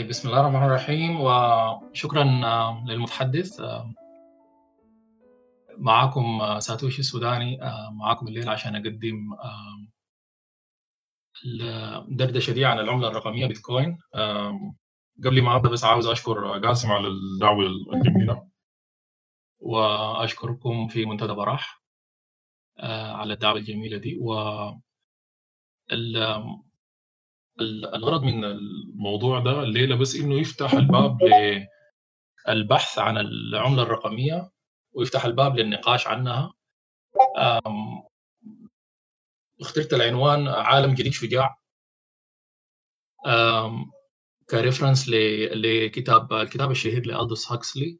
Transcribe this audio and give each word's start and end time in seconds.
طيب 0.00 0.08
بسم 0.08 0.28
الله 0.28 0.40
الرحمن 0.40 0.62
الرحيم 0.62 1.20
وشكرا 1.20 2.40
آه، 2.44 2.84
للمتحدث 2.86 3.60
آه، 3.60 3.94
معاكم 5.78 6.40
آه، 6.40 6.58
ساتوشي 6.58 6.98
السوداني 7.00 7.58
معاكم 7.92 8.28
الليل 8.28 8.48
عشان 8.48 8.76
أقدم 8.76 9.36
الدردشة 12.08 12.52
دي 12.52 12.64
عن 12.64 12.78
العملة 12.78 13.08
الرقمية 13.08 13.46
بيتكوين. 13.46 13.98
قبل 15.24 15.42
ما 15.42 15.56
أبدأ 15.56 15.68
بس 15.68 15.84
عاوز 15.84 16.06
أشكر 16.06 16.58
قاسم 16.58 16.92
على 16.92 17.08
الدعوة 17.08 17.66
الجميلة 17.94 18.48
وأشكركم 19.58 20.88
في 20.88 21.06
منتدى 21.06 21.32
براح 21.32 21.82
على 23.20 23.32
الدعوة 23.32 23.56
الجميلة 23.56 23.96
دي 23.96 24.18
و 24.20 24.34
الغرض 27.60 28.22
من 28.22 28.44
الموضوع 28.44 29.40
ده 29.40 29.62
الليلة 29.62 29.96
بس 29.96 30.14
إنه 30.16 30.40
يفتح 30.40 30.72
الباب 30.72 31.18
للبحث 32.48 32.98
عن 32.98 33.18
العملة 33.18 33.82
الرقمية 33.82 34.50
ويفتح 34.92 35.24
الباب 35.24 35.56
للنقاش 35.56 36.06
عنها. 36.06 36.52
اخترت 39.60 39.92
العنوان 39.94 40.48
عالم 40.48 40.94
جديد 40.94 41.12
شجاع. 41.12 41.56
ك 44.50 44.56
reference 44.56 45.08
لكتاب 45.08 46.32
الكتاب 46.32 46.70
الشهير 46.70 47.06
لألدوس 47.06 47.52
هاكسلي. 47.52 47.98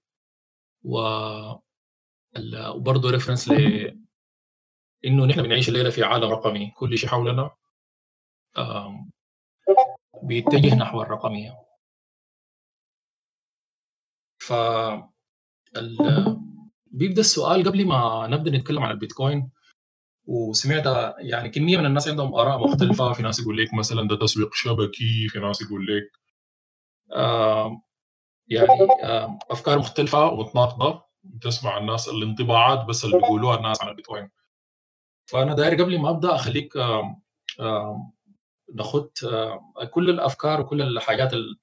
وبرضه 2.35 3.11
reference 3.11 3.49
ل 3.49 4.01
إنه 5.05 5.25
نحن 5.27 5.43
بنعيش 5.43 5.69
الليلة 5.69 5.91
في 5.91 6.05
عالم 6.05 6.31
رقمي 6.31 6.71
كل 6.77 6.99
شيء 6.99 7.09
حولنا. 7.11 7.51
بيتجه 10.23 10.75
نحو 10.75 11.03
الرقمية. 11.03 11.59
ف 14.39 14.53
بيبدا 16.87 17.21
السؤال 17.21 17.65
قبل 17.69 17.87
ما 17.87 18.27
نبدأ 18.27 18.51
نتكلم 18.51 18.83
عن 18.83 18.91
البيتكوين 18.91 19.51
وسمعت 20.27 21.15
يعني 21.19 21.49
كمية 21.49 21.77
من 21.77 21.87
الناس 21.87 22.09
عندهم 22.09 22.35
آراء 22.35 22.59
مختلفة. 22.59 23.13
في 23.13 23.23
ناس 23.23 23.41
يقول 23.41 23.57
لك 23.59 23.75
مثلا 23.75 24.09
ده 24.09 24.17
تسويق 24.17 24.55
شبكي 24.55 25.29
في 25.29 25.39
ناس 25.39 25.63
يقول 25.63 25.87
لك 25.87 26.21
يعني 28.49 28.69
أفكار 29.51 29.79
مختلفة 29.79 30.27
ومتناقضه 30.27 31.03
تسمع 31.41 31.79
الناس 31.79 32.09
الانطباعات 32.09 32.85
بس 32.85 33.05
اللي 33.05 33.17
بيقولوها 33.19 33.57
الناس 33.57 33.83
عن 33.83 33.89
البيتكوين. 33.89 34.31
فأنا 35.31 35.55
داير 35.55 35.83
قبل 35.83 35.99
ما 35.99 36.11
أبدأ 36.11 36.35
أخليك 36.35 36.73
آه 38.71 38.75
ناخد 38.77 39.11
آه، 39.25 39.85
كل 39.91 40.11
الأفكار 40.11 40.61
وكل 40.61 40.83
الحاجات 40.83 41.33
اللي 41.33 41.57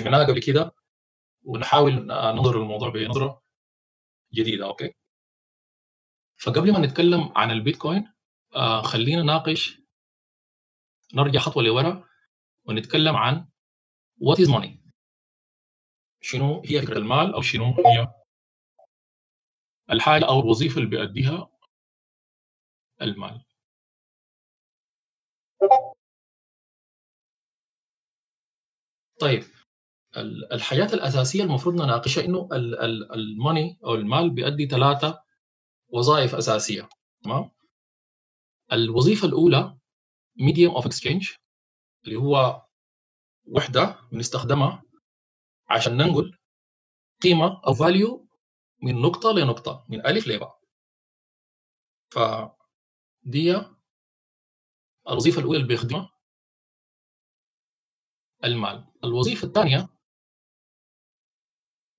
سمعناها 0.00 0.24
قبل 0.24 0.40
كده 0.40 0.74
ونحاول 1.42 1.92
ننظر 2.06 2.56
الموضوع 2.62 2.88
بنظرة 2.88 3.42
جديدة 4.34 4.66
أوكي؟ 4.66 4.94
فقبل 6.36 6.72
ما 6.72 6.78
نتكلم 6.78 7.32
عن 7.36 7.50
البيتكوين 7.50 8.12
آه 8.56 8.82
خلينا 8.82 9.22
نناقش 9.22 9.78
نرجع 11.14 11.40
خطوة 11.40 11.62
لورا 11.62 12.08
ونتكلم 12.64 13.16
عن 13.16 13.48
what 14.20 14.40
is 14.40 14.50
money 14.50 14.82
شنو 16.20 16.62
هي 16.66 16.82
فكرة 16.82 16.98
المال 16.98 17.34
أو 17.34 17.42
شنو 17.42 17.64
هي 17.64 18.14
الحاجة 19.90 20.24
أو 20.24 20.40
الوظيفة 20.40 20.76
اللي 20.78 20.90
بيأديها 20.90 21.48
المال؟ 23.02 23.44
طيب 29.22 29.44
الحياة 30.52 30.86
الأساسية 30.94 31.42
المفروض 31.42 31.74
نناقشها 31.74 32.24
إنه 32.24 32.48
ال 33.14 33.25
money 33.25 33.78
أو 33.84 33.94
المال 33.94 34.30
بيؤدي 34.30 34.66
ثلاثة 34.66 35.22
وظائف 35.88 36.34
أساسية 36.34 36.88
تمام؟ 37.24 37.50
الوظيفة 38.72 39.28
الأولى 39.28 39.78
medium 40.36 40.74
of 40.74 40.86
exchange 40.86 41.30
اللي 42.04 42.16
هو 42.16 42.62
وحدة 43.44 43.96
بنستخدمها 44.12 44.82
عشان 45.68 45.96
ننقل 45.96 46.38
قيمة 47.22 47.60
أو 47.66 47.74
value 47.74 48.28
من 48.82 49.00
نقطة 49.00 49.32
لنقطة 49.32 49.86
من 49.88 50.06
ألف 50.06 50.28
لباء 50.28 50.58
ف 52.10 52.18
دي 53.22 53.62
الوظيفة 55.08 55.40
الأولى 55.40 55.56
اللي 55.56 55.68
بيخدمها. 55.68 56.12
المال. 58.44 58.84
الوظيفة 59.04 59.46
الثانية 59.46 59.88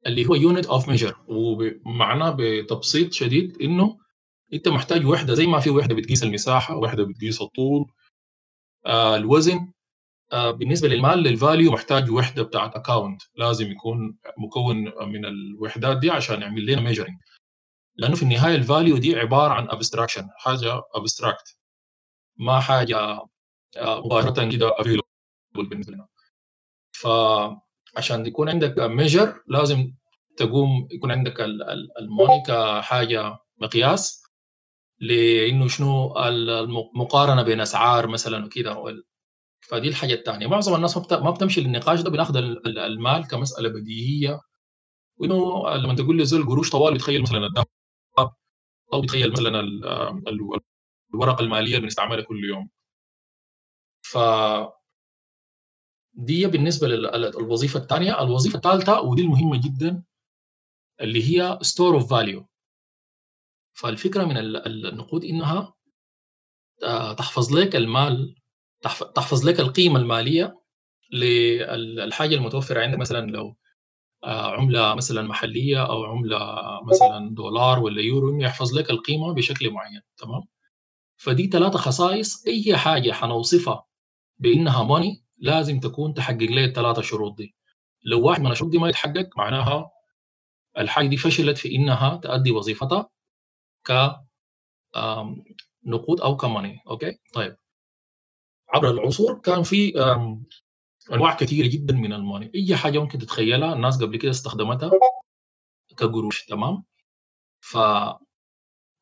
اللي 0.08 0.26
هو 0.26 0.36
unit 0.36 0.66
of 0.66 0.90
measure 0.90 1.18
ومعناه 1.28 2.36
بتبسيط 2.40 3.14
شديد 3.14 3.62
إنه 3.62 4.00
أنت 4.54 4.68
محتاج 4.68 5.06
وحدة 5.06 5.34
زي 5.34 5.46
ما 5.48 5.59
في 5.59 5.70
وحدة 5.70 5.96
بتقيس 5.96 6.24
المساحة 6.24 6.78
وحدة 6.78 7.04
بتقيس 7.04 7.42
الطول 7.42 7.86
آه 8.86 9.16
الوزن. 9.16 9.72
آه 10.34 10.52
بالنسبة 10.52 10.88
للمال 10.88 11.20
لل 11.20 11.34
value 11.34 11.72
محتاج 11.72 12.12
وحدة 12.12 12.44
بتاعت 12.44 12.75
account 12.76 13.22
لازم 13.36 13.72
يكون 13.72 14.18
مكون 14.38 14.78
من 15.10 15.25
الوحدات 15.25 15.98
دي 15.98 16.12
عشان 16.12 16.42
يعمل 16.42 16.66
لنا 16.66 16.81
measuring 16.81 17.18
لأنه 17.96 18.16
في 18.16 18.24
النهاية 18.24 18.56
ال 18.56 18.62
value 18.62 18.98
دي 18.98 19.16
عبارة 19.16 19.54
عن 19.54 19.70
abstraction 19.70 20.30
حاجة 20.38 20.81
abstract 20.96 21.58
ما 22.38 22.60
حاجة 22.60 22.98
آه، 23.78 24.02
مباشرة 24.06 24.52
كده 24.52 24.72
available 24.80 25.02
بالنسبة 25.70 25.94
لنا. 25.94 26.08
فعشان 27.03 28.25
يكون 28.25 28.50
عندك 28.50 28.80
measure 28.80 29.44
لازم 29.47 29.94
تقوم 30.38 30.88
يكون 30.91 31.12
عندك 31.12 31.41
الموني 32.00 32.44
كحاجه 32.47 33.38
مقياس 33.62 34.24
لإنه 35.00 35.68
شنو 35.68 36.19
المقارنة 36.19 37.44
بين 37.44 37.62
أسعار 37.62 38.08
مثلا 38.08 38.46
وكذا 38.46 39.03
فدي 39.69 39.88
الحاجة 39.88 40.13
الثانية 40.13 40.47
معظم 40.47 40.75
الناس 40.75 40.97
ما 41.12 41.31
بتمشي 41.31 41.62
للنقاش 41.62 42.02
ده 42.02 42.09
بناخذ 42.09 42.36
المال 42.68 43.28
كمسألة 43.28 43.69
بديهية. 43.69 44.40
وإنه 45.18 45.69
لما 45.75 45.96
تقول 45.96 46.18
لي 46.18 46.25
زي 46.25 46.38
القروش 46.38 46.69
طوال 46.69 46.94
بتخيل 46.94 47.22
مثلا 47.22 47.50
أو 48.94 49.02
بتخيل 49.02 49.31
مثلا 49.31 49.59
الورقة 51.13 51.42
المالية 51.44 51.68
اللي 51.75 51.80
بنستعملها 51.81 52.24
كل 52.25 52.44
يوم. 52.46 52.69
ف 54.02 54.18
دي 56.13 56.47
بالنسبة 56.47 56.88
للوظيفه 56.88 57.79
الثانية 57.79 58.22
الوظيفة 58.22 58.56
الثالثه 58.56 59.01
ودي 59.01 59.22
المهمة 59.22 59.62
جدا 59.62 60.03
اللي 61.01 61.24
هي 61.24 61.59
store 61.62 61.96
of 61.96 62.09
value 62.09 62.48
فالفكرة 63.74 64.24
من 64.25 64.38
النقود 64.38 65.24
إنها 65.24 65.74
آه، 66.84 67.13
تحفظ 67.13 67.53
لك 67.56 67.75
المال 67.75 68.35
تحفظ 69.16 69.46
لك 69.46 69.59
القيمة 69.59 70.00
المالية 70.00 70.59
للحاجه 71.12 72.35
المتوفرة 72.35 72.81
عندك. 72.81 72.97
مثلا 73.00 73.31
لو 73.31 73.56
آه، 74.24 74.51
عملة 74.51 74.95
مثلا 74.95 75.22
محلية 75.22 75.85
أو 75.85 76.03
عملة 76.06 76.40
مثلا 76.84 77.35
دولار 77.35 77.80
ولا 77.80 78.01
يورو 78.01 78.41
يحفظ 78.41 78.78
لك 78.78 78.90
القيمة 78.90 79.34
بشكل 79.34 79.69
معين 79.69 80.01
تمام؟ 80.18 80.44
فدي 81.18 81.47
ثلاثة 81.47 81.78
خصائص. 81.78 82.47
أي 82.47 82.78
حاجة 82.78 83.12
حنوصفها 83.12 83.85
بإنها 84.40 84.84
money 84.84 85.23
لازم 85.44 85.80
تكون 85.80 86.14
تحقق 86.14 86.38
لي 86.42 86.66
الثلاثة 86.66 87.02
شروط 87.02 87.38
دي. 87.38 87.56
لو 88.04 88.28
واحد 88.28 88.42
من 88.42 88.52
الشروط 88.52 88.72
دي 88.72 88.78
ما 88.78 88.90
يتحقق 88.90 89.30
معناها 89.38 89.92
الحاجة 90.78 91.08
دي 91.08 91.18
فشلت 91.18 91.58
في 91.58 91.76
إنها 91.76 92.18
تؤدي 92.18 92.52
وظيفتها 92.52 93.09
ك 93.88 93.92
نقود 95.86 96.22
أو 96.22 96.38
ك 96.38 96.45
money 96.45 96.80
okay؟ 96.88 97.20
طيب. 97.34 97.58
عبر 98.69 98.92
العصور 98.92 99.40
كان 99.40 99.63
في 99.63 99.94
أنواع 101.13 101.34
كثيرة 101.36 101.68
جدا 101.68 101.94
من 101.94 102.13
ال 102.13 102.20
money 102.20 102.51
أي 102.56 102.75
حاجة 102.75 103.00
ممكن 103.00 103.19
تتخيلها 103.19 103.74
الناس 103.74 104.04
قبل 104.04 104.18
كده 104.18 104.31
استخدمتها 104.31 104.92
كقروش 105.98 106.45
تمام؟ 106.45 106.84
ف 107.62 107.78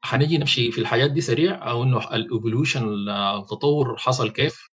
حنيجي 0.04 0.38
نمشي 0.38 0.72
في 0.72 0.82
الحياة 0.82 1.08
دي 1.08 1.22
سريع 1.22 1.70
أو 1.72 1.84
إنه 1.84 1.98
الايفولوشن 2.16 3.10
التطور 3.10 3.98
حصل 3.98 4.30
كيف؟ 4.30 4.71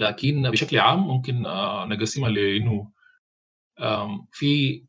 لكن 0.00 0.50
بشكل 0.50 0.78
عام 0.78 1.08
ممكن 1.08 1.46
آه، 1.46 1.84
نقسمها 1.84 2.28
لإنه 2.30 2.90
في 4.32 4.82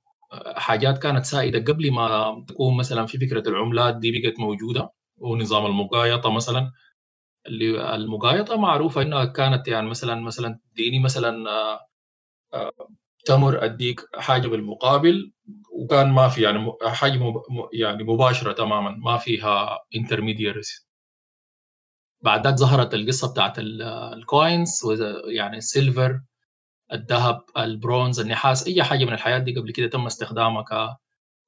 حاجات 0.55 0.97
كانت 0.97 1.25
سائدة 1.25 1.73
قبل 1.73 1.91
ما 1.91 2.45
تكون 2.47 2.77
مثلا 2.77 3.05
في 3.05 3.17
فكرة 3.17 3.49
العملات 3.49 3.97
دي 3.97 4.11
بقت 4.21 4.39
موجودة 4.39 4.89
ونظام 5.17 5.65
المقايطه 5.65 6.31
مثلا. 6.31 6.71
اللي 7.47 7.95
المقايطه 7.95 8.57
معروفة 8.57 9.01
إنها 9.01 9.25
كانت 9.25 9.67
يعني 9.67 9.89
مثلا 9.89 10.15
مثلا 10.21 10.59
تديني 10.73 10.99
مثلا 10.99 11.49
آه، 11.51 11.79
آه، 12.53 12.71
تمر 13.25 13.65
أديك 13.65 14.01
حاجة 14.15 14.47
بالمقابل 14.47 15.33
وكان 15.73 16.09
ما 16.11 16.29
في 16.29 16.41
يعني 16.41 16.73
حاجة 16.83 17.19
يعني 17.73 18.03
مباشرة 18.03 18.53
تماما 18.53 18.91
ما 18.91 19.17
فيها 19.17 19.79
intermediaries 19.95 20.90
بعد 22.21 22.47
ذاك 22.47 22.55
ظهرت 22.55 22.93
القصة 22.93 23.31
بتاعت 23.31 23.55
ال 23.59 23.80
coins 23.80 24.81
يعني 25.25 25.57
ال 25.57 25.66
silver 25.66 26.21
الذهب 26.93 27.41
البرونز 27.57 28.19
النحاس 28.19 28.67
أي 28.67 28.83
حاجة 28.83 29.05
من 29.05 29.13
الحاجات 29.13 29.41
دي 29.41 29.55
قبل 29.55 29.71
كده 29.71 29.87
تم 29.87 30.05
استخدامها 30.05 30.97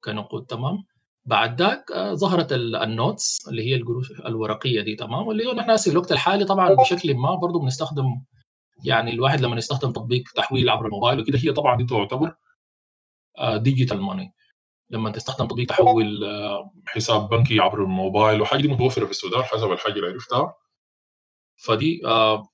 كنقود 0.04 0.46
تمام؟ 0.46 0.84
بعد 1.24 1.62
ذاك 1.62 1.92
آه، 1.92 2.14
ظهرت 2.14 2.52
ال 2.52 2.68
notes 2.68 3.48
اللي 3.48 3.62
هي 3.70 3.74
القروش 3.74 4.10
الورقية 4.10 4.80
دي 4.80 4.94
تمام؟ 4.96 5.26
واللي 5.26 5.46
هو 5.46 5.52
نحن 5.52 5.76
في 5.76 5.90
الوقت 5.90 6.12
الحالي 6.12 6.44
طبعا 6.44 6.74
بشكل 6.74 7.14
ما 7.14 7.34
برضه 7.34 7.60
بنستخدم 7.60 8.04
يعني 8.84 9.10
الواحد 9.10 9.40
لما 9.40 9.56
يستخدم 9.56 9.92
تطبيق 9.92 10.22
تحويل 10.36 10.70
عبر 10.70 10.86
الموبايل 10.86 11.20
وكده 11.20 11.38
هي 11.38 11.52
طبعا 11.52 11.76
دي 11.76 11.84
تعتبر 11.84 12.34
ديجيتال 13.56 14.02
ماني 14.02 14.34
لما 14.90 15.10
تستخدم 15.10 15.46
تطبيق 15.46 15.66
تحول 15.66 16.24
آه، 16.24 16.70
حساب 16.86 17.28
بنكي 17.28 17.60
عبر 17.60 17.82
الموبايل 17.82 18.40
وحاجة 18.42 18.60
دي 18.62 18.68
متوفرة 18.68 19.04
في 19.04 19.10
السودان 19.10 19.42
حسب 19.42 19.72
الحاجة 19.72 19.92
اللي 19.92 20.06
عرفتها. 20.06 20.54
فدي 21.56 22.06
آه، 22.06 22.48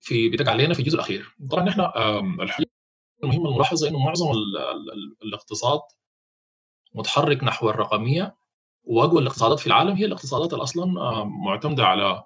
في 0.00 0.28
بتقع 0.28 0.52
علينا 0.52 0.74
في 0.74 0.80
الجزء 0.80 0.94
الأخير. 0.94 1.36
طبعا 1.50 1.64
نحن 1.64 1.80
الحاجة 2.40 2.66
المهمه 3.24 3.48
الملاحظة 3.48 3.88
إنه 3.88 3.98
معظم 3.98 4.32
الاقتصاد 5.22 5.80
متحرك 6.94 7.44
نحو 7.44 7.70
الرقمية 7.70 8.36
وأقوى 8.84 9.22
الاقتصادات 9.22 9.60
في 9.60 9.66
العالم 9.66 9.96
هي 9.96 10.04
الاقتصادات 10.04 10.52
اللي 10.52 10.62
أصلا 10.62 11.00
آه، 11.00 11.24
معتمدة 11.24 11.84
على 11.84 12.24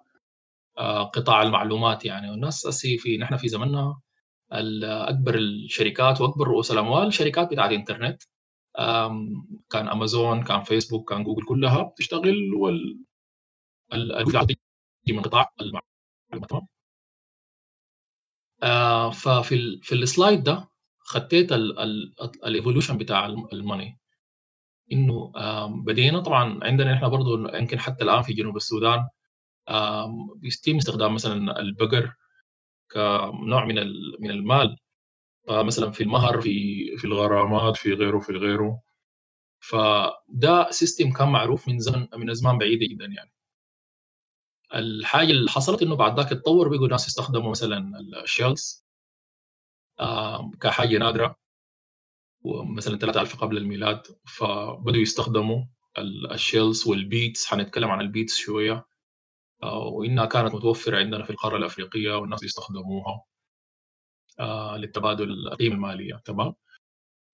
قطاع 1.13 1.43
المعلومات 1.43 2.05
يعني. 2.05 2.31
والناس 2.31 2.85
في 2.99 3.17
نحن 3.17 3.37
في 3.37 3.49
زمننا 3.49 4.01
أكبر 4.53 5.35
الشركات 5.35 6.21
وأكبر 6.21 6.49
رؤوس 6.49 6.71
الأموال 6.71 7.13
شركات 7.13 7.51
بتاعت 7.51 7.71
إنترنت. 7.73 8.23
كان 9.71 9.89
أمازون 9.89 10.45
كان 10.45 10.63
فيسبوك 10.63 11.09
كان 11.11 11.25
جوجل 11.25 11.45
كلها 11.45 11.83
بتشتغل 11.83 12.55
وال 12.55 13.05
من 15.09 15.23
قطاع 15.23 15.53
آه 18.63 19.11
ففي 19.11 19.81
في 19.83 19.95
ال 19.95 20.03
slide 20.03 20.43
ده 20.43 20.69
خطيت 20.99 21.53
ال 22.45 22.50
evolution 22.50 22.99
بتاع 22.99 23.27
ال 23.27 23.37
money. 23.37 23.99
إنه 24.93 25.33
بدينا 25.85 26.21
طبعا 26.21 26.61
عندنا 26.65 26.95
إحنا 26.95 27.09
برضه 27.09 27.57
يمكن 27.59 27.79
حتى 27.79 28.05
الآن 28.05 28.23
في 28.23 28.33
جنوب 28.33 28.57
السودان 28.57 29.09
بيتم 30.37 30.77
استخدام 30.77 31.15
مثلا 31.15 31.61
البقر 31.61 32.15
كنوع 32.93 33.65
من 33.65 33.75
من 34.21 34.31
المال. 34.31 34.77
فمثلا 35.49 35.91
في 35.91 36.03
المهر 36.05 36.41
في 36.41 36.51
في 36.99 37.05
الغرامات 37.07 37.77
في 37.77 37.95
غيره 37.95 38.19
في 38.21 38.33
غيره. 38.33 38.81
فده 39.61 40.71
system 40.71 41.13
كان 41.13 41.29
معروف 41.29 41.69
من 41.69 41.79
زمن 41.81 42.09
من 42.17 42.35
زمان 42.35 42.59
بعيده 42.59 42.87
جدا 42.87 43.07
يعني. 43.07 43.33
الحاجة 44.75 45.31
اللي 45.31 45.51
حصلت 45.51 45.83
إنه 45.83 45.97
بعد 45.97 46.21
ذاك 46.21 46.33
اتطور 46.33 46.69
بقوا 46.69 46.89
ناس 46.89 47.07
يستخدموا 47.09 47.51
مثلا 47.51 48.01
ال 48.23 48.32
shells 48.32 48.87
كحاجة 50.61 50.99
نادرة 50.99 51.37
ومثلا 52.45 52.99
3000 52.99 53.37
قبل 53.41 53.57
الميلاد 53.57 54.03
فبدوا 54.27 55.01
يستخدموا 55.03 55.65
ال 56.33 56.41
shells 56.41 56.89
وال 56.89 57.03
beads. 57.03 57.47
حنتكلم 57.47 57.91
عن 57.91 58.01
ال 58.01 58.07
beads 58.07 58.37
شوية. 58.37 58.87
وإنها 59.93 60.27
كانت 60.27 60.55
متوفرة 60.55 60.99
عندنا 60.99 61.25
في 61.25 61.31
القارة 61.31 61.57
الأفريقية 61.57 62.15
والناس 62.19 62.43
يستخدموها 62.43 63.23
آه، 64.41 64.77
للتبادل 64.77 65.31
القيمه 65.31 65.75
المالية. 65.75 66.15
تمام؟ 66.25 66.55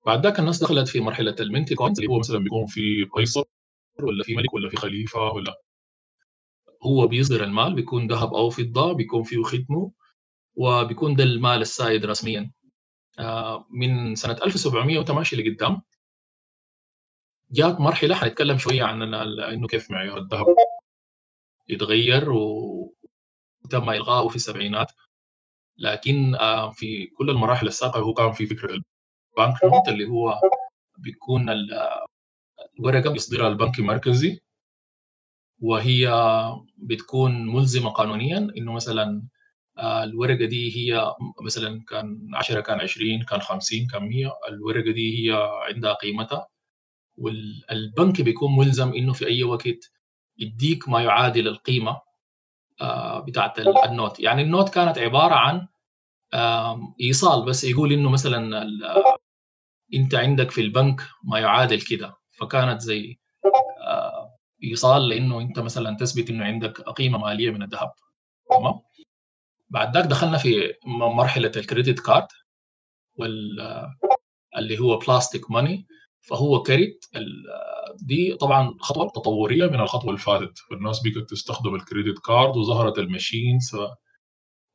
بعد 0.06 0.26
ذاك 0.26 0.38
الناس 0.40 0.62
دخلت 0.62 0.88
في 0.88 1.00
مرحلة 1.00 1.36
ال 1.40 1.45
minted 1.45 1.74
coins 1.74 1.98
اللي 2.00 2.10
هو 2.12 2.18
مثلا 2.18 2.38
بيكون 2.38 2.66
في 2.66 3.04
قيصر 3.14 3.44
ولا 4.02 4.24
في 4.24 4.36
ملك 4.36 4.54
ولا 4.54 4.68
في 4.70 4.76
خليفة 4.76 5.20
ولا 5.20 5.54
هو 6.86 7.06
بيصدر 7.06 7.44
المال 7.44 7.74
بيكون 7.74 8.06
ذهب 8.06 8.34
أو 8.34 8.50
فضة 8.50 8.92
بيكون 8.92 9.22
فيه 9.22 9.42
ختمه 9.42 9.92
وبيكون 10.56 11.14
ده 11.16 11.24
المال 11.24 11.60
السائد 11.60 12.04
رسميا. 12.06 12.50
آه، 13.18 13.66
من 13.70 14.14
سنة 14.14 14.32
1700 14.32 14.98
وتماشي 14.98 15.36
لقدام 15.36 15.82
جات 17.50 17.80
مرحلة 17.80 18.14
حنتكلم 18.14 18.58
شوية 18.58 18.82
عن 18.84 19.14
إنه 19.14 19.66
كيف 19.66 19.90
معيار 19.90 20.18
الذهب 20.18 20.46
يتغير 21.68 22.30
وتم 22.32 23.90
إلغائه 23.90 24.28
في 24.28 24.36
السبعينات. 24.36 24.92
لكن 25.78 26.34
آه، 26.34 26.70
في 26.70 27.06
كل 27.06 27.30
المراحل 27.30 27.66
السابقة 27.66 28.00
هو 28.00 28.14
كان 28.14 28.32
في 28.32 28.46
فكره 28.46 28.70
البنك 28.72 29.64
نوت 29.64 29.88
اللي 29.88 30.06
هو 30.08 30.40
بيكون 30.98 31.46
الورقة 32.78 33.10
بيصدرها 33.10 33.48
البنك 33.48 33.78
المركزي. 33.78 34.40
وهي 35.64 36.12
بتكون 36.76 37.46
ملزمة 37.46 37.90
قانونيا 37.90 38.38
إنه 38.58 38.72
مثلا 38.72 39.22
آه، 39.78 40.04
الورقة 40.04 40.44
دي 40.44 40.76
هي 40.76 41.14
مثلا 41.42 41.84
كان 41.88 42.30
10 42.34 42.60
كان 42.60 42.80
20 42.80 43.22
كان 43.22 43.40
50 43.40 43.86
كان 43.86 44.02
100 44.02 44.32
الورقة 44.48 44.90
دي 44.92 45.30
هي 45.30 45.48
عندها 45.68 45.92
قيمتها. 45.92 46.48
والبنك 47.18 48.20
بيكون 48.22 48.56
ملزم 48.56 48.92
إنه 48.92 49.12
في 49.12 49.26
أي 49.26 49.44
وقت 49.44 49.92
يديك 50.38 50.88
ما 50.88 51.02
يعادل 51.02 51.48
القيمة 51.48 52.00
آه، 52.80 53.20
بتاعت 53.20 53.58
ال 53.60 53.70
note. 53.70 54.20
يعني 54.20 54.42
ال 54.42 54.47
note 54.47 54.68
كانت 54.68 54.98
عبارة 54.98 55.34
عن 55.34 55.66
إيصال 57.00 57.44
بس 57.44 57.64
يقول 57.64 57.92
إنه 57.92 58.10
مثلا 58.10 58.66
أنت 59.94 60.14
عندك 60.14 60.50
في 60.50 60.60
البنك 60.60 61.00
ما 61.24 61.38
يعادل 61.38 61.80
كده. 61.80 62.16
فكانت 62.40 62.80
زي 62.80 63.18
ايصال 64.62 65.08
لإنه 65.08 65.40
أنت 65.40 65.58
مثلا 65.58 65.96
تثبت 65.96 66.30
إنه 66.30 66.44
عندك 66.44 66.80
قيمة 66.80 67.18
مالية 67.18 67.50
من 67.50 67.62
الذهب 67.62 67.92
تمام؟ 68.50 68.80
بعد 69.68 69.96
ذاك 69.96 70.04
دخلنا 70.04 70.38
في 70.38 70.74
مرحلة 70.86 71.52
ال 71.56 71.63
credit 71.63 72.00
card 72.00 72.28
وال 73.16 73.60
اللي 74.56 74.78
هو 74.78 74.98
plastic 74.98 75.50
money 75.50 75.86
فهو 76.20 76.62
كريت 76.62 77.04
دي 77.96 78.34
طبعا 78.34 78.74
خطوة 78.80 79.08
تطورية 79.08 79.66
من 79.66 79.80
الخطوة 79.80 80.08
اللي 80.10 80.20
فاتت. 80.20 80.58
الناس 80.72 81.00
بقت 81.04 81.30
تستخدم 81.30 81.74
ال 81.74 81.81
credit 81.81 82.18
card 82.18 82.56
وظهرت 82.56 82.98
ال 82.98 83.07
machines 83.07 83.76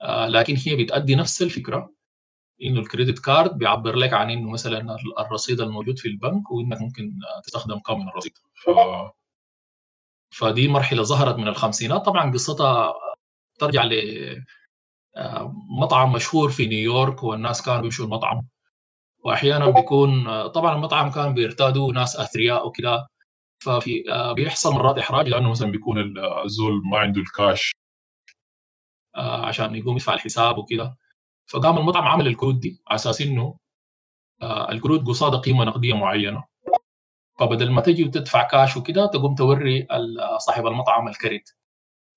آه، 0.02 0.28
لكن 0.28 0.56
هي 0.66 0.84
بتأدي 0.84 1.16
نفس 1.16 1.42
الفكرة 1.42 1.94
إنه 2.64 2.80
ال 2.80 2.85
credit 2.85 3.20
card 3.20 3.58
بيعبر 3.58 3.96
لك 3.96 4.14
عن 4.14 4.30
إنه 4.32 4.50
مثلا 4.50 4.98
الرصيد 5.20 5.62
الموجود 5.62 5.98
في 6.00 6.08
البنك 6.08 6.52
وإنك 6.52 6.82
ممكن 6.82 7.12
تستخدم 7.44 7.80
كم 7.80 8.00
من 8.00 8.08
الرصيد. 8.10 8.34
ف... 8.64 8.70
فدي 10.32 10.68
مرحلة 10.68 11.04
ظهرت 11.04 11.36
من 11.36 11.48
الخمسينات. 11.48 12.06
طبعا 12.06 12.32
قصتها 12.32 12.94
ترجع 13.60 13.84
ل 13.84 13.94
آه، 15.18 15.54
مطعم 15.82 16.12
مشهور 16.14 16.50
في 16.52 16.66
نيويورك 16.68 17.24
والناس 17.24 17.62
كانوا 17.62 17.82
بيمشوا 17.82 18.06
المطعم 18.06 18.48
واحيانا 19.26 19.70
بيكون 19.70 20.26
طبعا 20.48 20.76
المطعم 20.76 21.12
كان 21.12 21.34
بيرتادوا 21.34 21.94
ناس 21.94 22.16
أثرياء 22.18 22.68
وكذا. 22.68 23.08
ففي 23.64 24.12
آه، 24.12 24.34
بيحصل 24.34 24.74
مرات 24.74 24.98
إحراج 24.98 25.28
لأنه 25.30 25.50
مثلا 25.52 25.72
بيكون 25.72 25.98
الزول 26.46 26.82
ما 26.92 26.98
عنده 27.00 27.22
الكاش 27.22 27.72
آه، 29.16 29.46
عشان 29.46 29.76
يقوم 29.76 29.96
يدفع 29.96 30.14
الحساب 30.14 30.58
وكذا. 30.58 30.96
فقام 31.48 31.78
المطعم 31.78 32.04
عمل 32.08 32.28
الكروت 32.28 32.56
دي 32.56 32.82
على 32.88 32.96
أساس 32.96 33.22
إنه 33.22 33.58
آه، 34.42 34.72
الكروت 34.72 35.08
قصادها 35.08 35.40
قيمة 35.40 35.66
نقدية 35.66 35.94
معينة. 35.94 36.44
فبدل 37.40 37.72
ما 37.72 37.82
تجي 37.82 38.04
وتدفع 38.04 38.48
كاش 38.48 38.78
وكذا 38.78 39.06
تقوم 39.06 39.36
توري 39.36 39.88
صاحب 40.38 40.68
المطعم 40.68 41.08
الكريت. 41.08 41.50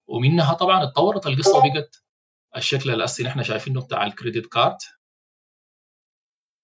ومنها 0.09 0.55
طبعا 0.55 0.83
اتطورت 0.83 1.27
القصة 1.27 1.59
وبقت 1.59 2.05
الشكل 2.57 2.91
الاسي 2.91 3.23
نحن 3.25 3.43
شايفينه 3.43 3.81
بتاع 3.81 4.07
الكريدت 4.07 4.47
كارد. 4.47 4.79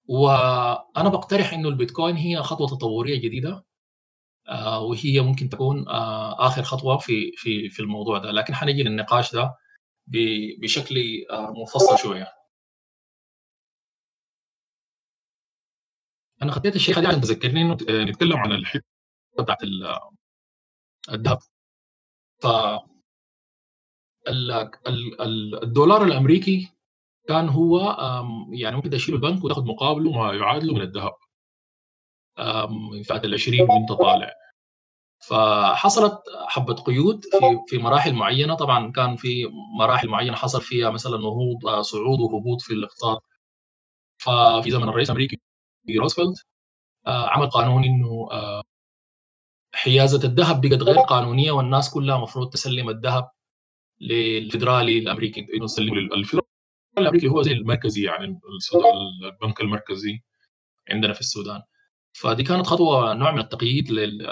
وأنا 0.09 1.09
بقترح 1.09 1.53
إنه 1.53 1.69
البيتكوين 1.69 2.17
هي 2.17 2.43
خطوة 2.43 2.69
تطورية 2.69 3.21
جديدة 3.21 3.65
آه، 4.49 4.81
وهي 4.81 5.21
ممكن 5.21 5.49
تكون 5.49 5.88
آه، 5.88 6.47
آخر 6.47 6.62
خطوة 6.62 6.99
في 6.99 7.33
في 7.37 7.69
في 7.69 7.81
الموضوع 7.81 8.19
ده. 8.19 8.31
لكن 8.31 8.55
حنجي 8.55 8.83
للنقاش 8.83 9.33
ده 9.35 9.55
بشكل 10.62 10.97
آه، 11.31 11.53
مفصل 11.62 11.99
شوية. 11.99 12.38
أنا 16.42 16.52
خطيت 16.52 16.76
الشيء 16.76 16.99
هذا 16.99 17.09
عشان 17.09 17.21
تذكرني 17.21 17.62
إنه 17.62 17.76
نتكلم 17.90 18.37
عن 18.37 18.52
الحتة 18.52 18.85
بتاعت 19.38 19.59
الذهب 21.12 21.38
ف 22.42 22.47
الدولار 25.62 26.02
الأمريكي 26.04 26.68
كان 27.28 27.49
هو 27.49 27.97
يعني 28.52 28.76
ممكن 28.76 28.90
تشيل 28.90 29.14
البنك 29.14 29.45
وتاخذ 29.45 29.64
مقابله 29.64 30.12
ما 30.12 30.33
يعادله 30.35 30.75
من 30.75 30.83
الذهب. 30.83 31.12
من 32.71 33.02
فئه 33.02 33.25
ال 33.25 33.35
20 33.35 33.61
وانت 33.71 33.92
طالع. 33.92 34.33
فحصلت 35.28 36.18
حبة 36.49 36.75
قيود 36.75 37.25
في 37.25 37.61
في 37.68 37.78
مراحل 37.78 38.14
معينة. 38.14 38.54
طبعا 38.54 38.92
كان 38.92 39.16
في 39.16 39.47
مراحل 39.78 40.09
معينة 40.09 40.37
حصل 40.37 40.62
فيها 40.62 40.90
مثلا 40.90 41.18
نهوض 41.18 41.66
آه، 41.66 41.83
صعود 41.83 42.21
وهبوط 42.21 42.61
في 42.62 42.73
الاقتصاد. 42.75 43.18
ففي 44.18 44.71
زمن 44.71 44.88
الرئيس 44.88 45.11
الأمريكي. 45.11 45.40
روزفلت 45.97 46.47
آه، 47.07 47.28
عمل 47.28 47.50
قانون 47.50 47.85
إنه 47.85 48.28
آه، 48.33 48.62
حيازة 49.75 50.28
الذهب 50.28 50.61
بقت 50.61 50.83
غير 50.83 50.99
قانونية 50.99 51.52
والناس 51.52 51.90
كلها 51.90 52.16
المفروض 52.16 52.50
تسلم 52.50 52.88
الذهب 52.90 53.30
للفدرالي 54.00 54.99
الأمريكي 54.99 55.40
إنه 55.54 55.66
تسلمه 55.66 55.95
للفدرالي 55.97 56.49
الأمريكي 56.99 57.28
هو 57.28 57.42
زي 57.42 57.52
المركزي 57.52 58.02
يعني 58.04 58.40
البنك 59.25 59.61
المركزي 59.61 60.21
عندنا 60.90 61.12
في 61.12 61.21
السودان. 61.21 61.62
فدي 62.12 62.42
كانت 62.42 62.66
خطوة 62.66 63.14
نوع 63.14 63.33
من 63.33 63.38
التقييد 63.38 63.90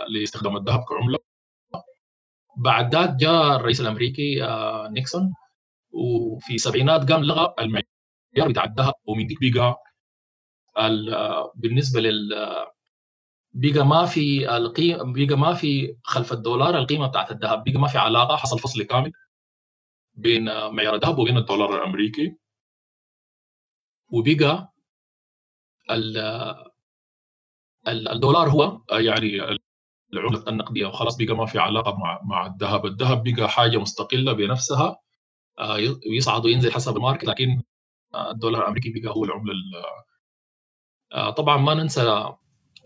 لاستخدام 0.09 0.57
الذهب 0.57 0.85
كعملة. 0.89 1.19
بعد 2.57 2.95
ذاك 2.95 3.11
جاء 3.17 3.57
الرئيس 3.57 3.81
الأمريكي 3.81 4.45
آه، 4.45 4.89
نيكسون 4.89 5.35
وفي 5.91 6.55
السبعينات 6.55 7.13
قام 7.13 7.25
لغى 7.25 7.55
المعيار 7.61 8.49
بتاع 8.49 8.65
الذهب 8.65 8.95
ومن 9.05 9.27
ديك 9.27 9.39
بقى 9.55 9.77
بالنسبة 11.55 12.01
لل 12.01 12.35
بقى 13.55 13.87
ما 13.87 14.07
في 14.07 14.57
القيمه 14.57 15.27
بقى 15.27 15.37
ما 15.39 15.55
في 15.55 15.97
خلف 16.05 16.33
الدولار 16.33 16.79
القيمة 16.79 17.07
بتاعت 17.07 17.31
الذهب 17.33 17.65
بقى 17.65 17.81
ما 17.81 17.89
في 17.89 17.99
علاقة 17.99 18.37
حصل 18.37 18.59
فصل 18.59 18.83
كامل 18.83 19.13
بين 20.15 20.45
معيار 20.45 20.95
الذهب 20.95 21.19
وبين 21.19 21.37
الدولار 21.37 21.77
الأمريكي. 21.77 22.37
وبقى 24.13 24.73
الدولار 27.89 28.49
هو 28.51 28.81
يعني 28.91 29.59
العملة 30.13 30.49
النقدية 30.49 30.87
وخلاص 30.87 31.17
بقى 31.17 31.37
ما 31.37 31.47
في 31.47 31.59
علاقة 31.59 31.97
مع 31.99 32.21
مع 32.25 32.47
الذهب، 32.47 32.87
الذهب 32.87 33.23
بقى 33.37 33.49
حاجة 33.49 33.79
مستقلة 33.79 34.33
بنفسها 34.33 34.97
آه، 35.59 35.77
يصعد 36.07 36.45
وينزل 36.45 36.73
حسب 36.73 36.97
الماركت 36.97 37.25
لكن 37.25 37.63
الدولار 38.31 38.63
الأمريكي 38.63 39.01
بقى 39.01 39.15
هو 39.17 39.25
العملة 39.25 39.53
آه، 39.53 40.05
طبعا 41.17 41.57
ما 41.57 41.75
ننسى 41.75 42.33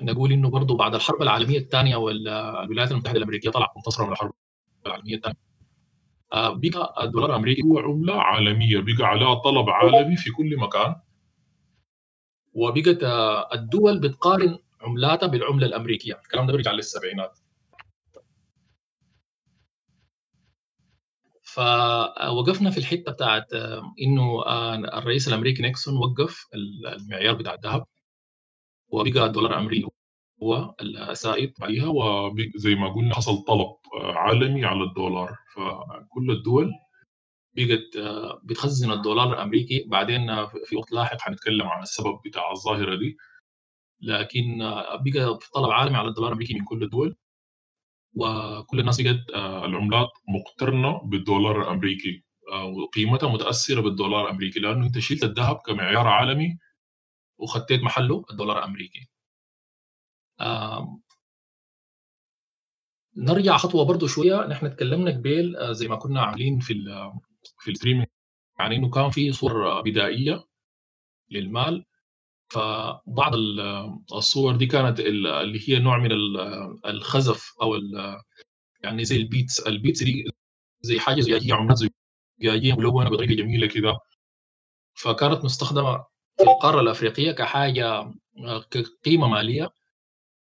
نقول 0.03 0.33
إنه 0.33 0.51
برضه 0.51 0.77
بعد 0.77 0.95
الحرب 0.95 1.23
العالمية 1.23 1.59
الثانية 1.59 1.97
والولايات 1.97 2.93
المتحدة 2.93 3.19
الأمريكية 3.19 3.51
طلعت 3.51 3.69
منتصره 3.77 4.07
من 4.07 4.13
الحرب 4.13 4.33
العالمية 4.87 5.15
الثانية. 5.17 5.37
آه، 6.33 6.51
بقى 6.51 7.05
الدولار 7.05 7.31
الأمريكي 7.31 7.63
هو 7.63 7.79
عملة 7.79 8.23
عالمية 8.23 8.79
بقى 8.81 9.09
عليها 9.09 9.35
طلب 9.35 9.71
عالمي 9.71 10.17
في 10.17 10.31
كل 10.31 10.57
مكان. 10.57 10.95
وبقت 12.55 12.99
الدول 13.55 14.01
بتقارن 14.01 14.59
عملاتها 14.81 15.27
بالعملة 15.27 15.67
الأمريكية. 15.67 16.15
الكلام 16.25 16.47
ده 16.47 16.53
بيرجع 16.53 16.73
للسبعينات. 16.73 17.39
فوقفنا 21.43 22.71
في 22.71 22.79
الحتة 22.79 23.13
بتاعت 23.13 23.53
إنه 24.03 24.43
الرئيس 24.99 25.29
الأمريكي 25.29 25.63
نيكسون 25.63 25.97
وقف 25.97 26.47
المعيار 26.55 27.35
بتاع 27.35 27.55
الذهب. 27.55 27.87
وبقى 28.93 29.27
الدولار 29.27 29.51
الامريكي 29.53 29.89
هو 30.43 30.75
السائد 30.81 31.53
عليها 31.63 31.87
وزي 31.89 32.75
ما 32.75 32.89
قلنا 32.95 33.15
حصل 33.15 33.45
طلب 33.45 33.77
عالمي 34.03 34.65
على 34.65 34.83
الدولار. 34.85 35.37
فكل 35.57 36.31
الدول 36.31 36.73
بقت 37.57 37.99
بتخزن 38.45 38.91
الدولار 38.93 39.33
الأمريكي. 39.33 39.85
بعدين 39.89 40.47
في 40.65 40.77
وقت 40.77 40.93
لاحق 40.93 41.21
حنتكلم 41.21 41.67
عن 41.67 41.83
السبب 41.83 42.21
بتاع 42.27 42.51
الظاهرة 42.53 42.95
دي. 42.97 43.17
لكن 44.01 44.59
بقى 45.05 45.39
في 45.41 45.51
طلب 45.55 45.71
عالمي 45.71 45.97
على 45.97 46.09
الدولار 46.09 46.29
الأمريكي 46.31 46.55
من 46.55 46.65
كل 46.65 46.83
الدول. 46.83 47.17
وكل 48.15 48.81
الناس 48.81 49.01
بقت 49.01 49.31
آه، 49.35 49.65
العملات 49.67 50.09
مقترنة 50.29 51.01
بالدولار 51.05 51.63
الأمريكي 51.63 52.25
آه، 52.53 52.65
وقيمتها 52.65 53.29
متأثرة 53.33 53.81
بالدولار 53.81 54.25
الأمريكي. 54.25 54.61
لأنه 54.61 54.87
أنت 54.87 54.99
شلت 54.99 55.25
الذهب 55.25 55.57
كمعيار 55.67 56.07
عالمي. 56.09 56.59
وخطيت 57.41 57.83
محله 57.83 58.25
الدولار 58.31 58.59
الأمريكي. 58.59 59.09
نرجع 63.17 63.57
خطوة 63.57 63.85
برضه 63.85 64.07
شوية. 64.07 64.47
نحن 64.47 64.77
تكلمنا 64.77 65.11
قبل 65.11 65.57
آه، 65.57 65.73
زي 65.73 65.89
ما 65.89 65.97
كنا 65.97 66.23
عاملين 66.23 66.59
في 66.61 66.75
في 67.59 67.71
الستريمينج 67.71 68.07
يعني 68.59 68.77
إنه 68.77 68.91
كان 68.91 69.11
في 69.11 69.33
صور 69.33 69.81
بدائية 69.83 70.45
للمال. 71.31 71.85
فبعض 72.53 73.35
الصور 74.15 74.57
دي 74.57 74.67
كانت 74.67 75.01
اللي 75.01 75.69
هي 75.69 75.79
نوع 75.79 75.99
من 75.99 76.13
الخزف 76.87 77.55
أو 77.63 77.75
يعني 78.85 79.05
زي 79.05 79.17
ال 79.17 79.23
beads. 79.23 79.61
ال 79.61 79.68
beads 79.68 80.03
دي 80.03 80.25
زي 80.83 81.01
حاجة 81.01 81.21
زجاجية 81.21 81.55
عملات 81.55 81.79
زجاجية 82.41 82.75
ملونة 82.75 83.11
بطريقه 83.11 83.35
جميلة 83.35 83.67
كده. 83.69 83.99
فكانت 84.95 85.45
مستخدمة 85.45 86.07
في 86.45 86.51
القارة 86.51 86.81
الأفريقية 86.81 87.33
كحاجة 87.33 88.15
كقيمه 88.71 89.29
مالية. 89.29 89.71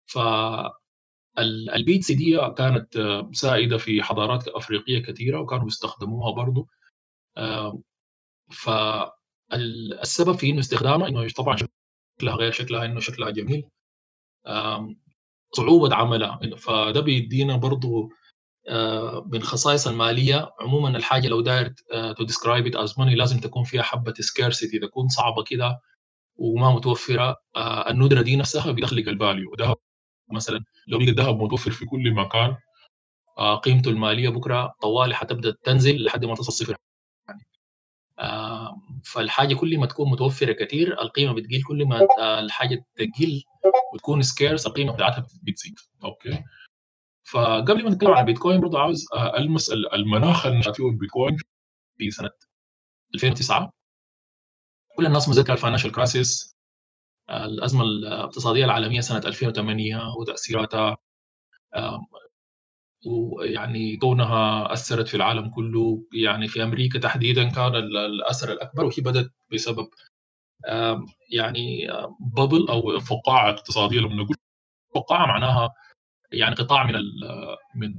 ف 0.06 0.20
ال 1.76 1.82
beads 1.82 2.12
دي 2.12 2.38
كانت 2.58 2.98
سائدة 3.34 3.78
في 3.78 4.04
حضارات 4.04 4.48
أفريقية 4.48 5.00
كثيرة 5.04 5.40
وكانوا 5.40 5.64
بيستخدموها 5.64 6.32
برضه 6.32 6.68
فالسبب 8.52 10.36
في 10.36 10.50
إنه 10.50 10.60
استخدامها 10.60 11.08
إنه 11.08 11.28
طبعا 11.30 11.58
شكلها 11.58 12.36
غير 12.36 12.52
شكلها 12.52 12.86
إنه 12.86 13.00
شكلها 13.00 13.30
جميل. 13.30 13.64
صعوبة 15.56 15.96
عملها. 15.96 16.40
فده 16.58 17.00
بيدينا 17.02 17.58
برضو 17.58 18.04
آه، 18.04 18.10
من 19.34 19.44
خصائص 19.44 19.88
المالية. 19.88 20.50
عموما 20.62 20.98
الحاجة 20.98 21.28
لو 21.28 21.42
داير 21.42 21.74
to 22.18 22.24
describe 22.24 22.68
it 22.68 22.76
as 22.76 23.00
money 23.00 23.16
لازم 23.16 23.40
تكون 23.40 23.64
فيها 23.64 23.82
حبة 23.84 24.14
scarcity 24.20 24.80
تكون 24.80 25.08
صعبة 25.08 25.44
كده 25.44 25.80
وما 26.38 26.72
متوفرة 26.76 27.36
آه، 27.56 27.90
الندرة 27.90 28.22
دي 28.22 28.36
نفسها 28.36 28.72
بتخلق 28.72 29.08
ال 29.10 29.17
value 29.17 29.52
وده 29.52 29.76
مثلا 30.32 30.64
لو 30.88 31.00
لقى 31.00 31.10
الذهب 31.12 31.44
متوفر 31.44 31.72
في 31.72 31.86
كل 31.86 32.12
مكان 32.14 32.56
آه، 33.38 33.56
قيمته 33.56 33.90
المالية 33.90 34.30
بكرة 34.30 34.74
طوالي 34.82 35.16
حتبدأ 35.16 35.56
تنزل 35.64 36.04
لحد 36.04 36.26
ما 36.26 36.36
تصل 36.36 36.52
صفر. 36.54 36.76
فالحاجة 39.06 39.56
كل 39.56 39.78
ما 39.78 39.86
تكون 39.86 40.10
متوفرة 40.12 40.52
كثير 40.54 41.02
القيمة 41.02 41.34
بتقل. 41.34 41.64
كل 41.68 41.86
ما 41.86 42.08
الحاجة 42.40 42.86
تقل 42.96 43.44
وتكون 43.94 44.22
scarce 44.22 44.68
القيمة 44.68 44.94
بتاعتها 44.94 45.28
بتزيد. 45.44 45.76
okay. 46.04 46.44
فقبل 47.32 47.84
ما 47.84 47.90
نتكلم 47.90 48.12
عن 48.12 48.20
البيتكوين 48.20 48.62
برضه 48.62 48.80
عاوز 48.80 49.06
ألمس 49.38 49.70
المناخ 49.70 50.46
اللي 50.46 50.74
فيه 50.74 50.88
البيتكوين 50.90 51.38
في 51.98 52.12
سنة 52.12 52.32
2009 53.16 53.74
كل 54.98 55.06
الناس 55.06 55.30
متذكره 55.30 55.54
ال 55.54 55.58
financial 55.58 55.92
crisis 55.92 56.56
الأزمة 57.30 57.84
الاقتصادية 57.84 58.66
العالمية 58.66 59.02
سنة 59.02 59.18
2008 59.18 59.98
وتأثيراتها 60.20 60.98
ويعني 63.06 63.98
كونها 63.98 64.74
أثرت 64.74 65.08
في 65.08 65.18
العالم 65.18 65.50
كله. 65.50 66.04
يعني 66.14 66.48
في 66.48 66.64
أمريكا 66.64 67.00
تحديدا 67.00 67.50
كان 67.50 67.76
الأثر 67.76 68.52
الأكبر 68.52 68.86
وهي 68.86 68.96
بدأت 68.98 69.32
بسبب 69.54 69.88
يعني 71.32 71.88
بابل 72.20 72.68
أو 72.70 73.00
فقاعة 73.00 73.50
اقتصادية 73.50 74.00
لما 74.00 74.16
نقول 74.16 74.36
فقاعة 74.96 75.26
معناها 75.26 75.74
يعني 76.36 76.56
قطاع 76.56 76.84
من 76.84 76.94
من 77.76 77.94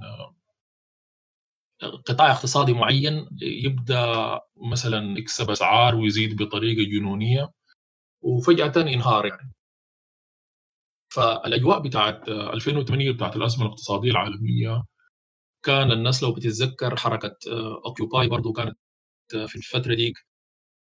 قطاع 2.07 2.31
اقتصادي 2.33 2.73
معين 2.73 3.29
يبدأ 3.43 4.41
مثلا 4.73 5.19
يكسب 5.19 5.51
أسعار 5.51 5.95
ويزيد 5.95 6.43
بطريقة 6.43 6.91
جنونية 6.91 7.51
وفجأة 8.23 8.73
انهار 8.77 9.27
يعني. 9.27 9.53
فالأجواء 11.09 11.79
بتاعت 11.83 12.29
2008 12.29 13.11
بتاعت 13.13 13.37
الأزمة 13.37 13.67
الاقتصادية 13.67 14.11
العالمية 14.11 14.85
كان 15.65 15.93
الناس 15.93 16.23
لو 16.23 16.33
بتتذكر 16.35 16.97
حركة 16.97 17.37
أوكيوباي 17.87 18.29
برضو 18.29 18.53
كانت 18.53 18.79
في 19.49 19.57
الفترة 19.57 19.95
ديك 19.95 20.15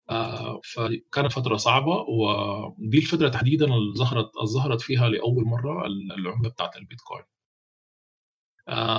آه، 0.09 0.61
فكانت 0.63 1.31
فترة 1.33 1.57
صعبة 1.57 1.91
ودي 2.09 2.97
الفترة 2.97 3.29
تحديدا 3.29 3.65
اللي 3.65 3.95
ظهرت 3.97 4.31
ظهرت 4.45 4.81
فيها 4.81 5.09
لأول 5.09 5.45
مرة 5.45 5.87
العملة 5.87 6.49
بتاعت 6.49 6.77
البيتكوين. 6.77 7.23
آه، 7.23 7.32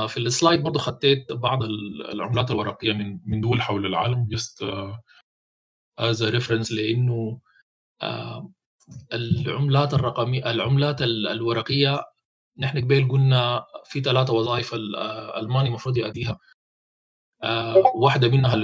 في 0.08 0.16
ال 0.16 0.24
slide 0.24 0.62
برضه 0.62 0.78
خطيت 0.78 1.32
بعض 1.32 1.62
العملات 2.12 2.50
الورقية 2.50 2.92
من 2.92 3.20
من 3.24 3.40
دول 3.40 3.62
حول 3.62 3.86
العالم 3.86 4.28
just 4.30 4.64
as 5.98 6.22
reference 6.22 6.72
لأنه 6.72 7.40
آه، 8.02 8.50
العملات 9.12 9.94
الرقمية 9.94 10.50
العملات 10.50 11.02
الورقية 11.02 12.04
نحن 12.58 12.80
قبل 12.84 13.08
قلنا 13.08 13.66
في 13.84 14.00
ثلاثة 14.00 14.32
وظائف 14.32 14.74
ال 14.74 14.90
money 14.90 15.68
المفروض 15.68 15.96
يأديها 15.96 16.38
واحدة 17.94 18.28
منها 18.28 18.62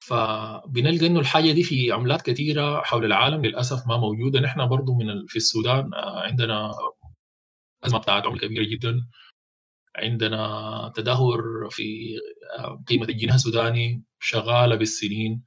فبنلقى 0.00 1.06
إنه 1.06 1.20
الحاجة 1.20 1.52
دي 1.52 1.62
في 1.62 1.92
عملات 1.92 2.22
كثيره 2.22 2.82
حول 2.82 3.04
العالم 3.04 3.44
للأسف 3.44 3.86
ما 3.86 3.96
موجودة. 3.96 4.40
نحن 4.40 4.68
برضو 4.68 4.94
من 4.94 5.26
في 5.26 5.36
السودان 5.36 5.90
عندنا 5.94 6.72
ازمه 7.84 7.98
بتاعت 7.98 8.26
عمله 8.26 8.38
كبيره 8.38 8.64
جدا. 8.64 9.06
عندنا 9.96 10.92
تدهور 10.96 11.68
في 11.70 12.16
قيمة 12.88 13.04
الجنيه 13.08 13.34
السوداني 13.34 14.02
شغالة 14.20 14.76
بالسنين 14.76 15.44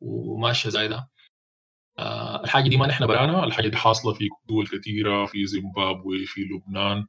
وماشية 0.00 0.70
زي 0.70 0.88
ده 0.88 1.08
الحاجة 2.44 2.68
دي 2.68 2.76
ما 2.76 2.86
نحن 2.86 3.06
برانا 3.06 3.44
الحاجة 3.44 3.68
دي 3.68 3.76
حاصلة 3.76 4.12
في 4.14 4.28
دول 4.48 4.66
كثيرة 4.66 5.26
في 5.26 5.46
زيمبابوي 5.46 6.26
في 6.26 6.40
لبنان. 6.40 7.06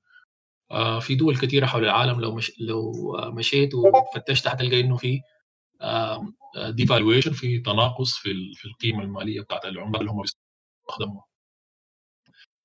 في 1.01 1.15
دول 1.15 1.37
كثيرة 1.37 1.65
حول 1.65 1.83
العالم 1.83 2.21
لو 2.21 2.35
مش 2.35 2.51
لو 2.59 2.91
مشيت 3.31 3.73
وفتشت 3.73 4.47
حتلقى 4.47 4.79
إنه 4.79 4.97
في 4.97 5.21
devaluation 6.69 7.31
في 7.33 7.59
تناقص 7.59 8.17
في 8.17 8.53
في 8.55 8.65
القيمة 8.65 9.03
المالية 9.03 9.41
بتاعت 9.41 9.65
العملة 9.65 9.99
اللي 9.99 10.11
هم 10.11 10.21
بيستخدموها. 10.21 11.25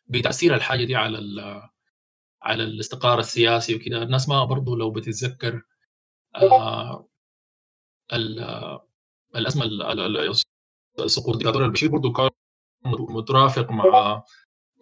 بتأثير 0.07 0.55
الحاجة 0.55 0.85
دي 0.85 0.97
على 0.97 1.19
على 2.47 2.65
الاستقرار 2.65 3.19
السياسي 3.19 3.75
وكده 3.75 4.03
الناس 4.03 4.29
ما 4.29 4.45
برضه 4.45 4.77
لو 4.77 4.91
بتتذكر 4.91 5.63
آه 6.37 7.09
الأزمة 9.37 9.65
سقوط 11.07 11.37
ديكتاتور 11.37 11.65
البشير 11.65 11.91
برضه 11.91 12.13
كان 12.13 12.31
مترافق 12.85 13.71
مع 13.71 14.23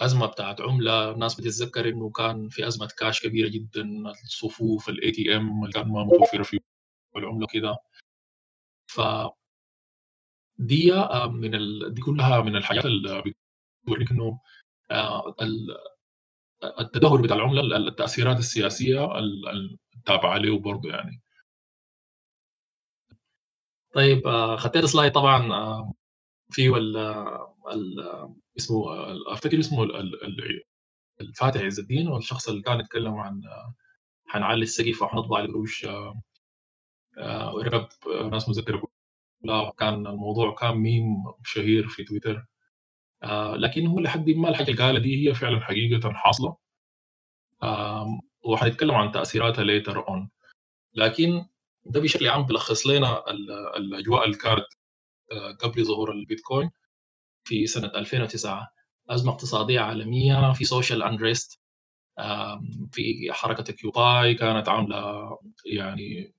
أزمة 0.01 0.27
بتاعت 0.27 0.61
عملة. 0.61 1.11
الناس 1.11 1.35
بتتذكر 1.35 1.89
إنه 1.89 2.11
كان 2.11 2.49
في 2.49 2.67
أزمة 2.67 2.89
كاش 2.99 3.27
كبيرة 3.27 3.49
جدا 3.49 3.83
الصفوف 4.25 4.89
ال 4.89 5.11
ATM 5.11 5.63
اللي 5.63 5.73
كان 5.73 5.89
ما 5.89 6.05
متوفرة 6.05 6.43
في 6.43 6.61
العملة 7.17 7.47
كده 7.53 7.77
ف 8.87 9.01
دي 10.59 10.93
من 11.27 11.55
ال... 11.55 11.95
دي 11.95 12.01
كلها 12.03 12.41
من 12.41 12.57
الحاجات 12.57 12.85
اللي 12.85 13.23
بتوريك 13.85 14.11
إنه 14.11 14.41
التدهور 16.81 17.23
بتاع 17.23 17.37
العملة 17.37 17.77
التأثيرات 17.77 18.39
السياسية 18.39 19.19
التابعة 19.97 20.39
له 20.39 20.59
برضه 20.59 20.89
يعني. 20.91 21.23
طيب 23.95 24.29
خطيت 24.57 24.85
سلايد 24.85 25.13
طبعا 25.13 25.49
في 26.51 26.69
ال 26.77 26.97
اسمه 28.59 28.85
أفتكر 29.33 29.59
اسمه 29.61 29.85
الفاتح 31.21 31.61
عز 31.61 31.81
الدين 31.81 32.09
والشخص 32.09 32.49
اللي 32.49 32.63
كان 32.63 32.81
يتكلم 32.81 33.15
عن 33.15 33.43
حنعلي 34.27 34.63
السقف 34.63 35.03
وحنطبع 35.03 35.41
القروش 35.41 35.87
ركب 37.57 37.89
ناس 38.33 38.49
مذكرة 38.49 38.83
لا 39.43 39.73
كان 39.79 40.07
الموضوع 40.07 40.55
كان 40.55 40.75
ميم 40.77 41.05
شهير 41.45 41.89
في 41.89 42.05
تويتر. 42.05 42.47
لكن 43.57 43.87
هو 43.87 43.99
لحد 44.01 44.31
ما 44.31 44.49
الحاجة 44.49 44.71
اللي 44.71 44.83
قالها 44.83 45.01
دي 45.01 45.29
هي 45.29 45.35
فعلا 45.35 45.61
حقيقة 45.61 46.13
حاصلة. 46.13 46.57
وحنتكلم 48.43 48.95
عن 48.95 49.13
تأثيراتها 49.13 49.65
later 49.65 50.09
on 50.09 50.31
لكن 50.95 51.47
ده 51.87 52.01
بشكل 52.01 52.29
عام 52.29 52.43
بيلخص 52.47 52.87
لنا 52.87 53.31
الأجواء 53.77 54.25
اللي 54.25 54.37
كانت 54.37 54.67
قبل 55.61 55.85
ظهور 55.85 56.13
البيتكوين 56.13 56.71
في 57.45 57.67
سنة 57.67 57.87
2009 57.87 58.69
أزمة 59.11 59.33
اقتصادية 59.33 59.81
عالمية 59.81 60.53
في 60.53 60.65
social 60.65 61.03
unrest 61.03 61.61
في 62.93 63.29
حركة 63.33 63.73
Occupy 63.73 64.35
كانت 64.35 64.69
عاملة 64.69 65.39
يعني 65.67 66.35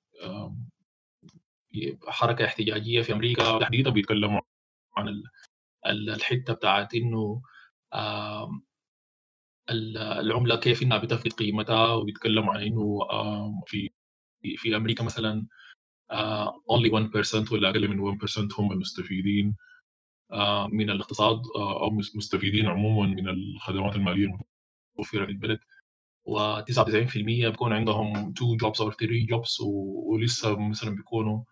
حركة 2.08 2.46
احتجاجية 2.46 3.01
في 3.01 3.13
أمريكا. 3.13 3.60
تحديدا 3.60 3.89
بيتكلموا 3.89 4.42
عن 4.98 5.24
الحتة 5.86 6.54
بتاعت 6.54 6.96
إنه 6.96 7.42
العملة 9.70 10.56
كيف 10.56 10.84
إنها 10.84 10.98
بتفقد 10.98 11.34
قيمتها 11.34 11.94
وبيتكلموا 11.94 12.54
عن 12.54 12.62
إنه 12.62 13.00
في 13.68 13.89
في 14.58 14.75
أمريكا 14.75 15.04
مثلا 15.04 15.48
only 16.72 16.92
1% 16.92 17.51
ولا 17.51 17.70
أقل 17.70 17.88
من 17.88 18.00
1% 18.00 18.60
هم 18.60 18.72
المستفيدين 18.72 19.56
من 20.72 20.89
الاقتصاد 20.89 21.42
أو 21.58 21.89
مستفيدين 22.15 22.68
عموما 22.68 23.08
من 23.08 23.30
الخدمات 23.30 23.96
المالية 23.96 24.25
المتوفره 24.25 25.25
في 25.25 25.32
البلد. 25.32 25.60
و99% 26.30 27.18
بيكون 27.18 27.74
عندهم 27.74 28.18
2 28.18 28.58
جوبز 28.58 28.82
أو 28.82 28.92
3 28.92 29.25
جوبز 29.30 29.58
ولسه 29.62 30.60
مثلا 30.70 30.96
بيكونوا 30.96 31.44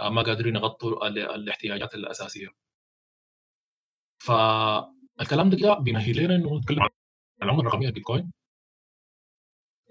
ما 0.00 0.22
قادرين 0.22 0.56
يغطوا 0.56 1.08
الاحتياجات 1.08 1.94
الأساسية. 1.94 2.48
فالكلام 4.20 5.50
ده 5.50 5.56
كده 5.56 5.74
بيمهد 5.74 6.16
لنا 6.16 6.34
انه 6.36 6.58
نتكلم 6.58 6.82
عن 6.82 6.88
العمله 7.42 7.60
الرقمية 7.60 7.88
البيتكوين 7.88 8.32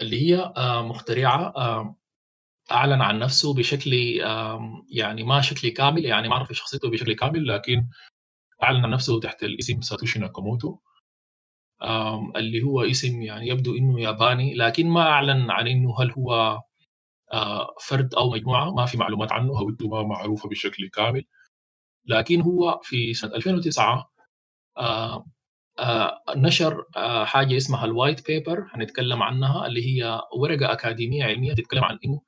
اللي 0.02 0.32
هي 0.32 0.54
مخترعة 0.84 1.54
أعلن 2.72 3.02
عن 3.02 3.20
نفسه 3.20 3.54
بشكل 3.54 3.94
يعني 4.92 5.24
ما 5.24 5.42
شكل 5.42 5.70
كامل 5.70 6.06
يعني 6.06 6.28
ما 6.30 6.36
اعرف 6.36 6.52
شخصيته 6.52 6.90
بشكل 6.90 7.14
كامل 7.14 7.48
لكن 7.48 7.88
أعلن 8.64 8.84
عن 8.86 8.92
نفسه 8.92 9.20
تحت 9.20 9.44
الاسم 9.44 9.82
ساتوشي 9.82 10.20
ناكاموتو 10.20 10.78
اللي 12.36 12.62
هو 12.64 12.82
اسم 12.82 13.22
يعني 13.22 13.48
يبدو 13.48 13.76
إنه 13.78 14.02
ياباني 14.02 14.54
لكن 14.56 14.88
ما 14.88 15.02
أعلن 15.02 15.52
عن 15.52 15.68
إنه 15.68 16.02
هل 16.02 16.12
هو 16.12 16.62
فرد 17.82 18.14
أو 18.16 18.30
مجموعة 18.30 18.72
ما 18.72 18.86
في 18.86 18.98
معلومات 18.98 19.32
عنه 19.32 19.54
هويته 19.54 19.88
ما 19.88 20.04
معروفة 20.04 20.50
بشكل 20.50 20.90
كامل 20.90 21.26
لكن 22.06 22.42
هو 22.42 22.80
في 22.84 23.14
سنة 23.14 23.36
2009 23.36 24.12
نشر 26.36 26.86
حاجة 27.26 27.58
اسمها 27.58 27.86
ال 27.86 27.93
white 27.93 28.28
paper 28.28 28.68
هنتكلم 28.72 29.24
عنها 29.24 29.66
اللي 29.68 29.86
هي 29.86 30.22
ورقة 30.36 30.72
أكاديمية 30.72 31.24
علمية 31.24 31.54
تتكلم 31.54 31.84
عن 31.84 32.00
إنه 32.06 32.22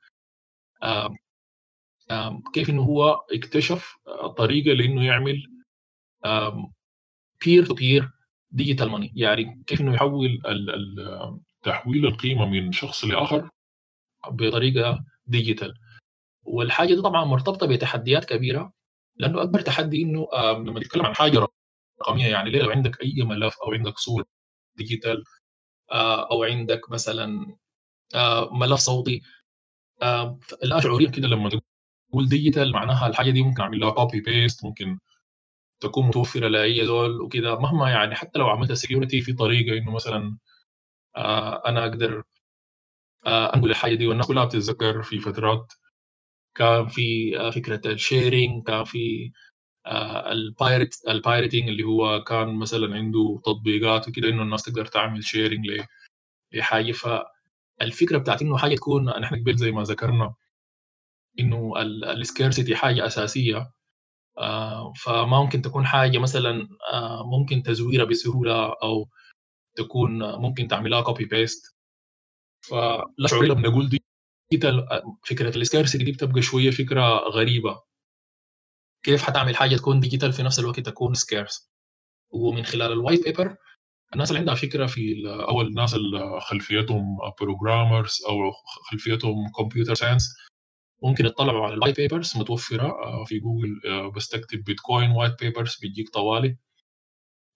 كيف 2.54 2.70
إنه 2.70 2.82
هو 2.82 3.22
اكتشف 3.34 3.96
طريقة 4.38 4.74
لإنه 4.74 5.06
يعمل 5.06 5.44
peer 7.46 7.66
to 7.66 7.74
peer 7.74 8.10
digital 8.52 8.90
money 8.90 9.14
يعني 9.16 9.64
كيف 9.68 9.82
إنه 9.82 9.94
يحول 9.94 10.42
تحويل 11.64 12.06
القيمة 12.06 12.46
من 12.46 12.72
شخص 12.72 13.06
لآخر 13.06 13.50
بطريقة 14.30 15.04
digital 15.26 15.74
والحاجة 16.44 16.94
دي 16.96 17.02
طبعا 17.02 17.26
مرتبطة 17.26 17.68
بتحديات 17.68 18.26
كبيرة 18.26 18.74
لأنه 19.16 19.42
أكبر 19.42 19.62
تحدي 19.62 20.02
إنه 20.04 20.28
لما 20.58 20.80
نتكلم 20.80 21.06
عن 21.06 21.16
حاجة 21.16 21.48
رقميه 22.02 22.28
يعني 22.28 22.50
لو 22.52 22.70
عندك 22.70 23.02
أي 23.02 23.24
ملف 23.24 23.56
أو 23.68 23.74
عندك 23.74 23.98
صورة 23.98 24.26
digital 24.76 25.24
أو 26.32 26.44
عندك 26.44 26.82
مثلا 26.92 27.56
ملف 28.52 28.80
صوتي 28.80 29.22
لا 30.64 30.80
شعوريا 30.84 31.10
كده 31.10 31.28
لما 31.28 31.50
تقول 31.50 32.30
digital 32.30 32.72
معناها 32.72 33.08
الحاجة 33.08 33.32
دي 33.32 33.42
ممكن 33.44 33.62
أعمل 33.62 33.80
لها 33.80 33.90
copy 33.92 34.22
paste 34.22 34.66
ممكن 34.66 35.00
تكون 35.80 36.08
متوفرة 36.08 36.48
لأي 36.48 36.86
زول 36.86 37.22
وكده. 37.22 37.60
مهما 37.60 37.90
يعني 37.90 38.16
حتى 38.16 38.40
لو 38.40 38.50
عملت 38.50 38.72
security 38.72 39.22
في 39.22 39.34
طريقة 39.34 39.78
إنه 39.78 39.92
مثلا 39.92 40.38
أنا 41.68 41.82
أقدر 41.86 42.24
انقل 43.28 43.70
الحاجة 43.70 43.96
دي 43.96 44.08
والناس 44.08 44.28
كلها 44.28 44.46
بتتذكر 44.46 45.04
في 45.04 45.20
فترات 45.20 45.74
كان 46.56 46.88
في 46.88 47.32
فكرة 47.56 47.82
ال 47.92 48.01
sharing 48.01 48.64
كان 48.64 48.84
في 48.84 49.32
ال 50.32 50.40
pirate 50.40 50.94
ال 51.08 51.14
pirating 51.14 51.70
اللي 51.70 51.84
هو 51.84 52.24
كان 52.24 52.56
مثلا 52.56 52.96
عنده 52.96 53.42
تطبيقات 53.46 54.08
وكده 54.08 54.30
إنه 54.30 54.42
الناس 54.44 54.64
تقدر 54.64 54.86
تعمل 54.86 55.24
sharing 55.24 55.66
لحاجة. 56.54 56.92
فالفكرة 56.92 58.18
بتاعت 58.18 58.42
إنه 58.42 58.58
حاجة 58.58 58.76
تكون 58.76 59.06
نحن 59.20 59.36
قبل 59.36 59.56
زي 59.58 59.72
ما 59.72 59.84
ذكرنا 59.84 60.34
إنه 61.40 61.74
ال 62.12 62.19
scarcity 62.19 62.76
حاجة 62.76 63.06
أساسية. 63.06 63.72
فما 65.06 65.42
ممكن 65.44 65.62
تكون 65.62 65.86
حاجة 65.86 66.18
مثلا 66.18 66.68
ممكن 67.26 67.64
تزويرها 67.64 68.06
بسهولة 68.06 68.74
أو 68.84 69.10
تكون 69.76 70.36
ممكن 70.36 70.68
تعملها 70.68 71.02
copy 71.02 71.26
paste 71.26 71.76
فلا 72.62 73.28
شعوري 73.28 73.48
لما 73.48 73.62
نقول 73.70 73.90
دي 73.90 74.04
فكرة 75.24 75.58
ال 75.58 75.63
scarcity 75.63 76.04
دي 76.04 76.12
بتبقى 76.12 76.42
شوية 76.42 76.72
فكرة 76.72 77.18
غريبة. 77.18 77.82
كيف 79.04 79.24
حتعمل 79.24 79.56
حاجة 79.56 79.76
تكون 79.76 80.00
digital 80.00 80.34
في 80.34 80.44
نفس 80.44 80.60
الوقت 80.60 80.80
تكون 80.80 81.14
scarce 81.14 81.72
ومن 82.32 82.64
خلال 82.66 82.92
ال 82.92 82.97
white 82.97 83.24
paper 83.24 83.56
الناس 84.14 84.30
اللي 84.30 84.40
عندها 84.40 84.56
فكرة 84.56 84.86
في 84.86 85.24
أو 85.28 85.62
الناس 85.62 85.94
اللي 85.94 86.40
خلفيتهم 86.42 87.18
programmers 87.42 88.18
أو 88.30 88.52
خلفيتهم 88.92 89.52
computer 89.58 89.94
science 89.94 90.36
ممكن 91.04 91.26
يطلعوا 91.26 91.66
على 91.66 91.74
ال 91.74 91.78
white 91.78 91.98
papers 91.98 92.38
متوفرة 92.38 92.94
في 93.26 93.40
جوجل 93.40 93.82
بس 94.16 94.30
تكتب 94.30 94.64
بيتكوين 94.64 95.12
white 95.12 95.40
papers 95.40 95.78
بيجيك 95.82 96.10
طوالي. 96.10 96.58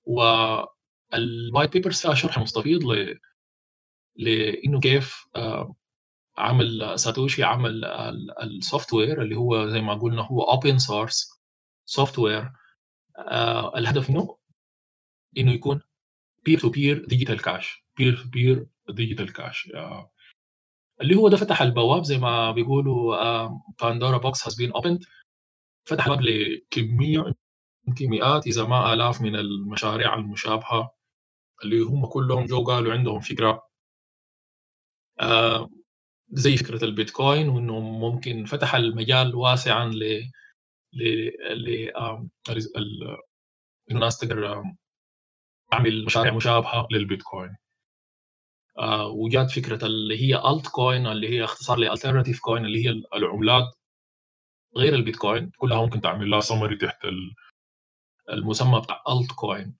وال 0.05 0.53
white 0.53 1.73
papers 1.73 2.01
فيها 2.01 2.13
شرح 2.13 2.39
مستفيض 2.39 2.83
ل 2.83 3.19
لإنه 4.15 4.79
كيف 4.79 5.25
عمل 6.37 6.99
ساتوشي 6.99 7.43
عمل 7.43 7.85
ال 8.43 8.93
software 8.93 9.21
اللي 9.21 9.35
هو 9.35 9.69
زي 9.69 9.81
ما 9.81 9.93
قلنا 9.93 10.21
هو 10.21 10.41
open 10.41 10.77
source 10.77 11.34
software 11.85 12.51
الهدف 13.77 14.09
منه 14.09 14.37
إنه 15.37 15.51
يكون 15.51 15.81
peer 16.45 16.59
to 16.59 16.69
peer 16.69 17.05
digital 17.05 17.41
cash 17.41 17.85
peer 17.97 18.17
to 18.23 18.29
peer 18.29 18.67
digital 18.89 19.33
cash 19.33 19.71
اللي 21.01 21.15
هو 21.15 21.29
ده 21.29 21.37
فتح 21.37 21.61
البواب 21.61 22.03
زي 22.03 22.17
ما 22.17 22.51
بيقولوا 22.51 23.47
Pandora 23.81 24.17
box 24.17 24.47
has 24.47 24.55
been 24.55 24.71
opened 24.71 25.03
فتح 25.87 26.09
باب 26.09 26.21
لكمية 26.21 27.33
يمكن 27.87 28.09
مئات 28.09 28.47
إذا 28.47 28.65
ما 28.65 28.93
آلاف 28.93 29.21
من 29.21 29.35
المشاريع 29.35 30.13
المشابهة 30.15 30.95
اللي 31.63 31.79
هم 31.79 32.05
كلهم 32.05 32.45
جو 32.45 32.63
قالوا 32.63 32.93
عندهم 32.93 33.19
فكرة 33.19 33.67
زي 36.29 36.57
فكرة 36.57 36.83
البيتكوين 36.85 37.49
وإنه 37.49 37.79
ممكن 37.79 38.45
فتح 38.45 38.75
المجال 38.75 39.35
واسعا 39.35 39.91
ل 40.95 41.91
الناس 43.91 44.17
تقدر 44.17 44.63
تعمل 45.71 46.05
مشاريع 46.05 46.33
مشابهة 46.33 46.87
للبيتكوين. 46.91 47.55
آه 48.77 49.07
وجات 49.07 49.51
فكرة 49.51 49.85
اللي 49.85 50.21
هي 50.21 50.35
altcoin 50.51 51.07
اللي 51.07 51.29
هي 51.29 51.43
اختصار 51.43 51.77
ل 51.77 51.82
alternative 51.82 52.39
coin 52.39 52.65
اللي 52.65 52.85
هي 52.85 52.89
العملات 53.15 53.63
غير 54.77 54.95
البيتكوين 54.95 55.51
كلها 55.57 55.81
ممكن 55.81 56.01
تعمل 56.01 56.29
لها 56.29 56.39
سمري 56.39 56.75
تحت 56.77 57.05
المسمى 58.29 58.81
بتاع 58.81 59.03
altcoin 59.09 59.75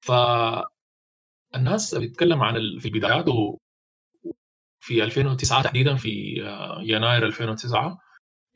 فالناس 0.00 1.94
بتتكلم 1.94 2.42
عن 2.42 2.78
في 2.78 2.88
البدايات 2.88 3.24
في 4.80 5.04
2009 5.04 5.62
تحديدا 5.62 5.96
في 5.96 6.42
آه، 6.46 6.78
يناير 6.82 7.26
2009 7.26 7.98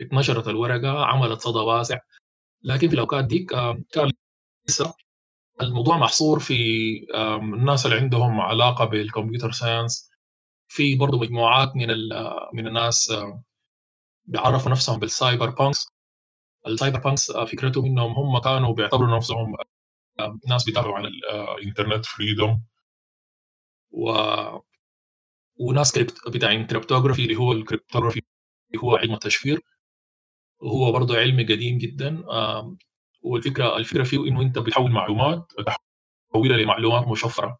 اتنشرت 0.03 0.49
الورقة 0.49 1.05
عملت 1.05 1.41
صدى 1.41 1.59
واسع. 1.59 1.99
لكن 2.63 2.89
في 2.89 2.95
الأوقات 2.95 3.25
ديك 3.25 3.53
آه، 3.55 3.79
كان 3.93 4.11
لسه 4.69 4.95
الموضوع 5.63 5.99
محصور 5.99 6.41
في 6.41 6.55
الناس 7.43 7.87
اللي 7.87 7.97
عندهم 7.99 8.41
علاقة 8.41 8.85
بال 8.85 8.98
computer 8.98 9.53
science. 9.53 10.11
في 10.69 10.95
برضه 10.97 11.19
مجموعات 11.19 11.77
من 11.77 11.89
من 12.55 12.67
الناس 12.67 13.13
بيعرفوا 14.25 14.71
نفسهم 14.73 14.99
بال 15.01 15.51
cypherpunks. 15.51 15.87
ال 16.67 17.01
cypherpunks 17.01 17.33
فكرتهم 17.33 17.87
إنهم 17.87 18.13
هم 18.13 18.39
كانوا 18.41 18.75
بيعتبروا 18.75 19.17
نفسهم 19.17 19.57
ناس 20.49 20.65
بيدافعوا 20.65 20.97
عن 20.99 21.05
ال 21.07 21.18
internet 21.18 22.07
freedom. 22.07 22.65
و 23.91 24.13
وناس 25.61 25.99
بتاع 26.29 26.63
cryptography 26.63 27.23
اللي 27.23 27.37
هو 27.37 27.53
ال 27.53 27.58
cryptography 27.58 28.23
اللي 28.71 28.83
هو 28.83 28.97
علم 28.97 29.15
التشفير. 29.15 29.61
وهو 30.63 30.93
برضه 30.93 31.17
علم 31.19 31.41
قديم 31.41 31.79
جدا 31.79 32.25
والفكرة 33.23 33.77
الفكرة 33.77 34.03
فيه 34.03 34.19
إنه 34.19 34.43
أنت 34.43 34.59
بتحول 34.59 34.91
معلومات 34.91 35.53
تحولها 36.31 36.57
لمعلومات 36.57 37.09
مشفرة. 37.09 37.59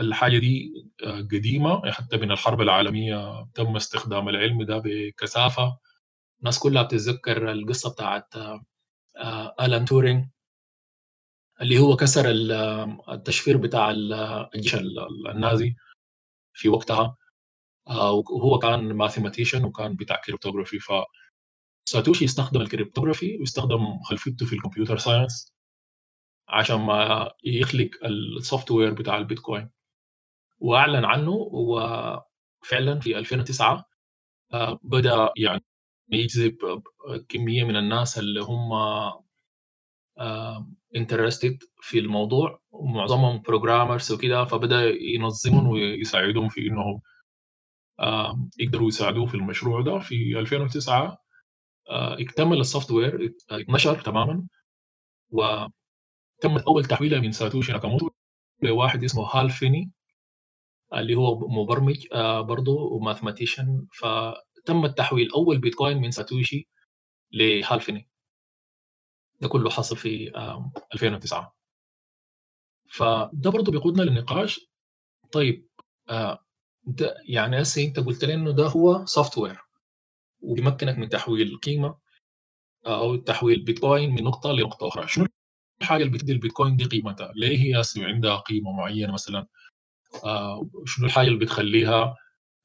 الحاجة 0.00 0.38
دي 0.38 0.72
قديمة 1.32 1.90
حتى 1.90 2.16
من 2.16 2.32
الحرب 2.32 2.60
العالمية 2.60 3.48
تم 3.54 3.76
استخدام 3.76 4.28
العلم 4.28 4.62
ده 4.62 4.78
بكثافة. 4.84 5.78
الناس 6.40 6.58
كلها 6.58 6.82
بتتذكر 6.82 7.52
القصة 7.52 7.92
بتاعت 7.92 8.34
آلان 9.60 9.84
تورينج 9.84 10.26
اللي 11.60 11.78
هو 11.78 11.96
كسر 11.96 12.24
التشفير 13.12 13.56
بتاع 13.56 13.90
الجيش 14.54 14.74
النازي 14.74 15.74
في 16.52 16.68
وقتها. 16.68 17.16
وهو 17.86 18.58
كان 18.58 18.92
mathematician 18.92 19.64
وكان 19.64 19.96
بتاع 19.96 20.16
cryptography 20.26 20.78
ف 20.78 20.92
ساتوشي 21.88 22.24
استخدم 22.24 22.60
ال 22.60 22.66
cryptography 22.66 23.36
واستخدم 23.40 24.02
خلفيته 24.02 24.46
في 24.46 24.52
ال 24.52 24.57
computer 24.57 24.98
science 24.98 25.52
عشان 26.48 26.76
ما 26.76 27.30
يخلق 27.44 27.90
ال 28.04 28.70
software 28.70 28.94
بتاع 28.94 29.18
البيتكوين 29.18 29.70
وأعلن 30.58 31.04
عنه 31.04 31.30
وفعلا 31.32 33.00
في 33.00 33.18
2009 33.18 33.84
آه، 34.54 34.78
بدأ 34.82 35.30
يعني 35.36 35.64
يجذب 36.12 36.82
كمية 37.28 37.64
من 37.64 37.76
الناس 37.76 38.18
اللي 38.18 38.40
هم 38.40 38.72
interested 40.96 41.58
في 41.80 41.98
الموضوع 41.98 42.60
ومعظمهم 42.70 43.42
programmers 43.42 44.12
وكده 44.12 44.44
فبدأ 44.44 44.82
ينظمهم 45.00 45.68
ويساعدهم 45.68 46.48
في 46.48 46.60
إنهم 46.60 47.00
يقدروا 48.58 48.88
يساعدوه 48.88 49.26
في 49.26 49.34
المشروع 49.34 49.80
ده. 49.82 49.98
في 49.98 50.38
2009 50.38 51.18
آه، 51.90 52.20
اكتمل 52.22 52.60
ال 52.60 52.90
software 52.90 53.34
اتنشر 53.50 54.00
تماما 54.02 54.46
وتمت 55.30 56.62
أول 56.68 56.84
تحويلة 56.84 57.20
من 57.20 57.32
ساتوشي 57.32 57.72
ناكاموتو 57.72 58.10
لواحد 58.62 59.04
اسمه 59.04 59.24
هال 59.36 59.50
فيني 59.50 59.90
اللي 60.94 61.14
هو 61.14 61.48
مبرمج 61.48 62.06
آه، 62.12 62.40
برضه 62.40 62.72
و 62.72 62.80
mathematician 62.80 63.86
فتم 63.92 64.84
التحويل 64.84 65.32
أول 65.32 65.58
بيتكوين 65.58 65.98
من 65.98 66.10
ساتوشي 66.10 66.68
لهال 67.32 67.80
فيني. 67.80 68.08
ده 69.40 69.48
كله 69.48 69.70
حصل 69.70 69.96
في 69.96 70.32
2009 70.94 71.54
فده 72.90 73.50
برضه 73.50 73.72
بيقودنا 73.72 74.02
للنقاش. 74.02 74.60
طيب 75.32 75.68
آه، 76.88 76.90
ده 76.92 77.14
يعني 77.28 77.62
هسه 77.62 77.84
انت 77.84 78.00
قلت 78.00 78.24
لي 78.24 78.34
إنه 78.34 78.50
ده 78.52 78.66
هو 78.66 79.04
software 79.06 79.58
وبيمكنك 80.40 80.98
من 80.98 81.08
تحويل 81.08 81.56
قيمه 81.56 81.98
أو 82.86 83.16
تحويل 83.16 83.64
بيتكوين 83.64 84.10
من 84.10 84.24
نقطة 84.24 84.52
لنقطة 84.52 84.88
أخرى. 84.88 85.08
شنو 85.08 85.26
الحاجة 85.82 86.02
اللي 86.02 86.12
بتدي 86.18 86.32
البيتكوين 86.32 86.76
دي 86.76 86.84
قيمتها؟ 86.84 87.32
ليه 87.36 87.58
هي 87.58 87.82
عندها 87.96 88.36
قيمة 88.36 88.72
معينة 88.72 89.12
مثلا؟ 89.12 89.46
آه 90.24 90.68
شنو 90.86 91.06
الحاجة 91.06 91.26
اللي 91.26 91.38
بتخليها 91.38 92.16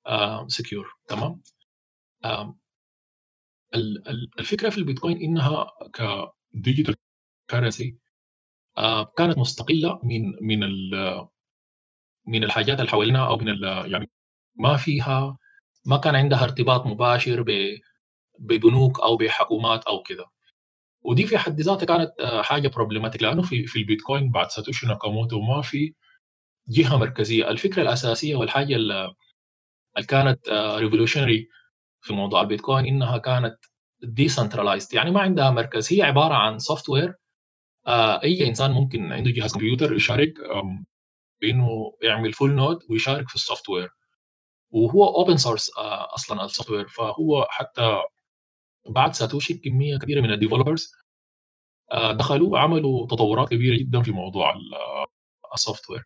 آه 0.08 0.48
secure 0.48 0.94
تمام؟ 1.08 1.42
آه 2.26 2.58
الفكرة 4.40 4.70
في 4.70 4.78
البيتكوين 4.78 5.18
إنها 5.18 5.68
ك 6.54 6.59
digital 6.59 6.96
آه 8.78 9.04
كانت 9.18 9.38
مستقلة 9.38 10.00
من 10.04 10.22
من 10.42 10.64
من 12.28 12.44
الحاجات 12.44 12.80
اللي 12.80 12.92
حوالينا 12.92 13.28
أو 13.28 13.38
من 13.38 13.64
يعني 13.64 14.10
ما 14.56 14.78
فيها 14.78 15.38
ما 15.86 15.98
كان 15.98 16.16
عندها 16.16 16.44
ارتباط 16.44 16.86
مباشر 16.86 17.46
ببنوك 18.40 19.00
أو 19.00 19.18
بحكومات 19.18 19.84
أو 19.84 20.04
كده. 20.04 20.26
ودي 21.02 21.28
في 21.28 21.38
حد 21.38 21.62
ذاتها 21.62 21.86
كانت 21.86 22.12
آه، 22.20 22.42
حاجة 22.42 22.68
problematic 22.68 23.24
لأنه 23.24 23.42
في 23.42 23.68
في 23.68 23.80
البيتكوين 23.80 24.32
بعد 24.32 24.50
ساتوشي 24.52 24.88
ناكاموتو 24.88 25.42
ما 25.42 25.62
في 25.62 25.94
جهة 26.70 26.98
مركزية. 26.98 27.50
الفكرة 27.50 27.82
الأساسية 27.82 28.36
والحاجة 28.36 28.76
اللي 28.76 29.14
كانت 30.08 30.50
revolutionary 30.50 31.40
آه، 31.40 32.08
في 32.08 32.14
موضوع 32.14 32.42
البيتكوين 32.42 32.86
إنها 32.86 33.18
كانت 33.18 33.58
decentralized 34.04 34.94
يعني 34.94 35.12
ما 35.12 35.22
عندها 35.22 35.52
مركز. 35.52 35.94
هي 35.94 36.02
عبارة 36.02 36.34
عن 36.36 36.60
software 36.60 37.16
آه، 37.88 38.24
أي 38.24 38.48
إنسان 38.48 38.72
ممكن 38.72 39.12
عنده 39.12 39.32
جهاز 39.32 39.54
كمبيوتر 39.54 39.96
يشارك 39.96 40.34
بأنه 41.42 41.94
يعمل 42.02 42.34
full 42.34 42.52
node 42.56 42.80
ويشارك 42.90 43.30
في 43.30 43.36
ال 43.36 43.70
software 43.70 43.90
وهو 44.72 45.16
open 45.16 45.38
source 45.38 45.72
أصلا 46.16 46.46
ال 46.46 46.70
software 46.70 46.88
فهو 46.88 47.48
حتى 47.50 48.02
بعد 48.90 49.14
ساتوشي 49.14 49.54
كمية 49.54 49.98
كبيرة 49.98 50.22
من 50.22 50.32
ال 50.32 50.37
developers 50.37 50.92
آه، 51.92 52.12
دخلوا 52.12 52.50
وعملوا 52.50 53.08
تطورات 53.08 53.50
كبيرة 53.50 53.78
جدا 53.78 54.02
في 54.02 54.12
موضوع 54.12 54.54
ال 55.54 55.90
software 55.90 56.04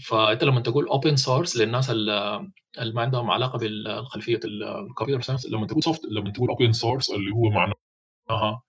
فأنت 0.00 0.44
لما 0.44 0.60
تقول 0.60 0.86
open 0.88 1.16
source 1.16 1.56
للناس 1.56 1.90
اللي 1.90 2.92
ما 2.94 3.02
عندهم 3.02 3.30
علاقة 3.30 3.58
بالخلفية 3.58 4.40
ال 4.44 4.53
computer 4.53 5.22
science 5.22 5.46
لما 5.46 5.66
تقول 5.66 5.82
soft 5.82 6.04
لما 6.04 6.30
تقول 6.30 6.48
open 6.48 6.72
source 6.72 7.10
اللي 7.10 7.30
هو 7.30 7.50
معناها 7.50 8.62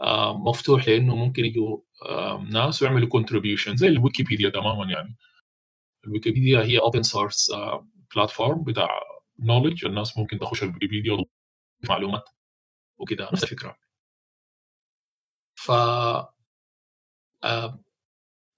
آه، 0.00 0.38
مفتوح 0.38 0.88
لأنه 0.88 1.16
ممكن 1.16 1.44
يجوا 1.44 1.78
ناس 2.50 2.82
ويعملوا 2.82 3.08
contribution 3.08 3.76
زي 3.76 3.86
الويكيبيديا 3.86 4.50
تماما 4.50 4.92
يعني. 4.92 5.16
الويكيبيديا 6.04 6.60
هي 6.60 6.78
open 6.78 7.02
source 7.02 7.52
platform 8.14 8.64
بتاع 8.64 8.88
knowledge 9.38 9.84
الناس 9.84 10.18
ممكن 10.18 10.38
تخش 10.38 10.62
الويكيبيديا 10.62 11.24
معلومات 11.88 12.28
وكده. 12.98 13.28
نفس 13.32 13.44
الفكرة. 13.44 13.76
ف 15.54 15.72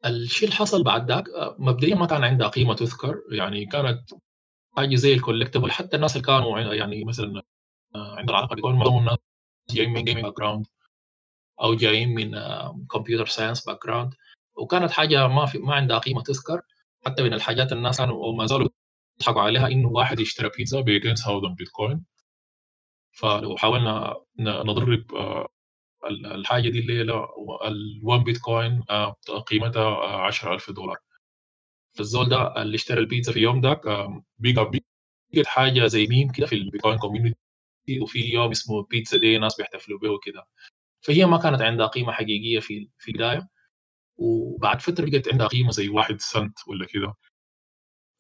الشيء 0.07 0.48
اللي 0.48 0.59
حصل 0.59 0.85
بعد 0.85 1.11
ذاك 1.11 1.24
مبدئيا 1.59 1.94
ما 1.94 2.07
كان 2.07 2.24
عندها 2.24 2.48
قيمة 2.48 2.74
تذكر. 2.74 3.22
يعني 3.33 3.66
كانت 3.66 4.11
حاجة 4.76 4.94
زي 4.94 5.12
ال 5.12 5.17
collectible 5.17 5.70
حتى 5.70 5.96
الناس 5.96 6.16
اللي 6.16 6.26
كانوا 6.26 6.61
يعني 6.74 7.05
مثلا 7.05 7.42
آه 7.94 8.16
عندهم 8.18 8.37
علاقه 8.37 8.55
بيكون 8.55 8.74
معظم 8.74 8.98
الناس 8.98 9.18
جايين 9.70 9.92
من 9.92 10.05
gaming 10.05 10.24
background 10.24 10.66
أو 11.62 11.75
جايين 11.75 12.14
من 12.14 12.31
computer 12.92 13.26
science 13.26 13.64
background 13.66 14.14
وكانت 14.57 14.90
حاجة 14.90 15.29
ما 15.29 15.46
في 15.46 15.59
ما 15.59 15.75
عندها 15.75 15.98
قيمة 15.98 16.22
تذكر 16.22 16.61
حتى 17.07 17.22
من 17.22 17.33
الحاجات 17.35 17.72
الناس 17.72 17.98
كانوا 17.98 18.27
وما 18.27 18.46
زالوا 18.46 18.68
يضحكوا 19.20 19.42
عليها 19.42 19.66
إنه 19.68 19.88
واحد 19.88 20.20
يشتري 20.20 20.51
بيتزا 20.59 20.81
ب 20.81 20.90
200 20.90 21.55
بيتكوين 21.59 22.05
فلو 23.12 23.57
حاولنا 23.57 24.16
نضرب 24.40 25.14
آه، 25.14 25.48
الحاجة 26.11 26.68
دي 26.70 26.79
الليلة 26.79 27.27
ال1 27.27 28.25
بيتكوين 28.25 28.83
آه، 28.90 29.16
قيمتها 29.46 29.96
10000 30.07 30.70
دولار. 30.70 30.96
فالزول 31.98 32.29
ده 32.29 32.62
اللي 32.62 32.75
اشترى 32.75 33.01
البيتزا 33.01 33.33
في 33.33 33.40
يوم 33.40 33.61
ذاك 33.61 33.81
بقى 34.38 34.70
بقت 35.35 35.46
حاجة 35.46 35.87
زي 35.87 36.07
ميم 36.07 36.33
كده 36.33 36.46
في 36.46 36.55
البيتكوين 36.55 36.98
community 36.98 37.37
وفي 38.03 38.18
يوم 38.20 38.51
اسمه 38.51 38.83
Pizza 38.90 39.18
Day 39.18 39.38
ناس 39.38 39.57
بيحتفلوا 39.57 39.98
به 39.98 40.11
وكده. 40.11 40.46
فهي 41.02 41.26
ما 41.26 41.38
كانت 41.38 41.62
عندها 41.62 41.86
قيمة 41.86 42.12
حقيقية 42.12 42.60
في 42.60 42.88
في 42.98 43.08
البداية. 43.10 43.48
وبعد 44.16 44.80
فترة 44.80 45.10
بقت 45.10 45.28
عندها 45.32 45.46
قيمة 45.46 45.70
زي 45.70 45.88
واحد 45.88 46.20
سنت 46.20 46.58
ولا 46.68 46.86
كده. 46.86 47.14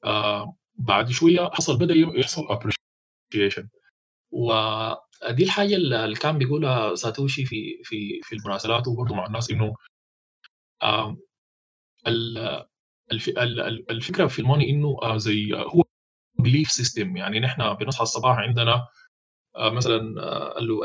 آه 0.04 0.56
بعد 0.74 1.10
شوية 1.10 1.50
حصل 1.52 1.78
بدأ 1.78 1.94
يحصل 1.94 2.42
appreciation. 2.42 3.66
ودي 4.30 5.44
الحاجة 5.44 5.76
اللي 5.76 6.14
كان 6.14 6.38
بيقولها 6.38 6.94
ساتوشي 6.94 7.44
في 7.46 7.80
في 7.84 8.20
في 8.22 8.36
مراسلاته 8.46 8.96
برضه 8.96 9.14
مع 9.14 9.26
الناس 9.26 9.50
إنه 9.50 9.74
الفكرة 13.90 14.26
في 14.26 14.38
ال 14.38 14.43
money 14.43 14.70
إنه 14.70 15.16
زي 15.16 15.54
هو 15.54 15.82
belief 16.38 16.70
system 16.70 17.16
يعني 17.16 17.40
نحن 17.40 17.74
بنصحى 17.74 18.02
الصباح 18.02 18.38
عندنا 18.38 18.86
مثلا 19.56 19.98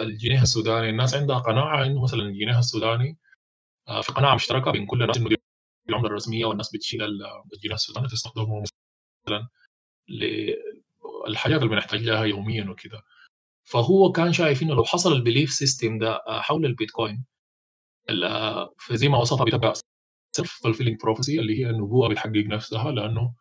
الجنيه 0.02 0.42
السوداني. 0.42 0.90
الناس 0.90 1.14
عندها 1.16 1.38
قناعة 1.40 1.86
إنه 1.86 2.04
مثلا 2.04 2.22
الجنيه 2.24 2.60
السوداني 2.60 3.18
في 4.02 4.14
قناعة 4.14 4.36
مشتركة 4.36 4.72
بين 4.72 4.86
كل 4.86 5.02
الناس 5.02 5.18
إنه 5.18 5.30
العمله 5.90 6.08
الرسمية 6.08 6.46
والناس 6.46 6.76
بتشيل 6.76 7.02
الجنيه 7.04 7.74
السوداني 7.76 8.08
تستخدمه 8.08 8.64
مثلا 9.28 9.48
للحاجات 10.10 11.58
اللي 11.64 11.70
بنحتاج 11.70 12.02
لها 12.04 12.24
يوميا 12.26 12.70
وكده. 12.70 13.02
فهو 13.64 14.12
كان 14.12 14.34
شايف 14.34 14.62
إنه 14.64 14.74
لو 14.76 14.84
حصل 14.84 15.14
ال 15.14 15.19
belief 15.19 15.50
system 15.52 15.98
ده 16.00 16.20
حول 16.28 16.66
البيتكوين 16.66 17.26
فزي 18.80 19.08
ما 19.10 19.18
وصفها 19.18 19.46
بتبقى 19.46 19.74
self 20.36 20.60
fulfilling 20.64 21.00
prophecy 21.02 21.40
اللي 21.40 21.60
هي 21.60 21.70
النبوة 21.70 22.10
بتحقق 22.10 22.36
نفسها 22.48 22.92
لأنه 22.92 23.34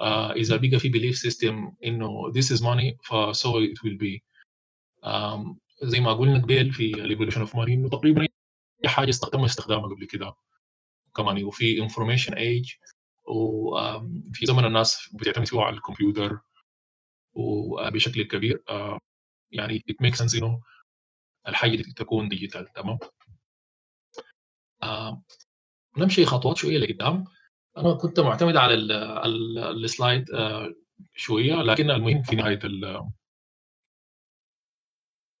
آه 0.00 0.32
إذا 0.32 0.56
بقى 0.56 0.78
في 0.78 0.88
belief 0.88 1.16
system 1.16 1.72
إنه 1.84 2.32
this 2.32 2.46
is 2.56 2.60
money 2.62 2.96
ف 3.08 3.25
so 3.25 3.60
it 3.66 3.78
will 3.84 3.98
be. 4.02 4.33
زي 5.82 6.00
ما 6.00 6.12
قلنا 6.12 6.42
قبل 6.42 6.72
في 6.72 6.94
ال 6.94 6.99
evolution 6.99 7.40
of 7.40 7.56
money 7.56 7.74
إنه 7.74 7.88
تقريبا 7.88 8.22
أي 8.84 8.88
حاجة 8.88 9.10
تم 9.10 9.44
استخدامها 9.44 9.88
قبل 9.88 10.06
كده. 10.06 10.34
كمان 11.16 11.44
وفي 11.44 11.82
information 11.82 12.34
age 12.34 12.72
وفي 13.28 14.46
زمن 14.46 14.64
الناس 14.64 15.14
بتعتمد 15.14 15.46
فيه 15.46 15.60
على 15.60 15.76
الكمبيوتر 15.76 16.40
وبشكل 17.32 18.22
كبير. 18.22 18.62
uh, 18.70 18.98
يعني 19.50 19.84
it 19.90 20.06
makes 20.06 20.18
sense 20.18 20.36
إنه 20.36 20.62
الحاجة 21.48 21.76
دي 21.76 21.82
تكون 21.82 22.28
digital 22.28 22.72
تمام؟ 22.72 22.98
نمشي 25.98 26.24
خطوات 26.26 26.56
شوية 26.56 26.78
لقدام. 26.78 27.24
أنا 27.76 27.94
كنت 27.94 28.20
معتمد 28.20 28.56
على 28.56 28.74
ال 29.70 29.79
slide 29.79 30.24
شوية 31.14 31.54
لكن 31.54 31.90
المهم 31.90 32.22
في 32.22 32.36
نهاية 32.36 32.58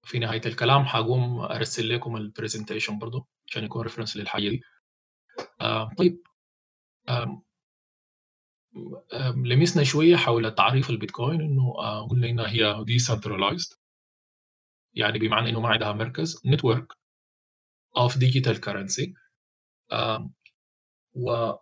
في 0.04 0.18
نهاية 0.18 0.40
الكلام 0.46 0.84
حقوم 0.84 1.40
أرسل 1.40 1.88
لكم 1.94 2.16
ال 2.16 2.22
presentation 2.22 2.98
برضه 2.98 3.26
عشان 3.46 3.64
يكون 3.64 3.82
reference 3.82 4.16
للحاجة 4.16 4.48
دي. 4.48 4.62
طيب. 5.98 6.22
لمسنا 9.36 9.84
شوية 9.84 10.16
حول 10.16 10.54
تعريف 10.54 10.90
البيتكوين 10.90 11.40
إنه 11.40 11.72
قلنا 12.10 12.28
إنها 12.28 12.48
هي 12.48 12.84
decentralized. 12.84 13.76
يعني 14.94 15.18
بمعنى 15.18 15.50
إنه 15.50 15.60
ما 15.60 15.68
عندها 15.68 15.92
مركز 15.92 16.42
network 16.46 16.92
of 17.96 18.18
digital 18.18 18.60
currency 18.60 19.14
و 21.14 21.52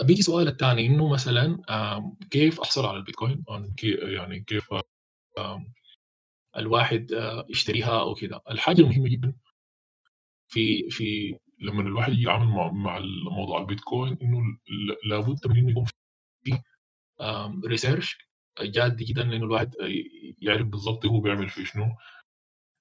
بيجي 0.00 0.22
سؤال 0.22 0.48
الثاني 0.48 0.86
إنه 0.86 1.08
مثلا 1.12 1.62
كيف 2.30 2.60
أحصل 2.60 2.86
على 2.86 2.96
البيتكوين؟ 2.96 3.44
يعني 3.82 4.40
كيف 4.40 4.68
الواحد 6.58 7.06
يشتريها 7.50 8.00
أو 8.00 8.14
كده. 8.14 8.40
الحاجة 8.50 8.80
المهمة 8.80 9.08
جدا 9.08 9.34
في 10.48 10.90
في 10.90 11.38
لما 11.60 11.82
الواحد 11.82 12.12
يتعامل 12.12 12.46
مع 12.46 12.70
مع 12.72 12.98
موضوع 13.30 13.60
البيتكوين 13.60 14.18
إنه 14.22 14.40
لابد 15.10 15.46
من 15.46 15.56
إنه 15.56 15.70
يكون 15.70 15.84
في 16.44 16.62
research 17.66 18.18
جاد 18.60 18.96
جدا 18.96 19.22
لإنه 19.22 19.44
الواحد 19.44 19.74
يعرف 20.42 20.66
بالضبط 20.66 21.06
هو 21.06 21.20
بيعمل 21.20 21.48
في 21.48 21.64
شنو. 21.64 21.86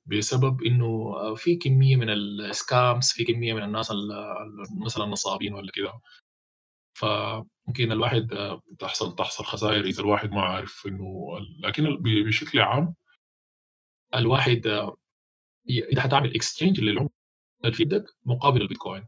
بسبب 0.06 0.64
إنه 0.64 1.14
في 1.36 1.56
كمية 1.56 1.96
من 1.96 2.10
ال 2.10 2.27
scams 2.27 3.12
في 3.12 3.24
كمية 3.26 3.54
من 3.54 3.64
الناس 3.64 3.92
مثلا 4.86 5.06
نصابين 5.06 5.54
ولا 5.54 5.72
كده. 5.74 5.94
فممكن 6.94 7.92
الواحد 7.92 8.28
تحصل 8.80 9.16
تحصل 9.16 9.44
خسائر 9.46 9.86
إذا 9.86 10.02
الواحد 10.02 10.32
ما 10.32 10.42
عارف 10.42 10.84
إنه 10.88 11.40
لكن 11.64 11.98
بشكل 12.04 12.60
عام 12.60 12.96
الواحد 14.16 14.68
إذا 15.70 16.02
حتعمل 16.02 16.36
exchange 16.36 16.80
للعملة 16.80 17.10
في 17.72 17.84
يدك 17.84 18.06
مقابل 18.26 18.62
البيتكوين. 18.62 19.08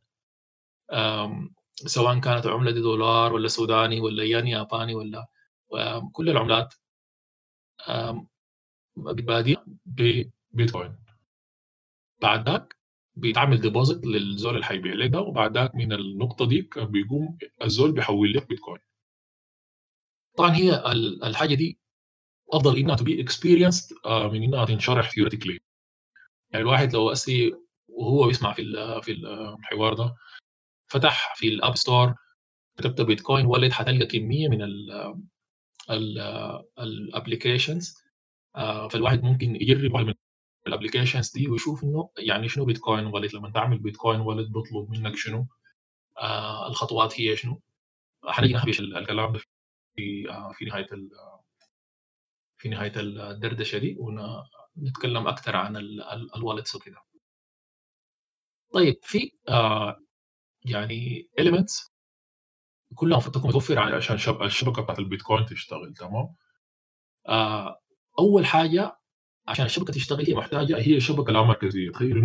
سواء 1.76 2.20
كانت 2.20 2.48
عملة 2.48 2.72
دي 2.72 2.82
دولار 2.82 3.34
ولا 3.34 3.48
سوداني 3.48 4.00
ولا 4.00 4.24
ين 4.24 4.48
ياباني 4.48 4.96
ولا 4.96 5.28
كل 6.14 6.30
العملات 6.30 6.74
بتتبادل 8.98 9.58
ببيتكوين. 9.86 10.98
بعد 12.22 12.50
ذاك 12.50 12.78
بيتعمل 13.16 13.62
deposit 13.62 14.06
للزول 14.06 14.54
اللي 14.56 14.66
حيبيع 14.66 14.94
لك 14.94 15.10
ده 15.10 15.20
وبعد 15.20 15.58
ذاك 15.58 15.76
من 15.76 15.94
النقطة 15.94 16.48
دي 16.48 16.70
بيقوم 16.78 17.38
الزول 17.64 17.92
بيحول 17.92 18.34
لك 18.34 18.48
بيتكوين. 18.48 18.80
طبعا 20.38 20.56
هي 20.56 20.76
الحاجة 21.24 21.56
دي 21.56 21.80
أفضل 22.54 22.78
إنها 22.78 22.96
تبقى 22.96 23.22
experience 23.22 23.94
من 24.06 24.44
إنها 24.44 24.66
تنشرح 24.66 25.12
theoretically 25.12 25.60
يعني 26.52 26.64
الواحد 26.64 26.94
لو 26.94 27.12
أسي 27.12 27.54
وهو 27.88 28.28
بيسمع 28.28 28.54
في 28.54 28.64
في 29.04 29.12
الحوار 29.60 29.94
ده 29.94 30.16
فتح 30.88 31.34
في 31.38 31.48
ال 31.48 31.55
App 31.55 31.76
Store 31.76 32.16
كتبت 32.78 33.02
بيتكوين 33.02 33.46
wallet 33.46 33.72
حتلقى 33.72 34.06
كمية 34.06 34.48
من 34.50 34.62
ال 36.80 36.89
applications 36.89 37.96
فالواحد 38.92 39.24
ممكن 39.24 39.56
يجرب 39.56 39.96
من 39.98 40.14
ال 40.68 40.73
applications 40.73 41.32
دي 41.32 41.50
ويشوف 41.50 41.84
إنه 41.84 42.10
يعني 42.18 42.50
شنو 42.50 42.66
بيتكوين 42.66 43.06
wallet 43.06 43.36
لما 43.36 43.50
تعمل 43.50 43.78
بيتكوين 43.80 44.20
wallet 44.20 44.52
بيطلب 44.54 44.90
منك 44.90 45.16
شنو؟ 45.16 45.48
آه 46.18 46.68
الخطوات 46.68 47.22
هي 47.22 47.36
شنو؟ 47.36 47.62
حنيجي 48.26 48.54
نخش 48.54 48.80
الكلام 48.80 49.34
ده 49.34 49.40
في 49.96 50.30
آه 50.30 50.52
في 50.54 50.66
نهاية 50.66 50.88
في 52.58 52.70
نهاية 52.70 52.92
الدردشة 52.96 53.78
دي 53.78 53.98
ونتكلم 54.00 55.28
أكثر 55.28 55.56
عن 55.56 55.78
الوالدز 56.36 56.76
وكده. 56.76 56.98
طيب 58.74 58.96
في 59.04 59.32
آه 59.50 59.98
يعني 60.66 61.30
elements 61.42 61.92
كلها 62.96 63.12
المفروض 63.14 63.36
تكون 63.36 63.50
متوفره 63.50 63.80
عشان 63.96 64.16
الشبكة 64.46 64.82
بتاعت 64.82 65.00
البيتكوين 65.00 65.46
تشتغل 65.46 65.94
تمام؟ 65.94 66.36
آه 67.28 67.80
أول 68.20 68.46
حاجة 68.46 68.98
عشان 69.48 69.66
الشبكة 69.66 69.94
تشتغل 69.94 70.26
هي 70.26 70.34
محتاجة 70.36 70.78
هي 70.78 71.00
شبكة 71.00 71.34
لا 71.34 71.42
مركزية. 71.42 71.92
تخيل 71.92 72.18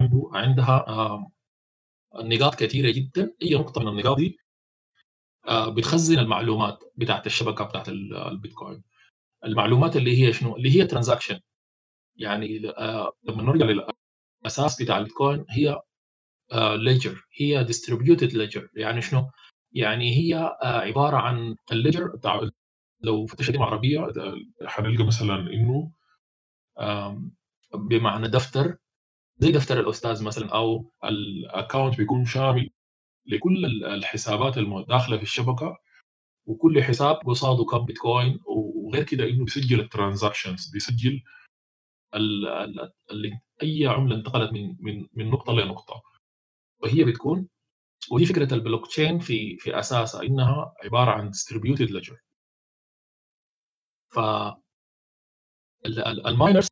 إنه 0.00 0.30
عندها 0.32 0.84
نقاط 2.14 2.54
كثيرة 2.54 2.90
جدا. 2.92 3.34
أي 3.42 3.54
نقطة 3.54 3.80
من 3.80 3.88
النقاط 3.88 4.16
دي 4.16 4.38
بتخزن 5.48 6.18
المعلومات 6.18 6.78
بتاعت 6.96 7.26
الشبكة 7.26 7.64
بتاعت 7.64 7.88
البيتكوين. 7.88 8.82
المعلومات 9.44 9.96
اللي 9.96 10.22
هي 10.22 10.32
شنو؟ 10.32 10.56
اللي 10.56 10.76
هي 10.76 10.86
transaction 10.86 11.40
يعني 12.16 12.58
لما 13.28 13.42
نرجع 13.42 13.66
للأساس 14.44 14.82
بتاع 14.82 14.98
البيتكوين 14.98 15.44
هي 15.50 15.80
ledger 16.76 17.26
هي 17.40 17.64
distributed 17.64 18.32
ledger 18.32 18.68
يعني 18.74 19.02
شنو؟ 19.02 19.30
يعني 19.72 20.16
هي 20.16 20.56
عبارة 20.62 21.16
عن 21.16 21.56
ال 21.72 21.78
ledger 21.78 22.12
لو 23.00 23.26
فتشت 23.26 23.56
عربي 23.56 24.12
حنلقى 24.66 25.04
مثلا 25.06 25.34
إنه 25.52 25.92
بمعنى 27.74 28.28
دفتر 28.28 28.76
زي 29.38 29.52
دفتر 29.52 29.80
الأستاذ 29.80 30.24
مثلا 30.24 30.48
أو 30.54 30.92
ال 31.04 31.16
account 31.16 31.96
بيكون 31.98 32.24
شامل 32.24 32.70
لكل 33.26 33.64
الحسابات 33.84 34.58
الداخلة 34.58 35.16
في 35.16 35.22
الشبكة. 35.22 35.76
وكل 36.46 36.82
حساب 36.82 37.16
قصاده 37.16 37.64
كم 37.64 37.84
بيتكوين 37.84 38.40
وغير 38.46 39.02
كده 39.04 39.24
إنه 39.24 39.44
بيسجل 39.44 39.80
ال 39.80 39.87
transactions 39.87 40.70
بيسجل 40.70 41.22
ال 42.14 42.46
ال 42.46 42.92
ال 43.10 43.40
أي 43.62 43.86
عملة 43.86 44.16
انتقلت 44.16 44.52
من 44.52 44.76
من 44.80 45.06
من 45.14 45.30
نقطة 45.30 45.52
لنقطه 45.52 46.02
وهي 46.82 47.04
بتكون 47.04 47.48
ودي 48.10 48.26
فكرة 48.26 48.54
البلوك 48.54 48.86
تشين 48.86 49.18
في 49.18 49.56
في 49.56 49.78
أساسها 49.78 50.22
إنها 50.22 50.74
عبارة 50.84 51.10
عن 51.10 51.32
distributed 51.32 51.88
ledger. 51.90 52.16
ف 54.12 54.18
ال 56.26 56.32
miners 56.32 56.68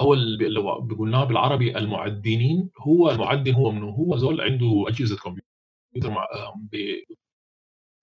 أو 0.00 0.14
اللي 0.14 0.60
قلناه 0.98 1.24
بالعربي 1.24 1.78
المعدنين 1.78 2.70
هو 2.78 3.10
المعدن 3.10 3.54
هو 3.54 3.70
منه 3.70 3.86
هو 3.90 4.16
زول 4.16 4.40
عنده 4.40 4.84
أجهزة 4.88 5.16
كمبيوتر 5.16 5.42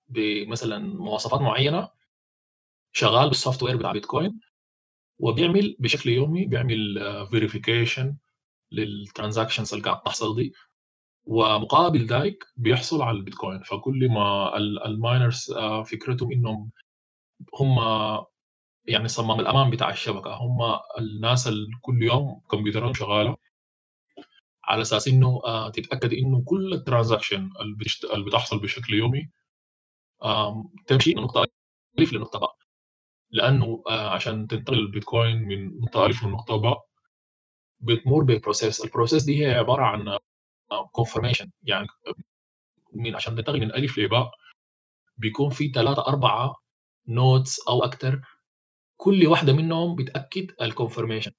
بمثلا 0.08 0.78
مواصفات 0.80 1.42
معينة 1.42 1.90
شغال 2.92 3.28
بال 3.28 3.64
software 3.64 3.78
بتاع 3.78 3.92
بيتكوين 3.92 4.40
وبيعمل 5.20 5.76
بشكل 5.80 6.10
يومي 6.10 6.46
بيعمل 6.46 6.78
verification 7.32 8.16
لل 8.72 8.86
transactions 8.86 9.74
اللي 9.74 9.86
قاعد 9.86 10.02
تحصل 10.04 10.36
دي. 10.36 10.54
ومقابل 11.26 12.06
ذلك 12.06 12.44
بيحصل 12.58 13.02
على 13.02 13.18
البيتكوين. 13.18 13.64
فكل 13.64 14.10
ما 14.10 14.58
ال 14.58 14.71
miners 14.71 15.52
آه، 15.52 15.84
فكرتهم 15.84 16.32
إنهم 16.32 16.72
هم 17.60 17.78
يعني 18.86 19.08
صمام 19.08 19.40
الأمان 19.40 19.70
بتاع 19.70 19.90
الشبكة. 19.90 20.34
هم 20.34 20.80
الناس 21.00 21.48
اللي 21.48 21.78
كل 21.82 22.04
يوم 22.04 22.42
كمبيوترهم 22.52 22.94
شغالة 22.94 23.38
على 24.64 24.82
أساس 24.82 25.08
إنه 25.08 25.42
آه، 25.46 25.70
تتأكد 25.70 26.14
إنه 26.14 26.44
كل 26.46 26.74
ال 26.74 26.80
transaction 26.80 27.50
اللي 28.14 28.26
بتحصل 28.26 28.60
بشكل 28.60 28.94
يومي 28.94 29.30
تمشي 30.88 31.16
من 31.16 31.22
نقطة 31.24 31.46
الف 32.00 32.14
لنقطة 32.14 32.40
باء 32.40 32.56
لأنه 33.30 33.84
آه، 33.90 34.10
عشان 34.10 34.48
تنتقل 34.48 34.80
البيتكوين 34.80 35.38
من 35.38 35.80
نقطة 35.80 36.06
الف 36.06 36.24
لنقطة 36.24 36.56
باء 36.58 36.86
بتمر 37.80 38.24
ب 38.24 38.31
process 38.31 38.86
ال 38.86 38.90
process 38.90 39.24
دي 39.24 39.46
هي 39.46 39.54
عبارة 39.56 39.84
عن 39.84 40.18
confirmation 40.92 41.52
يعني 41.64 41.88
من 42.94 43.16
عشان 43.16 43.36
تنتقل 43.36 43.60
من 43.60 43.74
الف 43.74 43.98
لباء 43.98 44.32
بيكون 45.18 45.50
في 45.50 45.70
ثلاثة 45.70 46.08
أربعة 46.08 46.56
nodes 47.08 47.58
أو 47.70 47.84
أكثر 47.84 48.22
كل 48.98 49.28
واحدة 49.28 49.54
منهم 49.54 49.96
بتأكد 49.96 50.52
ال 50.62 50.67
confirmation 50.67 51.32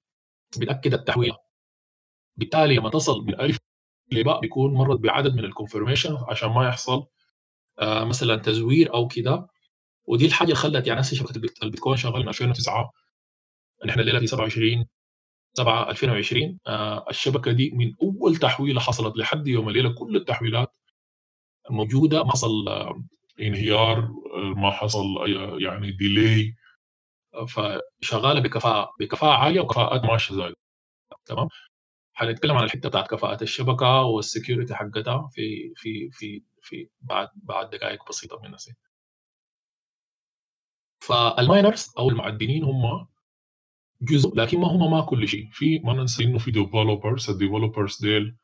بتأكد 0.58 0.94
التحويل. 0.94 1.32
بالتالي 2.36 2.76
لما 2.76 2.90
تصل 2.90 3.24
من 3.24 3.40
ألف 3.40 3.58
لباء 4.12 4.40
بيكون 4.40 4.74
مرت 4.74 5.00
بعدد 5.00 5.34
من 5.34 5.44
ال 5.44 5.50
confirmation 5.50 6.18
عشان 6.28 6.48
ما 6.50 6.68
يحصل 6.68 6.92
آه 6.92 7.15
مثلا 7.80 8.36
تزوير 8.36 8.94
أو 8.94 9.08
كده. 9.08 9.46
ودي 10.06 10.26
الحاجة 10.26 10.46
اللي 10.48 10.56
خلت 10.56 10.86
يعني 10.86 11.00
هسه 11.00 11.16
شبكة 11.16 11.40
البيتكوين 11.62 11.96
شغال 11.96 12.22
من 12.22 12.28
2009 12.28 12.92
نحن 13.86 14.00
الليلة 14.00 14.18
في 14.20 14.26
27 14.26 14.86
7 15.54 15.90
2020 15.90 16.58
آه 16.66 17.04
الشبكة 17.10 17.52
دي 17.52 17.70
من 17.74 17.92
أول 18.02 18.36
تحويلة 18.36 18.80
حصلت 18.80 19.16
لحد 19.18 19.46
يوم 19.48 19.68
الليلة 19.68 19.94
كل 19.94 20.16
التحويلات 20.16 20.76
موجودة. 21.70 22.24
ما 22.24 22.30
حصل 22.32 22.68
آه 22.68 23.02
انهيار 23.40 23.98
آه، 24.34 24.54
ما 24.56 24.70
حصل 24.70 25.04
يعني 25.62 25.92
ديلي 25.92 26.54
فشغالة 27.48 28.40
بكفاءة 28.40 28.90
بكفاءة 29.00 29.32
عالية 29.38 29.60
وكفاءات 29.60 30.04
ماشية 30.04 30.34
زي 30.34 30.54
تمام؟ 31.26 31.48
حنتكلم 32.14 32.56
عن 32.56 32.64
الحتة 32.64 32.88
بتاعت 32.88 33.08
كفاءة 33.10 33.42
الشبكة 33.42 34.02
وال 34.02 34.17
security 34.17 34.74
حقتها 34.74 35.28
في 35.32 35.72
في 35.76 36.10
في 36.12 36.42
في 36.66 36.88
بعد 37.00 37.28
بعد 37.36 37.70
دقائق 37.70 38.08
بسيطة 38.08 38.40
من 38.42 38.50
نسي 38.54 38.74
فال 41.00 41.23
miners 41.23 41.92
أو 41.98 42.08
المعدنين 42.08 42.64
هم 42.64 43.08
جزء 44.02 44.34
لكن 44.36 44.60
ما 44.60 44.68
هم 44.68 44.90
ما 44.90 45.00
كل 45.00 45.28
شيء. 45.28 45.48
في 45.52 45.78
ما 45.78 45.92
ننسى 45.92 46.24
إنه 46.24 46.38
في 46.38 46.50
developers 46.50 47.30
ال 47.30 47.37
developers 47.37 48.00
ديل 48.00 48.36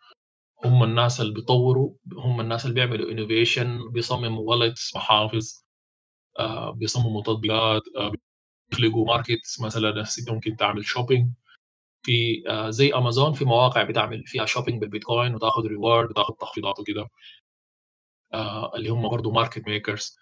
هم 0.65 0.85
الناس 0.85 1.21
اللي 1.21 1.35
بيطوروا 1.35 1.95
هم 2.17 2.41
الناس 2.41 2.65
اللي 2.65 2.75
بيعملوا 2.75 3.11
innovation 3.11 3.91
بيصمموا 3.93 4.51
wallets 4.51 4.97
محافظ 4.97 5.65
آه 6.39 6.71
بيصمموا 6.71 7.23
تطبيقات 7.23 7.83
آه 7.97 8.13
يخلقوا 8.73 9.07
markets 9.07 9.61
مثلا 9.61 10.05
ممكن 10.29 10.57
تعمل 10.57 10.85
shopping 10.85 11.31
في 12.03 12.45
آه 12.49 12.71
زي 12.71 12.95
امازون 12.95 13.33
في 13.33 13.45
مواقع 13.45 13.83
بتعمل 13.83 14.25
فيها 14.27 14.47
shopping 14.47 14.81
بالبيتكوين 14.81 15.35
وتاخذ 15.35 15.67
reward 15.67 16.11
وتاخذ 16.11 16.35
تخفيضات 16.35 16.81
وكده. 16.81 17.09
اللي 18.77 18.89
هم 18.89 19.09
برضه 19.09 19.31
market 19.31 19.69
makers 19.69 20.19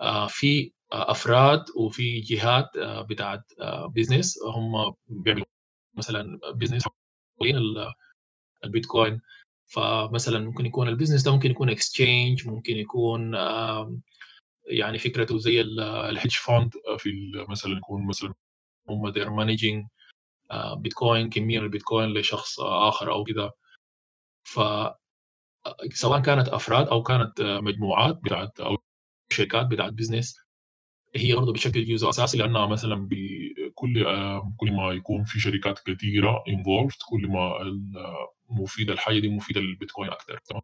آه 0.00 0.26
في 0.26 0.72
آه 0.92 1.10
أفراد 1.10 1.64
وفي 1.76 2.20
جهات 2.20 2.76
آه 2.76 3.02
بتاعت 3.02 3.52
آه 3.60 3.86
business 3.86 4.38
هم 4.42 4.94
بيعملوا 5.08 5.46
مثلا 5.94 6.38
حوالين 7.40 7.56
البيتكوين 8.64 9.20
فمثلا 9.66 10.38
ممكن 10.38 10.66
يكون 10.66 10.88
ال 10.88 10.92
business 10.92 11.22
ده 11.22 11.32
ممكن 11.32 11.50
يكون 11.50 11.70
exchange 11.70 12.48
ممكن 12.48 12.76
يكون 12.76 13.34
يعني 14.66 14.98
فكرته 14.98 15.38
زي 15.38 15.60
ال 15.60 15.73
hedge 15.73 16.36
fund 16.36 16.72
في 16.98 17.32
مثلا 17.48 17.72
يكون 17.78 18.06
مثلا 18.06 18.34
هم 18.88 19.12
they're 19.12 19.30
managing 19.40 19.88
بيتكوين 20.76 21.30
كمية 21.30 21.58
من 21.58 21.64
البيتكوين 21.64 22.14
لشخص 22.14 22.60
آخر 22.60 23.12
أو 23.12 23.24
كده. 23.24 23.50
ف 24.44 24.60
سواء 25.92 26.20
كانت 26.20 26.48
أفراد 26.48 26.88
أو 26.88 27.02
كانت 27.02 27.40
مجموعات 27.40 28.16
بتاعت 28.24 28.60
أو 28.60 28.76
شركات 29.32 29.66
بتاعت 29.66 29.92
business 29.92 30.40
هي 31.16 31.34
برضه 31.34 31.52
بشكل 31.52 31.84
جزء 31.84 32.08
أساسي 32.08 32.38
لأنها 32.38 32.66
مثلا 32.66 33.08
بكل 33.10 34.04
كل 34.56 34.72
ما 34.72 34.92
يكون 34.92 35.24
في 35.24 35.40
شركات 35.40 35.78
كثيره 35.78 36.44
involved 36.48 36.92
كل 37.08 37.26
ما 37.28 37.58
مفيده 38.50 38.92
الحاجة 38.92 39.18
دي 39.18 39.28
مفيدة 39.28 39.60
للبيتكوين 39.60 40.10
أكثر 40.10 40.38
تمام 40.38 40.62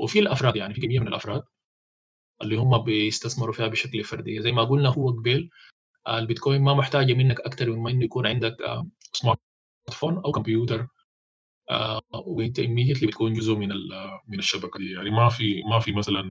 وفي 0.00 0.18
الأفراد 0.18 0.56
يعني 0.56 0.74
في 0.74 0.80
كميه 0.80 1.00
من 1.00 1.08
الأفراد 1.08 1.42
اللي 2.42 2.56
هم 2.56 2.78
بيستثمروا 2.78 3.54
فيها 3.54 3.66
بشكل 3.68 4.04
فردي. 4.04 4.42
زي 4.42 4.52
ما 4.52 4.64
قلنا 4.64 4.88
هو 4.88 5.10
قبل 5.10 5.50
البيتكوين 6.08 6.62
ما 6.62 6.74
محتاجة 6.74 7.14
منك 7.14 7.40
أكثر 7.40 7.70
من 7.70 7.78
ما 7.82 7.90
إنه 7.90 8.04
يكون 8.04 8.26
عندك 8.26 8.56
smartphone 9.12 10.16
أو 10.16 10.32
كمبيوتر 10.32 10.86
وانت 12.26 12.60
immediately 12.60 13.06
بتكون 13.06 13.32
جزء 13.34 13.54
من 13.54 13.68
من 14.28 14.38
الشبكة 14.38 14.78
دي. 14.78 14.92
يعني 14.92 15.10
ما 15.10 15.28
في 15.28 15.62
ما 15.70 15.78
في 15.80 15.92
مثلا 15.92 16.30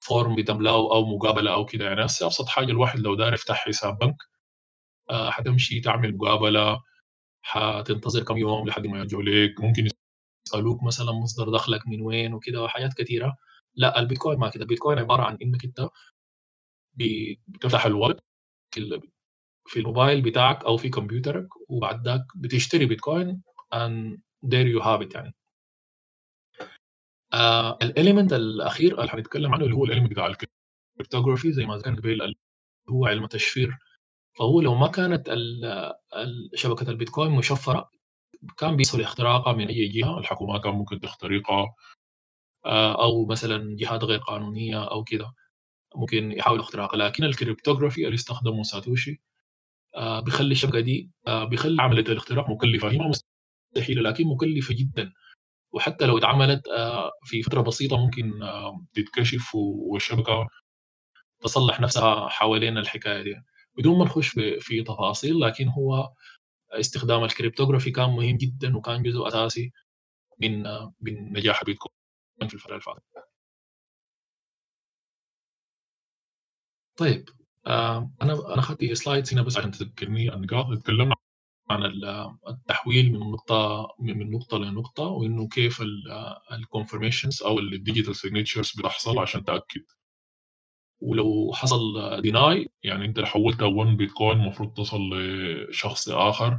فورم 0.00 0.36
بتملأه 0.36 0.74
أو 0.94 1.06
مقابلة 1.16 1.54
أو 1.54 1.66
كده. 1.66 1.84
يعني 1.86 2.04
هسه 2.06 2.26
أبسط 2.26 2.48
حاجة 2.48 2.66
الواحد 2.72 3.00
لو 3.00 3.14
داير 3.14 3.34
يفتح 3.34 3.56
حساب 3.66 3.98
بنك 3.98 4.16
حتمشي 5.30 5.80
تعمل 5.80 6.16
مقابلة 6.16 6.82
حتنتظر 7.42 8.24
كم 8.24 8.38
يوم 8.38 8.68
لحد 8.68 8.86
ما 8.88 8.98
يرجعوا 8.98 9.22
لك 9.24 9.60
ممكن 9.60 9.88
يسألوك 10.48 10.84
مثلا 10.84 11.12
مصدر 11.12 11.50
دخلك 11.52 11.88
من 11.88 12.02
وين 12.02 12.34
وكده 12.34 12.62
وحاجات 12.62 12.94
كثيره 12.94 13.36
لا 13.76 14.00
البيتكوين 14.00 14.38
ما 14.38 14.50
كده. 14.50 14.62
البيتكوين 14.64 14.98
عبارة 14.98 15.22
عن 15.24 15.38
إنك 15.42 15.64
أنت 15.64 15.88
بتفتح 17.48 17.86
الوالد 17.86 18.20
في 19.66 19.80
الموبايل 19.80 20.22
بتاعك 20.22 20.64
أو 20.64 20.76
في 20.76 20.88
كمبيوترك 20.88 21.48
وبعد 21.68 22.08
ذاك 22.08 22.24
بتشتري 22.36 22.86
بيتكوين 22.86 23.42
and 23.74 24.18
there 24.46 24.66
you 24.74 24.82
have 24.84 25.02
it 25.08 25.14
يعني. 25.14 25.34
آه 27.34 27.78
ال 27.82 27.88
element 27.88 28.32
الأخير 28.32 28.98
اللي 29.00 29.10
حنتكلم 29.10 29.54
عنه 29.54 29.64
اللي 29.64 29.74
هو 29.76 29.84
ال 29.84 29.87
element 29.87 30.10
بتاع 30.10 30.26
ال 30.26 30.36
cryptography 30.36 31.52
زي 31.52 31.66
ما 31.66 31.76
ذكرنا 31.76 31.96
قبل 31.96 32.34
هو 32.90 33.06
علم 33.06 33.24
التشفير. 33.24 33.78
فهو 34.38 34.60
لو 34.60 34.74
ما 34.74 34.88
كانت 34.88 35.28
شبكة 36.54 36.90
البيتكوين 36.90 37.30
مشفرة 37.32 37.90
كان 38.58 38.76
بيحصل 38.76 39.00
اختراقها 39.00 39.52
من 39.52 39.68
أي 39.68 39.88
جهة 39.88 40.18
الحكومات 40.18 40.64
كان 40.64 40.74
ممكن 40.74 41.00
تخترقها. 41.00 41.74
آه 42.66 43.02
أو 43.04 43.26
مثلا 43.26 43.76
جهات 43.76 44.04
غير 44.04 44.18
قانونية 44.18 44.84
أو 44.90 45.04
كده 45.04 45.34
ممكن 45.96 46.32
يحاولوا 46.32 46.64
اختراقها 46.64 46.98
لكن 46.98 47.24
ال 47.24 47.30
cryptography 47.30 48.04
اللي 48.06 48.14
استخدمه 48.14 48.62
ساتوشي 48.62 49.22
آه 49.96 50.20
بيخلي 50.20 50.52
الشبكة 50.52 50.80
دي 50.80 51.10
آه 51.26 51.44
بيخلي 51.44 51.82
عملية 51.82 52.02
الاختراق 52.12 52.50
مكلفة. 52.50 52.90
هي 52.90 52.98
ما 52.98 53.12
مستحيله 53.76 54.02
لكن 54.02 54.26
مكلفه 54.28 54.74
جدا. 54.74 55.12
وحتى 55.72 56.06
لو 56.06 56.18
اتعملت 56.18 56.68
آه 56.68 57.10
في 57.24 57.42
فترة 57.42 57.60
بسيطة 57.62 57.96
ممكن 57.98 58.42
آه 58.42 58.86
تتكشف 58.94 59.54
والشبكة 59.54 60.48
تصلح 61.42 61.80
نفسها 61.80 62.28
حوالين 62.28 62.78
الحكاية 62.78 63.22
دي. 63.22 63.34
بدون 63.78 63.98
ما 63.98 64.04
نخش 64.04 64.28
في 64.60 64.82
تفاصيل 64.84 65.40
لكن 65.40 65.68
هو 65.68 66.12
استخدام 66.72 67.24
ال 67.24 67.29
cryptography 67.29 67.90
كان 67.90 68.10
مهم 68.10 68.36
جدا 68.36 68.76
وكان 68.76 69.02
جزء 69.02 69.28
أساسي 69.28 69.72
من 70.40 70.62
من 71.00 71.32
نجاح 71.32 71.60
البيتكوين 71.60 71.92
في 72.48 72.54
الفترة 72.54 72.70
اللي 72.72 72.80
فاتت. 72.82 73.02
طيب 76.96 77.28
آه 77.66 78.10
أنا 78.22 78.32
أنا 78.54 78.58
اخذت 78.60 78.84
slides 78.92 79.32
هنا 79.32 79.42
بس 79.42 79.56
عشان 79.58 79.70
تذكرني. 79.70 80.34
النقاط 80.34 80.78
تكلمنا 80.82 81.14
عن 81.70 81.84
التحويل 82.48 83.12
من 83.12 83.18
نقطة 83.30 83.88
من 84.00 84.30
نقطة 84.30 84.58
لنقطة 84.58 85.02
وإنه 85.02 85.48
كيف 85.48 85.82
ال 86.52 86.58
confirmations 86.58 87.42
أو 87.42 87.58
ال 87.58 87.65
digital 87.65 88.16
signatures 88.16 88.72
بتحصل 88.78 89.18
عشان 89.18 89.44
تأكد. 89.44 89.84
ولو 91.00 91.52
حصل 91.54 91.78
deny 92.22 92.68
يعني 92.82 93.04
أنت 93.04 93.20
حولت 93.20 93.62
1 93.62 93.96
بيتكوين 93.96 94.40
المفروض 94.40 94.72
تصل 94.74 95.00
لشخص 95.70 96.08
آخر. 96.08 96.58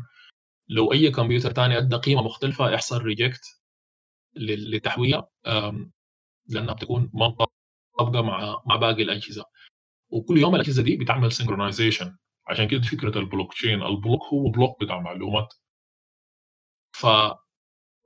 لو 0.69 0.93
أي 0.93 1.11
كمبيوتر 1.11 1.51
تاني 1.51 1.77
أدى 1.77 1.95
قيمة 1.95 2.21
مختلفة 2.23 2.71
يحصل 2.71 3.01
reject 3.01 3.41
للتحويلة 4.35 5.27
لأنها 6.49 6.73
بتكون 6.73 7.09
ما 7.13 7.35
مطابقة 7.97 8.21
مع 8.21 8.61
مع 8.65 8.75
باقي 8.75 9.03
الأجهزة. 9.03 9.45
وكل 10.09 10.37
يوم 10.37 10.55
الأجهزة 10.55 10.83
دي 10.83 10.97
بتعمل 10.97 11.31
synchronization 11.31 12.17
عشان 12.47 12.67
كده 12.67 12.81
فكرة 12.81 13.19
ال 13.19 13.53
blockchain 13.53 13.83
ال 13.83 13.90
block 13.90 14.21
هو 14.33 14.49
block 14.49 14.83
بتاع 14.83 14.99
معلومات. 14.99 15.53
ف 16.95 17.05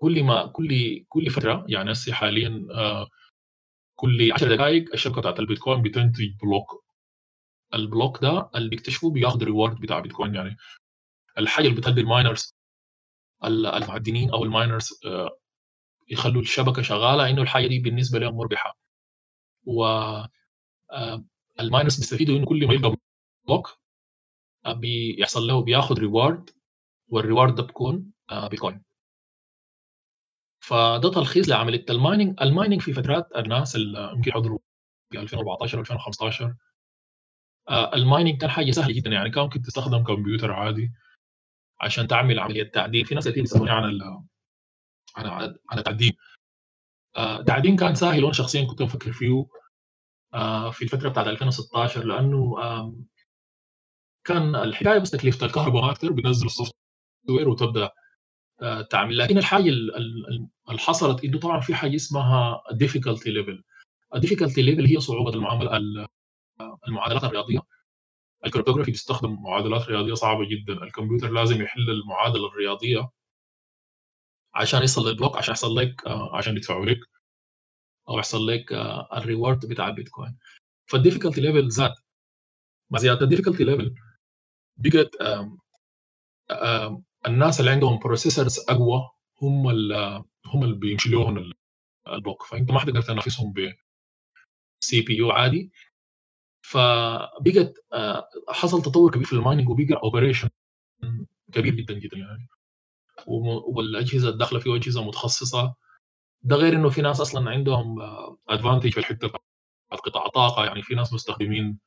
كل 0.02 0.24
ما 0.24 0.48
كل 0.48 1.06
كل 1.10 1.30
فترة 1.32 1.66
يعني 1.70 1.92
هسه 1.92 2.14
حاليا 2.14 2.68
آه 2.72 3.08
كل 3.96 4.34
10 4.34 4.56
دقائق 4.56 4.86
الشبكة 4.94 5.22
بتاعت 5.22 5.40
البيتكوين 5.40 5.82
بتنتج 5.82 6.30
block. 6.44 6.86
ال 7.74 7.82
block 7.82 8.20
ده 8.24 8.50
اللي 8.56 8.70
بيكتشفه 8.70 9.12
بياخد 9.12 9.44
reward 9.44 9.82
بتاع 9.82 10.00
بيتكوين 10.00 10.36
يعني. 10.36 10.58
الحاجة 11.38 11.68
اللي 11.68 11.78
بتهدي 11.78 12.02
ال 12.02 12.10
miners 12.10 12.56
المعدنين 13.46 14.32
أو 14.32 14.44
ال 14.44 14.50
miners 14.50 14.90
آه 15.06 15.38
يخلّوا 16.10 16.42
الشبكة 16.42 16.82
شغالة 16.82 17.30
إنه 17.30 17.42
الحاجة 17.42 17.68
دي 17.68 17.80
بالنسبة 17.80 18.20
لهم 18.20 18.38
مربحة. 18.38 18.78
و 19.66 19.84
آآ 20.92 21.26
الminers 21.62 21.84
بيستفيدوا 21.98 22.38
إنه 22.38 22.46
كل 22.46 22.68
ما 22.68 22.74
يلقى 22.74 22.90
آآ 23.50 23.64
بيحصل 24.66 25.48
له 25.48 25.64
بياخد 25.64 26.00
reward 26.00 26.54
والreward 27.14 27.52
ده 27.56 27.64
بيكون 27.64 28.12
آآ 28.32 28.50
bitcoin. 28.50 28.76
فده 30.60 31.12
تلخيص 31.12 31.50
لعملية 31.50 31.86
الmining. 31.86 32.34
الmining 32.44 32.80
في 32.80 32.94
فترات 32.94 33.28
الناس 33.36 33.76
اللي 33.76 34.12
يمكن 34.16 34.32
حضروا 34.32 34.60
في 35.12 35.20
2014 35.20 35.84
و2015 35.86 36.56
آآ 37.70 37.92
الmining 37.96 38.38
كان 38.38 38.50
حاجة 38.50 38.72
سهلة 38.72 38.94
جدًا، 38.94 39.10
يعني 39.12 39.30
كان 39.30 39.44
ممكن 39.44 39.62
تستخدم 39.62 40.04
كمبيوتر 40.04 40.52
عادي 40.52 40.92
عشان 41.82 42.08
تعمل 42.08 42.40
عملية 42.40 42.64
تعدين، 42.72 43.06
في 43.06 43.16
ناس 43.16 43.28
كتير 43.28 43.44
بيسألوني 43.44 43.72
عن 43.72 43.86
ال 43.86 44.04
عن 45.16 45.56
عن 45.72 45.78
التعدين. 45.80 46.14
التعدين 47.20 47.76
كان 47.76 47.96
سهل 47.96 48.24
وأنا 48.24 48.34
شخصيًا 48.34 48.66
كنت 48.66 48.80
بافكر 48.82 49.12
فيه 49.14 49.46
في 50.72 50.82
الفترة 50.82 51.10
بتاعة 51.10 51.24
2016 51.30 52.04
لأنه 52.06 52.56
آمم 52.80 53.06
كان 54.28 54.56
الحكاية 54.56 55.00
بس 55.00 55.12
تكلفة 55.12 55.46
الكهربا 55.46 55.82
ما 55.82 55.92
أكتر، 55.92 56.12
بتنزّل 56.12 56.50
الsoftware 56.50 57.48
وتبدأ 57.48 57.92
آآ 58.62 58.82
تعمل، 58.82 59.18
لكن 59.18 59.38
الحاجة 59.38 59.70
ال 59.70 59.96
ال 59.96 60.28
ال 60.28 60.48
اللي 60.70 60.80
حصلت 60.80 61.24
إنه 61.24 61.40
طبعًا 61.40 61.60
في 61.60 61.76
حاجة 61.76 61.96
اسمها 61.96 62.64
difficulty 62.74 63.28
level 63.28 63.62
الdifficulty 64.16 64.62
level 64.70 64.90
هي 64.90 65.00
صعوبة 65.00 65.34
المعاملة 65.34 65.78
ال 65.78 66.08
المعادلات 66.88 67.24
الرياضية. 67.24 67.60
الcryptography 68.48 68.86
بيستخدم 68.86 69.44
معادلات 69.44 69.90
رياضية 69.90 70.14
صعبة 70.14 70.46
جدًا، 70.50 70.74
الكمبيوتر 70.84 71.32
لازم 71.32 71.62
يحل 71.62 71.90
المعادلة 71.90 72.48
الرياضية 72.48 73.10
عشان 74.56 74.84
يصل 74.84 75.10
للبلوك 75.10 75.38
عشان 75.38 75.52
يحصل 75.52 75.76
لك 75.76 76.08
آآ 76.08 76.30
عشان 76.34 76.58
يدفعوا 76.58 76.86
لك 76.86 77.00
أو 78.10 78.18
يحصل 78.18 78.48
لك 78.48 78.74
آآ 78.74 79.10
الreward 79.22 79.68
بتاع 79.70 79.88
البيتكوين. 79.88 80.38
فالdifficulty 80.92 81.40
level 81.42 81.68
زاد. 81.68 81.94
مع 82.92 83.00
زيادة 83.00 83.28
الdifficulty 83.28 83.66
level 83.68 84.07
بقت 84.78 85.16
الناس 87.28 87.60
اللي 87.60 87.72
عندهم 87.72 88.00
processors 88.00 88.66
أقوى 88.70 89.10
هم 89.42 89.70
ال 89.70 89.94
هم 90.46 90.64
اللي 90.64 90.76
بيمشي 90.76 91.10
لهم 91.10 91.38
ال 91.38 91.54
البلوك، 92.08 92.44
فأنت 92.44 92.72
ما 92.72 92.80
حتقدر 92.80 93.02
تنافسهم 93.02 93.54
بCPU 94.62 95.32
عادي. 95.32 95.72
فبقت 96.62 97.74
حصل 98.50 98.82
تطوّر 98.82 99.12
كبير 99.12 99.26
في 99.28 99.36
الmining 99.36 99.70
وبقى 99.70 100.02
operation 100.12 100.50
كبير 101.54 101.76
جدًا، 101.76 101.94
جدًا 101.94 102.18
يعني. 102.18 102.48
وم 103.28 103.48
والأجهزة 103.78 104.30
الداخلة 104.30 104.60
فيه 104.60 104.76
أجهزة 104.76 105.04
متخصصة، 105.06 105.76
ده 106.44 106.56
غير 106.56 106.74
إنه 106.76 106.90
في 106.90 107.02
ناس 107.04 107.22
أصلًا 107.22 107.52
عندهم 107.52 107.96
advantage 108.52 108.92
في 108.94 109.00
الحتة 109.00 109.28
بتاعة 109.28 109.42
قطاع 110.06 110.26
الطاقة، 110.28 110.66
يعني 110.66 110.84
في 110.84 110.96
ناس 110.96 111.14
مستخدمين 111.14 111.80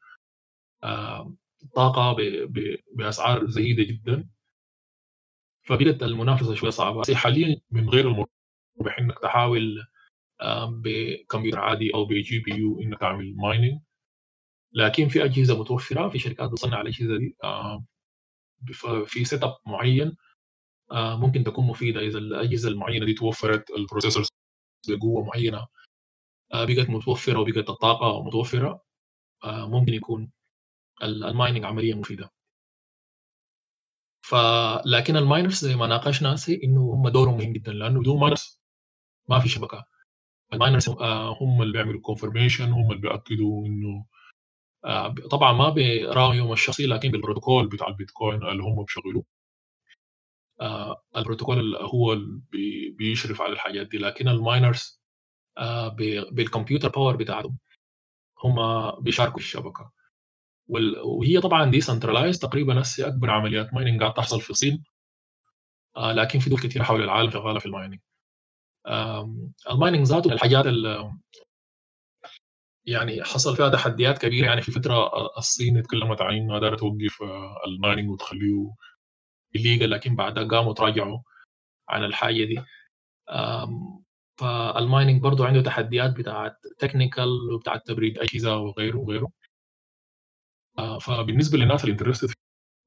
طاقة 1.75 2.13
ب 2.13 2.21
ب 2.53 2.77
بأسعار 2.97 3.47
زهيدة 3.51 3.83
جدًا. 3.83 4.29
فبقت 5.69 6.03
المنافسة 6.03 6.55
شوية 6.55 6.71
صعبة، 6.71 7.01
بس 7.01 7.11
حاليًا 7.11 7.61
من 7.71 7.89
غير 7.89 8.09
المربح 8.09 8.99
إنك 8.99 9.19
تحاول 9.19 9.87
بكمبيوتر 10.69 11.59
عادي 11.59 11.95
أو 11.95 12.07
بGPU 12.09 12.83
إنك 12.83 13.01
تعمل 13.01 13.35
mining. 13.37 13.81
لكن 14.73 15.09
في 15.09 15.25
أجهزة 15.25 15.61
متوفرة، 15.61 16.09
في 16.09 16.19
شركات 16.19 16.51
بتصنع 16.51 16.81
الأجهزة 16.81 17.19
دي 17.19 17.37
آآ 17.45 17.85
ففي 18.75 19.25
setup 19.25 19.61
معين 19.67 20.17
ممكن 20.93 21.45
تكون 21.45 21.67
مفيدة 21.67 22.01
إذا 22.01 22.19
الأجهزة 22.19 22.69
المعينة 22.69 23.07
دي 23.07 23.15
توفرت 23.15 23.65
بقوة 24.89 25.25
معينة 25.25 25.67
آآ 26.55 26.65
بقت 26.65 26.91
متوفرة 26.91 27.41
وبقت 27.41 27.71
الطاقة 27.71 28.25
متوفرة 28.25 28.83
آآ 29.45 29.67
ممكن 29.67 29.95
يكون 29.95 30.33
ال 31.03 31.25
الmining 31.35 31.65
عملية 31.65 31.95
مفيدة. 31.95 32.31
ف 34.23 34.35
لكن 34.87 35.15
الminers 35.21 35.55
زي 35.55 35.77
ما 35.77 35.87
ناقشنا 35.87 36.35
هسه 36.35 36.61
إنه 36.65 36.81
هم 36.81 37.09
دورهم 37.09 37.39
مهم 37.39 37.53
جدًا، 37.53 37.73
لأنه 37.73 38.01
بدون 38.01 38.21
miners 38.31 38.59
ما 39.29 39.39
في. 39.41 39.83
الminers 40.55 41.03
آآ 41.03 41.37
هم 41.41 41.63
اللي 41.63 41.73
بيعملوا 41.73 42.01
confirmation 42.03 42.61
هم 42.61 42.91
اللي 42.93 43.03
بيأكدوا 43.03 43.67
إنه 43.67 44.07
آآ 44.85 45.15
طبعًا 45.31 45.53
ما 45.53 45.69
برأيهم 45.71 46.53
الشخصي 46.53 46.87
لكن 46.87 47.11
بالبروتوكول 47.11 47.69
بتاع 47.69 47.89
البيتكوين 47.89 48.45
اللي 48.45 48.63
هم 48.63 48.85
بيشغلوه. 48.85 49.25
آآ 50.61 50.97
البروتوكول 51.17 51.77
هو 51.77 52.13
اللي 52.13 52.41
بي 52.53 52.91
بيشرف 52.91 53.43
على 53.43 53.53
الحاجات 53.53 53.87
دي، 53.89 53.99
لكن 53.99 54.27
الminers 54.29 54.99
آآ 55.59 55.89
ب 55.89 56.23
بالcomputer 56.41 56.89
power 56.91 57.17
بتاعتهم 57.17 57.59
هم 58.45 58.57
بيشاركوا 59.03 59.39
في 59.39 59.45
الشبكة. 59.45 59.93
وال 60.71 60.99
وهي 61.05 61.41
طبعًا 61.41 61.73
decentralized 61.73 62.39
تقريبًا 62.41 62.81
هسه 62.81 63.09
أكبر 63.09 63.31
عمليات 63.31 63.67
mining 63.69 64.01
قاعدة 64.01 64.15
تحصل 64.15 64.41
في 64.41 64.51
الصين. 64.51 64.85
آآ 65.97 66.13
لكن 66.13 66.39
في 66.39 66.51
دول 66.51 66.59
كتيرة 66.59 66.83
حول 66.85 67.03
العالم 67.03 67.31
شغالة 67.31 67.59
في 67.59 67.69
الmining. 67.69 67.99
آمم 68.89 69.53
الmining 69.71 70.03
ذاته 70.03 70.33
الحاجات 70.33 70.67
ال 70.67 71.11
يعني 72.87 73.23
حصل 73.25 73.57
فيها 73.57 73.69
تحديات 73.69 74.19
كبيرة، 74.19 74.47
يعني 74.47 74.63
في 74.63 74.73
فترة 74.73 75.07
أ 75.07 75.39
الصين 75.39 75.79
اتكلمت 75.79 76.23
عن 76.23 76.35
إنها 76.37 76.59
دايرة 76.61 76.77
توقف 76.77 77.19
الmining 77.69 78.11
وتخليه 78.11 78.71
illegal 79.59 79.83
لكن 79.83 80.17
بعدها 80.17 80.45
قاموا 80.45 80.75
تراجعوا 80.75 81.19
عن 81.89 82.05
الحاجة 82.05 82.45
دي. 82.45 82.61
فالmining 84.41 85.21
برضه 85.23 85.47
عنده 85.47 85.63
تحديات 85.63 86.13
بتاعة 86.17 86.57
technical 86.85 87.55
وبتاعة 87.55 87.79
تبريد 87.87 88.19
أجهزة 88.19 88.57
وغيره، 88.59 88.99
وغيره. 88.99 89.33
آآ 90.81 90.99
فبالنسبة 90.99 91.59
للناس 91.59 91.85
اللي 91.85 91.97
interested 91.99 92.29
في 92.29 92.35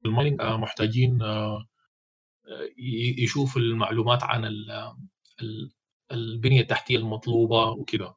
الmining 0.08 0.40
آآ 0.42 0.56
محتاجين 0.56 1.18
ي 2.78 3.24
يشوفوا 3.24 3.60
المعلومات 3.62 4.22
عن 4.24 4.44
ال 4.44 4.70
ال 5.42 5.72
البنية 6.12 6.60
التحتية 6.60 6.96
المطلوبة 6.98 7.70
وكده. 7.70 8.14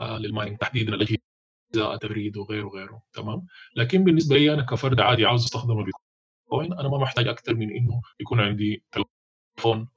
للmining 0.00 0.56
تحديدًا 0.60 0.94
الأجهزة، 0.94 1.94
التبريد 1.94 2.36
وغيره، 2.36 2.66
وغيره، 2.66 3.02
تمام؟ 3.12 3.46
لكن 3.76 4.04
بالنسبة 4.04 4.36
لي 4.36 4.54
أنا 4.54 4.62
كفرد 4.62 5.00
عادي 5.00 5.26
عاوز 5.26 5.44
أستخدم 5.44 5.78
البيتكوين، 5.80 6.74
أنا 6.80 6.88
ما 6.90 6.98
محتاج 6.98 7.28
أكتر 7.28 7.54
من 7.54 7.70
إنه 7.76 8.02
يكون 8.20 8.40
عندي 8.40 8.84
تليفون 8.92 9.88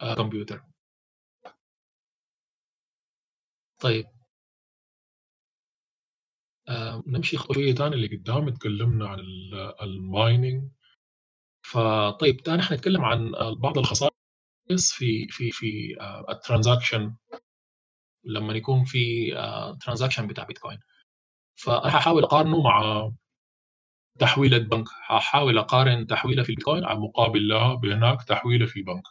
آآ 0.00 0.14
كمبيوتر. 0.16 0.62
طيب. 3.80 4.13
آآ 6.68 7.02
نمشي 7.06 7.36
خطوة 7.36 7.72
تاني 7.72 7.96
لقدام، 7.96 8.48
اتكلمنا 8.48 9.08
عن 9.08 9.18
ال 9.20 9.72
الmining 9.80 10.70
فطيب 11.66 12.36
تاني 12.42 12.62
حنتكلم 12.62 13.04
عن 13.04 13.32
بعض 13.58 13.78
الخصائص 13.78 14.12
في 14.94 15.28
في 15.28 15.50
في 15.52 15.96
آآ 16.00 16.26
الtransaction 16.34 17.12
لمّن 18.24 18.56
يكون 18.56 18.84
في 18.84 19.34
آآ 19.38 19.78
transaction 19.84 20.20
بتاع 20.22 20.44
بيتكوين. 20.44 20.78
فأنا 21.56 21.90
حاحاول 21.90 22.24
أقارنه 22.24 22.62
مع 22.62 23.10
تحويلة 24.20 24.58
بنك، 24.58 24.88
حاحاول 24.88 25.58
أقارن 25.58 26.06
تحويلة 26.06 26.42
في 26.42 26.48
البيتكوين 26.50 26.82
مقابل 26.84 27.48
لها 27.48 27.74
بهناك 27.74 28.22
تحويلة 28.24 28.66
في 28.66 28.82
بنك. 28.82 29.02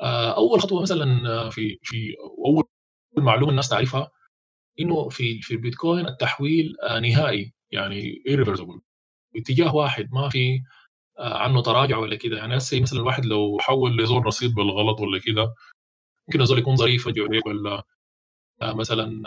آآ 0.00 0.30
أول 0.36 0.60
خطوة 0.60 0.82
مثلًا 0.82 1.50
في 1.50 1.78
في 1.82 2.14
أول 2.46 2.64
معلومة 3.18 3.50
الناس 3.50 3.68
تعرفها 3.68 4.10
إنه 4.80 5.08
في 5.08 5.40
في 5.42 5.54
البيتكوين 5.54 6.06
التحويل 6.06 6.76
آآ 6.82 7.00
نهائي، 7.00 7.52
يعني 7.72 8.22
irreversible. 8.28 8.80
باتجاه 9.34 9.76
واحد 9.76 10.08
ما 10.12 10.28
في 10.28 10.60
آآ 11.18 11.34
عنه 11.38 11.62
تراجع 11.62 11.98
ولا 11.98 12.16
كده، 12.16 12.36
يعني 12.38 12.56
هسه 12.56 12.80
مثلًا 12.82 13.00
الواحد 13.00 13.26
لو 13.26 13.58
حوّل 13.60 13.96
لزول 14.02 14.26
رصيد 14.26 14.54
بالغلط 14.54 15.00
والّا 15.00 15.18
كده، 15.20 15.54
ممكن 16.28 16.40
الزول 16.42 16.58
يكون 16.60 16.76
ظريف 16.76 17.06
فجأة 17.08 17.28
والّا 17.46 17.84
آآ 18.62 18.74
مثلًا 18.74 19.22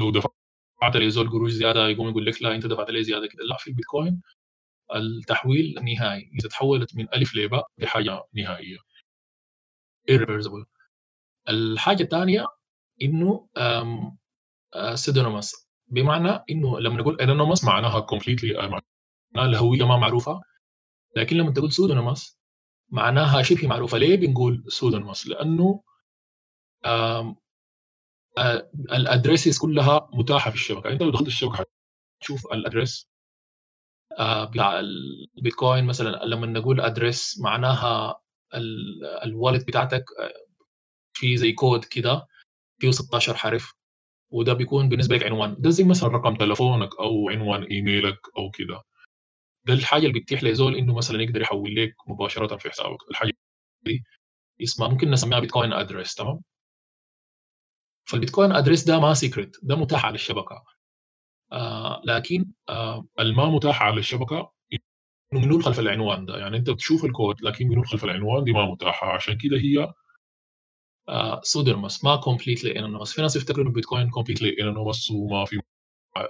لو 0.00 0.10
دفعت 0.12 0.96
لزول 0.96 1.30
قروش 1.30 1.52
زيادة 1.52 1.88
يقوم 1.88 2.08
يقول 2.10 2.26
لك 2.26 2.42
لا 2.42 2.56
أنت 2.56 2.66
دفعت 2.66 2.90
لي 2.90 3.04
زيادة 3.04 3.28
كده، 3.28 3.44
لأ 3.44 3.56
في 3.58 3.68
البيتكوين 3.68 4.22
التحويل 4.96 5.74
نهائي، 5.84 6.30
إذا 6.40 6.48
تحوّلت 6.50 6.96
من 6.96 7.06
ألف 7.16 7.36
لباء 7.36 7.66
دي 7.78 7.86
حاجة 7.88 8.24
نهائية. 8.36 8.78
irreversible. 10.10 10.64
الحاجة 11.48 12.02
التانية 12.02 12.46
إنه 13.02 13.48
آآ 14.74 14.96
pseudonymous 14.96 15.66
بمعنى 15.88 16.44
إنه 16.50 16.80
لمّا 16.80 16.96
نقول 17.02 17.16
anonymous 17.22 17.64
معناها 17.64 18.06
completely 18.12 18.56
آآ 18.58 18.62
معناها 18.68 18.82
الهوية 19.50 19.84
ما 19.86 19.96
معروفة، 19.96 20.40
لكن 21.16 21.36
لمّا 21.36 21.52
تقول 21.52 21.72
pseudonymous 21.72 22.36
معناها 22.90 23.42
شبه 23.42 23.68
معروفة، 23.68 23.98
ليه 23.98 24.16
بنقول؟ 24.16 24.64
لأنه 25.28 25.82
آمم 26.86 27.36
آآ 28.38 28.70
الaddresses 28.92 29.60
كلها 29.62 30.10
متاحة 30.14 30.50
في 30.50 30.56
الشبكة، 30.56 30.90
أنت 30.90 31.02
لو 31.02 31.10
دخلت 31.10 31.28
الشبكة 31.28 31.64
حتشوف 32.20 32.46
الaddress 32.46 33.04
آآ 34.18 34.44
بتاع 34.44 34.80
البيتكوين 35.38 35.84
مثلًا. 35.84 36.24
لمّا 36.24 36.46
نقول 36.46 36.82
address 36.82 37.42
معناها 37.42 38.20
الوالد 39.24 39.66
بتاعتك 39.66 40.04
في 41.14 41.36
زي 41.36 41.52
كود 41.52 41.84
كده 41.84 42.26
فيه 42.80 42.90
16 42.90 43.34
حرف. 43.36 43.72
وده 44.32 44.52
بيكون 44.52 44.88
بالنسبة 44.88 45.16
لك 45.16 45.22
عنوان. 45.24 45.56
ده 45.58 45.70
زي 45.70 45.84
مثلا 45.84 46.08
رقم 46.08 46.34
تلفونك 46.36 46.90
أو 47.00 47.30
عنوان 47.30 47.62
إيميلك 47.62 48.18
أو 48.38 48.50
كده. 48.50 48.82
ده 49.66 49.74
الحاجة 49.74 50.06
اللي 50.06 50.20
بتتيح 50.20 50.44
لزول 50.44 50.76
إنه 50.76 50.94
مثلا 50.96 51.22
يقدر 51.22 51.40
يحول 51.40 51.76
لك 51.76 51.94
مباشرة 52.08 52.56
في 52.56 52.70
حسابك. 52.70 52.98
الحاجة 53.10 53.32
دي 53.84 54.04
اسمها 54.62 54.88
ممكن 54.88 55.10
نسميها 55.10 55.40
بيتكوين 55.40 55.72
ادرس 55.72 56.14
تمام؟ 56.14 56.40
فالبيتكوين 58.08 58.52
address 58.52 58.84
ده 58.84 59.00
ما 59.00 59.14
secret 59.14 59.56
ده 59.62 59.76
متاح 59.76 60.06
على 60.06 60.14
الشبكة. 60.14 60.64
آه 61.52 62.02
لكن 62.04 62.46
آه 62.68 63.06
الما 63.20 63.46
متاح 63.50 63.82
على 63.82 64.00
الشبكة 64.00 64.52
إنه 65.32 65.40
منو 65.40 65.60
خلف 65.62 65.80
العنوان 65.80 66.26
ده. 66.26 66.38
يعني 66.38 66.56
أنت 66.56 66.70
بتشوف 66.70 67.04
الكود 67.04 67.42
لكن 67.42 67.68
منو 67.68 67.82
خلف 67.84 68.04
العنوان 68.04 68.44
دي 68.44 68.52
ما 68.52 68.66
متاحة. 68.66 69.06
عشان 69.14 69.38
كده 69.38 69.56
هي 69.56 69.92
pseudonymous 71.42 72.04
ما 72.04 72.16
completely 72.16 72.78
anonymous 72.78 73.12
في 73.12 73.22
ناس 73.22 73.36
يفتكروا 73.36 73.64
إنه 73.64 73.72
بيتكوين 73.72 74.10
completely 74.10 74.56
anonymous 74.62 75.10
وما 75.10 75.44
في 75.44 75.60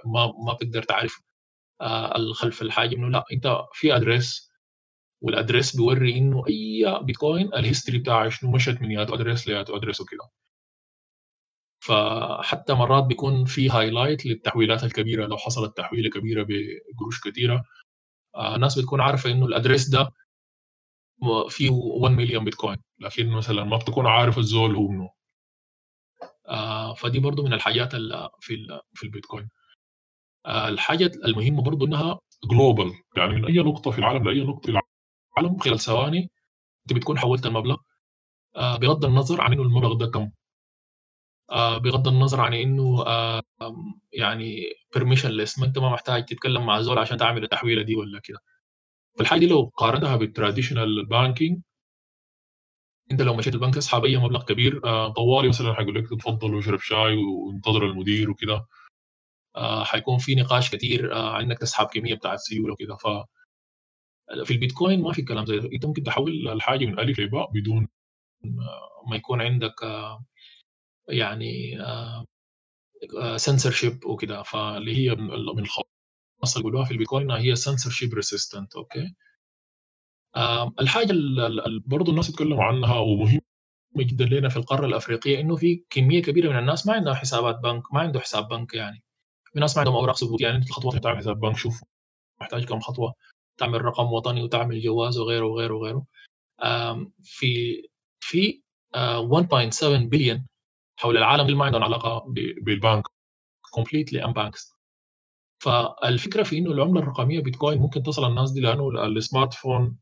ما 0.05 0.33
ما 0.47 0.53
بتقدر 0.53 0.83
تعرف 0.83 1.21
آه 1.81 2.15
الخلف 2.17 2.61
الحاجة. 2.61 2.95
إنه 2.95 3.09
لا 3.09 3.25
أنت 3.33 3.57
في 3.73 3.95
address 3.95 4.51
وال 5.21 5.33
address 5.33 5.75
بيوري 5.75 6.17
إنه 6.17 6.43
أي 6.49 6.99
بيتكوين 7.03 7.53
ال 7.53 7.59
history 7.59 7.97
بتاعه 7.99 8.29
شنو 8.29 8.51
مشت 8.51 8.81
من 8.81 8.91
ياتو 8.91 9.15
address 9.15 9.47
لياتو 9.47 9.75
address 9.77 10.01
وكده. 10.01 10.29
فحتى 11.79 12.73
مرات 12.73 13.03
بيكون 13.03 13.45
في 13.45 13.69
highlight 13.69 14.25
للتحويلات 14.25 14.83
الكبيرة. 14.83 15.25
لو 15.27 15.37
حصلت 15.37 15.77
تحويلة 15.77 16.09
كبيرة 16.09 16.47
بقروش 16.93 17.21
كثيره 17.21 17.63
آه 18.35 18.55
الناس 18.55 18.79
بتكون 18.79 19.01
عارفة 19.01 19.31
إنه 19.31 19.45
ال 19.45 19.51
address 19.51 19.89
ده 19.89 20.11
فيه 21.49 21.69
1 21.71 22.13
مليون 22.15 22.43
بيتكوين 22.45 22.77
لكن 22.99 23.27
مثلا 23.27 23.63
ما 23.63 23.77
بتكون 23.77 24.07
عارف 24.07 24.37
الزول 24.37 24.75
هو 24.75 24.87
منو 24.87 25.09
آه 26.47 26.93
فدي 26.93 27.19
برضو 27.19 27.43
من 27.43 27.53
الحاجات 27.53 27.93
اللي 27.95 28.29
في 28.39 28.81
في 28.93 29.03
البيتكوين. 29.03 29.49
آه 30.45 30.69
الحاجة 30.69 31.11
المهمة 31.25 31.61
برضو 31.63 31.85
إنها 31.85 32.19
global 32.51 32.91
يعني 33.17 33.33
من 33.35 33.45
أي 33.45 33.53
نقطة 33.57 33.91
في 33.91 33.99
العالم 33.99 34.29
لأي 34.29 34.43
نقطة 34.45 34.61
في 34.71 34.79
العالم 35.39 35.59
خلال 35.59 35.79
ثواني 35.79 36.31
أنت 36.87 36.93
بتكون 36.97 37.19
حولت 37.19 37.45
المبلغ. 37.45 37.77
آه 38.55 38.77
بغض 38.77 39.05
النظر 39.05 39.41
عن 39.41 39.53
إنه 39.53 39.61
المبلغ 39.63 39.93
ده 39.93 40.07
كم. 40.07 40.31
آه 41.51 41.77
بغض 41.77 42.07
النظر 42.07 42.41
عن 42.41 42.53
إنه 42.53 43.03
آه 43.07 43.41
يعني 44.13 44.65
permission 44.95 45.37
ما 45.59 45.65
أنت 45.65 45.77
ما 45.79 45.89
محتاج 45.89 46.25
تتكلم 46.25 46.65
مع 46.65 46.81
زول 46.81 46.99
عشان 46.99 47.17
تعمل 47.17 47.43
التحويلة 47.43 47.81
دي 47.83 47.95
ولا 47.95 48.19
كده. 48.23 48.39
فالحاجه 49.19 49.39
دي 49.39 49.47
لو 49.47 49.71
قارنتها 49.77 50.15
بال 50.15 50.29
traditional 50.29 51.05
banking 51.05 51.61
انت 53.11 53.21
لو 53.21 53.33
مشيت 53.35 53.53
البنك 53.55 53.75
تسحب 53.75 54.05
أي 54.05 54.17
مبلغ 54.17 54.43
كبير 54.45 54.85
آه 54.85 55.09
طوالي 55.13 55.47
مثلا 55.49 55.73
حيقول 55.73 55.95
لك 55.95 56.09
تفضل 56.09 56.55
واشرب 56.55 56.79
شاي 56.79 57.15
وانتظر 57.15 57.85
المدير 57.85 58.29
وكده. 58.31 58.65
آه 59.55 59.83
حيكون 59.83 60.17
في 60.17 60.35
نقاش 60.35 60.71
كثير 60.75 61.13
آه 61.15 61.39
إنك 61.41 61.59
تسحب 61.59 61.87
كمية 61.87 62.15
بتاعت 62.15 62.39
سيولة 62.39 62.73
وكده. 62.73 62.95
ف 62.95 63.07
في 64.43 64.53
البيتكوين 64.53 65.01
ما 65.01 65.13
في 65.13 65.21
كلام 65.21 65.45
زي 65.45 65.59
ده. 65.59 65.69
أنت 65.73 65.85
ممكن 65.85 66.03
تحول 66.03 66.47
الحاجة 66.49 66.85
من 66.85 66.99
ألف 66.99 67.19
لباء 67.19 67.51
بدون 67.51 67.87
ما 69.09 69.15
يكون 69.15 69.41
عندك 69.41 69.75
يعني 71.09 71.77
سنسورشيب 73.37 74.05
وكده. 74.05 74.43
فاللي 74.43 74.95
هي 74.97 75.15
من 75.15 75.59
الخواص 75.59 75.92
اللي 76.51 76.63
بيقولوها 76.63 76.85
في 76.85 76.91
البيتكوين 76.91 77.31
هي 77.31 77.55
سنسورشيب 77.55 78.13
ريسيستنت 78.13 78.75
أوكي؟ 78.75 79.15
الحاجة 80.79 81.13
برضه 81.85 82.11
الناس 82.11 82.29
يتكلموا 82.29 82.63
عنها 82.63 82.99
ومهمة 82.99 83.41
جدا 83.97 84.25
لنا 84.25 84.49
في 84.49 84.57
القارة 84.57 84.85
الأفريقية 84.85 85.39
إنه 85.39 85.55
في 85.55 85.83
كمية 85.89 86.21
كبيرة 86.21 86.49
من 86.49 86.59
الناس 86.59 86.87
ما 86.87 86.93
عندها 86.93 87.13
حسابات 87.13 87.59
بنك 87.59 87.93
ما 87.93 87.99
عنده 88.01 88.19
حساب 88.19 88.47
بنك 88.47 88.73
يعني. 88.73 89.03
في 89.53 89.59
ناس 89.59 89.75
ما 89.75 89.79
عندهم 89.79 89.95
أوراق 89.95 90.15
ثبوت 90.17 90.41
يعني 90.41 90.57
أنت 90.57 90.67
الخطوات 90.69 91.03
تعمل 91.03 91.17
حساب 91.17 91.39
بنك 91.39 91.57
شوف 91.57 91.83
محتاج 92.41 92.65
كم 92.65 92.79
خطوة 92.79 93.13
تعمل 93.57 93.85
رقم 93.85 94.13
وطني 94.13 94.43
وتعمل 94.43 94.81
جواز 94.81 95.17
وغيره 95.17 95.45
وغيره 95.45 95.73
وغيره. 95.73 96.05
في 97.23 97.83
في 98.19 98.61
1.7 98.95 99.85
بليون 99.85 100.47
حول 100.99 101.17
العالم 101.17 101.45
اللي 101.45 101.55
ما 101.55 101.65
عندهم 101.65 101.83
علاقة 101.83 102.25
بالبنك 102.61 103.03
completely 103.71 104.25
unbanked 104.25 104.72
فالفكرة 105.63 106.43
في 106.43 106.57
إنه 106.57 106.71
العملة 106.71 106.99
الرقمية 107.01 107.39
بيتكوين 107.39 107.79
ممكن 107.79 108.03
تصل 108.03 108.25
الناس 108.29 108.51
دي 108.51 108.61
لأنه 108.61 109.05
ال 109.05 109.09
smartphone 109.09 109.53
ال 109.53 109.97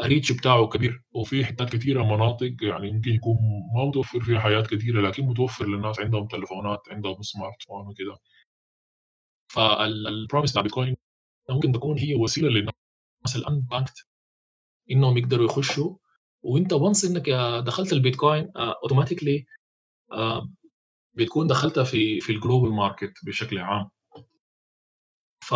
reach 0.00 0.32
بتاعه 0.32 0.66
كبير 0.68 1.02
وفي 1.12 1.44
حتات 1.44 1.70
كثيره 1.76 2.02
مناطق 2.04 2.54
يعني 2.62 2.92
ممكن 2.92 3.10
يكون 3.10 3.36
ما 3.76 3.84
متوفر 3.84 4.20
فيها 4.20 4.40
حياه 4.40 4.60
كثيره 4.62 5.00
لكن 5.00 5.22
متوفر 5.26 5.66
للناس 5.68 6.00
عندهم 6.00 6.26
تليفونات 6.28 6.80
عندهم 6.90 7.22
smartphone 7.22 7.86
وكده. 7.88 8.16
فال 9.52 9.74
promise 9.74 10.50
بتاع 10.50 10.62
بيتكوين 10.62 10.96
ممكن 11.50 11.72
تكون 11.72 11.98
هي 11.98 12.14
وسيلة 12.14 12.48
للناس 12.48 13.36
ال 13.36 13.60
unbanked 13.60 14.06
إنهم 14.90 15.18
يقدروا 15.18 15.46
يخشوا. 15.46 15.96
وإنت 16.42 16.72
once 16.72 17.04
إنك 17.04 17.30
دخلت 17.66 17.92
البيتكوين 17.92 18.52
automatically 18.56 19.46
بتكون 21.14 21.46
دخلتها 21.46 21.84
في 21.84 22.20
في 22.20 22.32
ال 22.32 22.38
global 22.38 22.72
market 22.72 23.12
بشكل 23.26 23.58
عام. 23.58 23.90
ف 25.50 25.54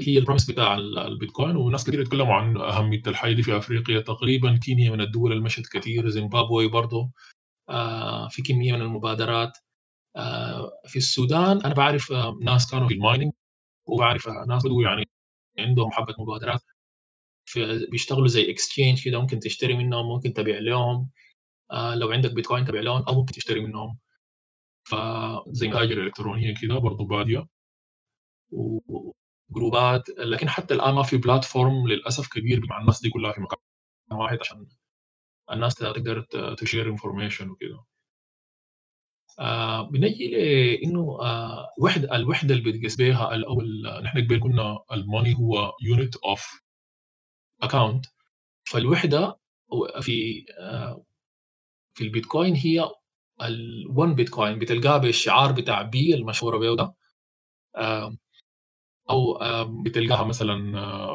هي 0.00 0.18
ال 0.18 0.22
promise 0.22 0.50
بتاع 0.50 0.74
البيتكوين 0.78 1.56
وناس 1.56 1.84
كثير 1.84 2.00
يتكلموا 2.00 2.34
عن 2.34 2.56
أهمية 2.56 3.02
الحاجة 3.06 3.32
دي 3.32 3.42
في 3.42 3.56
أفريقيا 3.56 4.00
تقريبا. 4.00 4.56
كينيا 4.56 4.90
من 4.90 5.00
الدول 5.00 5.42
مشت 5.42 5.66
كثير 5.72 6.08
زيمبابوي 6.08 6.68
برضه 6.68 7.10
في 8.30 8.42
كمية 8.46 8.72
من 8.72 8.82
المبادرات. 8.82 9.58
في 10.86 10.96
السودان 10.96 11.60
أنا 11.62 11.74
بعرف 11.74 12.12
ناس 12.42 12.70
كانوا 12.70 12.88
في 12.88 12.94
ال 12.94 12.99
mining 12.99 13.32
وبعرف 13.86 14.28
ناس 14.28 14.62
يعني 14.84 15.08
عندهم 15.58 15.90
حبة 15.90 16.14
مبادرات. 16.18 16.60
في 17.46 17.86
بيشتغلوا 17.90 18.28
زي 18.28 18.50
exchange 18.50 19.04
كده 19.04 19.20
ممكن 19.20 19.40
تشتري 19.40 19.74
منهم 19.74 20.08
ممكن 20.08 20.32
تبيع 20.32 20.58
لهم. 20.58 21.10
لو 21.94 22.12
عندك 22.12 22.32
بيتكوين 22.34 22.64
تبيع 22.64 22.82
لهم 22.82 23.02
أو 23.02 23.14
ممكن 23.14 23.32
تشتري 23.34 23.60
منهم. 23.60 23.98
فزي 24.84 25.68
متاجر 25.68 26.02
إلكترونية 26.02 26.54
كده 26.62 26.78
برضه 26.78 27.06
بادية. 27.06 27.46
وجروبات 29.50 30.08
لكن 30.18 30.48
حتى 30.48 30.74
الآن 30.74 30.94
ما 30.94 31.02
في 31.02 31.16
platform 31.16 31.88
للأسف 31.88 32.28
كبير 32.28 32.66
مع 32.70 32.80
الناس 32.80 33.02
دي 33.02 33.10
كلها 33.10 33.32
في 33.32 33.40
مكان 33.40 33.58
واحد 34.12 34.38
عشان 34.40 34.66
الناس 35.52 35.74
تقدر 35.74 36.22
ت 36.58 36.63
share 36.63 36.90
information 36.90 37.50
وكده. 37.50 37.84
آه 39.40 39.82
بنجي 39.90 40.28
لأنه 40.30 41.18
آه 41.22 41.68
وحده 41.80 42.16
الوحدة 42.16 42.54
اللي 42.54 42.72
بتقيس 42.72 42.96
بها 42.96 43.34
الأول 43.34 43.82
نحن 44.04 44.24
قبل 44.24 44.40
قلنا 44.40 44.78
ال 44.92 44.99
money 44.99 45.34
هو 45.36 45.72
unit 45.82 46.16
of 46.16 46.62
account 47.62 48.06
فالوحدة 48.64 49.38
في 50.02 50.44
آه 50.60 51.04
في 51.94 52.04
البيتكوين 52.04 52.54
هي 52.56 52.84
ال1 53.42 54.00
بيتكوين 54.16 54.58
بتلقاها 54.58 54.98
بالشعار 54.98 55.52
بتاع 55.52 55.82
B 55.82 56.14
المشهورة 56.14 56.58
به 56.58 56.76
ده. 56.76 56.94
أو 59.10 59.38
بتلقاها 59.82 60.24
مثلا 60.24 60.56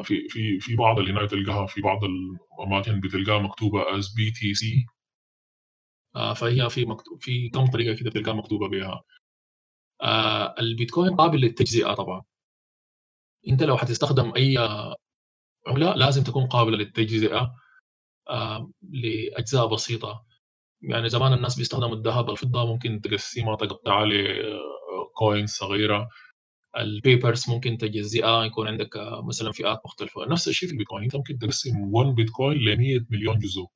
في 0.02 0.28
في 0.28 0.60
في 0.60 0.76
بعض 0.76 0.98
اللي 0.98 1.12
هنا 1.12 1.26
تلقاها 1.26 1.66
في 1.66 1.80
بعض 1.80 1.98
الأماكن 2.04 3.00
بتلقاها 3.00 3.38
مكتوبة 3.38 3.98
as 3.98 4.14
BTC 4.14 4.86
فهي 6.36 6.70
في 6.70 6.84
مكتوب 6.84 7.22
في 7.22 7.48
كم 7.50 7.66
طريقة 7.66 7.96
كده 7.96 8.10
بتلقاها 8.10 8.34
مكتوبة 8.34 8.68
بها 8.68 9.02
البيتكوين 10.60 11.16
قابل 11.16 11.40
للتجزئة 11.40 11.94
طبعا. 11.94 12.22
أنت 13.48 13.62
لو 13.62 13.76
حتستخدم 13.76 14.32
أي 14.36 14.58
عملة 15.66 15.94
لازم 15.94 16.22
تكون 16.24 16.46
قابلة 16.46 16.76
للتجزئة 16.76 17.54
لأجزاء 18.82 19.66
بسيطة. 19.66 20.24
يعني 20.82 21.08
زمان 21.08 21.32
الناس 21.32 21.56
بيستخدموا 21.56 21.96
الذهب 21.96 22.30
الفضة 22.30 22.66
ممكن 22.66 23.00
تقسمها 23.00 23.56
تقطعها 23.56 24.06
ل 24.06 24.30
coins 24.30 25.50
صغيرة. 25.50 26.08
ال 26.76 26.87
papers 26.87 27.50
ممكن 27.50 27.78
تجزئها 27.78 28.44
يكون 28.44 28.68
عندك 28.68 28.90
مثلا 29.28 29.52
فئات 29.52 29.80
مختلفة. 29.84 30.26
نفس 30.26 30.48
الشيء 30.48 30.68
في 30.68 30.72
البيتكوين. 30.72 31.02
أنت 31.04 31.16
ممكن 31.16 31.38
تقسم 31.38 31.94
1 31.94 32.14
بيتكوين 32.14 32.58
ل 32.58 32.76
100 32.78 33.06
مليون 33.10 33.38
جزء. 33.38 33.66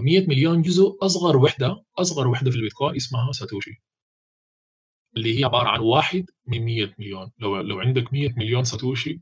100 0.00 0.26
مليون 0.28 0.62
جزء 0.62 0.98
أصغر 1.02 1.36
وحدة 1.36 1.84
أصغر 1.98 2.28
وحدة 2.28 2.50
في 2.50 2.56
البيتكوين 2.56 2.96
اسمها 2.96 3.32
ساتوشي. 3.32 3.82
اللي 5.16 5.40
هي 5.40 5.44
عبارة 5.44 5.68
عن 5.68 5.80
واحد 5.80 6.26
من 6.46 6.64
100 6.64 6.94
مليون. 6.98 7.30
لو 7.38 7.60
لو 7.60 7.80
عندك 7.80 8.12
100 8.12 8.28
مليون 8.36 8.64
ساتوشي 8.64 9.20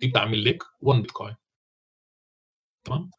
دي 0.00 0.08
بتعمل 0.08 0.44
لك 0.44 0.62
1 0.80 1.00
بيتكوين. 1.02 1.34
تمام؟ 2.84 3.10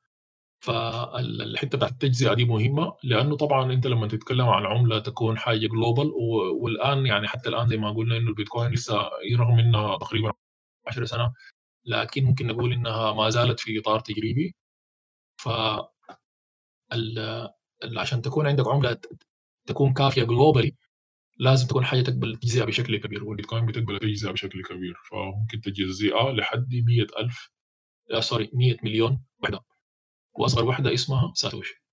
فالحتة 0.63 1.77
بتاعت 1.77 1.91
التجزئة 1.91 2.33
دي 2.33 2.45
مهمة 2.45 2.93
لأنه 3.03 3.37
طبعا 3.37 3.73
أنت 3.73 3.87
لما 3.87 4.07
تتكلم 4.07 4.45
عن 4.49 4.65
عمله 4.65 4.99
تكون 4.99 5.37
حاجة 5.37 5.67
global 5.67 6.11
والآن 6.61 7.05
يعني 7.05 7.27
حتى 7.27 7.49
الآن 7.49 7.67
زي 7.69 7.77
ما 7.77 7.91
قلنا 7.91 8.17
إنه 8.17 8.29
البيتكوين 8.29 8.71
لسه 8.71 8.95
رغم 9.39 9.59
انها 9.59 9.97
تقريبا 9.97 10.33
10 10.87 11.05
سنة 11.05 11.33
لكن 11.85 12.25
ممكن 12.25 12.47
نقول 12.47 12.73
إنها 12.73 13.13
ما 13.13 13.29
زالت 13.29 13.59
في 13.61 13.79
إطار 13.79 13.99
تجريبي. 13.99 14.55
ف 15.37 15.49
عشان 17.97 18.21
تكون 18.21 18.47
عندك 18.47 18.67
عملة 18.67 18.97
تكون 19.67 19.93
كافية 19.93 20.23
globally 20.23 20.75
لازم 21.39 21.67
تكون 21.67 21.85
حاجة 21.85 22.01
تقبل 22.01 22.35
تجزئة 22.37 22.65
بشكل 22.65 22.97
كبير 22.97 23.23
والبيتكوين 23.25 23.65
بتقبل 23.65 23.99
تجزئة 23.99 24.31
بشكل 24.31 24.63
كبير. 24.63 24.95
فممكن 25.11 25.61
تجزئها 25.61 26.31
لحد 26.33 26.75
100000 26.75 27.49
آه 28.13 28.19
sorry 28.21 28.49
100 28.53 28.77
مليون 28.83 29.23
وحدة. 29.43 29.61
وأصغر 30.43 30.65
وحدة 30.65 30.93
اسمها 30.93 31.31
ساتوشي 31.35 31.83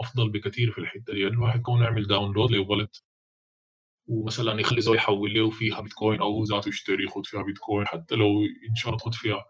أفضل 0.01 0.31
بكثير 0.31 0.73
في 0.73 0.79
الحتة 0.79 1.13
دي. 1.15 1.21
يعني 1.21 1.35
الواحد 1.35 1.61
يكون 1.61 1.83
يعمل 1.83 2.07
download 2.07 2.51
ل 2.53 2.58
wallet 2.58 2.89
ومثلا 4.09 4.61
يخلي 4.61 4.81
زول 4.81 4.97
يحول 4.97 5.35
له 5.35 5.51
فيها 5.51 5.81
بيتكوين 5.81 6.21
أو 6.21 6.45
ذاته 6.45 6.69
يشتري 6.69 7.05
ياخذ 7.05 7.25
فيها 7.25 7.43
بيتكوين 7.43 7.87
حتى 7.87 8.15
لو 8.15 8.27
ان 8.71 8.75
شاء 8.77 8.91
الله 8.95 9.11
فيها. 9.13 9.45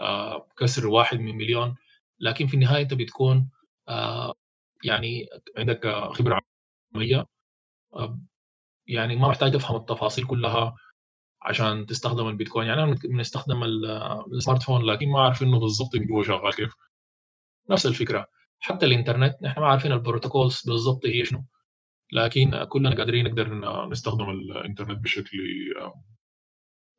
آه 0.00 0.48
كسر 0.58 0.88
واحد 0.88 1.18
من 1.20 1.36
مليون. 1.36 1.76
لكن 2.20 2.46
في 2.46 2.54
النهاية 2.54 2.82
أنت 2.82 2.94
بتكون 2.94 3.50
آه 3.88 4.34
يعني 4.84 5.26
عندك 5.58 5.86
خبرة 5.88 6.40
عملية. 6.94 7.26
آه 7.94 8.20
يعني 8.86 9.16
ما 9.16 9.28
محتاج 9.28 9.52
تفهم 9.52 9.76
التفاصيل 9.76 10.26
كلها 10.26 10.76
عشان 11.42 11.86
تستخدم 11.86 12.28
البيتكوين. 12.28 12.68
يعني 12.68 12.82
أنا 12.84 12.96
بنستخدم 13.04 13.64
ال 14.34 14.62
smartphone 14.62 14.82
لكن 14.82 15.08
ما 15.08 15.20
عارف 15.24 15.42
إنه 15.42 15.60
بالضبط 15.60 15.90
هو 16.12 16.22
شغال 16.22 16.54
كيف. 16.54 16.74
نفس 17.70 17.86
الفكرة. 17.86 18.26
حتى 18.60 18.86
الإنترنت 18.86 19.42
نحن 19.42 19.60
ما 19.60 19.66
عارفين 19.68 19.92
ال 19.92 19.99
protocols 19.99 20.62
بالضبط 20.66 21.06
هي 21.06 21.24
شنو. 21.24 21.44
لكن 22.12 22.64
كلنا 22.64 22.96
قادرين 22.96 23.24
نقدر 23.24 23.54
نستخدم 23.88 24.30
الإنترنت 24.30 24.98
بشكل 25.04 25.38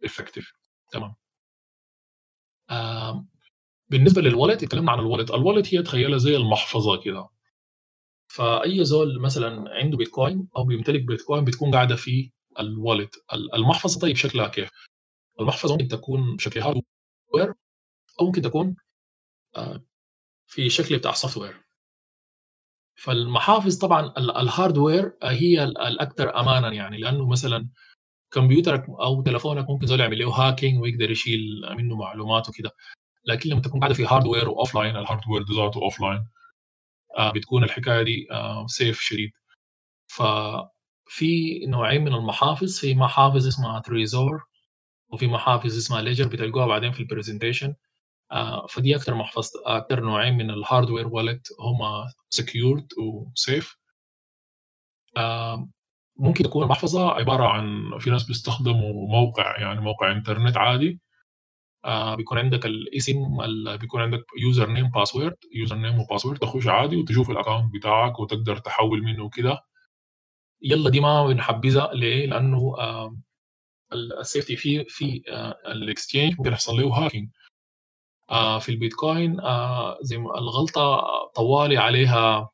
effective 0.04 0.54
تمام. 0.92 1.16
بالنسبة 3.90 4.22
لل 4.22 4.32
wallet 4.32 4.64
اتكلمنا 4.64 4.92
عن 4.92 5.00
ال 5.00 5.04
wallet. 5.04 5.32
ال 5.32 5.38
wallet 5.38 5.74
هي 5.76 5.84
تخيلها 5.84 6.18
زي 6.18 6.38
المحفظة 6.38 7.02
كده. 7.02 7.30
فأي 8.28 8.86
زول 8.86 9.22
مثلا 9.22 9.66
عنده 9.74 9.98
بيتكوين 9.98 10.48
أو 10.58 10.64
بيمتلك 10.64 11.02
بيتكوين 11.04 11.44
بتكون 11.46 11.72
قاعدة 11.72 11.96
في 11.96 12.32
ال 12.60 12.67
wallet. 12.67 13.16
المحفظة 13.54 14.00
طيب 14.00 14.16
شكلها 14.16 14.48
كيف؟ 14.48 14.70
المحفظة 15.40 15.74
ممكن 15.74 15.88
تكون 15.88 16.36
بشكل 16.36 16.60
hardware 16.60 17.54
أو 18.22 18.26
ممكن 18.26 18.42
تكون 18.42 18.76
آه، 19.56 19.84
في 20.48 20.70
شكل 20.70 20.98
بتاع 20.98 21.12
software 21.14 21.64
فالمحافظ 22.96 23.78
طبعا 23.78 24.14
ال 24.18 24.29
hardware 24.29 25.18
هي 25.24 25.64
الأكثر 25.64 26.40
امانا 26.40 26.74
يعني 26.74 26.98
لأنه 26.98 27.30
مثلا 27.30 27.70
كمبيوترك 28.32 28.86
أو 28.90 29.22
تلفونك 29.22 29.70
ممكن 29.70 29.86
زول 29.88 30.00
يعمل 30.00 30.20
له 30.20 30.30
hacking 30.30 30.82
ويقدر 30.82 31.12
يشيل 31.12 31.42
منه 31.78 31.96
معلومات 31.96 32.50
وكده. 32.50 32.72
لكن 33.26 33.50
لما 33.50 33.62
تكون 33.62 33.80
قاعدة 33.80 33.94
في 33.96 34.06
hardware 34.06 34.50
و 34.50 34.76
offline 34.76 34.96
ال 34.98 35.03
hardware 35.03 35.44
ذاته 35.44 35.82
offline 35.82 36.28
آه 37.18 37.32
بتكون 37.32 37.64
الحكاية 37.64 38.04
دي 38.04 38.28
آه 38.32 38.66
safe 38.68 39.00
شديد. 39.02 39.32
ففي 40.08 41.60
نوعين 41.68 42.02
من 42.04 42.14
المحافظ 42.14 42.80
في 42.80 42.96
محافظ 42.96 43.48
اسمها 43.48 43.80
Trezor 43.80 44.44
وفي 45.10 45.28
محافظ 45.28 45.78
اسمها 45.78 46.02
Ledger 46.02 46.28
بتلقوها 46.28 46.66
بعدين 46.68 46.92
في 46.92 47.00
ال 47.00 47.05
presentation 47.05 47.68
آه 47.68 47.76
فدي 48.70 48.96
أكثر 48.96 49.16
محفظه 49.16 49.50
أكثر 49.66 50.00
نوعين 50.00 50.38
من 50.38 50.50
ال 50.50 50.56
hardware 50.56 51.08
wallet 51.08 51.48
هم 51.60 51.78
secured 52.30 52.88
و 52.98 53.14
safe 53.14 53.78
آه 55.18 55.70
ممكن 56.20 56.44
تكون 56.44 56.64
المحفظة 56.64 57.12
عبارة 57.12 57.48
عن 57.48 57.92
في 58.00 58.10
ناس 58.10 58.24
بيستخدموا 58.24 59.08
موقع 59.10 59.60
يعني 59.62 59.82
موقع 59.82 60.12
انترنت 60.12 60.58
عادي. 60.58 61.00
آه 61.86 62.16
بيكون 62.16 62.38
عندك 62.38 62.66
الاسم 62.66 63.38
بيكون 63.78 64.02
عندك 64.02 64.26
username 64.42 64.90
password 64.90 65.36
username 65.56 66.00
و 66.00 66.04
password 66.04 66.40
تخش 66.40 66.68
عادي 66.68 66.96
وتشوف 66.98 67.30
ال 67.30 67.35
account 67.35 67.74
بتاعك 67.74 68.20
وتقدر 68.20 68.58
تحول 68.58 69.04
منه 69.04 69.30
كده 69.30 69.60
يلا 70.62 70.90
دي 70.90 71.00
ما 71.00 71.28
بنحبذها 71.28 71.94
ليه؟ 71.94 72.26
لأنه 72.26 72.76
آه 72.80 73.18
ال 73.94 74.03
safety 74.03 74.56
في 74.56 74.86
في 74.86 75.24
آه 75.30 75.58
ال 75.72 75.79
exchange 75.79 76.36
ممكن 76.38 76.52
يحصل 76.52 76.76
له 76.76 76.88
hacking 76.88 77.30
آه 77.30 77.43
في 78.60 78.70
البيتكوين 78.70 79.40
آه 79.40 79.98
زي 80.02 80.18
ما 80.18 80.38
الغلطة 80.38 81.02
طوالي 81.36 81.78
عليها 81.78 82.50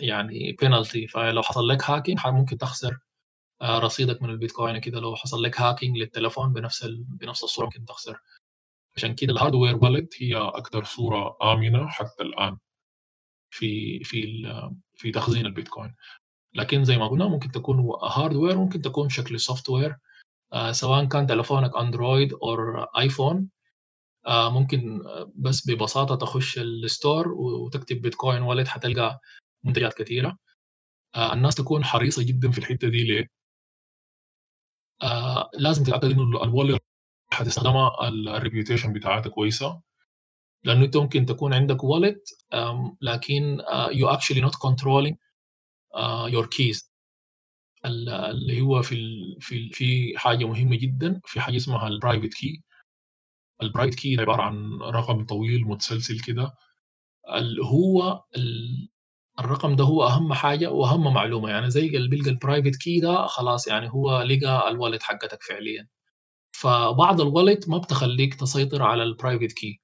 يعني 0.00 0.52
بينالتي 0.60 1.06
فلو 1.06 1.42
حصل 1.42 1.68
لك 1.68 1.90
hacking 1.90 2.18
ممكن 2.26 2.58
تخسر 2.58 2.98
آه 3.62 3.78
رصيدك 3.78 4.22
من 4.22 4.30
البيتكوين 4.30 4.78
كده. 4.78 5.00
لو 5.00 5.16
حصل 5.16 5.42
لك 5.42 5.60
hacking 5.60 5.96
للتليفون 5.98 6.52
بنفس 6.52 6.84
ال... 6.84 7.04
بنفس 7.04 7.44
الصورة 7.44 7.66
ممكن 7.66 7.84
تخسر. 7.84 8.20
عشان 8.96 9.14
كده 9.14 9.32
ال 9.32 9.37
hardware 9.37 9.76
wallet 9.76 10.14
هي 10.22 10.36
أكثر 10.36 10.84
صورة 10.84 11.36
آمنة 11.42 11.86
حتى 11.88 12.22
الآن 12.22 12.58
في 13.50 14.00
في 14.04 14.46
في 14.96 15.10
تخزين 15.12 15.46
البيتكوين. 15.46 15.94
لكن 16.54 16.84
زي 16.84 16.98
ما 16.98 17.08
قلنا 17.08 17.28
ممكن 17.28 17.50
تكون 17.52 17.78
hardware 18.02 18.56
ممكن 18.58 18.82
تكون 18.82 19.06
بشكل 19.06 19.40
software 19.40 19.96
آه 20.52 20.72
سواء 20.72 21.04
كان 21.04 21.26
تلفونك 21.26 21.76
Android 21.76 22.32
أو 22.32 22.54
iPhone 22.98 23.36
آه 23.36 23.48
ممكن 24.28 25.02
بس 25.36 25.70
ببساطة 25.70 26.14
تخش 26.16 26.58
ال 26.58 26.70
store 26.70 27.28
وتكتب 27.32 28.02
Bitcoin 28.02 28.42
wallet 28.42 28.68
حتلقى 28.68 29.20
منتجات 29.64 29.94
كثيره 29.94 30.36
آه 31.16 31.32
الناس 31.34 31.54
تكون 31.54 31.84
حريصة 31.84 32.22
جدا 32.24 32.50
في 32.50 32.58
الحتة 32.58 32.88
دي 32.88 33.04
ليه؟ 33.04 33.28
آه 35.02 35.50
لازم 35.58 35.84
تتأكد 35.84 36.04
إنه 36.04 36.22
ال 36.44 36.49
wallet 36.49 36.82
حتستخدمها 37.32 38.08
ال 38.08 38.16
reputation 38.16 38.92
بتاعتها 38.92 39.30
كويسة. 39.30 39.80
لأنه 40.64 40.84
أنت 40.84 40.96
ممكن 40.96 41.26
تكون 41.26 41.54
عندك 41.54 41.84
wallet 41.84 42.28
لكن 43.02 43.58
you 43.92 44.08
actually 44.08 44.40
not 44.40 44.56
controlling 44.56 45.16
your 46.28 46.46
keys 46.46 46.92
ال 47.86 48.08
اللي 48.10 48.60
هو 48.60 48.82
في 48.82 48.96
في 49.40 49.70
في 49.72 50.14
حاجة 50.18 50.44
مهمة 50.46 50.76
جدًا، 50.78 51.20
في 51.26 51.40
حاجة 51.40 51.56
اسمها 51.56 51.90
ال 51.90 51.96
private 51.96 52.34
key. 52.34 52.60
ال 53.62 53.66
private 53.66 53.94
key 53.94 54.20
عبارة 54.20 54.42
عن 54.42 54.78
رقم 54.82 55.24
طويل 55.26 55.64
متسلسل 55.64 56.20
كده، 56.20 56.52
هو 57.64 58.24
ال 58.36 58.88
الرقم 59.40 59.76
ده 59.76 59.84
هو 59.84 60.04
أهم 60.08 60.32
حاجة 60.34 60.70
وأهم 60.72 61.14
معلومة، 61.14 61.50
يعني 61.50 61.70
زي 61.70 61.86
اللي 61.88 62.08
بيلقى 62.08 62.30
ال 62.32 62.37
private 62.37 62.74
key 62.76 63.02
ده 63.02 63.26
خلاص 63.26 63.68
يعني 63.68 63.90
هو 63.92 64.22
لقى 64.22 64.72
ال 64.74 64.78
wallet 64.78 65.02
حقتك 65.02 65.42
فعليًا. 65.42 65.88
فبعض 66.56 67.22
الwallet 67.22 67.68
ما 67.68 67.78
بتخلّيك 67.78 68.34
تسيطر 68.36 68.82
على 68.82 69.14
الprivate 69.14 69.52
key 69.52 69.78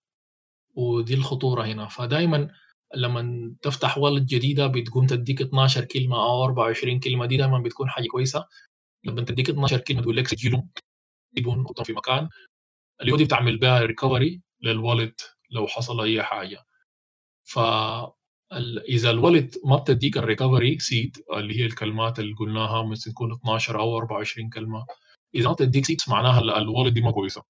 ودي 0.76 1.14
الخطورة 1.14 1.64
هنا، 1.66 1.88
فدايمًا 1.88 2.48
لمّا 2.96 3.54
تفتح 3.62 3.96
wallet 3.98 4.22
جديدة 4.22 4.66
بتقوم 4.66 5.06
تدّيك 5.06 5.42
12 5.42 5.84
كلمة 5.84 6.16
أو 6.16 6.44
24 6.44 7.00
كلمة، 7.00 7.26
دي 7.26 7.36
دايمًا 7.36 7.58
بتكون 7.58 7.88
حاجة 7.90 8.06
كويسة، 8.12 8.46
لمّا 9.04 9.22
تدّيك 9.22 9.50
12 9.50 9.78
كلمة 9.78 10.02
تقول 10.02 10.16
لك 10.16 10.28
سجّلهم 10.28 10.70
في 11.84 11.92
مكان، 11.92 12.28
اللي 13.00 13.12
هو 13.12 13.16
دي 13.16 13.24
بتعمل 13.24 13.58
بيها 13.58 13.86
recovery 13.86 14.40
للwallet 14.66 15.14
لو 15.50 15.66
حصل 15.66 16.00
أي 16.00 16.22
حاجة. 16.22 16.64
ف 17.44 17.58
ال 18.52 18.78
إذا 18.90 19.12
الwallet 19.12 19.68
ما 19.68 19.76
بتدّيك 19.76 20.18
الrecovery 20.18 20.78
seed 20.88 21.36
اللي 21.38 21.60
هي 21.60 21.66
الكلمات 21.66 22.18
اللي 22.18 22.34
قُلناها 22.34 22.82
مثل 22.84 23.12
تكون 23.12 23.32
12 23.32 23.80
أو 23.80 23.98
24 23.98 24.50
كلمة، 24.50 24.86
إذا 25.34 25.48
ما 25.48 25.54
بتدّيك 25.54 25.86
seeds 25.86 26.08
معناها 26.10 26.40
ال 26.40 26.50
الwallet 26.52 26.92
دي 26.94 27.00
ما 27.02 27.10
كويسة. 27.12 27.42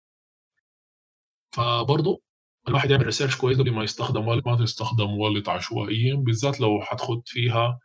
فبرضه 1.53 2.21
الواحد 2.69 2.91
يعمل 2.91 3.13
research 3.13 3.39
كويس 3.41 3.59
قبل 3.59 3.71
ما 3.71 3.85
يستخدم 3.85 4.27
wallet، 4.27 4.47
ما 4.47 4.57
تستخدم 4.57 5.07
wallet 5.19 5.49
عشوائيًا، 5.49 6.15
بالذات 6.15 6.61
لو 6.61 6.81
حتخُط 6.83 7.23
فيها 7.29 7.79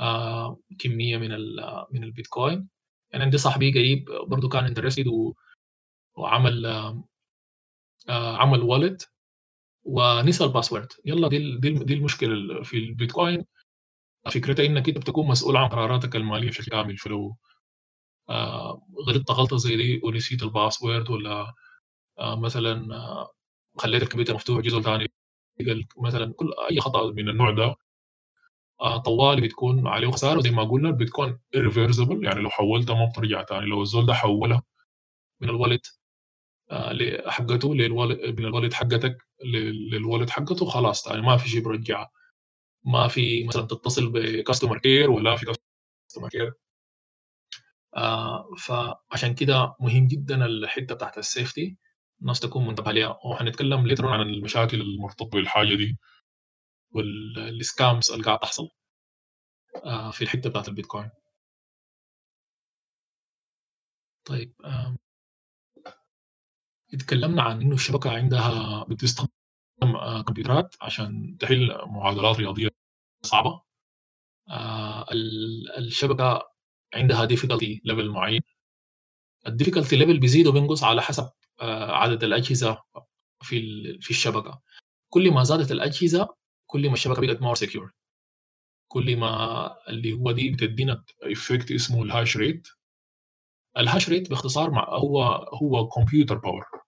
آآ 0.00 0.56
كمية 0.80 1.18
من 1.18 1.30
من 1.92 2.04
البيتكوين. 2.04 2.68
يعني 3.12 3.24
عندي 3.24 3.38
صاحبي 3.38 3.72
قريب 3.72 4.04
برضه 4.28 4.48
كان 4.48 4.74
و 5.08 5.34
وعمل 6.16 6.66
آآ 6.66 8.36
عمل 8.36 8.60
wallet 8.62 9.06
ونسى 9.84 10.44
الpassword 10.48 10.88
يالّا 11.06 11.28
دي 11.28 11.58
دي 11.58 11.68
ال 11.68 11.86
دي 11.86 11.94
المشكلة 11.94 12.32
ال 12.34 12.66
في 12.66 12.78
البيتكوين. 12.78 13.46
فكرتها 14.32 14.66
إنّك 14.66 14.88
أنت 14.88 14.98
بتكون 14.98 15.28
مسؤول 15.28 15.58
عن 15.58 15.68
قراراتك 15.68 16.16
المالية 16.16 16.48
بشكل 16.50 16.72
كامل، 16.72 16.98
فلو 16.98 17.36
آآ 18.30 18.80
غلطت 19.08 19.32
غلطة 19.32 19.58
زي 19.58 19.76
دي 19.76 20.00
ونسيت 20.04 20.42
والّا 21.10 21.54
آآ 22.20 22.36
مثلًا 22.36 22.88
خلّيت 23.78 24.02
الكمبيوتر 24.04 24.34
مفتوح 24.34 24.58
لقى 25.60 25.72
ال 25.72 25.86
مثلًا 25.98 26.34
كل 26.36 26.50
أي 26.72 26.80
خطأ 26.80 27.12
من 27.12 27.28
النوع 27.28 27.50
ده 27.52 27.76
طوالي 29.04 29.40
بتكون 29.42 29.86
عليه 29.86 30.10
خسارة، 30.10 30.38
وزي 30.38 30.50
ما 30.50 30.64
قُلنا 30.64 30.88
البيتكوين 30.88 31.38
irreversible 31.56 32.24
يعني 32.24 32.40
لو 32.42 32.50
حوّلتها 32.50 32.94
ما 32.94 33.06
بترجع 33.12 33.42
تاني، 33.42 33.66
لو 33.66 33.82
الزول 33.82 34.06
ده 34.06 34.14
حوّلها 34.14 34.62
من 35.42 35.48
ل 35.50 35.80
حقته 37.30 37.74
للwallet 37.74 38.40
من 38.40 38.52
الwallet 38.52 38.72
حقتك 38.74 39.18
لل 39.44 39.90
للwallet 39.92 40.30
حقته 40.30 40.66
خلاص 40.66 41.02
تاني 41.02 41.22
ما 41.22 41.36
في 41.36 41.48
شي 41.48 41.60
بيرجّعها، 41.60 42.10
ما 42.86 43.08
في 43.08 43.44
مثلًا 43.44 43.66
تتصل 43.66 44.12
بcustomer 44.12 44.76
care 44.78 45.08
ولا 45.10 45.36
في 45.36 45.46
customer 45.92 46.28
care. 46.28 46.54
آآ 47.96 48.44
فعشان 48.58 49.34
كده 49.34 49.74
مهم 49.80 50.06
جدًا 50.08 50.46
الحتّة 50.46 50.94
بتاعة 50.94 51.12
الsafety. 51.20 51.74
الناس 52.22 52.40
تكون 52.40 52.66
منتبهة 52.66 52.92
ليها، 52.92 53.18
وحنتكلّم 53.26 53.96
on 53.96 54.04
عن 54.04 54.20
المشاكل 54.20 54.80
المرتبطة 54.80 55.30
بالحاجة 55.38 55.74
دي 55.74 55.98
وال 56.94 57.60
الscams 57.64 58.12
اللي 58.14 58.24
قاعدة 58.24 58.40
تحصل 58.42 58.68
آآ 59.84 60.10
في 60.10 60.22
الحتّة 60.22 60.50
بتاعة 60.50 60.64
البيتكوين. 60.68 61.10
طيب 64.24 64.52
آمم 64.64 64.96
اتكلّمنا 66.94 67.42
عن 67.42 67.60
إنه 67.62 67.74
الشبكة 67.74 68.10
عندها 68.10 68.84
بتستخدم 68.84 69.30
آآ 69.96 70.22
كمبيوترات 70.22 70.76
عشان 70.82 71.36
تحل 71.40 71.78
معادلات 71.86 72.36
رياضية 72.36 72.68
صعبة. 73.26 73.62
آآ 74.50 75.06
ال 75.12 75.72
الشبكة 75.78 76.42
عندها 76.94 77.28
difficulty 77.28 77.80
level 77.90 78.04
معيّن. 78.10 78.40
الdifficulty 79.48 79.96
level 80.02 80.20
بيزيد 80.20 80.46
وبينقص 80.46 80.84
على 80.84 81.02
حسب 81.02 81.30
آآ 81.62 81.92
عدد 81.92 82.24
الأجهزة 82.24 82.82
في 83.42 83.58
في 84.00 84.10
الشبكة. 84.10 84.60
كل 85.10 85.30
ما 85.32 85.44
زادت 85.44 85.72
الأجهزة، 85.72 86.28
كل 86.66 86.88
ما 86.88 86.94
الشبكة 86.94 87.22
بقت 87.26 87.38
more 87.38 87.60
secure. 87.68 87.90
كل 88.88 89.16
ما 89.16 89.76
اللي 89.88 90.12
هو 90.12 90.32
دي 90.32 90.50
بتدّينا 90.50 91.04
effect 91.24 91.72
اسمه 91.74 92.04
الhash 92.08 92.30
rate. 92.36 92.76
الhash 93.78 94.06
rate 94.08 94.28
باختصار 94.30 94.70
مع 94.70 94.88
هو 94.90 95.22
هو 95.62 95.90
computer 95.90 96.36
power. 96.36 96.81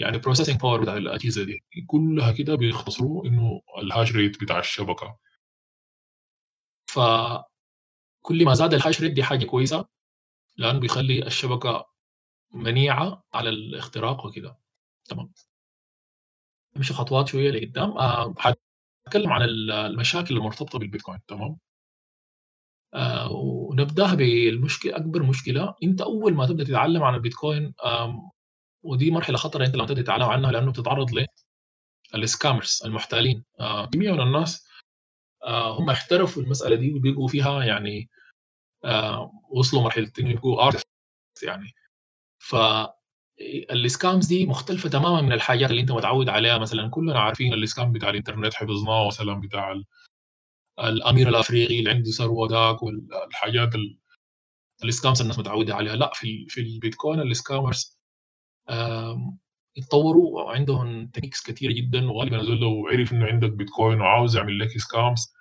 يعني 0.00 0.20
processing 0.22 0.56
power 0.58 0.80
بتاع 0.82 0.96
الأجهزة 0.96 1.44
دي، 1.44 1.64
كلّها 1.86 2.32
كده 2.32 2.54
بيختصروه 2.54 3.26
إنه 3.26 3.60
الhash 3.82 4.08
rate 4.10 4.42
بتاع 4.44 4.58
الشبكة. 4.58 5.18
ف 6.86 6.98
كل 8.22 8.44
ما 8.44 8.54
زاد 8.54 8.80
الhash 8.80 8.98
rate 9.00 9.14
دي 9.14 9.22
حاجة 9.22 9.44
كويسة، 9.46 9.86
لأنه 10.58 10.78
بيخلّي 10.80 11.26
الشبكة 11.26 11.86
منيعة 12.54 13.24
على 13.34 13.48
الاختراق 13.50 14.26
وكده، 14.26 14.58
تمام. 15.10 15.32
نمشي 16.76 16.94
خطوات 16.94 17.28
شوية 17.28 17.50
لقدّام، 17.50 17.98
آآ 17.98 18.34
حاتكلّم 18.38 19.32
عن 19.32 19.42
ال 19.42 19.70
المشاكل 19.72 20.36
المرتبطة 20.36 20.78
بالبيتكوين 20.78 21.18
تمام. 21.28 21.58
آآ 22.94 23.28
ونبدأها 23.32 24.14
بالمشكلة 24.14 24.96
أكبر 24.96 25.22
مشكلة، 25.22 25.74
أنت 25.82 26.00
أول 26.00 26.34
ما 26.34 26.46
تبدأ 26.46 26.64
تتعلّم 26.64 27.02
عن 27.02 27.14
البيتكوين 27.14 27.74
ودي 28.82 29.10
مرحلة 29.10 29.36
خطرة 29.36 29.66
أنت 29.66 29.74
لمّا 29.76 29.86
تبدأ 29.86 30.02
تتعلّم 30.02 30.22
عنها 30.24 30.52
لأنه 30.52 30.70
بتتعرّض 30.72 31.10
ل 31.14 31.26
الscammers 32.16 32.86
المحتالين، 32.86 33.44
كمية 33.92 34.12
من 34.12 34.20
الناس 34.20 34.68
آآ 35.44 35.62
هم 35.62 35.90
احترفوا 35.90 36.42
المسألة 36.42 36.76
دي 36.76 36.94
وبقوا 36.94 37.28
فيها 37.28 37.64
يعني 37.64 38.10
آآ 38.86 39.30
وصلوا 39.50 39.82
مرحلة 39.82 40.12
إنه 40.20 40.30
يبقوا 40.30 40.70
artists 40.72 41.00
يعني. 41.44 41.72
ف 42.38 42.56
الscams 43.72 44.28
دي 44.28 44.46
مختلفة 44.46 44.88
تمامًا 44.88 45.22
من 45.22 45.32
الحاجات 45.32 45.70
اللي 45.70 45.82
أنت 45.82 45.92
متعوّد 45.92 46.28
عليها، 46.30 46.58
مثلًا 46.58 46.90
كلّنا 46.90 47.20
عارفين 47.20 47.66
الscam 47.68 47.82
بتاع 47.84 48.10
الإنترنت 48.10 48.54
حفظناه 48.54 49.06
مثلًا 49.08 49.34
بتاع 49.40 49.72
ال 49.72 49.84
الأمير 50.80 51.28
الأفريقي 51.30 51.78
اللي 51.80 51.90
عنده 51.90 52.12
ثروة 52.12 52.48
داك 52.48 52.84
وال 52.84 53.08
الحاجات 53.28 53.74
ال 53.76 53.98
الscams 54.92 55.20
الناس 55.20 55.38
متعوّدة 55.38 55.74
عليها، 55.76 55.96
لأ 55.96 56.12
في 56.14 56.46
في 56.48 56.60
البيتكوين 56.60 57.20
آمم 57.20 57.72
اتطوّروا 59.78 60.30
وعندهم 60.42 61.10
techniques 61.18 61.42
كتيرة 61.46 61.72
جدًا، 61.72 62.10
وغالبًا 62.10 62.40
الزول 62.40 62.60
لو 62.60 62.86
عرف 62.88 63.12
إنه 63.12 63.26
عندك 63.26 63.50
بيتكوين 63.52 64.00
وعاوز 64.00 64.36
يعمل 64.36 64.58
لك 64.58 64.68
scams 64.70 65.32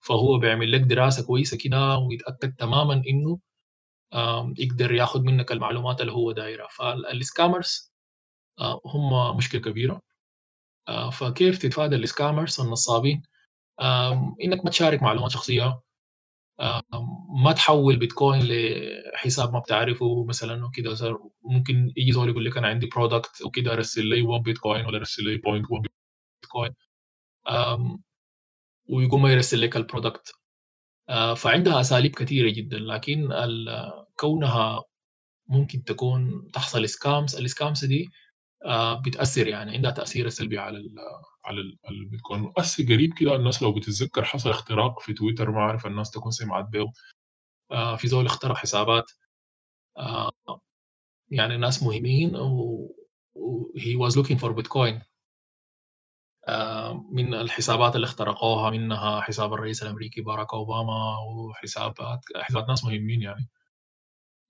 فهو 0.00 0.38
بيعمل 0.38 0.72
لك 0.72 0.80
دراسة 0.82 1.26
كويسة 1.26 1.58
كده 1.64 1.98
ويتأكد 1.98 2.54
تمامًا 2.58 3.02
آمم 4.14 4.54
يقدر 4.58 4.92
ياخُد 4.92 5.24
منّك 5.24 5.52
المعلومات 5.52 6.02
اللي 6.02 6.12
هو 6.12 6.32
دايرها، 6.32 6.68
فال 6.78 7.04
الscammers 7.24 7.90
آآ 8.60 8.80
هم 8.86 9.36
مشكلة 9.38 9.60
كبيرة. 9.62 10.02
آآ 10.88 11.10
فكيف 11.10 11.58
تتفادى 11.58 12.06
الscammers 12.08 12.60
النصّابين؟ 12.60 13.22
إنّك 14.44 14.64
ما 14.66 14.70
تشارك 14.70 15.02
معلومات 15.02 15.30
شخصية، 15.32 15.64
آمم 15.66 15.80
ما 17.44 17.52
تحوّل 17.56 17.96
بيتكوين 17.96 18.42
لحساب 19.14 19.52
ما 19.52 19.58
بتعرفه 19.58 20.24
مثلًا 20.24 20.64
وكده. 20.66 20.94
زر 20.94 21.18
ممكن 21.44 21.92
ييجي 21.96 22.12
زول 22.12 22.28
يقول 22.28 22.44
لك 22.44 22.56
أنا 22.56 22.66
عندي 22.68 22.86
product 22.90 23.46
وكده 23.46 23.74
رسّل 23.74 24.06
لي 24.06 24.22
1 24.22 24.42
بيتكوين 24.42 24.86
والّا 24.86 24.98
رسّل 24.98 25.24
لي 25.24 25.38
0.1 25.38 25.82
بيتكوين 26.42 26.74
ويقوم 28.90 29.22
ما 29.22 29.32
يرسّل 29.32 29.60
لك 29.62 29.78
الproduct. 29.78 30.32
آآ 31.10 31.34
فعندها 31.34 31.80
أساليب 31.82 32.12
كتيرة 32.12 32.50
جدًا، 32.50 32.78
لكن 32.78 33.30
كونها 34.20 34.84
ممكن 35.48 35.84
تكون 35.84 36.48
تحصل 36.54 36.88
scams، 36.88 37.32
الscams 37.38 37.86
دي 37.88 38.08
آآ 38.66 38.94
بتأثّر 39.06 39.48
يعني 39.48 39.72
عندها 39.76 39.90
تأثير 39.90 40.28
سلبي 40.28 40.58
على 40.58 40.78
ال 40.78 40.94
على 41.44 41.60
ال 41.60 41.78
البيتكوين. 41.90 42.52
هسّه 42.58 42.84
قريب 42.86 43.14
كده 43.14 43.36
الناس 43.36 43.62
لو 43.62 43.72
بتتذكّر 43.74 44.24
حصل 44.24 44.50
اختراق 44.50 45.00
في 45.00 45.12
تويتر 45.14 45.50
ما 45.50 45.58
أعرف 45.60 45.86
الناس 45.86 46.10
تكون 46.10 46.32
سمعت 46.32 46.64
بيه، 46.68 46.86
آآ 47.72 47.96
في 47.96 48.08
زول 48.08 48.26
اخترق 48.26 48.56
حسابات 48.56 49.12
آآ 49.98 50.30
يعني 51.30 51.56
ناس 51.58 51.82
مهمين 51.82 52.36
و 52.36 52.88
was 54.02 54.14
looking 54.16 54.38
for 54.38 54.52
bitcoin. 54.62 55.02
آآ 56.48 56.92
من 57.12 57.34
الحسابات 57.34 57.96
اللي 57.96 58.04
اخترقوها 58.04 58.70
منها 58.70 59.20
حساب 59.20 59.52
الرئيس 59.54 59.82
الأمريكي 59.82 60.20
باراك 60.20 60.54
أوباما 60.54 61.18
وحسابات 61.18 62.20
حسابات 62.42 62.68
ناس 62.68 62.84
مهمين 62.84 63.22
يعني. 63.22 63.48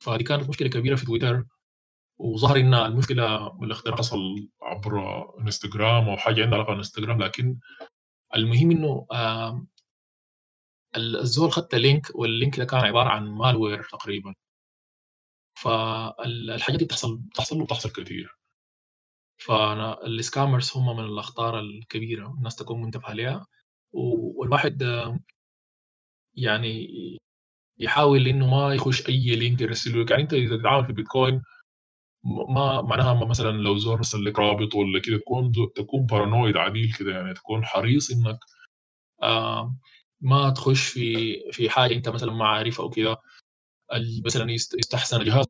فدي 0.00 0.24
كانت 0.24 0.48
مشكلة 0.48 0.68
كبيرة 0.68 0.94
في 0.96 1.06
تويتر، 1.06 1.44
وظهر 2.22 2.56
إن 2.56 2.74
المشكلة 2.74 3.46
الاختراق 3.62 3.98
حصل 3.98 4.18
عبر 4.62 5.24
إنستجرام 5.40 6.08
أو 6.08 6.16
حاجة 6.16 6.42
عندها 6.42 6.58
علاقة 6.58 6.68
بالإنستجرام، 6.70 7.22
لكن 7.22 7.58
المهم 8.36 8.72
ال 10.96 11.16
الزول 11.20 11.52
خَد 11.52 11.64
link 11.76 12.12
والlink 12.16 12.58
ده 12.58 12.64
كان 12.64 12.80
عبارة 12.80 13.08
عن 13.08 13.38
malware 13.38 13.90
تقريبًا. 13.90 14.34
فال 15.54 16.50
الحاجات 16.50 16.78
دي 16.78 16.84
بتحصل 16.84 17.16
بتحصل 17.18 17.60
وبتحصل 17.62 17.90
كتير. 17.90 18.36
فأنا 19.38 19.96
الscammers 19.96 20.76
هم 20.76 20.96
من 20.96 21.04
الأخطار 21.04 21.58
الكبيرة 21.60 22.34
الناس 22.38 22.56
تكون 22.56 22.82
منتبهة 22.82 23.12
ليها، 23.14 23.46
و 23.92 24.00
والواحد 24.40 24.82
يعني 26.34 26.88
يحاول 27.78 28.26
إنه 28.28 28.46
ما 28.50 28.74
يخش 28.74 29.08
أي 29.08 29.36
link 29.40 29.62
يرسله 29.62 30.02
لك، 30.02 30.10
يعني 30.10 30.22
أنت 30.22 30.32
إذا 30.34 30.56
تتعامل 30.58 30.84
في 30.84 30.90
البيتكوين 30.90 31.34
م 31.34 31.42
ما 32.24 32.82
معناها 32.82 33.24
مثلًا 33.24 33.50
لو 33.50 33.78
زول 33.78 33.94
أرسل 33.96 34.24
لك 34.24 34.38
رابط 34.38 34.74
والّا 34.74 35.00
كده 35.00 35.18
تكون 35.18 35.52
تكون 35.76 36.06
paranoid 36.12 36.56
عديل 36.56 36.92
كده 36.98 37.12
يعني 37.12 37.34
تكون 37.34 37.64
حريص 37.64 38.10
إنك 38.10 38.38
آآ 39.24 39.76
ما 40.22 40.50
تخش 40.50 40.88
في 40.88 41.36
في 41.52 41.70
حاجة 41.70 41.94
أنت 41.94 42.10
مثلًا 42.10 42.32
ما 42.32 42.48
عارفها 42.48 42.84
أو 42.84 42.90
كده، 42.90 43.16
مثلًا 44.26 44.52
يست 44.52 44.74
يستحسن 44.78 45.22
الجهاز 45.22 45.46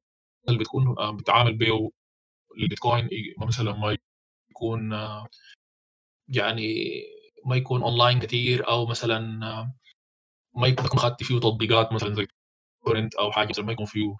اللي 0.48 0.60
بتكون 0.60 0.96
آآ 1.00 1.12
بتتعامل 1.12 1.54
بيه 1.58 1.90
البيتكوين 2.58 3.08
مثلًا 3.48 3.72
ما 3.72 3.98
يكون 4.52 4.92
يعني 6.28 6.92
ما 7.46 7.56
يكون 7.56 7.82
online 7.84 8.22
كتير 8.22 8.68
أو 8.68 8.86
مثلًا 8.86 9.18
ما 10.56 10.68
يكون 10.68 10.86
خدت 11.00 11.24
فيه 11.24 11.38
تطبيقات 11.40 11.92
مثلًا 11.92 12.14
زي 12.14 12.26
torrent 12.88 13.10
أو 13.20 13.32
حاجة 13.32 13.48
مثلًا 13.50 13.64
ما 13.66 13.72
يكون 13.72 13.86
فيه 13.86 14.16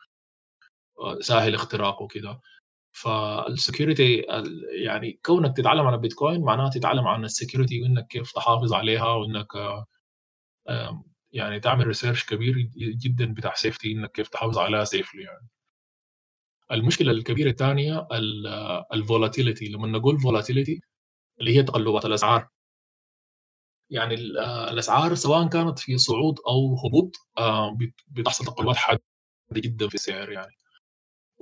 سهل 1.20 1.54
اختراقه. 1.54 2.08
فالsecurity 2.92 4.00
ال 4.30 4.64
يعني 4.86 5.20
كونك 5.26 5.56
تتعلم 5.56 5.86
عن 5.86 5.94
البيتكوين 5.94 6.40
معناها 6.42 6.70
تتعلم 6.70 7.08
عن 7.08 7.28
الsecurity 7.28 7.82
وإنك 7.82 8.06
كيف 8.06 8.32
تحافظ 8.32 8.72
عليها 8.74 9.16
آمم 10.70 11.04
يعني 11.32 11.60
تعمل 11.60 11.94
research 11.96 12.26
كبير 12.28 12.54
جدًا 12.76 13.34
بتاع 13.34 13.54
safety 13.54 13.86
إنك 13.86 14.12
كيف 14.12 14.28
تحافظ 14.28 14.58
عليها 14.58 14.84
safely 14.84 15.16
يعني. 15.26 15.48
المشكلة 16.72 17.10
الكبيرة 17.12 17.50
التانية 17.50 18.06
ال 18.12 18.46
الvolatility 18.94 19.70
لمّا 19.74 19.88
نقول 19.88 20.18
volatility 20.20 20.80
اللي 21.40 21.56
هي 21.58 21.62
تقلبات 21.62 22.04
الأسعار. 22.06 22.48
يعني 23.90 24.14
ال 24.14 24.38
الأسعار 24.40 25.14
سواء 25.14 25.48
كانت 25.48 25.78
في 25.78 25.98
صعود 25.98 26.38
أو 26.48 26.76
هبوط 26.86 27.16
بت 27.78 27.94
بتحصل 28.08 28.44
تقلبات 28.44 28.76
حادة 28.76 29.02
جدًا 29.52 29.88
في 29.88 29.94
السعر 29.94 30.32
يعني. 30.32 30.56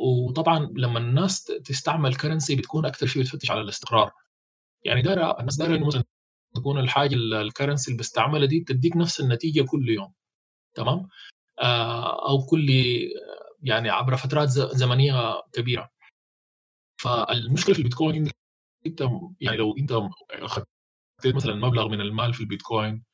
وطبعًا 0.00 0.58
لمّا 0.76 0.98
الناس 0.98 1.44
تستعمل 1.44 2.14
currency 2.14 2.52
بتكون 2.58 2.86
أكتر 2.86 3.06
شي 3.06 3.20
بتفتش 3.20 3.50
على 3.50 3.60
الاستقرار. 3.60 4.12
يعني 4.84 5.02
دايرة 5.02 5.40
الناس 5.40 5.56
دايرة 5.56 5.76
إنه 5.76 5.86
مثلًا 5.86 6.04
تكون 6.56 6.78
الحاجة 6.80 7.14
ال 7.14 7.50
الcurrency 7.50 7.84
اللي 7.88 7.96
باستعملها 7.98 8.46
دي 8.46 8.60
تدّيك 8.60 8.96
نفس 8.96 9.20
النتيجة 9.20 9.62
كل 9.62 9.88
يوم 9.90 10.12
تمام؟ 10.76 11.08
آآ 11.62 12.04
أو 12.28 12.46
كل 12.46 12.70
يعني 13.62 13.90
عبر 13.90 14.16
فترات 14.16 14.48
ز 14.48 14.60
زمنية 14.60 15.42
كبيرة. 15.52 15.90
فالمشكلة 17.02 17.74
في 17.74 17.78
البيتكوين 17.78 18.30
أنت 18.86 19.02
يعني 19.40 19.56
لو 19.56 19.76
أنت 19.78 19.92
أخدت 20.32 20.68
مثلًا 21.26 21.54
مبلغ 21.54 21.88
من 21.88 22.00
المال 22.00 22.34
في 22.34 22.40
البيتكوين 22.40 23.04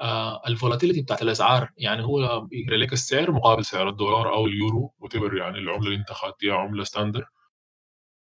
آآ 0.00 0.42
الvolatility 0.48 1.00
بتاعة 1.02 1.18
الأسعار 1.22 1.70
يعني 1.78 2.04
هو 2.04 2.40
بيقرا 2.40 2.76
لك 2.76 2.92
السعر 2.92 3.30
مقابل 3.32 3.64
سعر 3.64 3.88
الدولار 3.88 4.34
أو 4.34 4.46
اليورو 4.46 4.94
whatever 5.04 5.34
يعني 5.38 5.58
العملة 5.58 5.86
اللي 5.86 5.96
أنت 5.96 6.10
أخدتيها 6.10 6.54
عملة 6.54 6.84
standard. 6.84 7.24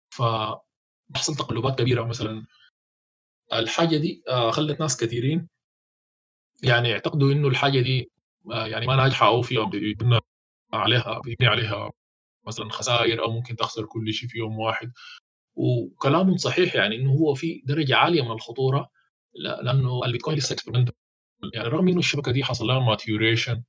فبتحصل 0.10 1.36
تقلبات 1.38 1.80
كبيرة 1.80 2.04
مثلًا. 2.04 2.46
الحاجة 3.54 3.98
دي 3.98 4.24
آآ 4.30 4.52
خلّت 4.52 4.80
ناس 4.80 4.98
كتيرين 4.98 5.48
يعني 6.64 6.90
يعتقدوا 6.90 7.32
إنه 7.32 7.48
الحاجة 7.48 7.80
دي 7.82 8.12
آآ 8.54 8.68
يعني 8.68 8.88
ما 8.88 8.96
ناجحة 8.96 9.28
أو 9.28 9.42
فيها 9.42 9.64
بيبنى 9.64 10.20
عليها 10.74 11.20
بيبني 11.26 11.48
عليها 11.50 11.92
مثلًا 12.48 12.70
خساير 12.70 13.24
أو 13.24 13.32
ممكن 13.32 13.56
تخسر 13.56 13.86
كل 13.86 14.14
شي 14.14 14.28
في 14.28 14.38
يوم 14.40 14.60
واحد، 14.60 14.92
وكلامهم 15.56 16.38
صحيح 16.38 16.76
يعني 16.76 16.96
إنه 16.98 17.12
هو 17.12 17.36
في 17.36 17.62
درجة 17.66 17.96
عالية 17.98 18.22
من 18.24 18.32
الخطورة 18.32 18.90
ل 19.36 19.44
لأنه 19.66 20.02
البيتكوين 20.06 20.38
لسه 20.38 20.56
experimental. 20.56 20.94
يعني 21.54 21.68
رغم 21.70 21.88
إنه 21.88 22.00
الشبكة 22.00 22.32
دي 22.32 22.44
حصل 22.44 22.66
لها 22.68 22.96
maturation 22.96 23.60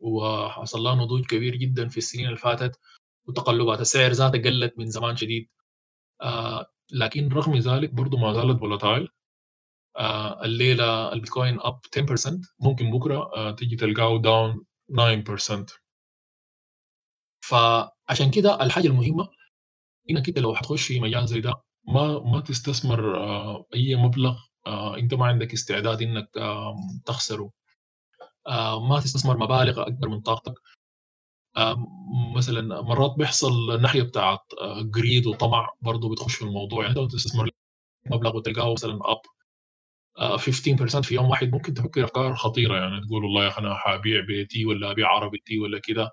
وحصل 0.00 0.80
لها 0.80 0.94
نضوج 0.94 1.26
كبير 1.26 1.56
جدًا 1.56 1.88
في 1.88 1.98
السنين 1.98 2.26
اللي 2.26 2.38
فاتت، 2.38 2.80
وتقلبات 3.28 3.80
السعر 3.80 4.12
ذاتها 4.12 4.42
قلّت 4.42 4.74
من 4.78 4.86
زمان 4.90 5.16
شديد. 5.16 5.48
آآ 6.22 6.66
لكن 6.92 7.28
رغم 7.28 7.56
ذلك 7.58 7.90
برضه 7.94 8.18
ما 8.18 8.34
زالت 8.34 8.60
volatile 8.60 9.08
آآ 9.98 10.44
الليلة 10.44 11.12
البيتكوين 11.12 11.60
up 11.60 11.76
10% 11.96 12.40
ممكن 12.60 12.90
بكرة 12.90 13.30
آآ 13.36 13.52
تيجي 13.52 13.76
تلقاه 13.76 14.22
down 14.22 14.64
9%. 14.96 15.66
فعشان 17.44 18.30
كده 18.30 18.62
الحاجة 18.62 18.86
المهمة 18.86 19.28
إنك 20.10 20.28
أنت 20.28 20.38
لو 20.38 20.54
حتخش 20.54 20.86
في 20.86 21.00
مجال 21.00 21.28
زي 21.28 21.40
ده 21.40 21.54
ما 21.88 22.18
ما 22.20 22.40
تستثمر 22.40 23.16
آآ 23.24 23.64
أي 23.74 23.96
مبلغ 23.96 24.38
آآ 24.66 24.96
أنت 24.98 25.14
ما 25.14 25.26
عندك 25.26 25.52
استعداد 25.52 26.02
إنك 26.02 26.28
آمم 26.38 27.00
تخسره. 27.06 27.50
آآ 28.48 28.78
ما 28.78 29.00
تستثمر 29.00 29.38
مبالغ 29.38 29.82
أكبر 29.88 30.08
من 30.08 30.20
طاقتك. 30.20 30.54
آمم 31.58 32.34
مثلًا 32.36 32.82
مرات 32.82 33.14
بيحصل 33.18 33.72
الناحية 33.76 34.02
بتاعة 34.02 34.38
greed 34.98 35.26
وطمع 35.26 35.70
برضه 35.82 36.10
بتخش 36.12 36.34
في 36.36 36.42
الموضوع، 36.44 36.82
يعني 36.84 36.96
لو 36.96 37.08
تستثمر 37.08 37.50
مبلغ 38.12 38.36
وتلقاه 38.36 38.72
مثلًا 38.74 38.98
up 39.00 39.22
آآ 40.18 40.36
15% 40.38 41.02
في 41.04 41.14
يوم 41.16 41.30
واحد 41.30 41.52
ممكن 41.52 41.74
تفكر 41.74 42.04
أفكار 42.04 42.34
خطيرة 42.36 42.76
يعني 42.78 43.00
تقول 43.06 43.24
والله 43.24 43.44
يا 43.44 43.48
أخي 43.48 43.60
أنا 43.62 43.74
حابيع 43.76 44.20
بيتي 44.26 44.66
والّا 44.66 44.90
أبيع 44.90 45.08
عربيتي 45.08 45.58
والّا 45.60 45.80
كده. 45.80 46.10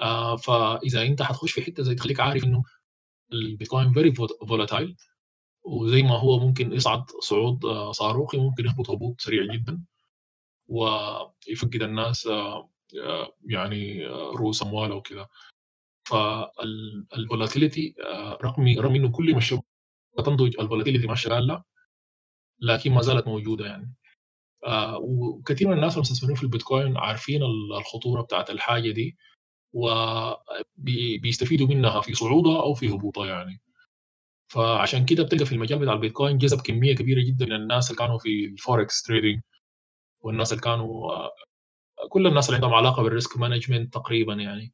آآ 0.00 0.36
فإذا 0.36 1.02
أنت 1.02 1.22
حتخش 1.22 1.52
في 1.52 1.62
حتة 1.62 1.82
زي 1.84 1.94
دي 1.94 2.02
خليك 2.02 2.20
عارف 2.20 2.44
إنه 2.44 2.62
البيتكوين 3.34 3.94
vol 3.94 4.28
volatile 4.48 4.94
وزي 5.64 6.02
ما 6.02 6.18
هو 6.18 6.38
ممكن 6.38 6.72
يصعد 6.72 7.04
صعود 7.20 7.66
صاروخي 7.90 8.38
ممكن 8.38 8.66
يهبط 8.66 8.90
هبوط 8.90 9.20
سريع 9.20 9.54
جدًا. 9.54 9.82
ويفقد 10.68 11.82
الناس 11.82 12.26
آآ 12.26 12.68
يعني 13.46 14.06
رؤوس 14.08 14.62
أموال 14.62 14.92
وكده. 14.92 15.28
فال 16.08 17.06
الvolatility 17.14 17.94
آآ 18.06 18.38
رغم 18.44 18.78
رغم 18.78 18.94
إنه 18.94 19.10
كل 19.12 19.32
ما 19.32 19.38
الشبكة 19.38 19.64
تنضج 20.24 20.56
الvolatility 20.60 21.06
ما 21.08 21.14
شغالة 21.14 21.64
لكن 22.60 22.92
ما 22.92 23.02
زالت 23.02 23.28
موجودة 23.28 23.66
يعني. 23.66 23.94
وكثير 25.00 25.68
من 25.68 25.74
الناس 25.74 25.96
المستثمرين 25.96 26.36
في 26.36 26.42
البيتكوين 26.42 26.96
عارفين 26.98 27.42
ال 27.42 27.72
الخطورة 27.78 28.22
بتاعة 28.22 28.46
الحاجة 28.50 28.90
دي، 28.90 29.16
وبي 29.74 31.18
بيستفيدوا 31.18 31.66
منها 31.68 32.00
في 32.00 32.14
صعودها 32.14 32.62
أو 32.62 32.74
في 32.74 32.90
هبوطها 32.90 33.26
يعني. 33.26 33.60
فعشان 34.52 35.04
كده 35.04 35.22
بتلقى 35.24 35.44
في 35.46 35.52
المجال 35.52 35.78
بتاع 35.78 35.92
البيتكوين 35.92 36.38
جذب 36.38 36.60
كمية 36.60 36.94
كبيرة 36.94 37.20
جدًا 37.26 37.46
من 37.46 37.52
الناس 37.52 37.90
اللي 37.90 37.98
كانوا 37.98 38.18
في 38.18 38.56
الforex 38.56 38.90
trading 39.08 39.40
والناس 40.20 40.52
اللي 40.52 40.62
كانوا 40.62 41.10
كل 42.10 42.26
الناس 42.26 42.46
اللي 42.48 42.56
عندهم 42.56 42.74
علاقة 42.74 43.10
بالrisk 43.10 43.30
management 43.38 43.90
تقريبًا 43.92 44.34
يعني 44.34 44.72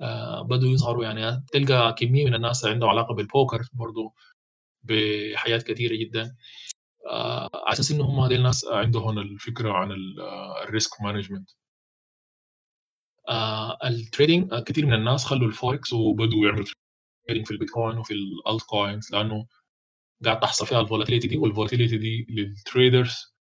آآ 0.00 0.42
بدؤوا 0.42 0.72
يظهروا 0.72 1.04
يعني 1.04 1.44
تلقى 1.52 1.94
كمية 1.98 2.26
من 2.26 2.34
الناس 2.34 2.64
اللي 2.64 2.74
عندهم 2.74 2.90
علاقة 2.90 3.16
بالpoker 3.16 3.68
برضه 3.74 4.14
بحاجات 4.82 5.62
كتيرة 5.62 5.96
جدًا. 5.96 6.36
على 7.54 7.72
أساس 7.72 7.90
إنه 7.92 8.04
هم 8.04 8.26
ديل 8.28 8.38
الناس 8.38 8.64
عندهم 8.66 9.18
الفكرة 9.18 9.72
عن 9.72 9.92
ال 9.92 10.16
الrisk 10.68 10.90
management. 11.04 11.54
آآ 13.28 13.78
الtrading 13.84 14.62
كتير 14.62 14.86
من 14.86 14.94
الناس 14.94 15.24
خلّوا 15.24 15.52
الforex 15.52 15.92
وبدؤوا 15.92 16.46
يعملوا 16.46 16.66
في 17.28 17.50
البيتكوين 17.50 17.98
وفي 17.98 18.14
الaltcoins 18.14 19.12
لأنه 19.12 19.46
قاعد 20.24 20.40
تحصل 20.40 20.66
فيها 20.66 20.84
الvolatility 20.84 21.28
دي 21.28 21.38
والvolatility 21.38 21.94
دي 22.00 22.26
للtraders 22.30 23.32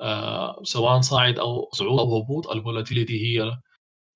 آآ 0.00 0.60
سواء 0.62 1.00
صاعد 1.00 1.38
أو 1.38 1.70
صعود 1.72 1.98
أو 1.98 2.16
هبوط 2.22 2.46
الvolatility 2.48 3.10
هي 3.10 3.58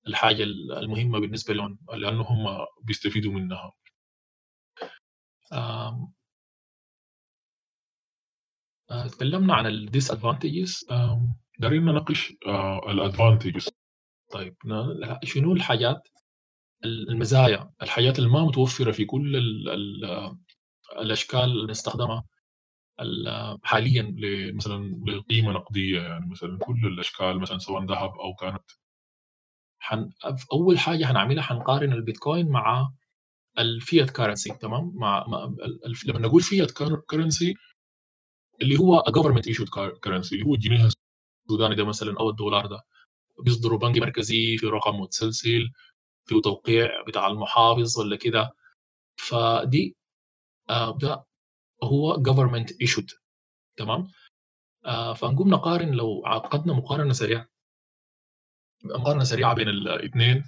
الحاجة 0.07 0.43
ال 0.43 0.71
المهمة 0.77 1.19
بالنسبة 1.19 1.53
لهم 1.53 1.79
لأنه 1.93 2.21
هم 2.21 2.65
بيستفيدوا 2.83 3.31
منها. 3.33 3.71
آمم 5.53 6.13
آآ 8.91 9.05
اتكلمنا 9.05 9.53
عن 9.55 9.87
الdisadvantages 9.87 10.91
آمم 10.91 11.35
دايرين 11.59 11.85
نناقش 11.85 12.33
آآ 12.47 12.81
الadvantages 12.85 13.69
طيب 14.31 14.55
شنو 15.23 15.53
الحاجات 15.53 16.07
ال 16.07 16.14
المزايا، 16.85 17.71
الحاجات 17.81 18.19
اللي 18.19 18.29
ما 18.29 18.45
متوفرة 18.45 18.91
في 18.91 19.05
كل 19.05 19.35
ال 19.35 19.69
ال 19.69 20.05
الأشكال 21.01 21.39
اللي 21.43 21.67
بنستخدمها 21.67 22.25
ال 23.01 23.59
حاليًا 23.63 24.15
مثلًا 24.55 25.03
لقيمة 25.07 25.51
نقدية 25.53 26.01
يعني 26.01 26.27
مثلًا 26.31 26.59
كل 26.59 26.87
الأشكال 26.87 27.39
مثلًا 27.41 27.59
سواء 27.59 27.85
دهب 27.85 28.11
أو 28.11 28.35
كانت 28.41 28.63
حن 29.79 30.09
أول 30.53 30.79
حاجة 30.79 31.05
حنعملها 31.05 31.43
حنقارن 31.43 31.93
البيتكوين 31.93 32.49
مع 32.49 32.89
الfiat 33.59 34.09
currency 34.09 34.59
تمام؟ 34.61 34.91
مع 34.95 35.25
مع 35.27 35.43
ال 35.45 35.85
الف 35.85 36.05
لمّا 36.07 36.19
نقول 36.19 36.43
cur 36.43 36.93
currency 37.15 37.53
اللي 38.61 38.77
هو 38.79 39.03
government 39.03 39.43
issued 39.53 39.69
currency 40.07 40.33
اللي 40.33 40.45
هو 40.45 40.53
الجنيه 40.55 40.89
السوداني 41.49 41.75
ده 41.75 41.85
مثلًا 41.85 42.19
أو 42.19 42.29
الدولار 42.29 42.65
ده. 42.65 42.81
بيصدروا 43.45 43.79
بنك 43.79 43.97
مركزي 43.99 44.57
في 44.57 44.67
رقم 44.67 45.01
متسلسل 45.01 45.69
في 46.25 46.41
توقيع 46.41 47.01
بتاع 47.07 47.27
المحافظ 47.27 47.99
ولا 47.99 48.15
كده. 48.15 48.51
فدي 49.17 49.95
آه، 50.69 50.97
ده 50.97 51.25
هو 51.83 52.13
government 52.23 52.69
issued. 52.83 53.19
تمام؟ 53.77 54.07
آه، 54.85 55.13
فنقوم 55.13 55.49
نقارن 55.49 55.91
لو 55.91 56.23
عقدنا 56.25 56.73
مقارنة 56.73 57.13
سريعة. 57.13 57.47
مقارنة 58.83 59.23
سريعة 59.23 59.53
بين 59.53 59.69
الاثنين. 59.69 60.43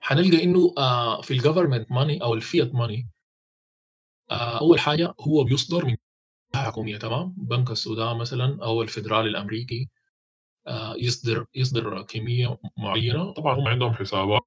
حنلقى 0.00 0.44
إنه 0.44 0.74
آه، 0.78 1.20
في 1.22 1.30
الجفرمنت 1.30 1.92
ماني 1.92 2.22
أو 2.22 2.34
الفيات 2.34 2.74
ماني 2.74 3.08
أول 4.30 4.80
حاجة 4.80 5.14
هو 5.20 5.44
بيصدر 5.44 5.84
من 5.84 5.96
حكوميه 6.54 6.96
تمام؟ 6.96 7.34
بنك 7.38 7.70
السودان 7.70 8.16
مثلا 8.16 8.64
أو 8.64 8.82
الفدرالي 8.82 9.28
الأمريكي. 9.28 9.90
يصدر 10.98 11.46
يصدر 11.54 12.02
كمية 12.02 12.58
معينة. 12.78 13.32
طبعا 13.32 13.54
هم 13.54 13.68
عندهم 13.68 13.94
حسابات 13.94 14.42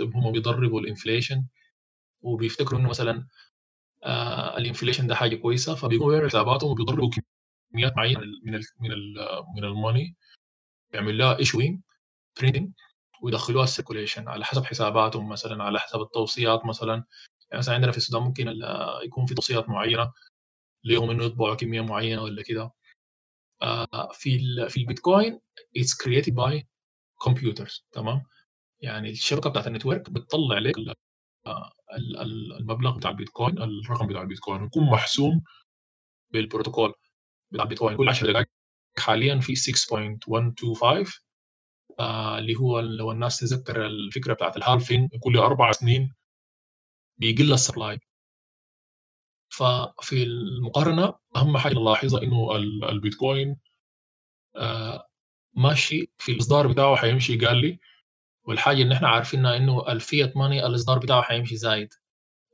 هم 0.00 0.32
بيضربوا 0.32 0.80
ال 0.80 0.87
inflation 0.87 1.46
وبيفتكروا 2.22 2.80
إنه 2.80 2.88
مثلا 2.88 3.26
آه 4.04 4.58
ال 4.58 4.63
inflation 4.63 5.06
ده 5.06 5.14
حاجة 5.14 5.36
كويسة 5.36 5.74
فبيقوموا 5.74 6.10
بيعملوا 6.12 6.30
حساباتهم 6.30 6.70
وبيضربوا 6.70 7.10
كميات 7.74 7.96
معينة 7.96 8.20
من 8.44 8.54
ال 8.54 8.62
من 8.80 8.92
ال 8.92 9.14
من 9.56 9.64
ال 9.64 9.73
money 9.73 10.16
يعمل 10.94 11.18
لها 11.18 11.38
issuing 11.38 11.80
printing 12.40 12.72
ويدخلوها 13.22 13.64
ال 13.64 13.69
circulation 13.69 14.28
على 14.28 14.44
حسب 14.44 14.64
حساباتهم 14.64 15.28
مثلا 15.28 15.64
على 15.64 15.80
حسب 15.80 16.00
التوصيات 16.00 16.66
مثلا. 16.66 16.94
يعني 17.50 17.58
مثلا 17.58 17.74
عندنا 17.74 17.92
في 17.92 17.98
السودان 17.98 18.22
ممكن 18.22 18.54
يكون 19.06 19.26
في 19.26 19.34
توصيات 19.34 19.68
معينة 19.68 20.12
ليهم 20.84 21.10
إنه 21.10 21.24
يطبعوا 21.24 21.54
كمية 21.56 21.80
معينة 21.80 22.22
ولا 22.22 22.42
كده. 22.42 22.62
آه 22.62 22.72
في 24.12 24.36
ال 24.36 24.70
في 24.70 24.80
البيتكوين 24.80 25.40
it's 25.76 25.94
created 25.94 26.34
by 26.34 26.68
computers 27.24 27.86
تمام؟ 27.92 28.22
يعني 28.80 29.10
الشبكه 29.10 29.50
بتاعت 29.50 29.66
ال 29.66 29.72
network 29.72 30.10
بتطلع 30.10 30.58
لك 30.58 30.74
المبلغ 32.60 32.96
بتاع 32.96 33.10
البيتكوين 33.10 33.58
الرقم 33.58 34.06
بتاع 34.06 34.22
البيتكوين 34.22 34.64
يكون 34.64 34.84
محسوم 34.84 35.42
بالبروتوكول 36.30 36.92
بتاع 37.52 37.64
البيتكوين. 37.64 37.96
كل 37.96 38.08
10 38.08 38.32
دقائق 38.32 38.46
حاليا 38.98 39.40
في 39.40 39.54
6.125 39.56 41.20
آه 42.00 42.38
اللي 42.38 42.56
هو 42.56 42.80
لو 42.80 43.12
الناس 43.12 43.38
تذكر 43.40 43.86
الفكرة 43.86 44.32
بتاعت 44.34 44.56
ال 44.56 44.63
halving 44.63 45.08
كل 45.22 45.36
أربع 45.38 45.72
سنين 45.72 46.14
بيقل 47.16 47.52
ال 47.52 47.59
supply 47.59 47.98
ففي 49.58 50.22
المقارنة 50.22 51.14
أهم 51.36 51.56
حاجة 51.58 51.74
نلاحظها 51.74 52.22
إنه 52.22 52.56
البيتكوين 52.88 53.56
آه 54.56 55.08
ماشي 55.54 56.10
في 56.18 56.32
الإصدار 56.32 56.66
بتاعه 56.66 56.96
حيمشي 56.96 57.36
قالل 57.46 57.78
والحاجة 58.44 58.82
اللي 58.82 58.94
إحنا 58.94 59.08
عارفينها 59.08 59.56
إنه 59.56 59.88
ال 59.92 60.01
fiat 60.01 60.36
money 60.36 60.66
الإصدار 60.66 60.98
بتاعه 60.98 61.22
حيمشي 61.22 61.56
زايد. 61.56 61.88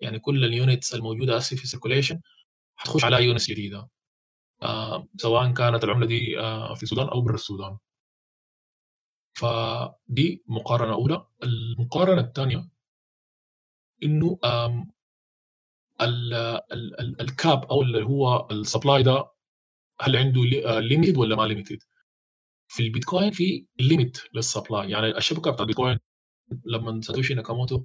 يعني 0.00 0.18
كل 0.18 0.44
ال 0.45 0.53
units 0.53 0.95
الموجودة 0.94 1.36
هسه 1.36 1.57
في 1.57 1.64
ال 1.64 1.69
circulation 1.69 2.20
حتخش 2.76 3.05
على 3.05 3.24
units 3.24 3.51
جديدة 3.50 3.88
آه 4.62 5.09
سواء 5.16 5.52
كانت 5.52 5.84
العملة 5.84 6.07
دي 6.07 6.40
آه 6.40 6.74
في 6.74 6.82
السودان 6.82 7.09
أو 7.09 7.20
برا 7.20 7.34
السودان. 7.34 7.78
فدي 9.32 10.42
مقارنة 10.46 10.92
أولى. 10.94 11.26
المقارنة 11.42 12.20
الثانية 12.20 12.68
إنه 14.02 14.38
ال 17.20 17.32
cap 17.32 17.64
أو 17.64 17.82
اللي 17.82 18.05
هو 18.05 18.49
ال 18.51 18.58
supply 18.58 19.03
ده 19.03 19.24
هل 20.01 20.16
عنده 20.16 20.40
limited 20.80 21.16
ولا 21.16 21.36
ما 21.36 21.42
limited 21.43 21.78
في 22.68 22.82
البيتكوين 22.82 23.30
في 23.30 23.66
limit 23.80 24.18
لل 24.35 24.49
supply 24.49 24.91
يعني 24.90 25.18
الشبكة 25.18 25.51
بتاع 25.51 25.62
البيتكوين 25.62 25.99
لما 26.66 27.01
ساتوشي 27.01 27.34
ناكاموتو 27.34 27.84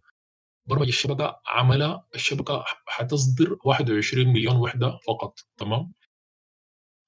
برمج 0.65 0.87
الشبكة 0.87 1.41
عملها 1.47 2.05
الشبكة 2.15 2.63
حتصدر 2.87 3.57
21 3.65 4.27
مليون 4.27 4.55
وحدة 4.55 4.99
فقط 5.07 5.39
تمام؟ 5.57 5.93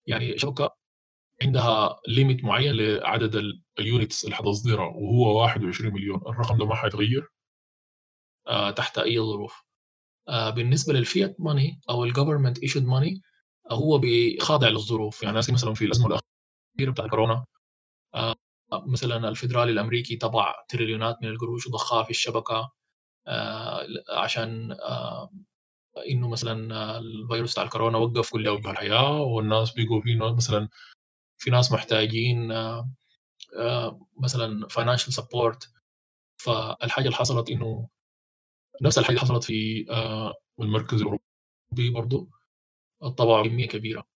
يعني 0.07 0.37
شبكه 0.37 0.75
عندها 1.41 1.99
limit 2.07 2.43
معين 2.43 2.75
لعدد 2.75 3.41
ال 3.79 3.87
units 3.87 4.25
اللي 4.25 4.35
حتصدرها 4.35 4.85
وهو 4.85 5.39
21 5.41 5.93
مليون. 5.93 6.17
الرقم 6.27 6.57
ده 6.57 6.65
ما 6.65 6.75
حيتغير 6.75 7.27
آه 8.47 8.71
تحت 8.71 8.97
أي 8.97 9.19
ظروف. 9.19 9.53
آه 9.53 9.70
بالنسبة 10.31 10.93
للفيات 10.93 11.35
ماني 11.39 11.79
أو 11.89 12.03
الجفرمنت 12.03 12.59
ايشود 12.59 12.83
ماني 12.85 13.21
هو 13.71 13.97
بيخاضع 13.97 14.67
للظروف. 14.67 15.23
يعني 15.23 15.37
مثلا 15.37 15.73
في 15.73 15.85
الازمه 15.85 16.07
الاخيره 16.07 16.91
بتاع 16.91 17.07
كورونا 17.07 17.45
آه 18.15 18.35
مثلا 18.73 19.29
الفدرالي 19.29 19.71
الأمريكي 19.71 20.15
طبع 20.15 20.55
تريليونات 20.69 21.17
من 21.23 21.29
القروش 21.29 21.67
وضخها 21.67 22.03
في 22.03 22.09
الشبكة 22.09 22.71
آه 23.27 23.87
عشان 24.17 24.71
آه 24.71 25.31
إنه 26.09 26.29
مثلا 26.29 26.97
الفيروس 26.97 27.51
بتاع 27.53 27.63
الكورونا 27.63 27.97
وقف 27.97 28.31
كل 28.31 28.47
اوجه 28.47 28.71
الحياة 28.71 29.21
والناس 29.21 29.71
بيقوا 29.73 30.01
في 30.01 30.15
مثلا 30.15 30.69
في 31.37 31.51
ناس 31.51 31.71
محتاجين 31.71 32.51
آه 32.51 32.89
آه 33.59 34.07
مثلا 34.23 34.67
financial 34.67 35.13
support 35.13 35.69
فالحاجة 36.37 37.05
اللي 37.05 37.15
حصلت 37.15 37.49
إنه 37.49 37.89
نفس 38.81 38.97
الحاجة 38.97 39.17
حصلت 39.17 39.43
في 39.43 39.85
آه 39.89 40.33
المركز 40.61 40.97
الأوروبي 41.01 41.89
برضه 41.93 42.29
طبعوا 43.17 43.47
كمية 43.47 43.67
كبيرة. 43.67 44.07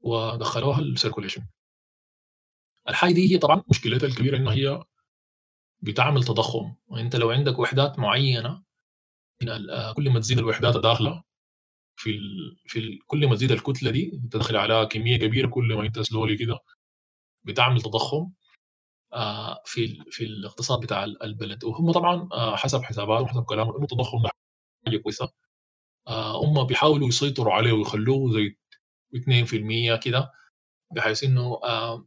ودخلوها 0.00 0.80
ال 0.80 0.86
circulation 0.86 1.46
الحاجة 2.88 3.12
دي 3.12 3.34
هي 3.34 3.38
طبعا 3.38 3.62
مشكلتها 3.70 4.06
الكبيرة 4.06 4.36
انه 4.36 4.50
هي 4.52 4.84
بتعمل 5.80 6.24
تضخم. 6.24 6.74
وانت 6.86 7.16
لو 7.16 7.30
عندك 7.30 7.58
وحدات 7.58 7.98
معينة 7.98 8.62
من 9.42 9.48
كل 9.96 10.10
ما 10.10 10.20
تزيد 10.20 10.38
الوحدات 10.38 10.76
الداخلة 10.76 11.22
في 11.96 12.10
ال 12.10 12.56
في 12.66 12.78
ال 12.78 12.98
كل 13.06 13.26
ما 13.28 13.34
تزيد 13.34 13.52
الكتلة 13.52 13.90
دي 13.90 14.20
تدخل 14.30 14.56
عليها 14.56 14.84
كمية 14.84 15.16
كبيرة 15.16 15.48
كل 15.48 15.74
ما 15.74 15.86
أنت 15.86 15.98
slowly 16.00 16.36
كده 16.36 16.58
بتعمل 17.44 17.80
تضخم. 17.82 18.16
آه 18.16 18.32
في 19.64 19.84
ال 19.84 20.12
في 20.12 20.24
الاقتصاد 20.24 20.80
بتاع 20.80 21.04
البلد. 21.04 21.64
وهم 21.64 21.92
طبعا 21.92 22.28
آه 22.32 22.56
حسب 22.56 22.82
حساباتهم 22.82 23.26
حسب 23.28 23.44
كلامهم 23.44 23.74
إنه 23.74 23.84
التضخم 23.84 24.22
ده 24.22 24.30
حاجة 24.86 24.96
كويسة. 24.98 25.28
آه 26.08 26.44
هم 26.44 26.64
بيحاولوا 26.64 27.08
يسيطروا 27.08 27.54
عليه 27.54 27.72
ويخلوه 27.72 28.32
زي 28.32 28.56
2% 29.16 29.96
كده 29.96 30.32
بحيث 30.96 31.24
إنه 31.24 31.60
آه 31.64 32.06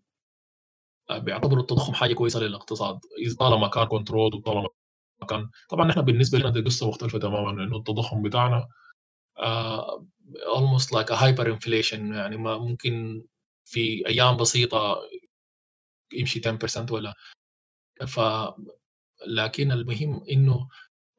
بيعتبروا 1.12 1.62
التضخم 1.62 1.94
حاجة 1.94 2.14
كويسة 2.14 2.40
للاقتصاد. 2.40 3.00
طالما 3.40 3.68
كان 3.68 3.86
كنترول 3.86 4.36
وطالما 4.36 4.68
كان 5.30 5.50
طبعا 5.70 5.92
إحنا 5.92 6.02
بالنسبة 6.02 6.40
لنا 6.40 6.50
دي 6.50 6.62
قصة 6.62 6.88
مختلفة 6.90 7.20
تماما 7.20 7.62
لأنه 7.62 7.78
التضخم 7.78 8.22
بتاعنا 8.24 8.68
almost 10.56 10.88
like 10.96 11.10
a 11.12 11.16
hyper 11.16 11.46
inflation 11.56 12.00
يعني 12.00 12.38
ما 12.38 12.58
ممكن 12.58 13.24
في 13.66 14.08
أيام 14.08 14.38
بسيطة 14.38 14.98
يمشي 16.14 16.42
10% 16.42 16.92
ولا. 16.92 17.14
ف 18.08 18.20
لكن 19.28 19.72
المهم 19.72 20.24
إنه 20.32 20.70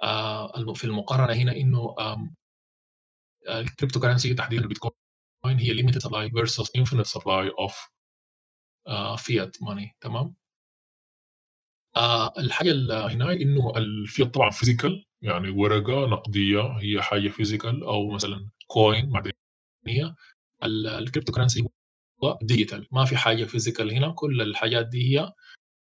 uh, 0.05 0.73
في 0.73 0.85
المقارنة 0.85 1.33
هنا 1.33 1.57
إنه 1.57 1.95
ال 3.49 3.56
crypto 3.56 4.01
currency 4.01 4.35
تحديدا 4.35 4.63
البيتكوين 4.63 4.93
هي 5.45 5.75
limited 5.83 6.03
supply 6.03 6.31
versus 6.31 6.67
infinite 6.79 7.07
supply 7.07 7.51
of 7.67 7.73
uh, 8.89 9.17
fiat 9.17 9.51
money 9.69 9.97
تمام؟ 10.01 10.35
آه 11.97 12.33
الحاجة 12.39 12.73
هنا 13.07 13.33
إنه 13.33 13.73
الفيات 13.77 14.35
طبعا 14.35 14.51
physical 14.51 15.05
يعني 15.23 15.51
ورقة 15.51 16.07
نقدية 16.07 16.61
هي 16.61 17.03
حاجة 17.03 17.29
physical 17.29 17.85
أو 17.85 18.11
مثلا 18.11 18.51
coin 18.67 19.11
معدنية. 19.11 20.15
ال 20.65 20.74
crypto 20.74 21.33
currency 21.33 21.69
digital 22.43 22.89
ما 22.93 23.05
في 23.05 23.17
حاجة 23.17 23.45
physical 23.45 23.93
هنا. 23.93 24.13
كل 24.13 24.43
الحاجات 24.43 24.87
دي 24.87 25.19
هي 25.19 25.33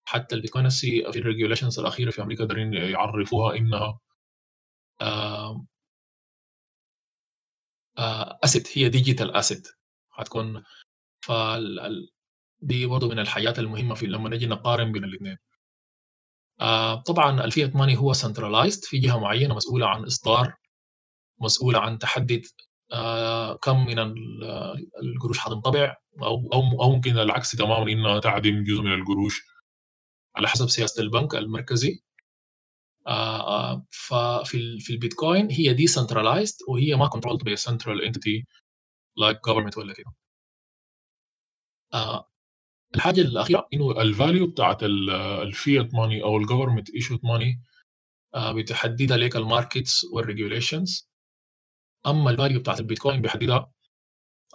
حتى 0.05 0.35
البيتكوين 0.35 0.69
في 0.69 1.07
ال 1.19 1.24
regulations 1.24 1.79
الأخيرة 1.79 2.11
في 2.11 2.21
أمريكا 2.21 2.43
قادرين 2.45 2.73
يعرفوها 2.73 3.57
إنها 3.57 3.99
آه 5.01 5.65
آه 7.97 8.39
asset 8.43 8.77
هي 8.77 8.89
digital 8.89 9.31
asset 9.35 9.67
حتكون 10.11 10.63
فال 11.25 12.09
دي 12.61 12.85
برضه 12.85 13.09
من 13.09 13.19
الحاجات 13.19 13.59
المهمة 13.59 13.95
في 13.95 14.05
لما 14.07 14.29
نجي 14.29 14.47
نقارن 14.47 14.91
بين 14.91 15.03
الاثنين. 15.03 15.37
آه 16.61 16.95
طبعا 17.01 17.43
ال 17.45 17.51
fiat 17.51 17.75
money 17.75 17.97
هو 17.97 18.13
centralized 18.13 18.83
في 18.85 18.99
جهة 18.99 19.19
معينة 19.19 19.55
مسؤولة 19.55 19.87
عن 19.87 20.05
إصدار 20.05 20.55
مسؤولة 21.41 21.79
عن 21.79 21.97
تحدد 21.99 22.45
آه 22.45 22.68
كم 23.61 23.85
من 23.85 23.99
القروش 25.03 25.39
حتنطبع؟ 25.39 25.95
أو 26.21 26.49
أو 26.53 26.91
ممكن 26.91 27.17
العكس 27.19 27.51
تماما 27.51 27.91
انها 27.91 28.19
تعدم 28.19 28.63
جزء 28.63 28.81
من 28.81 28.93
القروش 28.93 29.41
على 30.35 30.47
حسب 30.47 30.67
سياسة 30.69 31.01
البنك 31.03 31.35
المركزي. 31.35 32.03
آه 33.07 33.85
ففي 33.91 34.79
في 34.79 34.93
البيتكوين 34.93 35.51
هي 35.51 35.73
decentralized 35.73 36.55
وهي 36.69 36.95
ما 36.95 37.07
controlled 37.07 37.43
by 37.43 37.55
central 37.55 38.01
entity 38.03 38.45
like 39.17 39.37
government 39.47 39.77
ولا 39.77 39.93
كده. 39.93 40.13
آه 41.93 42.29
الحاجة 42.95 43.21
الأخيرة 43.21 43.67
إنه 43.73 44.01
ال 44.01 44.09
value 44.09 44.47
بتاعت 44.47 44.83
ال 44.83 45.05
fiat 45.05 45.93
money 45.95 46.23
أو 46.23 46.37
ال 46.37 46.42
government 46.42 46.89
issued 46.89 47.25
money 47.25 47.61
بتحددها 48.37 49.17
لك 49.17 49.35
ال 49.35 49.44
markets 49.44 50.03
وال 50.13 50.28
regulations 50.28 51.08
أما 52.07 52.29
ال 52.31 52.36
value 52.36 52.59
بتاعت 52.59 52.79
البيتكوين 52.79 53.21
بيحددها 53.21 53.71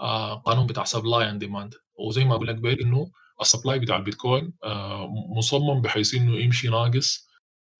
آه، 0.01 0.34
قانون 0.34 0.66
بتاع 0.66 0.84
supply 0.84 1.30
and 1.30 1.40
demand 1.40 1.74
وزي 1.99 2.24
ما 2.24 2.34
أقول 2.34 2.47
لك 2.49 2.55
قبيل 2.55 2.80
إنه 2.82 3.11
ال 3.40 3.46
supply 3.46 3.78
بتاع 3.78 3.97
البيتكوين 3.97 4.53
آه، 4.64 5.09
مصمم 5.36 5.82
بحيث 5.82 6.14
إنه 6.14 6.36
يمشي 6.36 6.68
ناقص. 6.68 7.28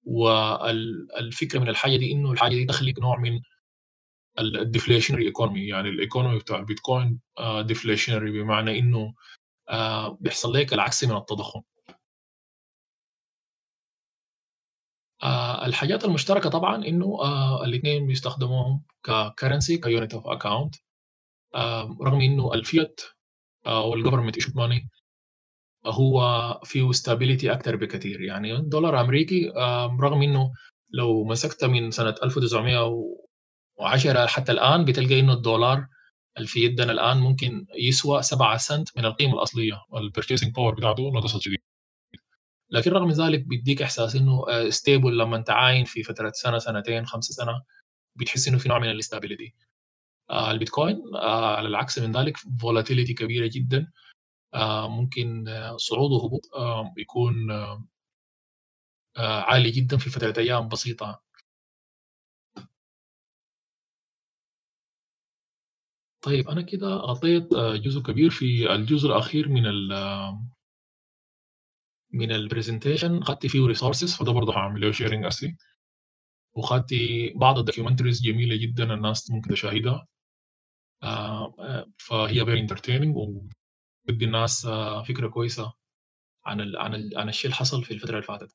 والفكرة 0.07 1.59
من 1.59 1.69
الحاجة 1.69 1.97
دي 1.97 2.13
إنه 2.13 2.33
الحاجة 2.33 2.55
دي 2.55 2.65
تخلق 2.65 2.99
نوع 3.01 3.19
من 3.19 3.41
ال 4.39 4.46
deflationary 4.46 5.27
economy 5.27 5.67
يعني 5.67 5.89
ال 5.89 5.95
economy 5.95 6.39
بتاع 6.39 6.59
البيتكوين 6.59 7.21
deflationary 7.61 8.31
بمعنى 8.31 8.79
إنه 8.79 9.15
آه، 9.71 10.19
بيحصل 10.21 10.53
لك 10.55 10.73
العكس 10.75 11.05
من 11.05 11.17
التضخم. 11.17 11.63
الحاجات 15.67 16.05
المشتركة 16.05 16.51
طبعا 16.51 16.87
إنه 16.87 17.07
آه، 17.21 17.65
الاثنين 17.65 18.07
بيستخدموهم 18.07 18.83
ك 19.03 19.11
currency 19.11 19.79
ك 19.79 19.86
unit 19.86 20.15
of 20.15 20.27
account 20.27 20.75
رغم 22.03 22.21
إنه 22.21 22.55
الفيات 22.55 23.01
أو 23.67 23.95
ال 23.95 23.99
government 23.99 24.37
issued 24.37 24.53
money 24.55 24.89
هو 25.87 26.21
فيه 26.65 26.93
stability 26.93 27.53
أكثر 27.53 27.77
بكثير 27.77 28.21
يعني 28.21 28.55
الدولار 28.55 28.95
الامريكي 28.95 29.53
رغم 30.01 30.23
إنه 30.23 30.53
لو 30.91 31.25
مسكت 31.25 31.65
من 31.65 31.91
سنة 31.91 32.15
1910 32.23 34.27
حتى 34.27 34.53
الآن 34.53 34.85
بتلقى 34.85 35.21
إنه 35.21 35.33
الدولار 35.33 35.87
اللي 36.37 36.49
في 36.49 36.65
يدنا 36.65 36.93
الآن 36.93 37.17
ممكن 37.17 37.67
يسوى 37.79 38.23
7 38.23 38.57
سنت 38.57 38.99
من 38.99 39.05
القيمة 39.05 39.35
الأصلية 39.35 39.81
ال 39.97 40.02
purchasing 40.02 40.55
power 40.55 40.75
بتاعته 40.75 41.11
نقصت 41.15 41.41
شديد 41.41 41.59
لكن 42.71 42.91
رغم 42.91 43.11
ذلك 43.11 43.41
بيديك 43.45 43.83
إحساس 43.83 44.17
إنه 44.17 44.45
stable 44.71 45.19
لما 45.19 45.37
أنت 45.37 45.51
عاين 45.51 45.85
في 45.85 46.03
فترة 46.03 46.33
سنة 46.35 46.59
سنتين 46.59 47.07
خمسة 47.07 47.45
سنة 47.45 47.63
بتحس 48.17 48.49
إنه 48.49 48.59
في 48.59 48.69
نوع 48.69 48.79
من 48.79 48.91
ال 48.91 48.97
stability 48.97 49.55
آه 50.31 50.51
البيتكوين 50.51 51.03
آه 51.17 51.57
على 51.57 51.69
العكس 51.69 51.99
من 51.99 52.13
ذلك 52.13 52.37
volatility 52.61 53.15
كبيرة 53.15 53.51
جدا. 53.55 53.93
آه 54.55 54.89
ممكن 54.89 55.45
صعود 55.77 56.11
وهبوط 56.13 56.43
يكون 56.99 57.35
عالي 59.19 59.71
جدا 59.71 59.97
في 59.97 60.11
فترة 60.11 60.35
أيام 60.39 60.69
بسيطة. 60.69 61.23
طيب 66.25 66.49
أنا 66.49 66.63
كده 66.63 66.87
غطيت 66.89 67.55
جزء 67.55 68.01
كبير 68.01 68.31
في 68.31 68.75
الجزء 68.75 69.09
الأخير 69.09 69.49
من 69.49 69.63
من 72.15 72.33
ال 72.33 72.40
presentation 72.40 73.23
خدت 73.23 73.47
فيه 73.47 73.67
resources 73.67 74.15
فده 74.15 74.33
برضه 74.33 74.57
هعمل 74.57 74.81
له 74.81 74.93
sharing 74.93 75.25
اسي 75.25 75.57
وخدت 76.53 76.95
بعض 77.37 77.59
ال 77.59 77.64
documentaries 77.64 78.23
جميلة 78.23 78.57
جدا 78.57 78.95
الناس 78.95 79.31
ممكن 79.31 79.51
تشاهدها. 79.51 80.07
فهي 81.99 82.45
very 82.45 82.61
entertaining 82.61 83.17
وبدي 83.17 84.25
الناس 84.25 84.67
فكرة 85.09 85.29
كويسة 85.29 85.73
عن 86.45 86.61
ال 86.61 86.77
عن 86.77 86.95
ال 86.95 87.19
عن 87.19 87.29
الشيء 87.29 87.45
اللي 87.45 87.57
حصل 87.57 87.85
في 87.85 87.95
الفترة 87.95 88.11
اللي 88.11 88.23
فاتت. 88.23 88.55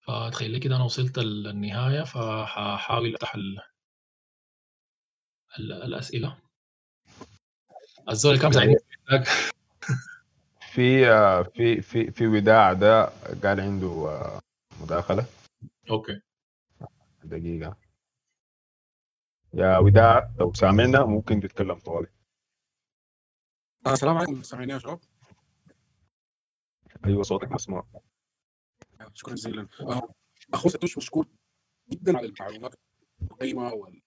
فتخيل 0.00 0.58
كده 0.58 0.76
أنا 0.76 0.84
وصلت 0.84 1.18
للنهاية 1.18 2.02
فهحاول 2.02 3.14
أفتح 3.14 3.36
الأسئلة. 5.58 6.38
الزول 8.10 8.38
كم 8.38 8.52
زعيم 8.52 8.76
في 10.72 11.04
في 11.54 11.82
في 11.82 12.10
في 12.10 12.26
وداع 12.26 12.72
ده 12.72 13.04
قال 13.44 13.60
عنده 13.60 14.20
مداخلة. 14.80 15.26
okay. 15.90 16.20
دقيقة. 17.24 17.76
يا 19.54 19.78
وداع 19.78 20.30
لو 20.40 20.52
سامعنا 20.52 21.04
ممكن 21.04 21.40
تتكلم 21.40 21.74
طوالي. 21.74 22.08
السلام 23.86 24.16
عليكم. 24.16 24.42
سامعيني 24.42 24.72
يا 24.72 24.78
شباب؟ 24.78 25.00
أيوه 27.04 27.22
صوتك 27.22 27.52
مسموع. 27.52 27.86
شكرا 29.14 29.34
جزيلا. 29.34 29.68
اخو 30.54 30.68
ستوش 30.68 30.98
مشكور 30.98 31.26
جدا 31.90 32.16
على 32.18 32.26
المعلومات 32.26 32.74
القيمة 33.22 33.72
وال... 33.72 34.02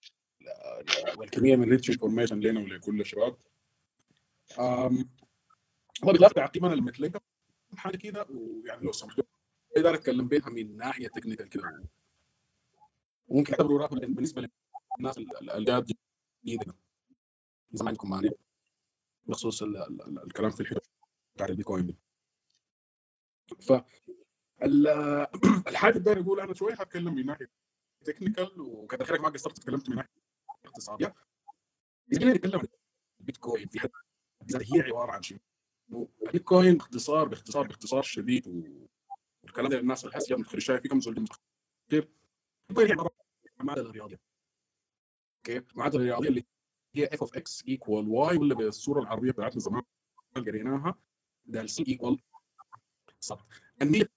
والكمية 1.16 1.56
من 1.56 1.70
rich 1.70 1.90
information 1.90 2.40
لنا 2.40 2.60
ولكل 2.60 3.00
الشباب. 3.00 3.36
هو 6.04 6.12
بالاضافه 6.12 6.34
تعقيبا 6.34 6.72
المتلقى 6.72 7.20
حاجة 7.76 7.96
كده 7.96 8.26
ويعني 8.30 8.84
لو 8.86 8.92
سمحتوا 8.92 9.24
أقدر 9.76 9.94
أتكلم 9.94 10.28
بيها 10.28 10.50
من 10.50 10.76
ناحية 10.76 11.08
technical 11.08 11.48
كده. 11.48 11.84
وممكن 13.28 13.52
أعتبره 13.52 13.86
بالنسبة 13.86 14.48
للناس 14.98 15.18
الجات 15.42 15.92
جديدة. 16.44 16.74
اذا 17.74 17.84
ما 17.84 17.88
عندكم 17.88 18.20
بخصوص 19.26 19.62
ال 19.62 19.76
ال 19.76 20.22
الكلام 20.24 20.50
في 20.50 20.60
الحوار 20.60 20.80
بتاع 21.34 21.46
البيتكوين 21.46 21.96
ف 23.60 23.72
الحاجة 25.68 25.98
اللي 25.98 26.20
أقول 26.20 26.40
أنا 26.40 26.54
شوية 26.54 26.74
هتكلم 26.74 27.14
من 27.14 27.26
ناحية 27.26 27.50
technical 28.04 28.60
وكذا 28.60 29.18
ما 29.18 29.28
قصرت 29.28 29.58
تكلمت 29.58 29.88
من 29.88 29.96
ناحية 29.96 30.10
اقتصادية. 30.64 31.14
اذا 32.12 32.32
نتكلم 32.32 32.58
عن 32.60 32.66
البيتكوين 33.20 33.68
في 33.68 33.80
حد 33.80 33.90
هي 34.54 34.80
عبارة 34.80 35.12
عن 35.12 35.22
شيء. 35.22 35.38
البيتكوين 36.22 36.76
باختصار 36.76 37.28
باختصار 37.28 37.66
باختصار 37.66 38.02
شديد 38.02 38.48
والكلام 39.42 39.68
ده 39.68 39.78
للناس 39.80 40.04
اللي 40.04 40.14
حاسه 40.14 40.36
مدخل 40.36 40.62
شايف 40.62 40.80
في 40.82 40.88
كم 40.88 41.00
زول 41.00 41.14
كيف 41.90 42.04
البيتكوين 42.70 42.86
هي 42.86 42.92
عبارة 42.92 43.10
عن 43.60 43.66
معادله 43.66 43.90
رياضيه 43.90 44.20
okay؟ 45.38 45.62
معادله 45.74 46.02
رياضيه 46.02 46.28
اللي 46.28 46.46
هي 46.94 47.06
f 47.06 47.20
of 47.20 47.36
x 47.36 47.64
equal 47.68 48.08
y 48.08 48.36
ولا 48.36 48.54
بالصورة 48.54 49.00
العربية 49.00 49.30
بتاعتنا 49.30 49.60
زمان 49.60 49.82
قريناها 50.36 50.94
ده 51.46 51.66
سي 51.66 51.84
equal 51.88 52.20
صح 53.20 53.46
النيه 53.82 54.08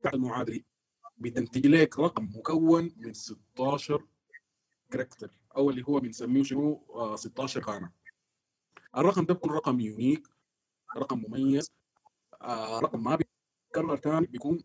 بتاعت 0.00 0.14
المعادلة 0.14 0.60
بتنتج 1.16 1.66
لك 1.66 1.98
رقم 1.98 2.24
مكون 2.24 2.92
من 2.96 3.12
16 3.12 4.06
character 4.90 5.30
أو 5.56 5.70
اللي 5.70 5.82
هو 5.88 6.00
بنسميه 6.00 6.42
شنو؟ 6.42 6.86
16 7.16 7.60
خانه 7.60 7.92
الرقم 8.96 9.24
ده 9.24 9.34
بيكون 9.34 9.50
رقم 9.50 9.80
unique 9.80 10.28
رقم 10.96 11.18
مميز. 11.28 11.70
آه 12.42 12.78
رقم 12.80 13.04
ما 13.04 13.16
بيتكرر 13.16 13.96
ثاني 13.96 14.26
بيكون 14.26 14.62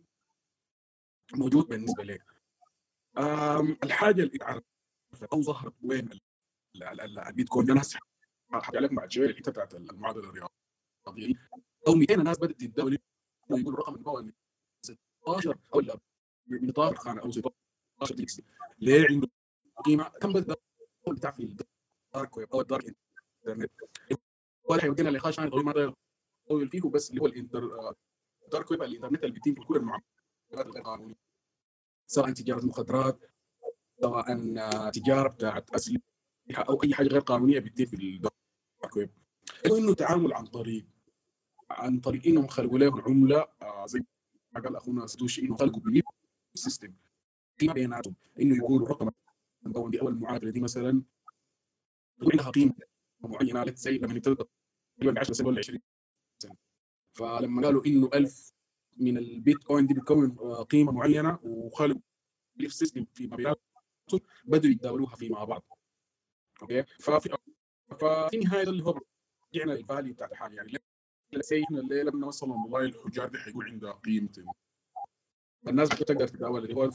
موجود 1.34 1.66
بالنسبة 1.68 2.04
لك 2.04 2.24
الحاجة 3.84 4.24
اللي 4.24 4.36
اتعرفت 4.36 4.64
أو 5.34 5.42
ظهرت 5.42 5.74
وين 5.84 6.10
البيتكوين 7.28 7.72
أنا 7.72 7.82
هسه 7.82 8.00
هرجع 8.52 8.80
لكم 8.80 8.96
بعد 8.96 9.12
شوية 9.12 9.30
الحته 9.30 9.52
بتاعت 9.52 9.76
المعادله 9.76 10.30
الرياضيه 10.30 11.36
أو 11.88 11.94
200 11.96 12.16
ناس 12.16 12.38
بدأت 12.40 12.60
تتداول 12.60 12.98
يقول 13.50 13.80
رقم 13.80 13.96
المكون 13.96 14.26
من 14.26 14.32
16 14.86 15.58
أو 15.76 15.82
من 16.48 16.70
12 16.70 16.96
خانة 16.96 17.22
أو 17.22 17.32
16 17.32 18.16
digits 18.16 18.42
ليه؟ 18.80 19.06
عنده 19.10 19.28
قيمة 19.86 20.04
كم 20.10 20.34
بدأ 20.34 20.56
بتاع 21.08 21.32
في 21.32 21.44
ال 21.44 21.62
dark 21.62 22.38
web 22.38 22.50
أو 22.54 22.62
ال 22.62 22.69
dark 22.69 22.96
internet. 23.48 23.72
ولا 24.70 24.82
حيودينا 24.82 25.12
نقاش 25.12 25.36
ثاني 25.36 25.50
طويل 25.50 25.66
ما 25.66 25.94
طويل 26.50 26.70
فيه 26.70 26.82
بس 26.82 27.10
اللي 27.10 27.22
هو 27.22 27.26
الإنتر 27.26 27.70
ال 28.46 28.51
dark 28.51 28.72
web 28.72 28.84
الإنترنت 28.84 29.24
اللي 29.24 29.40
بيتم 29.40 29.64
كل 29.64 29.76
المعاملات 29.76 30.06
الغير 30.54 30.84
قانونيه 30.84 31.16
سواء 32.08 32.32
تجارة 32.32 32.66
مخدرات 32.66 33.20
سواء 34.02 34.26
تجارة 34.90 35.30
بتاعت 35.30 35.70
أسلحة 35.70 36.02
أو 36.70 36.84
أي 36.84 36.94
حاجة 36.94 37.08
غير 37.08 37.20
قانونية 37.22 37.60
بتتم 37.60 37.86
في 37.86 37.96
ال 37.96 38.16
dark 38.16 38.96
web. 38.96 39.10
إنه 39.66 39.94
تعامل 39.94 40.34
عن 40.34 40.46
طريق 40.46 40.86
عن 41.70 42.00
طريق 42.00 42.26
إنهم 42.28 42.48
خلقوا 42.48 42.80
له 42.80 43.02
عملة 43.02 43.48
آه 43.62 43.86
زي 43.86 44.04
ما 44.52 44.62
قال 44.62 44.76
أخونا 44.76 45.08
سدوشي 45.08 45.42
إنه 45.42 45.58
خلقوا 45.58 45.82
belief 45.82 46.06
system 46.54 46.94
قيمه 47.60 47.74
بيناتهم. 47.74 48.16
إنه 48.40 48.58
يقولوا 48.58 48.88
رقم 48.88 49.10
دي 49.90 50.02
أو 50.02 50.10
المعادلة 50.10 50.52
دي 50.52 50.60
مثلا 50.60 51.04
عندها 52.22 52.50
قيمة 52.50 52.74
معينة. 53.20 53.64
let's 53.64 53.84
say 53.84 53.98
لما 53.98 54.14
نبتدي 54.14 54.36
تقريبا 55.00 55.20
10 55.20 55.34
سنة 55.34 55.48
ولا 55.48 55.60
20 55.60 55.80
سنه 55.80 55.99
فلما 57.12 57.62
قالوا 57.62 57.86
إنه 57.86 58.10
1000 58.14 58.54
من 58.98 59.18
البيتكوين 59.18 59.88
دي 59.88 59.94
بتكون 59.94 60.32
قيمة 60.64 60.92
معينة 60.92 61.40
وخلقوا 61.44 62.02
belief 62.56 62.74
system 62.74 63.06
في 63.14 63.28
بيناتهم 63.28 63.60
بدوا 64.46 64.72
يتداولوها 64.72 65.16
في 65.16 65.30
مع 65.30 65.44
بعض 65.44 65.64
okay؟ 66.62 66.84
ففي 66.84 67.30
ففي 67.90 68.30
النهايه 68.34 68.64
اللي 68.64 68.84
هو 68.84 69.00
رجعنا 69.54 69.72
لل 69.72 69.84
value 69.84 70.14
بتاعت 70.14 70.32
الحاجة. 70.32 70.56
يعني 70.56 70.74
say 71.42 71.64
إحنا 71.64 71.80
الليلة 71.80 72.12
لما 72.12 72.28
وصلنا 72.28 72.54
والله 72.54 72.80
الحجار 72.80 73.30
دي 73.30 73.38
حيكون 73.38 73.66
عندها 73.66 73.92
قيمة؟ 73.92 74.30
الناس 75.68 75.90
بتقدر 75.90 76.28
تتداول 76.28 76.64
اللي 76.64 76.76
هو 76.76 76.90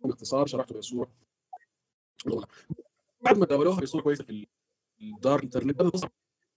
باختصار 0.00 0.46
شرحته 0.46 0.78
بصوره 0.78 1.12
بعد 3.20 3.38
ما 3.38 3.46
تداولوها 3.46 3.80
بصوره 3.80 4.02
كويسة 4.02 4.24
في 4.24 4.46
ال 5.00 5.08
dark 5.08 5.42
internet 5.42 5.78
بدات 5.78 5.92
تصعد 5.92 6.12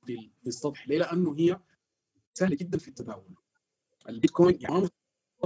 في, 0.05 0.31
في 0.41 0.47
السطح. 0.47 0.87
ليه؟ 0.87 0.97
لأنه 0.97 1.35
هي 1.37 1.59
سهله 2.37 2.55
جدا 2.55 2.77
في 2.77 2.87
التداول. 2.87 3.35
البيتكوين 4.09 4.57
يعني 4.61 4.75
ما 4.75 4.89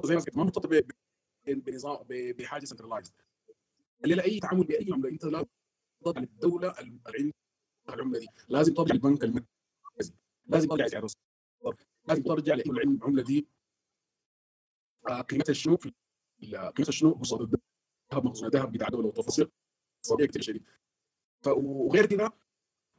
زي 0.06 0.16
ما 0.16 0.24
ما 0.36 0.44
مرتبط 0.44 0.86
بنظام 1.48 1.98
بحاجة 2.10 2.66
سنترلايزد 2.66 3.14
اللي 4.04 4.24
أي 4.24 4.40
تعامل 4.40 4.64
بأي 4.64 4.88
عملة. 4.94 5.10
أنت 5.10 5.26
لا 5.26 5.46
تضغط 6.02 6.18
على 6.18 6.26
الدولة 6.26 6.76
العملة 7.90 8.20
دي. 8.20 8.28
لازم 8.50 8.74
ترجع 8.74 8.94
البنك 8.94 9.24
المركزي. 9.24 10.14
لازم 10.46 10.68
ترجع 10.68 10.88
سعر 10.88 11.04
الصرف 11.04 11.86
لازم 12.08 12.24
ترجع 12.24 12.54
العملة 12.54 13.24
دي. 13.24 13.48
آه، 15.10 15.22
قيمتها 15.22 15.54
شنو 15.54 15.78
في 15.78 15.94
قيمتها 16.54 16.92
شنو 16.92 17.12
قصاد 17.12 17.42
الذهب 17.42 18.26
مخزون 18.26 18.48
الذهب 18.48 18.72
بتاع 18.72 18.88
دولة 18.88 19.08
وتفاصيل. 19.08 19.52
اقتصاديه 19.98 20.26
كثير 20.26 20.42
شديد. 20.42 20.66
وغير 21.48 22.06
كده 22.06 22.34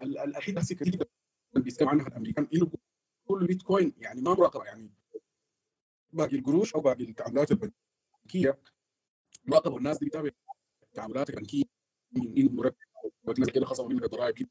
ال- 0.02 0.18
ال- 0.18 0.36
الحين 0.36 0.58
هسه 0.58 0.74
كثير 0.74 0.92
جدا 0.92 1.06
بيتكلم 1.56 1.88
عنها 1.88 2.06
الأمريكان. 2.06 2.48
إنه 2.54 2.70
كل 3.26 3.46
بيتكوين 3.46 3.94
يعني 3.98 4.20
ما 4.20 4.34
مراقبه 4.34 4.64
يعني 4.64 4.90
باقي 6.12 6.36
القروش 6.36 6.74
أو 6.74 6.80
باقي 6.80 7.04
التعاملات 7.04 7.50
البنكية 7.52 8.60
مراقبه 9.44 9.74
والناس 9.74 9.98
دي 9.98 10.06
بتتابع 10.06 10.30
التعاملات 10.82 11.30
البنكية 11.30 11.64
من 12.12 12.54
مرتب 12.56 12.76
ناس 13.38 13.50
كده 13.50 13.64
خصموا 13.64 13.88
منك 13.88 14.04
الضرائب 14.04 14.34
كده 14.34 14.48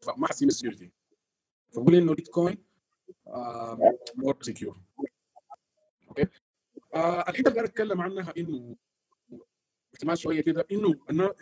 فما 0.00 0.26
حاسين 0.26 0.48
ال 0.48 0.53
security 0.53 0.92
فبقول 1.72 1.94
إنه 1.94 2.10
البيتكوين 2.10 2.64
more 4.14 4.38
secure 4.42 4.80
okay؟ 6.08 6.26
آه 6.94 7.20
الحتة 7.28 7.48
اللي 7.48 7.60
أنا 7.60 7.68
أتكلم 7.68 8.00
عنها 8.00 8.32
إنه 8.36 8.76
احتمال 9.94 10.18
شوية 10.18 10.40
كده 10.40 10.66
إنه 10.72 10.94
أنا 11.10 11.34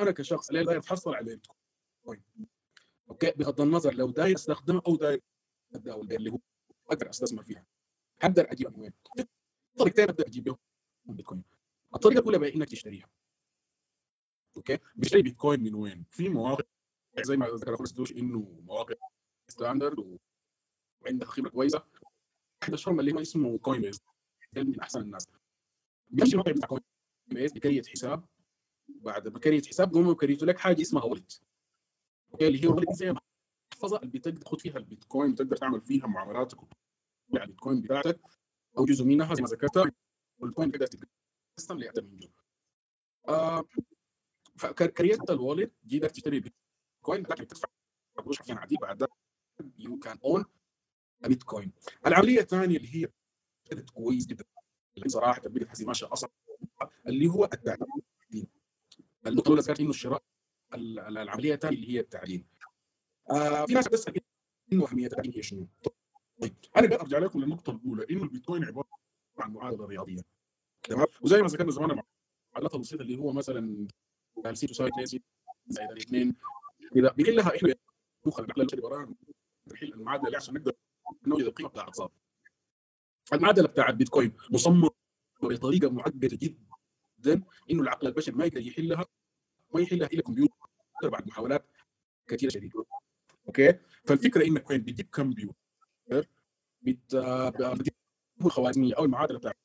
أنا 0.00 0.10
كشخص 0.10 0.50
ليه 0.50 0.62
داير 0.62 0.78
اتحصل 0.78 1.14
على 1.14 1.20
البيتكوين 1.30 2.22
okay؟ 3.10 3.30
بغض 3.30 3.60
النظر 3.60 3.94
لو 3.94 4.10
داير 4.10 4.36
استخدمها 4.36 4.82
أو 4.86 4.96
داير 4.96 5.22
بها 5.76 6.16
اللي 6.16 6.30
هو 6.30 6.38
أقدر 6.90 7.10
أستثمر 7.10 7.42
فيها. 7.42 7.66
هقدر 8.22 8.48
وين؟ 8.78 8.92
في 9.16 9.26
طريقتين 9.78 10.08
أبدأ 10.08 10.26
أجيب 10.26 10.44
بهم 10.44 10.56
البيتكوين 11.08 11.44
الطريقة 11.94 12.18
الأولى 12.18 12.38
بقى 12.38 12.54
إنك 12.54 12.68
تشتريها. 12.68 13.08
okay؟ 14.56 14.78
بشتري 14.96 15.22
بيتكوين 15.22 15.62
من 15.62 15.74
وين؟ 15.74 16.04
في 16.10 16.28
مواقع 16.28 16.64
زي 17.22 17.36
ما 17.36 17.46
ذكر 17.46 17.74
أخونا 17.74 17.88
سدوش 17.88 18.12
إنه 18.12 18.60
مواقع 18.64 18.94
standard 19.48 20.18
وعندها 21.02 21.28
خبرة 21.28 21.48
كويسة. 21.50 21.84
احد 22.62 22.72
اشهرهم 22.72 23.00
اللي 23.00 23.12
هو 23.12 23.20
اسمه 23.20 23.58
Coinbase 23.58 24.00
من 24.56 24.80
أحسن 24.80 25.00
الناس. 25.00 25.28
بيمشي 26.10 26.32
الموقع 26.32 26.52
بتاع 26.52 26.68
Coinbase 26.68 26.82
ب 27.26 27.52
create 27.52 27.86
حساب. 27.86 28.24
بعد 28.88 29.28
ما 29.28 29.38
create 29.38 29.66
حساب 29.66 29.92
قوموا 29.94 30.12
يكريتوا 30.12 30.46
لك 30.46 30.58
حاجة 30.58 30.82
اسمها 30.82 31.04
wallet 31.04 31.42
okay؟ 32.32 32.46
اللي 32.46 32.64
هي 32.64 32.68
wallet 32.68 32.90
زي 32.92 33.14
محفظه 33.84 33.98
اللي 33.98 34.18
بتقدر 34.18 34.40
تاخذ 34.40 34.58
فيها 34.58 34.76
البيتكوين 34.78 35.30
وتقدر 35.32 35.56
تعمل 35.56 35.80
فيها 35.80 36.06
معاملاتك 36.06 36.58
على 37.34 37.42
البيتكوين 37.44 37.80
بتاعتك 37.82 38.20
أو 38.78 38.84
جزء 38.84 39.04
منها 39.04 39.34
زي 39.34 39.42
ما 39.42 39.48
ذكرت 39.48 39.92
والبيتكوين 40.38 40.72
تقدر 40.72 40.86
تقسم 41.56 41.78
لاكثر 41.78 42.02
من 42.02 42.16
جزء 42.16 42.30
آه 43.28 43.64
ف 44.56 44.67
create 44.67 45.30
ال 45.30 45.36
wallet 45.36 45.70
تقدر 45.90 46.08
تشتري 46.08 46.40
بيتكوين 46.40 47.22
لكن 47.22 47.46
تدفع 47.46 47.68
قروش 48.16 48.38
حرفيا 48.38 48.54
عادي 48.54 48.76
بعد 48.80 49.06
you 49.78 49.98
can 49.98 50.18
own 50.24 50.44
بيتكوين. 51.20 51.72
العملية 52.06 52.40
الثانية 52.40 52.76
اللي 52.76 52.94
هي 53.04 53.08
كانت 53.64 53.90
كويس 53.90 54.26
جدا 54.26 54.44
صراحة 55.06 55.42
بقت 55.44 55.68
حسي 55.68 55.84
ماشيه 55.84 56.12
أصلا 56.12 56.30
اللي 57.06 57.26
هو 57.26 57.44
التعدين 57.44 57.86
النقطه 59.26 59.46
الاولى 59.48 59.60
ذكرت 59.62 59.80
انه 59.80 59.90
الشراء 59.90 60.22
ال- 60.74 60.98
ال- 60.98 61.18
العملية 61.18 61.54
الثانية 61.54 61.76
اللي 61.76 61.90
هي 61.94 62.00
التعدين 62.00 62.46
آه 63.30 63.66
في 63.66 63.74
ناس 63.74 63.88
بتسأل 63.88 64.20
انه 64.72 64.88
اهميه 64.88 65.06
التعدين 65.06 65.32
هي 65.32 65.42
شنو؟ 65.42 65.68
طيب 66.40 66.54
أنا 66.76 66.86
بقى 66.86 67.00
أرجع 67.00 67.18
لكم 67.18 67.40
للنقطه 67.40 67.70
الأولى 67.70 68.06
إنه 68.10 68.22
البيتكوين 68.22 68.64
عبارة 68.64 68.88
عن 69.38 69.52
معادلة 69.52 69.86
رياضية؟ 69.86 70.20
تمام؟ 70.82 71.06
وزي 71.22 71.42
ما 71.42 71.48
ذكرنا 71.48 71.70
زمان 71.70 71.90
المعادلات 71.90 72.74
البسيطة 72.74 73.02
اللي 73.02 73.16
هو 73.18 73.32
مثلا 73.32 73.86
سي 74.52 74.66
تساوي 74.66 74.88
2 74.90 75.06
سي 75.06 75.22
زائد 75.66 75.90
الاثنين 75.90 76.36
كذا 76.94 77.12
بنحلها 77.12 77.56
إحنا 77.56 77.74
مخ 78.26 78.40
العقل 78.40 78.60
البشري 78.62 78.80
ورانا 78.80 79.14
نحل 79.66 79.92
المعادلة 79.92 80.36
عشان 80.36 80.54
نقدر 80.54 80.72
نوجد 81.26 81.44
القيمة 81.44 81.68
بتاع 81.68 81.82
الاقتصاد. 81.82 82.10
المعادلة 83.32 83.68
بتاع 83.68 83.88
البيتكوين 83.88 84.32
مصممة 84.50 84.90
بطريقة 85.42 85.90
معقدة 85.90 86.28
جدا 86.42 87.42
إنه 87.70 87.82
العقل 87.82 88.06
البشري 88.06 88.34
ما 88.34 88.44
يقدر 88.44 88.60
يحلها 88.60 89.04
ما 89.74 89.80
يحلها 89.80 90.08
إلا 90.08 90.22
كمبيوتر 90.22 90.54
بعد 91.02 91.26
محاولات 91.26 91.66
كثيرة 92.28 92.50
شديدة. 92.50 92.84
أوكي؟ 93.46 93.78
فالفكرة 94.04 94.46
إنك 94.46 94.70
وين؟ 94.70 94.80
بتجيب 94.80 95.06
كمبيوتر 95.10 95.54
بت 96.82 97.14
الخوارزمية 98.44 98.94
أو 98.98 99.04
المعادلة 99.04 99.38
بتاعت 99.38 99.56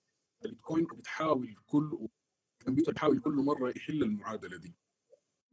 البيتكوين 0.46 0.84
وبتحاول 0.84 1.56
كل 1.66 2.08
الكمبيوتر 2.60 2.92
بيحاول 2.94 3.20
كل 3.20 3.32
مرة 3.34 3.70
يحل 3.70 4.04
المعادلة 4.04 4.58
دي. 4.58 4.76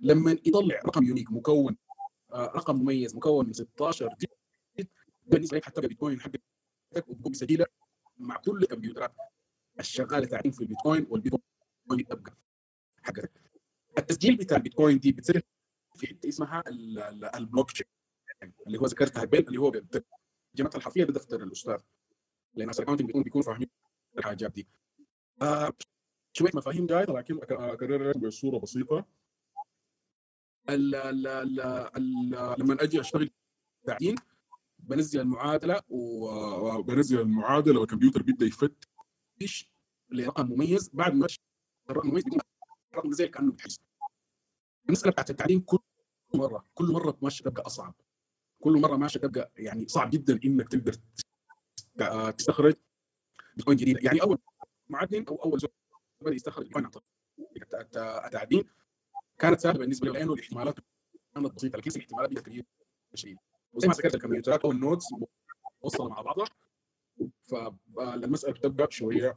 لما 0.00 0.30
يطلع 0.32 0.80
رقم 0.86 1.04
unique 1.04 1.32
مكون 1.32 1.76
آه، 2.32 2.46
رقم 2.56 2.76
مميز 2.76 3.16
مكون 3.16 3.46
من 3.46 3.52
16 3.52 4.08
digit 4.08 4.90
بالنسبة 5.26 5.56
لك 5.56 5.64
حتى 5.64 5.80
البيتكوين 5.80 6.20
حقك 6.20 6.42
وتقوم 6.96 7.32
بسجلها 7.32 7.66
مع 8.18 8.36
كل 8.36 8.62
الكمبيوترات 8.62 9.14
الشغالة 9.80 10.26
تعدين 10.26 10.52
في 10.52 10.60
البيتكوين 10.60 11.06
والبيتكوين 11.10 11.42
تبقى 12.08 12.36
حقتك 13.02 13.50
التسجيل 13.98 14.36
بتاع 14.36 14.56
البيتكوين 14.56 14.98
دي 14.98 15.12
بتصير 15.12 15.42
في 15.96 16.06
حتة 16.06 16.28
اسمها 16.28 16.62
ال- 16.68 16.98
ال- 16.98 17.24
البلوك 17.36 17.70
تشين 17.72 17.86
اللي 18.42 18.78
هو 18.78 18.86
ذكرتها 18.86 19.20
قبل 19.20 19.38
اللي 19.38 19.58
هو 19.60 19.70
ترجمتها 19.70 20.78
الحرفية 20.78 21.04
ده 21.04 21.12
دفتر 21.12 21.42
الأستاذ. 21.42 21.78
لأن 22.54 22.70
الاكونتنج 22.70 23.06
بيكون 23.06 23.22
بيكون 23.22 23.42
فاهمين 23.42 23.68
الحاجات 24.18 24.52
دي. 24.52 24.68
آه 25.42 25.72
شوية 26.32 26.50
مفاهيم 26.54 26.86
جاية 26.86 27.04
لكن 27.04 27.38
أكررها 27.42 28.12
بصورة 28.12 28.58
بسيطة. 28.58 29.06
ال 30.68 30.94
ال 30.94 31.26
ال 31.26 32.60
لما 32.60 32.82
أجي 32.82 33.00
أشتغل 33.00 33.30
تعدين 33.86 34.14
بنزل 34.78 35.20
المعادلة 35.20 35.82
وبنزل 35.88 37.20
المعادلة 37.20 37.80
والكمبيوتر 37.80 38.22
بيبدأ 38.22 38.46
يفتش 38.46 39.70
لرقم 40.10 40.46
مميز. 40.46 40.88
بعد 40.92 41.14
ما 41.14 41.26
الرقم 41.90 42.06
المميز 42.08 42.24
بيكون 42.24 42.40
الرقم 42.92 43.12
زي 43.12 43.28
كأنه 43.28 43.52
بتحس 43.52 43.80
المسألة 44.86 45.12
بتاعت 45.12 45.30
التعدين 45.30 45.60
كل 45.60 45.78
مرة 46.34 46.66
كل 46.74 46.92
مرة 46.92 47.18
ماشيه 47.22 47.44
تبقى 47.44 47.62
أصعب. 47.66 47.94
كل 48.60 48.80
مرة 48.80 48.96
ماشيه 48.96 49.20
تبقى 49.20 49.52
يعني 49.56 49.88
صعب 49.88 50.10
جدا 50.10 50.40
إنك 50.44 50.68
تقدر 50.68 50.92
تست- 50.92 51.26
تستخرج 52.38 52.74
بيتكوين 53.56 53.76
جديده 53.76 54.00
يعني 54.02 54.22
أول 54.22 54.38
معدن 54.88 55.24
أو 55.28 55.36
أول 55.36 55.58
زول 55.60 55.70
بدأ 56.20 56.34
يستخرج 56.34 56.64
بيتكوين 56.64 56.90
التعدين 58.26 58.64
كانت 59.38 59.60
سهلة 59.60 59.78
بالنسبة 59.78 60.06
له 60.06 60.12
لأنه 60.12 60.32
الاحتمالات 60.32 60.74
كانت 61.34 61.54
بسيطة 61.54 61.78
لكن 61.78 61.90
الاحتمالات 61.90 62.30
بدات 62.30 62.44
كبيره 62.46 62.66
شديد 63.14 63.36
وزي 63.72 63.88
ما 63.88 63.94
ذكرت 63.94 64.14
الكمبيوترات 64.14 64.64
أو 64.64 64.70
النودز 64.70 65.04
موصلة 65.84 66.08
مع 66.08 66.20
بعضها. 66.20 66.46
فالمساله 67.42 68.52
بتبقى 68.52 68.86
شوية 68.90 69.36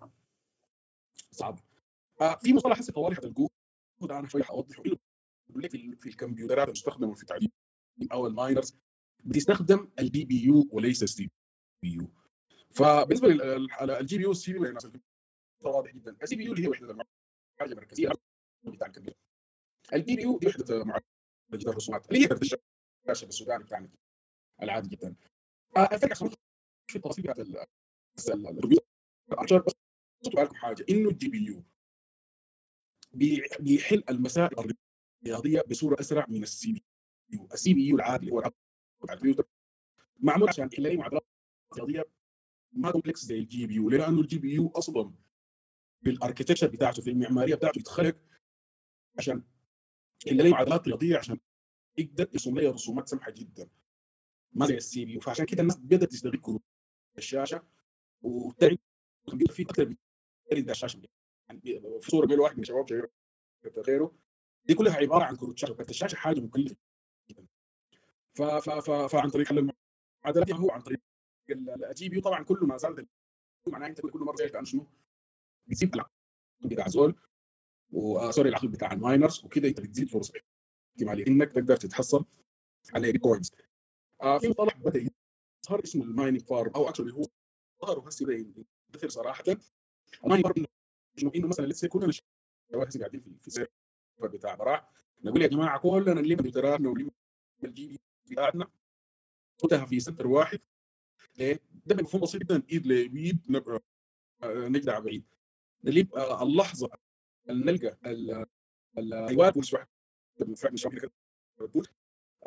صعبه 1.31 1.61
آه، 2.21 2.35
في 2.35 2.53
مصطلح 2.53 2.79
هسه 2.79 2.93
طوالي 2.93 3.15
حتلقوه 3.15 3.49
ده 4.01 4.19
أنا 4.19 4.27
شوية 4.27 4.43
حوضحه. 4.43 4.83
في 5.59 6.07
الكمبيوترات 6.09 6.67
المستخدمة 6.67 7.13
في 7.15 7.21
التعدين 7.21 7.51
أو 8.11 8.27
ال 8.27 8.34
miners 8.34 8.76
بتستخدم 9.25 9.91
ال 9.99 10.26
GPU 10.26 10.68
وليس 10.71 11.03
ال 11.03 11.30
CPU 11.84 12.11
فبالنسبة 12.69 13.27
لل 13.27 14.18
GPU 14.18 14.23
ال 14.23 14.53
CPU 14.53 14.77
واضح 15.65 15.91
جدا. 15.95 16.17
ال 16.23 16.35
CPU 16.35 16.53
اللي 16.53 16.63
هي 16.63 16.67
وحدة 16.67 16.91
المعالجه 16.91 17.09
المركزيه 17.61 18.09
بتاع 18.63 18.87
الكمبيوتر. 18.87 19.19
ال 19.93 20.15
GPU 20.15 20.38
دي 20.39 20.47
وحدة 20.47 20.83
معالجة 20.83 21.69
الرسومات 21.69 22.07
اللي 22.09 22.19
هي 22.23 22.27
كرت 22.27 22.41
الشاشة 22.41 23.25
بالسوداني 23.25 23.63
بتاعنا 23.63 23.89
العادي 24.61 24.89
جدا. 24.89 25.15
آه، 25.77 25.89
الفرق 25.93 26.11
عشان 26.11 26.29
في 26.29 26.95
التفاصيل 26.95 27.23
بتاعت 27.23 27.39
ال- 27.39 27.57
ال- 28.29 28.47
الكمبيوتر. 28.47 28.85
عشان 29.37 29.57
بس 29.67 29.73
تطلع 30.23 30.41
لكم 30.43 30.55
حاجة. 30.55 30.85
إنه 30.89 31.09
ال 31.10 31.30
GPU 31.30 31.64
بي- 33.13 33.43
بيحل 33.59 34.03
المسائل 34.09 34.73
الرياضية 35.23 35.61
بصورة 35.69 35.99
أسرع 35.99 36.25
من 36.29 36.43
ال 36.43 36.72
CPU 36.73 36.84
ال 37.30 37.73
CPU 37.73 37.95
العادي 37.95 38.31
هو 38.31 38.51
معمول 40.19 40.49
عشان 40.49 40.69
لي 40.77 40.97
معادلات 40.97 41.26
رياضية 41.77 42.05
ما 42.73 42.91
complex 42.91 43.26
زي 43.26 43.39
ال 43.39 43.68
GPU 43.68 43.89
لأنه 43.89 44.21
ال 44.22 44.38
GPU 44.38 44.68
أصلا 44.67 45.13
في 46.03 46.09
ال 46.10 46.14
architecture 46.14 46.68
بتاعته 46.67 47.01
في 47.01 47.09
المعمارية 47.09 47.55
بتاعته 47.55 47.80
يتخلق 47.80 48.17
عشان 49.17 49.43
لي 50.26 50.49
معادلات 50.49 50.88
رياضية 50.88 51.17
عشان 51.17 51.39
يقدر 51.97 52.27
يرسم 52.34 52.59
لي 52.59 52.67
رسومات 52.67 53.07
سمحة 53.07 53.31
جدا. 53.31 53.69
ما 54.53 54.65
زي 54.65 54.77
ال 54.77 55.06
CPU 55.06 55.19
فعشان 55.19 55.45
كده 55.45 55.61
الناس 55.61 55.77
بدات 55.77 56.11
تستغل 56.11 56.41
كروت 56.41 56.63
الشاشة 57.17 57.63
وتعمل 58.21 58.77
الكمبيوتر 59.27 59.53
فيه 59.53 59.63
أكثر 59.65 59.89
من 59.89 60.69
الشاشه 60.69 61.01
يعني 61.49 61.61
في 61.99 62.11
صورة 62.11 62.26
بين 62.26 62.39
واحد 62.39 62.55
من 62.55 62.61
الشباب 62.61 62.85
غيره. 63.88 64.15
دي 64.65 64.73
كلها 64.73 64.95
عبارة 64.95 65.23
عن 65.23 65.35
كروت 65.35 65.57
شاشة. 65.57 65.73
كارت 65.73 65.89
الشاشة 65.89 66.15
حاجة 66.15 66.39
مكلفة. 66.39 66.76
فعن 69.07 69.30
طريق 69.30 69.48
حل 69.48 69.57
المعادلات 70.26 70.52
هو 70.52 70.72
عن 70.72 70.82
طريق 70.82 70.99
ال 71.89 72.10
GPU 72.10 72.22
طبعا 72.22 72.44
كل 72.44 72.60
ما 72.61 72.78
زادت 72.78 73.07
معناه 73.68 73.88
أنت 73.88 74.02
كل 74.02 74.20
مرة 74.20 74.36
زي 74.36 74.49
كان 74.49 74.66
شنو؟ 74.66 74.88
بتزيد 75.68 75.94
العقد 75.94 76.11
بتاع 76.66 76.88
زول 76.88 77.16
و 77.91 78.01
sorry 78.01 78.49
العقد 78.49 78.72
بتاع 78.72 78.91
ال 78.91 78.99
miners 78.99 79.45
وكده 79.45 79.68
أنت 79.68 79.80
بتزيد 79.80 80.10
فرصة 80.10 80.34
احتمالية 80.91 81.28
إنك 81.28 81.52
تقدر 81.52 81.76
تتحصل 81.76 82.26
على 82.94 83.11
بيتكوينز 83.11 83.52
آه 84.22 84.40
في 84.40 84.49
مصطلح 84.49 84.78
بدا 84.78 84.99
يظهر 84.99 85.84
اسمه 85.84 86.03
ال 86.03 86.09
mining 86.09 86.41
farm 86.41 86.72
أو 86.76 86.90
actually 86.89 87.14
هو 87.14 87.24
ظهر 87.86 88.10
هسه 88.10 88.26
بدا 88.26 88.34
يندثر 88.36 89.10
صراحة. 89.10 89.44
ال 90.23 90.27
mining 90.27 90.47
farm 90.47 90.65
إنه 91.36 91.48
مثلا 91.48 91.66
لسه 91.66 91.88
كلنا 91.88 92.11
شباب 92.11 92.88
قاعدين 92.99 93.20
في 93.20 93.38
في 93.40 93.52
server 93.51 93.72
بتاع 94.24 94.56
براح. 94.56 94.91
نقول 95.24 95.41
يا 95.41 95.48
جماعة 95.48 95.80
كلنا 95.80 96.14
نلم 96.14 96.36
كمبيوتراتنا 96.38 96.90
ونلم 96.90 97.11
ال 97.64 97.88
GPU 97.88 97.99
بتاعتنا. 98.30 98.68
نحطها 99.60 99.85
في 99.85 99.99
center 99.99 100.27
واحد. 100.27 100.60
ليه؟ 101.38 101.60
ده 101.85 101.95
مفهوم 102.03 102.22
بسيط 102.23 102.41
جدا. 102.41 102.64
إيد 102.72 102.88
لايد 102.88 103.39
نبقى 103.51 103.81
نجدع 104.43 104.99
بعيد. 104.99 105.26
نليب 105.84 106.15
آه، 106.15 106.43
اللحظة 106.43 106.89
اللي 107.49 107.72
نلقى 107.72 107.97
ال- 108.11 108.45
ال- 108.97 109.14
أيوه 109.14 109.53
مش 109.57 109.73
واحد 109.73 109.88
كده. 110.97 111.11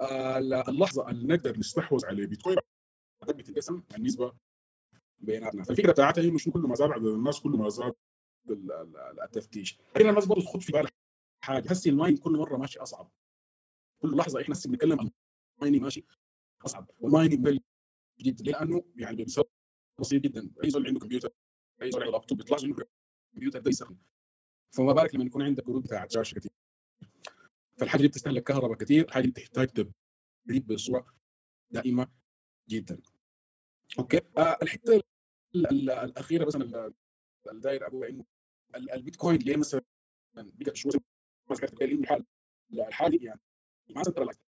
آه، 0.00 0.38
اللحظة 0.68 1.10
اللي 1.10 1.34
نقدر 1.36 1.58
نستحوذ 1.58 2.06
على 2.06 2.26
بيتكوين 2.26 2.56
بتتقسم 3.28 3.82
النسبة 3.96 4.32
بيناتنا. 5.18 5.64
فالفكرة 5.64 5.92
بتاعتها 5.92 6.22
هي 6.22 6.30
مش 6.30 6.44
كل 6.52 6.60
ما 6.60 6.74
زاد 6.74 6.90
عدد 6.90 7.04
الناس 7.04 7.40
كل 7.40 7.50
ما 7.50 7.68
زاد 7.68 7.94
ال- 8.50 8.72
ال- 8.72 9.20
التفتيش 9.22 9.78
هنا 9.96 10.10
الناس 10.10 10.26
برضه 10.26 10.42
تخد 10.42 10.60
في 10.62 10.72
بالها 10.72 10.90
حاجة. 11.44 11.70
هسي 11.70 11.90
ال 11.90 11.94
mining 11.94 12.16
كل 12.16 12.32
مرة 12.32 12.56
ماشي 12.56 12.78
أصعب. 12.78 13.10
كل 14.02 14.16
لحظة 14.16 14.40
إحنا 14.42 14.54
بنتكلم 14.66 15.00
عن 15.00 15.10
ال 15.62 15.65
mining 15.65 15.82
ماشي. 15.82 16.04
أصعب. 16.64 16.90
وال 17.00 17.10
mining 17.10 17.40
مقل 17.40 17.60
جدا 18.20 18.44
لأنه 18.44 18.84
يعني 18.96 19.24
بسيط 20.00 20.22
جدا. 20.22 20.50
أي 20.64 20.70
زول 20.70 20.86
عنده 20.86 21.00
كمبيوتر 21.00 21.28
أي 21.82 21.90
زول 21.90 22.02
عنده 22.02 22.12
لابتوب 22.12 22.38
بيطلع 22.38 22.56
انه 22.64 22.76
الكمبيوتر 23.32 23.58
ده 23.60 23.70
يسخن 23.70 23.96
فما 24.70 24.92
بالك 24.92 25.14
لما 25.14 25.24
يكون 25.24 25.42
عندك 25.42 25.62
كروت 25.64 25.84
بتاعت 25.84 26.10
شاشه 26.12 26.34
كثير 26.34 26.50
فالحاجة 27.78 28.00
دي 28.02 28.08
بتستهلك 28.08 28.42
كهرباء 28.44 28.74
كثير 28.78 29.04
الحاجة 29.04 29.22
دي 29.24 29.30
بتحتاج 29.30 29.68
تدريب 30.46 30.66
بصوره 30.66 31.14
دائمة 31.70 32.08
جدا. 32.68 33.00
أوكي؟ 33.98 34.20
آه 34.38 34.58
الحتة 34.62 34.96
ال- 35.54 35.66
ال- 35.66 35.90
الأخيرة 35.90 36.44
مثلا 36.46 36.64
ال- 36.86 36.94
الداير 37.50 37.86
ابوها 37.86 38.08
إنه 38.08 38.24
ال- 38.76 38.90
البيتكوين 38.90 39.36
ليه 39.38 39.56
مثلا 39.56 39.82
قال 41.80 41.90
انه 41.90 42.00
الحال 42.00 42.24
الحاجة 42.72 43.16
دي 43.16 43.24
يعني 43.24 43.40
ما 43.90 44.02
centralized 44.04 44.38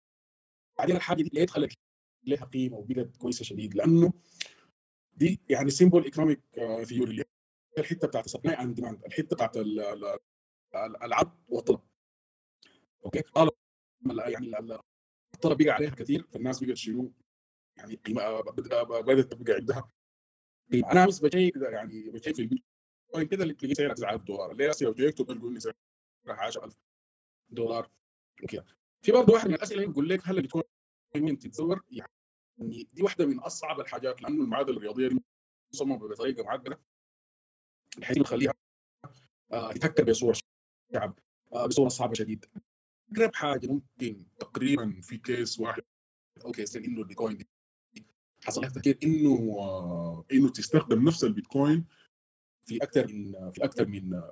بعدين 0.79 0.97
الحاجة 0.97 1.23
دي 1.23 1.31
ليه 1.33 1.45
دخلت 1.45 1.73
لها 2.27 2.45
قيمة 2.45 2.77
وبقت 2.77 3.17
كويسة 3.17 3.45
شديد 3.45 3.75
لأنه 3.75 4.13
دي 5.17 5.41
يعني 5.49 5.71
simple 5.71 6.05
economic 6.05 6.41
theory 6.85 7.11
اللي 7.11 7.23
هي 7.23 7.83
الحتة 7.83 8.09
بتاعت 8.09 8.25
ال 8.27 8.31
supply 8.31 8.55
and 8.55 8.75
demand 8.75 9.05
الحتة 9.05 9.37
بتاعت 9.37 9.57
ال- 9.57 9.81
ال- 9.81 10.05
ال- 10.75 11.03
العرض 11.03 11.33
والطلب. 11.49 11.81
أوكي؟ 13.05 13.21
طالب 13.23 13.51
يعني 14.17 14.47
ال- 14.47 14.57
ال- 14.73 14.79
الطلب 15.35 15.63
بقى 15.63 15.71
عليها 15.71 15.91
كثير 15.91 16.27
فالناس 16.33 16.65
بقت 16.65 16.77
شنو 16.77 17.13
يعني 17.77 17.95
قيمة 17.95 18.41
بدأ- 18.43 19.01
بدأت 19.03 19.33
تبقى 19.33 19.53
عندها 19.55 19.91
قيمة. 20.73 20.93
أنا 20.93 21.05
امس 21.05 21.21
بشيك 21.21 21.57
يعني 21.57 22.11
بشيك 22.11 22.35
في 22.37 22.43
البيتكوين 22.43 23.27
كده 23.31 23.43
اللي 23.43 23.55
تلاقيه 23.55 23.75
سعرها 23.75 23.95
9000 23.95 24.23
دولار. 24.23 24.53
ليه 24.55 24.71
لو 24.83 24.95
جيت 24.95 25.23
تقول 25.23 25.55
لي 25.55 25.61
سعرها 25.61 25.77
10000 26.29 26.77
دولار 27.51 27.91
وكده. 28.43 28.67
في 29.05 29.13
برضه 29.13 29.33
واحد 29.33 29.49
من 29.49 29.55
الأسئلة 29.55 29.87
بيقول 29.87 30.09
لك 30.09 30.21
هل 30.25 30.49
ممكن 31.17 31.39
تتزور 31.39 31.83
يعني 31.91 32.11
دي 32.93 33.03
واحدة 33.03 33.27
من 33.27 33.39
أصعب 33.39 33.81
الحاجات 33.81 34.23
لأنه 34.23 34.45
المعادلة 34.45 34.77
الرياضية 34.77 35.09
دي 35.09 35.23
مصممة 35.75 36.09
بطريقة 36.09 36.45
معقدة 36.45 36.81
بحيث 37.99 38.17
يخليها 38.17 38.55
آه 39.53 39.73
تفكر 39.73 40.05
بصورة 40.05 40.37
شعب 40.93 41.19
آه 41.53 41.67
بصورة 41.67 41.89
صعبة 41.89 42.15
شديد. 42.15 42.45
أقرب 43.13 43.35
حاجة 43.35 43.67
ممكن 43.67 44.27
تقريبا 44.39 45.01
في 45.03 45.19
كيس 45.19 45.61
واحد 45.61 45.83
أو 46.45 46.53
كيسين 46.53 46.85
إنه 46.85 46.99
البيتكوين 47.01 47.37
دي 47.37 47.49
حصل 48.45 48.61
لها 48.61 48.71
تفكير 48.71 48.99
إنه 49.03 49.57
آه 49.59 50.25
إنه 50.33 50.49
تستخدم 50.49 51.09
نفس 51.09 51.25
البيتكوين 51.25 51.85
في 52.67 52.77
أكثر 52.83 53.07
من 53.13 53.51
في 53.51 53.65
أكثر 53.65 53.87
من 53.87 54.23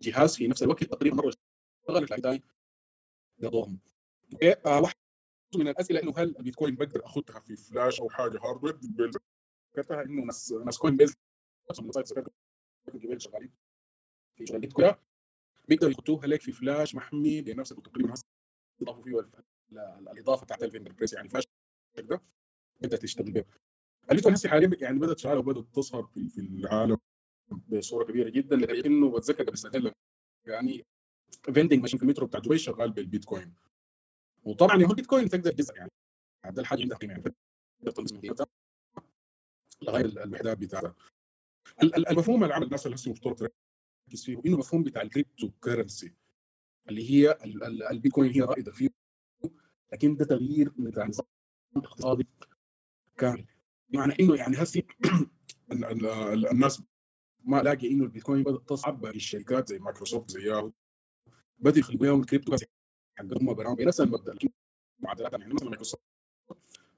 جهاز 0.00 0.36
في 0.36 0.48
نفس 0.48 0.62
الوقت 0.62 0.84
تقريبا 0.84 1.16
مرة 1.16 1.32
اشتغلت 1.88 2.12
أوكي؟ 4.32 4.52
آه 4.66 4.80
واحد 4.80 4.94
من 5.56 5.68
الأسئلة 5.68 6.02
إنه 6.02 6.12
هل 6.16 6.36
البيتكوين 6.38 6.74
بقدر 6.74 7.04
أخذها 7.06 7.40
في 7.40 7.56
فلاش 7.56 8.00
أو 8.00 8.08
حاجة 8.08 8.38
hardware 8.42 8.78
ذكرتها 9.74 10.02
إنه 10.02 10.24
ناس 10.24 10.52
ناس 10.52 10.78
Coinbase 10.78 11.14
نفسهم 11.70 11.90
ال 11.90 12.06
website 12.06 12.18
ذكرت 12.18 12.32
شغالين 13.22 13.52
في 14.32 14.46
شغل 14.46 14.56
البيتكوين 14.56 14.94
بيقدروا 15.68 15.92
يحطوها 15.92 16.26
لك 16.26 16.40
في 16.40 16.52
فلاش 16.52 16.94
محمي 16.94 17.42
بنفس 17.42 17.68
تقريبا 17.68 18.14
اضافوا 18.82 19.02
فيه 19.02 19.24
الإضافة 20.12 20.44
بتاعت 20.44 20.62
ال 20.62 20.92
fingerprint 20.92 21.12
يعني 21.12 21.28
فلاش 21.28 21.44
ده 21.98 22.22
بدات 22.80 23.02
تشتغل 23.02 23.32
بيه 23.32 23.46
البيتكوين 24.10 24.34
هسه 24.34 24.48
حاليا 24.48 24.70
يعني 24.80 24.98
بدأت 24.98 25.18
شغاله 25.18 25.38
وبدأت 25.38 25.64
تظهر 25.74 26.04
في 26.06 26.38
العالم 26.38 26.98
بصورة 27.68 28.04
كبيرة 28.04 28.28
جدا 28.30 28.56
لدرجة 28.56 28.86
إنه 28.86 29.10
بتذكر 29.10 29.44
قبل 29.44 29.58
سنتين 29.58 29.92
يعني 30.46 30.86
vending 31.42 31.80
machine 31.80 31.98
في 31.98 32.02
المترو 32.04 32.26
بتاع 32.26 32.40
دبي 32.40 32.58
شغال 32.58 32.90
بالبيتكوين. 32.92 33.54
وطبعا 34.44 34.82
هو 34.84 34.90
البيتكوين 34.90 35.28
تقدر 35.28 35.52
تجزء 35.52 35.76
يعني. 35.76 35.90
ده 36.50 36.62
الحاجة 36.62 36.80
عندها 36.82 36.98
قيمة 36.98 37.12
يعني. 37.12 37.22
تقدر 37.84 38.46
لغاية 39.82 40.04
ال- 40.04 40.18
الوحدات 40.18 40.58
بتاعتها. 40.58 40.94
ال- 41.82 41.94
ال- 41.96 42.08
المفهوم 42.08 42.44
عمل 42.44 42.64
الناس 42.66 42.86
اللي 42.86 42.96
هسه 42.96 43.10
مفترض 43.10 43.34
تركز 43.36 44.24
فيه 44.24 44.40
إنه 44.46 44.56
مفهوم 44.56 44.82
بتاع 44.82 45.02
ال 45.02 45.50
cryptocurrency 45.50 46.14
اللي 46.88 47.10
هي 47.10 47.32
ال- 47.32 47.64
ال- 47.64 47.82
البيتكوين 47.82 48.32
هي 48.32 48.40
رائدة 48.40 48.72
فيه. 48.72 48.88
لكن 49.92 50.16
ده 50.16 50.24
تغيير 50.24 50.72
بتاع 50.78 51.06
نظام 51.06 51.26
اقتصادي 51.76 52.26
كامل. 53.16 53.46
بمعنى 53.88 54.14
إنه 54.20 54.36
يعني 54.36 54.56
هسه 54.56 54.82
ال- 55.72 55.84
ال- 55.84 56.06
ال- 56.06 56.46
الناس 56.48 56.82
ما 57.44 57.62
لاقي 57.62 57.90
إنه 57.90 58.04
البيتكوين 58.04 58.42
بدات 58.42 58.68
تصعب 58.68 59.06
الشركات 59.06 59.68
زي 59.68 59.78
مايكروسوفت 59.78 60.30
زي 60.30 60.42
ياهو. 60.42 60.72
بدأوا 61.64 61.78
يخلوا 61.78 62.00
بيهم 62.00 62.20
ال 62.20 62.52
cryptocurrency 62.52 62.66
حقهم 63.18 63.54
برامج 63.54 63.78
بنفس 63.78 64.00
المبدا 64.00 64.32
لكن 64.32 64.48
يعني 65.40 65.54
مثلا 65.54 65.68
مايكروسوفت 65.68 66.02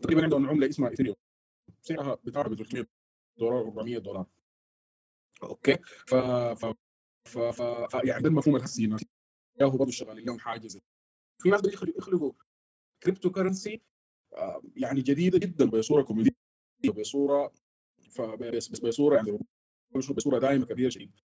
تقريبا 0.01 0.22
عندهم 0.22 0.48
عملة 0.48 0.68
اسمها 0.68 0.90
Ethereum 0.90 1.16
سعرها 1.82 2.14
بتاعها 2.14 2.48
ب 2.48 2.55
300 2.55 2.86
دولار 3.38 3.60
400 3.60 3.98
دولار. 3.98 4.26
أوكي؟ 5.43 5.78
ف 6.06 6.14
ف 6.14 6.74
ف, 7.24 7.38
ف... 7.38 7.62
ف... 7.62 7.94
يعني 8.05 8.22
ده 8.22 8.28
المفهوم 8.28 8.56
الهسي 8.56 8.86
ناس 8.86 9.05
ياهو 9.60 9.76
برضه 9.78 9.90
شغالين 9.90 10.26
لهم 10.26 10.38
حاجة 10.38 10.68
زي 10.68 10.80
في 11.43 11.48
ناس 11.48 11.60
يخلقوا 11.98 12.32
cryptocurrency 13.03 13.82
آه، 14.36 14.62
يعني 14.76 15.02
جديدة 15.02 15.38
جدا 15.38 15.64
بصوره 15.64 16.02
كوميدية 16.02 16.30
بصوره 16.94 17.52
ف... 18.10 18.20
بصوره 18.82 19.16
يعني 19.16 19.38
بصوره 19.94 20.38
دائمه 20.38 20.66
كبيرة 20.66 20.88
شديد 20.88 21.20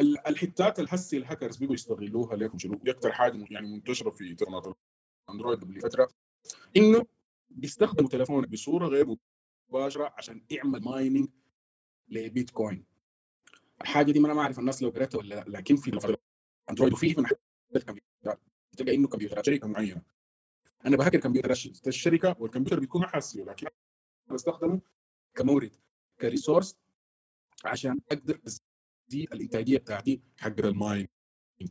الحتات 0.00 0.80
الهسي 0.80 1.16
الهاكرز 1.16 1.56
بيجوا 1.56 1.74
يستغلوها 1.74 2.36
لكم 2.36 2.58
شنو؟ 2.58 2.80
أكثر 2.86 3.12
حاجة 3.12 3.44
يعني 3.50 3.66
منتشرة 3.68 4.10
في 4.10 4.30
انترنت 4.30 4.76
أندرويد 5.30 5.60
قبل 5.60 5.80
فترة. 5.80 6.08
إنه 6.76 7.06
بيستخدموا 7.50 8.08
تليفونك 8.08 8.48
بصورة 8.48 8.86
غير 8.86 9.16
مباشرة 9.68 10.14
عشان 10.18 10.44
يعمل 10.50 10.80
mining 10.84 11.28
لبيتكوين. 12.08 12.84
الحاجة 13.82 14.12
دي 14.12 14.18
ما 14.20 14.26
أنا 14.26 14.34
ما 14.34 14.42
أعرف 14.42 14.58
الناس 14.58 14.82
لو 14.82 14.90
قريتها 14.90 15.18
ولا 15.18 15.34
لأ 15.34 15.44
لكن 15.48 15.76
في 15.76 16.16
أندرويد 16.70 16.92
وفيه 16.92 17.14
من 17.18 17.26
تلقى 18.76 18.94
إنه 18.94 19.08
كمبيوترات 19.08 19.46
شركة 19.46 19.66
معينة. 19.68 20.02
أنا 20.86 20.96
بهكر 20.96 21.20
كمبيوتر 21.20 21.50
الش- 21.50 21.82
الشركة 21.86 22.36
والكمبيوتر 22.38 22.80
بيكون 22.80 23.02
محسي 23.02 23.42
لكن 23.42 23.66
بستخدمه 24.30 24.80
كمورد 25.34 25.76
ك 26.20 26.26
resource 26.26 26.78
عشان 27.64 28.00
أقدر 28.12 28.40
ازيد 29.10 29.32
الإنتاجية 29.32 29.78
بتاعتي 29.78 30.20
حق 30.38 30.58
ال 30.60 30.67
mining 30.67 31.08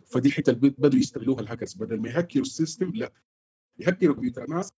فدي 0.06 0.28
الحته 0.30 0.50
اللي 0.52 0.70
بدوا 0.70 1.00
يستغلوها 1.00 1.40
الهاكرز 1.42 1.74
بدل 1.76 2.00
ما 2.02 2.10
يهكروا 2.10 2.44
ال 2.46 2.52
system 2.52 2.92
لا. 2.96 3.12
يهكروا 3.78 4.16
كمبيوتر 4.16 4.44
الناس 4.44 4.70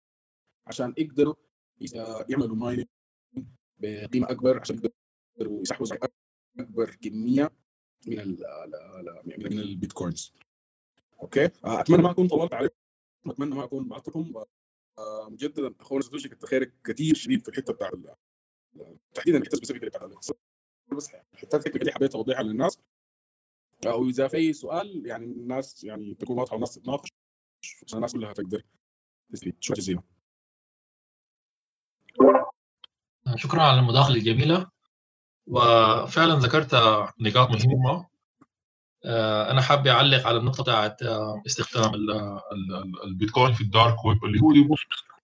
عشان 0.67 0.93
يقدروا 0.97 1.35
يعملوا 2.29 2.55
mining 2.55 2.87
بقيمة 3.79 4.31
أكبر 4.31 4.59
عشان 4.59 4.75
يقدروا 5.37 5.61
يسحبوا 5.61 5.87
على 5.91 5.99
أكبر 6.59 6.95
كمية 6.95 7.51
من 8.07 8.19
ال 8.19 8.45
ال- 8.45 9.21
من 9.49 9.59
البيتكوينز. 9.59 10.33
أوكي؟ 11.21 11.45
آه، 11.45 11.79
أتمنى 11.81 12.01
ما 12.03 12.11
أكون 12.11 12.27
طولت 12.27 12.53
عليكم. 12.53 12.75
أتمنى 13.25 13.55
ما 13.55 13.63
أكون 13.63 13.87
بعطيكم 13.87 14.33
آه، 14.97 15.29
مجددا 15.29 15.75
أخونا 15.79 16.01
ساتوشي 16.01 16.29
كنت 16.29 16.45
خيرك 16.45 16.73
كثير 16.83 17.15
شديد 17.15 17.41
في 17.41 17.49
الحتة 17.49 17.73
بتاع 17.73 17.89
تحديدا 19.13 19.37
الحتة 19.37 19.53
ال 19.53 19.57
specific 19.57 19.83
بتاع 19.85 20.05
الاقتصاد 20.05 20.37
بس 20.97 21.11
الحتات 21.33 21.67
هيك 21.67 21.77
دي 21.77 21.91
حبيت 21.91 22.15
اوضحها 22.15 22.43
للناس. 22.43 22.79
أو 23.87 24.09
إذا 24.09 24.27
في 24.27 24.37
اي 24.37 24.53
سؤال 24.53 25.05
يعني 25.05 25.25
الناس 25.25 25.83
يعني 25.83 26.13
تكون 26.13 26.39
واضحة 26.39 26.53
والناس 26.53 26.75
تتناقش 26.75 27.09
عشان 27.85 27.97
الناس 27.97 28.13
كلها 28.13 28.33
تقدر 28.33 28.61
تستفيد 29.31 29.55
شكرا 29.59 29.75
جزيلا. 29.75 30.01
شكرا 33.35 33.61
على 33.61 33.79
المداخلة 33.79 34.15
الجميلة. 34.15 34.69
وفعلا 35.47 36.33
ذكرت 36.33 36.75
نقاط 37.19 37.49
مهمة. 37.49 38.07
آه، 39.05 39.51
أنا 39.51 39.61
حابب 39.61 39.87
أعلق 39.87 40.27
على 40.27 40.37
النقطة 40.37 40.63
بتاعت 40.63 41.03
آه، 41.03 41.43
استخدام 41.45 41.91
البيتكوين 43.03 43.53
في 43.53 43.61
الدارك 43.61 44.05
ويب 44.05 44.23
اللي 44.25 44.41
هو 44.41 44.75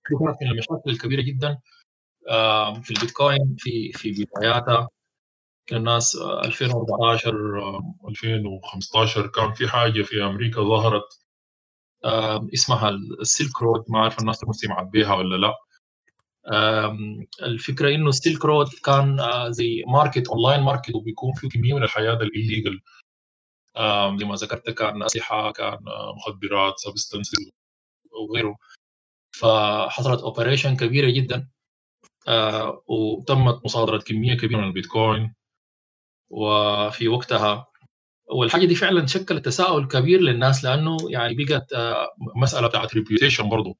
كانت 0.05 0.41
من 0.41 0.51
المشاكل 0.51 0.89
الكبيره 0.89 1.21
جدا 1.21 1.59
في 2.83 2.91
البيتكوين 2.91 3.55
في 3.59 3.91
في 3.91 4.25
بداياتها 4.35 4.89
الناس 5.71 6.15
2014 6.15 7.81
2015 8.09 9.27
كان 9.27 9.53
في 9.53 9.67
حاجة 9.67 10.01
في 10.01 10.23
أمريكا 10.23 10.61
ظهرت 10.61 11.19
اسمها 12.53 12.89
السيلك 12.89 13.61
رود 13.61 13.85
ما 13.89 13.99
أعرف 13.99 14.19
الناس 14.19 14.35
سمعت 14.51 14.87
بيها 14.87 15.13
ولا 15.15 15.35
لا. 15.35 15.53
الفكرة 17.43 17.95
إنه 17.95 18.09
السيلك 18.09 18.45
رود 18.45 18.67
كان 18.85 19.19
آه، 19.19 19.49
زي 19.49 19.83
market 19.87 20.27
online 20.27 20.61
market 20.63 20.95
وبيكون 20.95 21.33
فيه 21.33 21.49
كمية 21.49 21.73
من 21.73 21.83
الحاجات 21.83 22.13
ال 22.13 22.22
illegal 22.22 22.81
زي 24.19 24.25
ما 24.25 24.35
ذكرت 24.35 24.69
كان 24.69 25.03
أسلحة 25.03 25.51
كان 25.51 25.87
آه، 25.87 26.13
مخدرات 26.15 26.73
substances 26.77 27.51
وغيره. 28.11 28.55
فحصلت 29.31 30.21
operation 30.21 30.75
كبيرة 30.77 31.09
جدا 31.11 31.49
آه، 32.27 32.83
وتمت 32.87 33.65
مصادرة 33.65 33.97
كمية 33.97 34.33
كبيرة 34.33 34.57
من 34.59 34.67
البيتكوين. 34.67 35.33
وفي 36.29 37.07
وقتها. 37.07 37.67
والحاجة 38.31 38.65
دي 38.65 38.75
فعلا 38.75 39.05
شكلت 39.05 39.45
تساؤل 39.45 39.87
كبير 39.87 40.19
للناس 40.21 40.63
لأنه 40.63 40.97
يعني 41.09 41.35
بقت 41.35 41.73
مسألة 42.35 42.67
بتاعت 42.67 42.95
reputation 42.95 43.49
برضه 43.49 43.75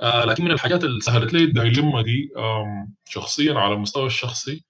آه 0.00 0.24
لكن 0.24 0.44
من 0.44 0.50
الحاجات 0.50 0.84
اللي 0.84 1.00
سهلت 1.00 1.32
لي 1.32 1.44
ال 1.44 1.51
dilemma 1.51 2.02
دي 2.02 2.30
شخصيا 3.04 3.54
على 3.54 3.74
المستوى 3.74 4.06
الشخصي. 4.06 4.64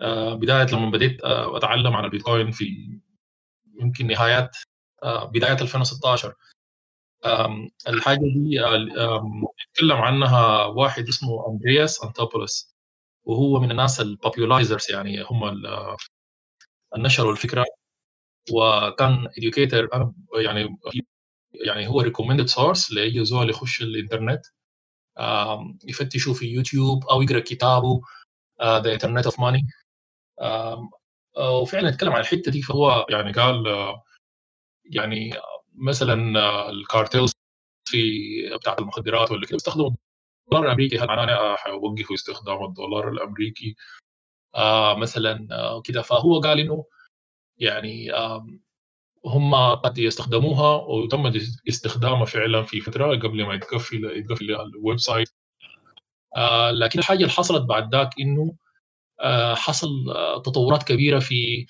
آه 0.00 0.34
بداية 0.34 0.66
لما 0.72 0.90
بديت 0.90 1.24
آه 1.24 1.56
أتعلم 1.56 1.96
عن 1.96 2.04
البيتكوين 2.04 2.50
في 2.50 2.98
يمكن 3.80 4.06
نهايات 4.06 4.56
آه 5.02 5.24
بداية 5.24 5.52
2016 5.62 6.34
الحاجة 7.88 8.18
دي 8.18 8.58
يتكلم 9.68 9.96
عنها 9.96 10.64
واحد 10.66 11.08
اسمه 11.08 11.48
أندرياس 11.48 12.04
انتوبولوس 12.04 12.71
وهو 13.24 13.60
من 13.60 13.70
الناس 13.70 14.00
ال 14.00 14.07
popularizers 14.07 14.90
يعني 14.90 15.22
هم 15.22 15.62
نشروا 16.98 17.32
الفكرة 17.32 17.64
وكان 18.52 19.28
educator 19.38 19.88
يعني 20.36 20.76
يعني 21.66 21.88
هو 21.88 22.00
recommended 22.00 22.46
source 22.46 22.92
لأي 22.92 23.24
زول 23.24 23.50
يخش 23.50 23.82
الإنترنت. 23.82 24.42
يفتشوا 25.88 26.34
في 26.34 26.46
يوتيوب 26.46 27.04
أو 27.06 27.22
يقرأ 27.22 27.40
كتابه 27.40 28.00
The 28.62 28.92
Internet 28.94 29.24
of 29.26 29.40
Money 29.40 29.66
وفعلا 31.38 31.88
اتكلم 31.88 32.12
عن 32.12 32.20
الحتة 32.20 32.50
دي 32.52 32.62
فهو 32.62 33.06
يعني 33.10 33.32
قال 33.32 33.68
آه، 33.68 34.02
يعني 34.84 35.30
مثلا 35.74 36.40
آه، 36.40 36.70
ال 36.70 36.78
cartels 36.78 37.32
في 37.88 37.98
بتاعت 38.60 38.78
المخدرات 38.80 39.30
ولا 39.30 39.46
كده 39.46 39.56
بيستخدموا 39.56 39.90
الدولار 40.44 40.66
الأمريكي 40.66 40.98
هل 40.98 41.06
معناه 41.06 41.56
حيوقفوا 41.56 42.14
استخدام 42.14 42.64
الدولار 42.64 43.08
الأمريكي. 43.08 43.76
آه 44.54 44.96
مثلا 44.96 45.48
آه 45.52 45.80
كده. 45.80 46.02
فهو 46.02 46.40
قال 46.40 46.60
إنه 46.60 46.84
يعني 47.58 48.12
هم 49.26 49.54
قد 49.74 49.98
يستخدموها 49.98 50.76
وتم 50.76 51.32
استخدامها 51.68 52.24
فعلا 52.24 52.62
في 52.62 52.80
فترة 52.80 53.06
قبل 53.16 53.44
ما 53.44 53.54
يتقفل 53.54 54.04
يتقفل 54.04 54.50
ال 54.50 54.98
website. 54.98 55.28
آه 56.36 56.70
لكن 56.70 56.98
الحاجة 56.98 57.18
اللي 57.18 57.28
حصلت 57.30 57.62
بعد 57.62 57.94
ذاك 57.94 58.10
إنه 58.20 58.56
آه 59.20 59.54
حصل 59.54 59.88
آه 60.10 60.42
تطورات 60.42 60.82
كبيرة 60.82 61.18
في 61.18 61.66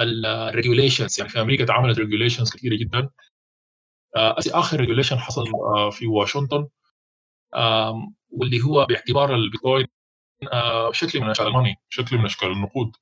ال 0.00 0.10
regulations 0.10 1.18
يعني 1.18 1.30
في 1.30 1.40
أمريكا 1.40 1.64
اتعملت 1.64 1.98
regulations 1.98 2.50
كثيره 2.52 2.76
جدا. 2.76 3.08
آه 4.16 4.36
آخر 4.48 4.80
regulation 4.80 5.18
حصل 5.18 5.44
آه 5.76 5.90
في 5.90 6.06
واشنطن. 6.06 6.56
آه 6.56 6.68
واللي 8.30 8.62
هو 8.64 8.86
باعتبار 8.86 9.34
البيتكوين 9.34 9.86
آه 10.52 10.92
شكل 10.92 11.20
من 11.20 11.30
أشكال 11.30 11.46
ال 11.46 11.51
money 11.51 11.76
شكل 11.88 12.18
من 12.18 12.24
أشكال 12.24 12.48
النقود. 12.52 12.92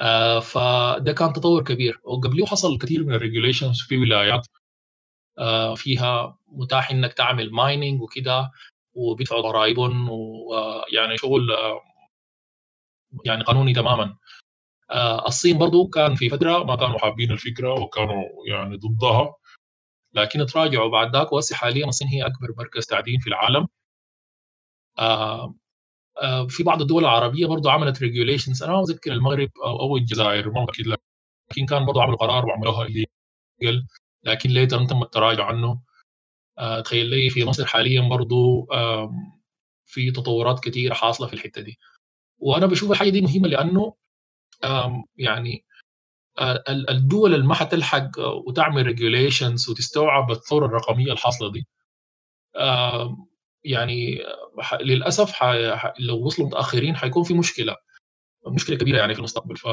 آه، 0.00 0.40
فده 0.40 1.12
كان 1.12 1.32
تطور 1.32 1.64
كبير. 1.64 2.00
وقبله 2.04 2.46
حصل 2.46 2.78
كثير 2.78 3.04
من 3.04 3.14
ال 3.14 3.19
regulations 3.19 3.80
في 3.82 3.96
ولايات 3.96 4.46
آه، 5.38 5.74
فيها 5.74 6.38
متاح 6.48 6.90
إنك 6.90 7.12
تعمل 7.12 7.52
mining 7.52 8.02
وكده 8.02 8.50
وبيدفعوا 8.94 9.42
ضرائبهم 9.42 10.08
ويعني 10.10 11.16
شغل 11.16 11.48
يعني 13.24 13.44
قانوني 13.44 13.72
تماما. 13.72 14.16
الصين 15.26 15.58
برضو 15.58 15.88
كان 15.88 16.14
في 16.14 16.28
فترة 16.28 16.64
ما 16.64 16.76
كانوا 16.76 16.98
حابين 16.98 17.32
الفكرة 17.32 17.72
وكانوا 17.82 18.24
يعني 18.48 18.76
ضدها. 18.76 19.34
لكن 20.14 20.46
تراجعوا 20.46 20.90
بعد 20.90 21.16
ذاك. 21.16 21.32
وهسه 21.32 21.56
حاليا 21.56 21.86
الصين 21.86 22.08
هي 22.08 22.26
أكبر 22.26 22.48
مركز 22.58 22.86
تعدين 22.86 23.20
في 23.20 23.26
العالم. 23.28 23.68
آه، 26.22 26.46
في 26.48 26.62
بعض 26.62 26.80
الدول 26.80 27.04
العربية 27.04 27.46
برضه 27.46 27.72
عملت 27.72 28.02
regulations 28.02 28.62
أنا 28.62 28.72
ما 28.72 28.82
اذكر 28.82 29.12
المغرب 29.12 29.50
أو 29.66 29.80
أو 29.80 29.96
الجزائر 29.96 30.50
ما 30.50 30.64
أكيد 30.64 30.86
لكن 30.88 31.66
كان 31.66 31.86
برضه 31.86 32.02
عملوا 32.02 32.18
قرار 32.18 32.46
وعملوها 32.46 32.86
illegal 32.86 33.86
لكن 34.24 34.50
later 34.50 34.84
تم 34.86 35.02
التراجع 35.02 35.44
عنه. 35.44 35.80
آه، 36.58 36.80
تخيل 36.80 37.06
لي 37.06 37.30
في 37.30 37.44
مصر 37.44 37.66
حاليا 37.66 38.02
برضه 38.08 38.66
في 39.86 40.10
تطورات 40.10 40.60
كثيره 40.60 40.94
حاصلة 40.94 41.26
في 41.28 41.34
الحتة 41.34 41.62
دي. 41.62 41.78
وأنا 42.38 42.66
بشوف 42.66 42.90
الحاجة 42.92 43.10
دي 43.10 43.20
مهمة 43.22 43.48
لأنه 43.48 43.94
يعني 45.16 45.64
آه، 45.64 45.69
الدول 46.68 47.34
اللي 47.34 47.46
ما 47.46 47.54
حتلحق 47.54 48.08
وتعمل 48.46 48.86
regulations 48.86 49.70
وتستوعب 49.70 50.30
الثورة 50.30 50.66
الرقمية 50.66 51.12
الحاصلة 51.12 51.52
دي. 51.52 51.66
يعني 53.64 54.22
للأسف. 54.80 55.44
لو 56.00 56.26
وصلوا 56.26 56.48
متأخرين 56.48 56.96
حيكون 56.96 57.22
في 57.22 57.34
مشكلة 57.34 57.76
مشكلة 58.46 58.76
كبيرة 58.76 58.98
يعني 58.98 59.14
في 59.14 59.18
المستقبل. 59.18 59.56
ف 59.56 59.66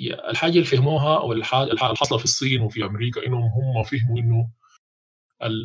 الحاجة 0.00 0.52
اللي 0.52 0.64
فهموها 0.64 1.18
أو 1.18 1.32
الحاجة 1.32 1.70
اللي 1.70 1.78
حاصله 1.78 2.18
في 2.18 2.24
الصين 2.24 2.60
وفي 2.60 2.84
أمريكا 2.84 3.26
إنهم 3.26 3.42
هم 3.42 3.82
فهموا 3.84 4.18
إنه 4.18 4.50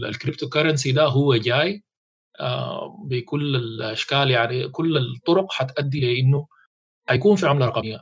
ال 0.07 0.49
cryptocurrency 0.49 0.91
ده 0.91 1.05
هو 1.05 1.35
جاي. 1.35 1.83
بكل 3.09 3.55
الأشكال 3.55 4.31
يعني 4.31 4.69
كل 4.69 4.97
الطرق 4.97 5.51
حتؤدي 5.51 5.99
لأنه 5.99 6.47
حيكون 7.09 7.35
في 7.35 7.47
عملة 7.47 7.65
رقمية. 7.65 7.99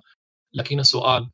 لكن 0.53 0.79
السؤال 0.79 1.29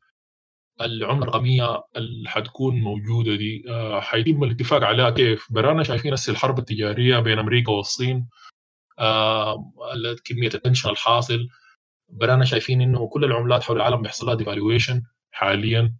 العمله 0.80 1.22
الرقميه 1.22 1.82
اللي 1.96 2.28
حتكون 2.28 2.80
موجودة 2.80 3.36
دي 3.36 3.64
آه، 3.68 4.00
حيتم 4.00 4.44
الاتفاق 4.44 4.82
عليها 4.84 5.10
كيف؟ 5.10 5.52
برانا 5.52 5.82
شايفين 5.82 6.12
هسه 6.12 6.30
الحرب 6.30 6.58
التجارية 6.58 7.18
بين 7.18 7.38
أمريكا 7.38 7.72
والصين 7.72 8.28
آه، 8.98 9.64
كمية 10.24 10.50
ال 10.54 10.59
tension 10.59 10.90
الحاصل. 10.90 11.48
برانا 12.08 12.44
شايفين 12.44 12.80
إنه 12.80 13.08
كل 13.08 13.24
العملات 13.24 13.62
حول 13.62 13.76
العالم 13.76 14.02
بيحصل 14.02 14.26
لها 14.26 14.34
devaluation 14.34 15.02
حاليا. 15.32 15.94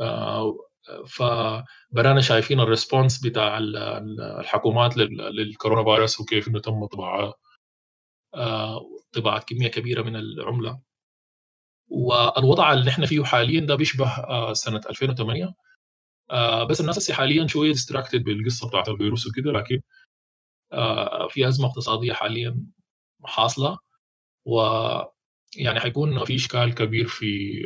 آه، 0.00 0.56
فبرانا 1.06 2.20
شايفين 2.20 2.60
ال 2.60 2.67
response 2.67 3.26
بتاع 3.26 3.58
الحكومات 3.58 4.96
للكورونا 4.96 5.84
فيروس 5.94 6.20
وكيف 6.20 6.48
إنه 6.48 6.60
تم 6.60 6.86
طباعه 6.86 7.34
طباعة 9.12 9.40
كمية 9.40 9.68
كبيرة 9.68 10.02
من 10.02 10.16
العملة. 10.16 10.80
والوضع 11.88 12.72
اللي 12.72 12.90
إحنا 12.90 13.06
فيه 13.06 13.24
حاليا 13.24 13.60
ده 13.60 13.74
بيشبه 13.74 14.08
آه، 14.08 14.52
سنة 14.52 14.80
2008 14.90 15.54
آه، 16.30 16.64
بس 16.64 16.80
الناس 16.80 17.10
حاليا 17.10 17.46
شوية 17.46 17.72
distracted 17.72 18.24
بالقصة 18.24 18.68
بتاعت 18.68 18.88
الفيروس 18.88 19.26
وكده 19.26 19.52
لكن 19.52 19.80
آه، 20.72 21.28
في 21.28 21.48
أزمة 21.48 21.66
اقتصادية 21.68 22.12
حاليا 22.12 22.66
حاصلة. 23.24 23.78
و 24.46 24.60
يعني 25.56 25.80
حيكون 25.80 26.24
في 26.24 26.34
إشكال 26.34 26.74
كبير 26.74 27.06
في 27.08 27.62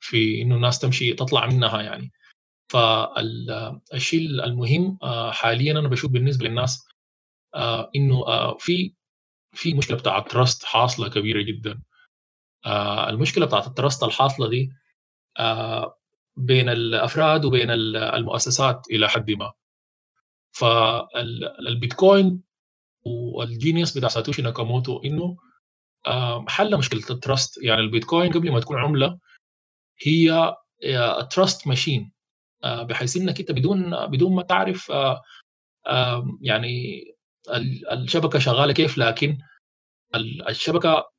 في 0.00 0.42
إنه 0.42 0.56
الناس 0.56 0.78
تمشي 0.78 1.14
تطلع 1.14 1.46
منها 1.46 1.82
يعني. 1.82 2.12
فالشيء 2.72 4.20
المهم 4.44 4.98
حاليا 5.32 5.72
أنا 5.72 5.88
بشوف 5.88 6.10
بالنسبة 6.12 6.46
للناس 6.48 6.88
إنه 7.96 8.24
في 8.58 8.94
في 9.52 9.74
مشكلة 9.74 9.96
بتاعت 9.98 10.30
تراست 10.30 10.64
حاصلة 10.64 11.08
كبيرة 11.08 11.42
جدا. 11.42 11.82
آه، 12.66 13.10
المشكلة 13.10 13.46
بتاعت 13.46 13.66
الترست 13.66 14.02
الحاصلة 14.02 14.48
دي 14.48 14.70
آه، 15.38 15.98
بين 16.36 16.68
الأفراد 16.68 17.44
وبين 17.44 17.70
المؤسسات 17.96 18.86
إلى 18.90 19.08
حد 19.08 19.30
ما. 19.30 19.52
فالبيتكوين 20.52 22.42
وال 23.06 23.29
genius 23.29 23.98
بتاع 23.98 24.08
ساتوشي 24.08 24.42
ناكاموتو 24.42 25.02
إنه 25.04 25.36
آه، 26.06 26.44
حل 26.48 26.78
مشكلة 26.78 27.02
ال 27.10 27.19
trust 27.19 27.62
يعني 27.62 27.80
البيتكوين 27.80 28.32
قبل 28.32 28.52
ما 28.52 28.60
تكون 28.60 28.78
عملة 28.78 29.18
هي 30.02 30.54
trust 31.30 31.66
machine. 31.66 32.12
بحيث 32.64 33.16
إنك 33.16 33.40
أنت 33.40 33.52
بدون 33.52 34.06
بدون 34.06 34.34
ما 34.34 34.42
تعرف 34.42 34.92
يعني 36.40 37.04
الشبكة 37.92 38.38
شغالة 38.38 38.72
كيف 38.72 38.98
لكن 38.98 39.38
الشبكة 40.48 41.10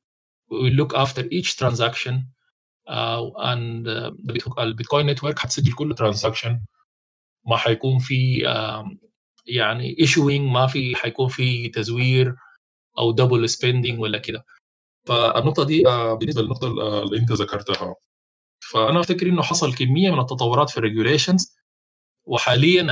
will 0.50 0.74
look 0.80 0.94
after 0.94 1.22
each 1.30 1.56
transaction 1.56 2.14
uh, 2.88 3.22
and 3.36 3.88
uh, 3.88 4.58
البيتكوين 4.58 5.06
network 5.06 5.38
حتسجل 5.38 5.72
كل 5.72 5.94
transaction 5.94 6.60
ما 7.46 7.56
حيكون 7.56 7.98
في 7.98 8.42
uh, 8.46 9.08
يعني 9.46 9.96
issuing 10.00 10.50
ما 10.50 10.66
في 10.66 10.96
حيكون 10.96 11.28
في 11.28 11.68
تزوير 11.68 12.34
أو 12.98 13.12
double 13.12 13.48
spending 13.48 14.00
ولا 14.00 14.18
كده. 14.18 14.44
فالنقطة 15.06 15.64
دي 15.64 15.84
uh, 15.84 16.18
بالنسبة 16.18 16.42
للنقطة 16.42 16.66
اللي 17.02 17.18
أنت 17.18 17.32
ذكرتها. 17.32 17.94
فأنا 18.72 19.00
أفتكر 19.00 19.26
إنه 19.26 19.42
حصل 19.42 19.74
كمية 19.74 20.10
من 20.10 20.20
التطورات 20.20 20.70
في 20.70 20.76
ال 20.78 20.85
regulations 20.85 21.56
وحاليا 22.24 22.86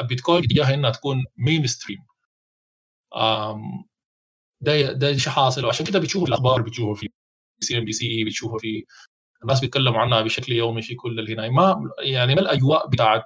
البيتكوين 0.00 0.44
اتجاهها 0.44 0.74
إنها 0.74 0.90
تكون 0.90 1.24
mainstream 1.36 1.98
ده 4.60 4.92
ده 4.92 5.16
شيء 5.16 5.32
حاصل. 5.32 5.64
وعشان 5.64 5.86
كده 5.86 5.98
بتشوفوا 5.98 6.28
الأخبار 6.28 6.62
بتشوفوا 6.62 6.94
في 6.94 7.08
CNBC 7.60 8.24
بتشوفوا 8.24 8.58
في 8.58 8.84
الناس 9.42 9.60
بيتكلموا 9.60 10.00
عنها 10.00 10.22
بشكل 10.22 10.52
يومي 10.52 10.82
في 10.82 10.94
كل 10.94 11.20
الهنا 11.20 11.48
ما 11.50 11.76
يعني 12.00 12.34
ما 12.34 12.40
الأجواء 12.40 12.88
بتاعت 12.88 13.22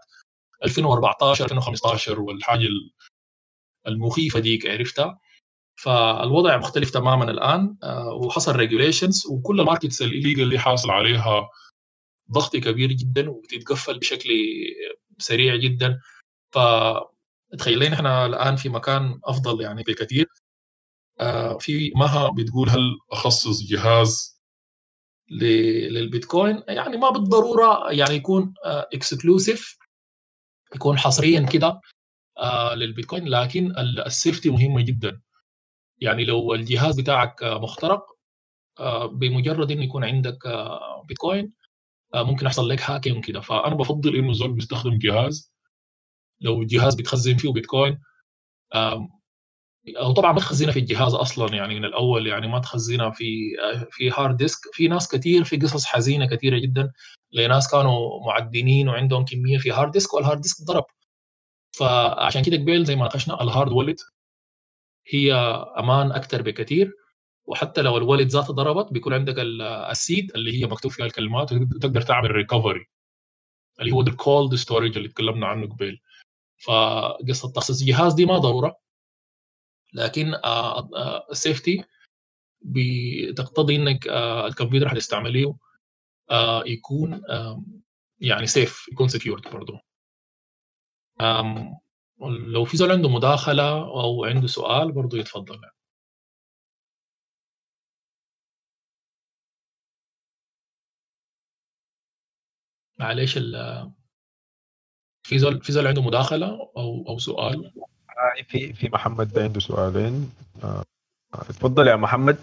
2014 0.65 1.45
2015 1.45 2.21
والحاجة 2.21 2.69
المخيفة 3.89 4.41
ديك 4.41 4.67
عرفتها؟ 4.67 5.21
فالوضع 5.77 6.57
مختلف 6.57 6.91
تماما 6.91 7.31
الآن 7.33 7.77
وحصل 8.25 8.57
regulations 8.57 9.27
وكل 9.31 9.61
ال 9.61 9.66
markets 9.66 10.03
ال 10.03 10.08
illegal 10.08 10.43
اللي 10.43 10.59
حاصل 10.59 10.91
عليها 10.91 11.49
ضغط 12.33 12.57
كبير 12.57 12.93
جدا 12.93 13.31
وبتتقفل 13.31 13.99
بشكل 13.99 14.31
سريع 15.19 15.57
جدا. 15.57 16.01
ف 16.55 16.59
تخيلين 17.59 17.93
إحنا 17.93 18.27
الآن 18.27 18.57
في 18.57 18.69
مكان 18.69 19.21
أفضل 19.25 19.63
يعني 19.63 19.83
بكثير. 19.83 20.27
آه 20.27 20.48
في 21.61 21.93
مها 21.97 22.31
بتقول 22.31 22.69
هل 22.69 22.99
أخصص 23.13 23.63
جهاز 23.63 24.39
للبيتكوين؟ 25.31 26.63
يعني 26.69 26.97
ما 26.97 27.11
بالضرورة 27.11 27.93
يعني 27.93 28.15
يكون 28.15 28.55
اكسكلوسيف 28.65 29.79
آه 29.83 30.77
يكون 30.77 30.99
حصريا 30.99 31.41
كده 31.41 31.81
آه 32.39 32.75
للبيتكوين 32.75 33.29
لكن 33.29 33.75
السيفتي 34.07 34.51
مهمة 34.51 34.83
جدا. 34.83 35.21
يعني 36.01 36.25
لو 36.25 36.55
الجهاز 36.55 37.01
بتاعك 37.01 37.43
مخترق 37.43 38.07
بمجرد 39.13 39.71
إنه 39.71 39.85
يكون 39.85 40.05
عندك 40.05 40.39
بيتكوين 41.09 41.53
ممكن 42.15 42.47
يحصل 42.47 42.69
لك 42.69 42.83
hacking 42.83 43.25
كده. 43.25 43.41
فأنا 43.41 43.75
بفضل 43.75 44.17
إنه 44.17 44.31
الزول 44.31 44.53
بيستخدم 44.53 44.99
جهاز. 44.99 45.53
لو 46.41 46.63
الجهاز 46.63 46.95
بتخزن 46.95 47.37
فيه 47.37 47.53
بيتكوين 47.53 48.01
أو 49.97 50.13
طبعا 50.13 50.33
ما 50.33 50.39
تخزنها 50.41 50.73
في 50.73 50.79
الجهاز 50.79 51.15
أصلا 51.15 51.55
يعني 51.55 51.75
من 51.75 51.85
الأول 51.85 52.27
يعني 52.27 52.49
ما 52.49 52.59
تخزنها 52.59 53.11
في 53.11 53.57
في 53.91 54.11
hard 54.11 54.37
disk 54.37 54.61
في 54.73 54.89
ناس 54.89 55.09
كثير 55.09 55.45
في 55.45 55.57
قصص 55.57 55.85
حزينة 55.85 56.27
كثيره 56.27 56.59
جدا 56.59 56.93
لناس 57.33 57.71
كانوا 57.71 58.27
معدنين 58.27 58.89
وعندهم 58.89 59.25
كمية 59.25 59.59
في 59.59 59.71
hard 59.71 59.91
disk 59.93 60.15
وال 60.15 60.24
hard 60.24 60.41
disk 60.41 60.65
ضرب. 60.65 60.85
فعشان 61.79 62.43
كده 62.43 62.57
قبل 62.57 62.85
زي 62.85 62.97
ما 62.97 63.03
ناقشنا 63.03 63.43
ال 63.43 63.49
hard 63.49 63.73
wallet 63.73 64.01
هي 65.09 65.33
أمان 65.79 66.13
أكثر 66.13 66.43
بكثير 66.43 66.93
وحتى 67.47 67.83
لو 67.83 67.97
ال 67.97 68.01
wallet 68.01 68.29
ذاته 68.29 68.53
ضربت 68.55 68.93
بيكون 68.93 69.13
عندك 69.15 69.35
ال 69.91 69.99
seed 69.99 70.33
اللي 70.35 70.63
هي 70.63 70.67
مكتوب 70.67 70.93
فيها 70.93 71.07
الكلمات 71.07 71.53
وتقدر 71.53 72.03
تعمل 72.03 72.31
recovery 72.31 72.87
اللي 73.81 73.93
هو 73.93 74.01
ال 74.01 74.12
cold 74.12 74.55
storage 74.55 74.97
اللي 74.97 75.09
تكلمنا 75.09 75.47
عنه 75.47 75.67
قبل. 75.67 76.01
فقصة 76.67 77.53
تخصيص 77.53 77.81
الجهاز 77.81 78.15
دي 78.15 78.27
ما 78.27 78.39
ضرورة. 78.39 78.77
لكن 79.95 80.35
ال 81.31 81.39
safety 81.39 81.85
بتقتضي 82.63 83.77
إنك 83.77 84.09
الكمبيوتر 84.47 84.89
حتستعمليه 84.89 85.55
يكون 86.67 87.23
يعني 88.21 88.47
safe 88.47 88.89
يكون 88.93 89.09
secured 89.09 89.43
برضه 89.53 89.81
لو 92.53 92.65
في 92.65 92.77
زول 92.77 92.91
عنده 92.93 93.09
مداخلة 93.09 93.71
أو 94.03 94.25
عنده 94.25 94.47
سؤال 94.47 94.93
برضه 94.93 95.19
يتفضل. 95.19 95.61
معلش 102.99 103.39
في 105.23 105.39
زول 105.39 105.63
في 105.63 105.73
زول 105.73 105.87
عنده 105.87 106.03
مداخلة 106.03 106.47
أو 106.77 107.05
أو 107.09 107.19
سؤال 107.19 107.73
في 108.49 108.73
في 108.73 108.89
محمد 108.89 109.29
ده 109.33 109.43
عنده 109.43 109.61
سؤالين. 109.61 110.33
اتفضل 111.35 111.87
يا 111.87 111.97
محمد. 111.97 112.39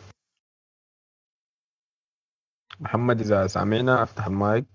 محمد 2.79 3.19
إذا 3.19 3.47
سامعنا 3.47 4.03
أفتح 4.03 4.25
المايك. 4.25 4.65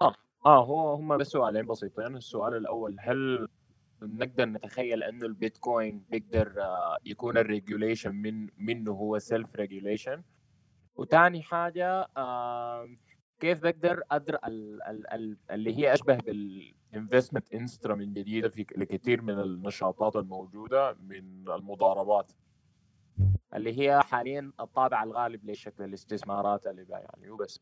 آه 0.00 0.14
آه 0.46 0.64
هو 0.64 0.94
هم 0.94 1.16
بس 1.18 1.26
سؤالين 1.26 1.66
بسيطين. 1.66 2.16
السؤال 2.16 2.56
الأول 2.56 2.96
هل 3.00 3.48
نقدر 4.02 4.44
نتخيل 4.44 5.02
انه 5.02 5.26
البيتكوين 5.26 6.04
بيقدر 6.10 6.54
يكون 7.04 7.38
ال 7.38 7.45
regulation 7.45 8.14
من 8.14 8.48
منه 8.56 8.92
هو 8.92 9.18
self 9.18 9.56
regulation 9.56 10.22
وثاني 10.94 11.42
حاجة 11.42 12.08
آه 12.16 12.88
كيف 13.42 13.62
بقدر 13.62 14.02
أدر 14.10 14.38
ال 14.46 14.82
ال 14.82 15.12
ال 15.12 15.36
اللي 15.50 15.76
هي 15.78 15.92
أشبه 15.92 16.16
بال 16.16 16.39
investment 16.39 17.52
instrument 17.54 18.16
جديده 18.16 18.48
في 18.48 18.66
لكثير 18.76 19.22
من 19.22 19.40
النشاطات 19.40 20.16
الموجودة 20.16 20.96
من 21.00 21.48
المضاربات. 21.48 22.32
اللي 23.54 23.80
هي 23.80 24.02
حاليا 24.02 24.52
الطابع 24.60 25.02
الغالب 25.02 25.50
لشكل 25.50 25.84
الاستثمارات 25.84 26.66
اللي 26.66 26.86
يعني 26.90 27.30
وبس. 27.30 27.60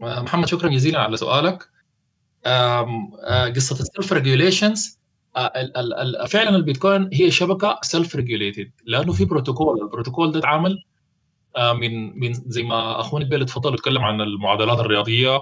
محمد 0.00 0.46
شكرا 0.46 0.68
جزيلا 0.68 1.00
على 1.00 1.16
سؤالك. 1.16 1.70
قصة 3.56 3.80
ال 3.80 3.86
self 3.86 4.12
regulations 4.12 4.99
فعلا 6.28 6.56
البيتكوين 6.56 7.10
هي 7.12 7.30
شبكة 7.30 7.78
self 7.82 8.16
regulated 8.16 8.72
لأنه 8.84 9.12
في 9.12 9.24
بروتوكول 9.24 9.82
البروتوكول 9.82 10.32
ده 10.32 10.38
اتعمل 10.38 10.82
من 11.58 12.18
من 12.20 12.32
زي 12.32 12.62
ما 12.62 13.00
اخونا 13.00 13.24
قبل 13.24 13.42
اتفضل 13.42 13.74
اتكلم 13.74 14.02
عن 14.04 14.20
المعادلات 14.20 14.78
الرياضية. 14.78 15.40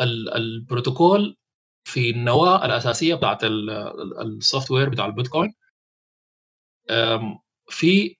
البروتوكول 0.00 1.36
في 1.84 2.10
النواة 2.10 2.64
الأساسية 2.66 3.14
بتاعت 3.14 3.44
ال 3.44 4.70
software 4.70 4.88
بتاع 4.88 5.06
البيتكوين. 5.06 5.54
في 7.68 8.16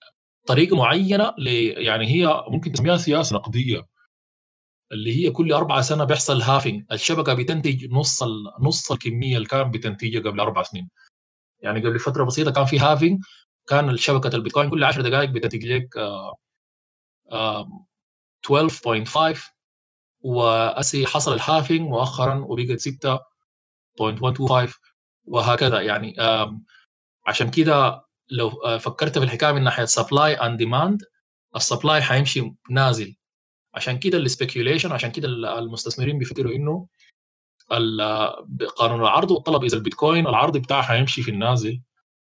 طريقة 0.47 0.77
معينة 0.77 1.35
يعني 1.39 2.07
هي 2.07 2.45
ممكن 2.49 2.73
تسميها 2.73 2.97
سياسة 2.97 3.37
نقدية. 3.37 3.87
اللي 4.93 5.17
هي 5.27 5.31
كل 5.31 5.53
أربعة 5.53 5.81
سنة 5.81 6.05
بيحصل 6.05 6.43
halving 6.43 6.85
الشبكة 6.93 7.35
بتنتج 7.35 7.93
نص 7.93 8.23
نص 8.61 8.93
الكمية 8.93 9.37
اللي 9.37 9.49
كان 9.49 9.71
بتنتجها 9.71 10.21
قبل 10.21 10.41
أربع 10.41 10.63
سنين. 10.63 10.91
يعني 11.63 11.81
قبل 11.81 11.99
فترة 11.99 12.25
بسيطة 12.25 12.51
كان 12.51 12.65
في 12.65 12.79
halving 12.79 13.21
كان 13.69 13.91
الشبكة 13.91 14.37
البيتكوين 14.37 14.71
كل 14.71 14.85
10 14.85 15.03
دقائق 15.03 15.31
بتنتج 15.31 15.65
لك 15.67 15.89
12.5 18.47 19.39
وأسي 20.21 21.07
حصل 21.07 21.35
ال 21.35 21.41
halving 21.41 21.89
مؤخرا 21.89 22.35
وبقت 22.35 22.81
6.125 22.89 24.73
وهكذا 25.25 25.81
يعني 25.81 26.15
عشان 27.27 27.51
كده 27.51 28.05
لو 28.31 28.79
فكرت 28.79 29.19
في 29.19 29.25
الحكاية 29.25 29.53
من 29.53 29.63
ناحية 29.65 29.85
supply 29.85 30.35
and 30.35 30.59
demand 30.59 31.03
ال 31.57 31.63
supply 31.63 32.03
حيمشي 32.03 32.55
نازل. 32.71 33.17
عشان 33.77 33.99
كده 33.99 34.19
ال 34.19 34.25
speculation 34.25 34.93
عشان 34.93 35.11
كده 35.13 35.29
المستثمرين 35.59 36.19
بيفكروا 36.19 36.53
إنه 36.53 36.87
قانون 38.77 39.01
العرض 39.01 39.31
والطلب. 39.31 39.65
إذا 39.65 39.77
البيتكوين 39.77 40.27
العرض 40.27 40.57
بتاعها 40.57 40.83
حيمشي 40.83 41.23
في 41.23 41.31
النازل 41.31 41.81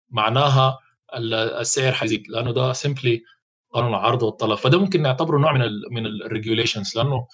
معناها 0.09 0.80
السعر 1.14 1.91
حيزيد 1.93 2.27
لأنه 2.30 2.51
ده 2.51 2.73
simply 2.74 3.24
قانون 3.73 3.89
العرض 3.89 4.23
والطلب. 4.23 4.55
فده 4.57 4.80
ممكن 4.80 5.01
نعتبره 5.01 5.38
نوع 5.38 5.53
من 5.53 5.61
ال 5.61 5.84
من 5.91 6.05
ال 6.06 6.13
regulations 6.13 6.98
لأنه 6.97 7.27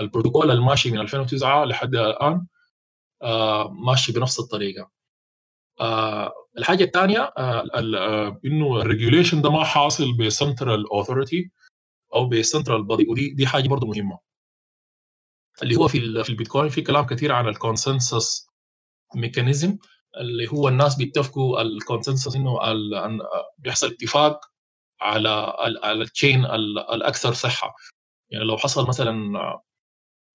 البروتوكول 0.00 0.50
الماشي 0.50 0.90
من 0.90 0.98
2009 1.00 1.64
لحد 1.64 1.94
الآن 1.94 2.46
آه 3.22 3.68
ماشي 3.70 4.12
بنفس 4.12 4.40
الطريقة. 4.40 4.90
آه 5.80 6.32
الحاجة 6.58 6.84
الثانية 6.84 7.32
آه 7.38 8.40
إنه 8.44 8.80
ال 8.80 8.86
regulation 8.86 9.42
ده 9.42 9.50
ما 9.50 9.64
حاصل 9.64 10.16
ب 10.16 10.25
central 10.25 10.90
authority 10.90 11.50
أو 12.14 12.28
ب 12.28 12.35
central 12.35 12.82
body 12.84 13.06
ودي 13.08 13.30
دي 13.30 13.46
حاجة 13.46 13.68
برضه 13.68 13.86
مهمة 13.86 14.18
اللي 15.62 15.76
هو 15.76 15.88
في 15.88 16.24
في 16.24 16.30
البيتكوين 16.30 16.68
في 16.68 16.82
كلام 16.82 17.06
كثير 17.06 17.32
عن 17.32 17.48
ال 17.48 17.58
consensus 17.58 18.48
mechanism 19.14 19.78
اللي 20.20 20.48
هو 20.48 20.68
الناس 20.68 20.96
بيتفقوا 20.96 21.62
ال 21.62 21.69
consensus 21.69 22.36
إنه 22.36 22.58
بيحصل 23.58 23.86
اتفاق 23.86 24.40
على 25.00 25.28
على 25.82 26.02
ال 26.02 26.09
chain 26.09 26.44
الأكثر 26.44 27.32
صحة 27.32 27.74
يعني 28.30 28.44
لو 28.44 28.56
حصل 28.56 28.88
مثلا 28.88 29.32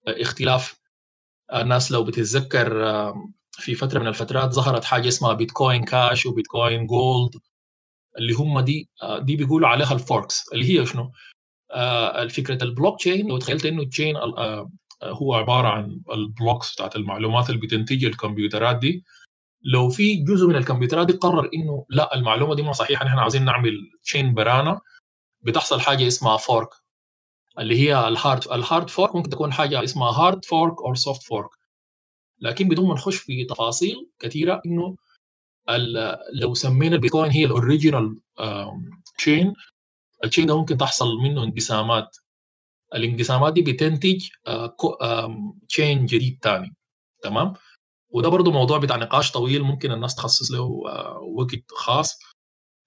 اختلاف 0.08 0.80
الناس 1.54 1.92
لو 1.92 2.04
بتتذكر 2.04 2.74
في 3.52 3.76
فترة 3.76 4.00
من 4.00 4.08
الفترات 4.08 4.52
ظهرت 4.54 4.84
حاجة 4.84 5.08
اسمها 5.08 5.34
بيتكوين 5.34 5.84
كاش 5.86 6.26
وبيتكوين 6.26 6.88
جولد 6.88 7.32
اللي 8.18 8.34
هم 8.34 8.60
دي 8.60 8.90
دي 9.20 9.36
بيقولوا 9.36 9.68
عليها 9.70 9.94
ال 9.94 10.04
forks 10.04 10.54
اللي 10.54 10.80
هي 10.80 10.86
شنو؟ 10.86 11.12
فكره 12.30 12.64
البلوك 12.64 13.00
تشين 13.00 13.28
لو 13.28 13.38
تخيلت 13.38 13.66
إنه 13.66 13.82
ال 13.82 13.88
chain 13.88 14.16
هو 15.04 15.34
عبارة 15.34 15.68
عن 15.68 16.02
ال 16.14 16.23
blocks 16.23 16.74
بتاعت 16.74 16.96
المعلومات 16.96 17.50
اللي 17.50 17.62
بتنتج 17.62 18.06
الكمبيوترات 18.06 18.78
دي. 18.78 19.04
لو 19.64 19.90
في 19.90 20.16
جزء 20.16 20.48
من 20.48 20.56
الكمبيوترات 20.56 21.08
دي 21.08 21.14
قرر 21.14 21.50
إنه 21.54 21.86
لا 21.90 22.16
المعلومة 22.16 22.56
دي 22.56 22.62
ما 22.62 22.72
صحيحة 22.74 23.06
نحن 23.06 23.18
عاوزين 23.20 23.46
نعمل 23.46 23.74
chain 24.04 24.34
برانا. 24.34 24.80
بتحصل 25.42 25.82
حاجة 25.82 26.08
اسمها 26.08 26.38
fork 26.38 26.70
اللي 27.60 27.80
هي 27.80 28.08
ال 28.08 28.16
hard 28.16 28.48
ال 28.52 28.60
hard 28.60 28.90
fork 28.90 29.16
ممكن 29.16 29.30
تكون 29.30 29.54
حاجة 29.54 29.84
اسمها 29.84 30.12
hard 30.12 30.46
fork 30.46 30.82
أو 30.82 30.94
soft 30.96 31.24
fork 31.24 31.50
لكن 32.40 32.68
بدون 32.68 32.88
ما 32.88 32.94
نخش 32.94 33.16
في 33.16 33.46
تفاصيل 33.46 34.10
كثيرة 34.20 34.62
إنه 34.66 34.96
لو 36.42 36.54
سمينا 36.54 36.96
البيتكوين 36.96 37.32
هي 37.32 37.46
ال 37.46 37.54
original 37.54 38.20
chain 39.18 39.54
ال 40.24 40.28
chain 40.28 40.46
ده 40.46 40.58
ممكن 40.58 40.78
تحصل 40.78 41.18
منه 41.24 41.44
انقسامات. 41.44 42.18
الانقسامات 42.96 43.54
دي 43.54 43.62
بتنتج 43.62 44.28
chain 45.70 46.00
آه، 46.02 46.06
جديد 46.06 46.40
ثاني 46.44 46.76
تمام؟ 47.24 47.54
وده 48.10 48.30
برضه 48.30 48.52
موضوع 48.52 48.78
بتاع 48.78 48.96
نقاش 48.98 49.32
طويل 49.32 49.64
ممكن 49.64 49.92
الناس 49.92 50.16
تخصص 50.16 50.52
له 50.52 50.84
آه، 50.90 51.20
وقت 51.20 51.72
خاص. 51.72 52.20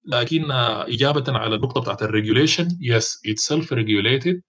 لكن 0.04 0.50
آه، 0.50 0.86
اجابه 0.88 1.38
على 1.38 1.54
النقطة 1.54 1.80
بتاعت 1.80 2.02
ال 2.02 2.08
regulation 2.08 2.68
yes 2.80 3.20
it's 3.26 3.46
self 3.46 3.72
regulated 3.72 4.42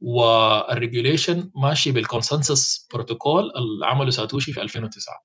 وال 0.00 0.25
regulation 0.25 1.50
ماشي 1.54 1.92
بال 1.92 2.09
consensus 2.09 2.88
protocol 2.92 3.42
اللي 3.56 3.86
عمله 3.86 4.10
ساتوشي 4.10 4.52
في 4.52 4.62
2009 4.62 5.24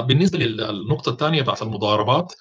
بالنسبة 0.00 0.38
للنقطه 0.38 1.10
الثانية 1.10 1.42
بتاعت 1.42 1.62
المضاربات 1.62 2.34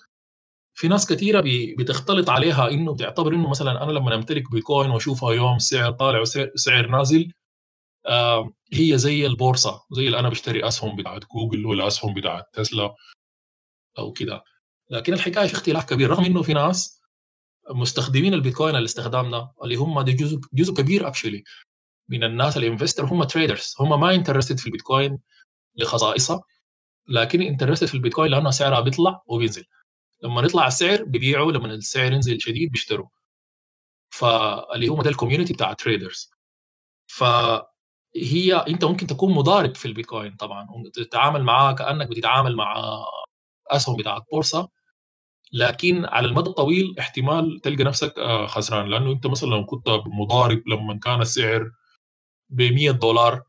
في 0.76 0.88
ناس 0.88 1.06
كثيره 1.14 1.44
بتختلط 1.78 2.30
عليها 2.30 2.70
إنه 2.70 2.94
بتعتبر 2.94 3.34
إنه 3.34 3.50
مثلا 3.50 3.84
أنا 3.84 3.92
لما 3.92 4.16
أمتلك 4.16 4.52
بيتكوين 4.52 4.90
وأشوفها 4.90 5.34
يوم 5.34 5.60
سعر 5.60 5.92
طالع 5.92 6.22
وسعر 6.22 6.88
نازل 6.88 7.32
آه 8.08 8.54
هي 8.74 8.98
زي 8.98 9.26
البورصة 9.26 9.86
زي 9.92 10.06
اللي 10.06 10.20
أنا 10.20 10.30
بشتري 10.30 10.68
أسهم 10.68 10.96
بتاعت 10.96 11.24
جوجل 11.36 11.66
ولا 11.66 11.88
أسهم 11.88 12.14
بتاعت 12.14 12.44
تسلا 12.54 12.96
أو 14.00 14.12
كده. 14.12 14.44
لكن 14.90 15.14
الحكاية 15.14 15.48
في 15.48 15.54
اختلاف 15.54 15.86
كبير 15.86 16.10
رغم 16.10 16.26
إنه 16.26 16.42
في 16.42 16.54
ناس 16.54 17.02
مستخدمين 17.70 18.34
البيتكوين 18.34 18.76
الاستخدام 18.76 19.32
ده 19.32 19.52
اللي 19.64 19.76
هم 19.76 20.02
ده 20.02 20.12
جزء 20.12 20.40
جزء 20.54 20.74
كبير 20.74 21.08
actually 21.08 21.44
من 22.10 22.24
الناس 22.24 22.58
ال 22.58 22.63
investor 22.63 23.06
هم 23.06 23.24
traders 23.24 23.76
هم 23.80 24.00
ما 24.00 24.16
interested 24.16 24.60
في 24.60 24.66
البيتكوين 24.66 25.20
لخصائصها 25.76 26.42
لكن 27.08 27.42
interested 27.42 27.88
في 27.88 27.94
البيتكوين 27.94 28.32
لأنه 28.32 28.50
سعرها 28.52 28.80
بيطلع 28.80 29.22
وبينزل. 29.28 29.66
لما 30.26 30.42
يطلع 30.42 30.68
السعر 30.68 31.04
بيبيعوا 31.04 31.52
لما 31.52 31.68
السعر 31.74 32.14
ينزل 32.14 32.42
شديد 32.42 32.72
بيشتروا. 32.72 33.08
فاللي 34.10 34.88
هم 34.88 35.02
ده 35.02 35.10
ال 35.10 35.14
community 35.14 35.54
بتاع 35.54 35.72
ال 35.72 35.79
traders 35.79 36.32
فهي 37.08 38.54
انت 38.68 38.86
ممكن 38.86 39.08
تكون 39.08 39.34
مضارب 39.34 39.76
في 39.76 39.86
البيتكوين 39.86 40.36
طبعا 40.36 40.68
تتعامل 40.94 41.44
معاه 41.44 41.74
كأنك 41.74 42.08
بتتعامل 42.10 42.56
مع 42.56 42.76
أسهم 43.72 43.96
بتاعت 43.98 44.24
بورصة. 44.32 44.70
لكن 45.54 46.06
على 46.06 46.28
المدى 46.28 46.50
الطويل 46.50 46.96
احتمال 47.00 47.60
تلقى 47.64 47.84
نفسك 47.84 48.20
آه، 48.20 48.48
خسران. 48.48 48.88
لأنه 48.90 49.12
انت 49.12 49.28
مثلا 49.28 49.50
لو 49.50 49.66
كنت 49.66 49.90
مضارب 50.08 50.64
لما 50.68 51.00
كان 51.00 51.22
السعر 51.22 51.72
ب 52.50 52.62
100 52.62 52.92
دولار 52.92 53.44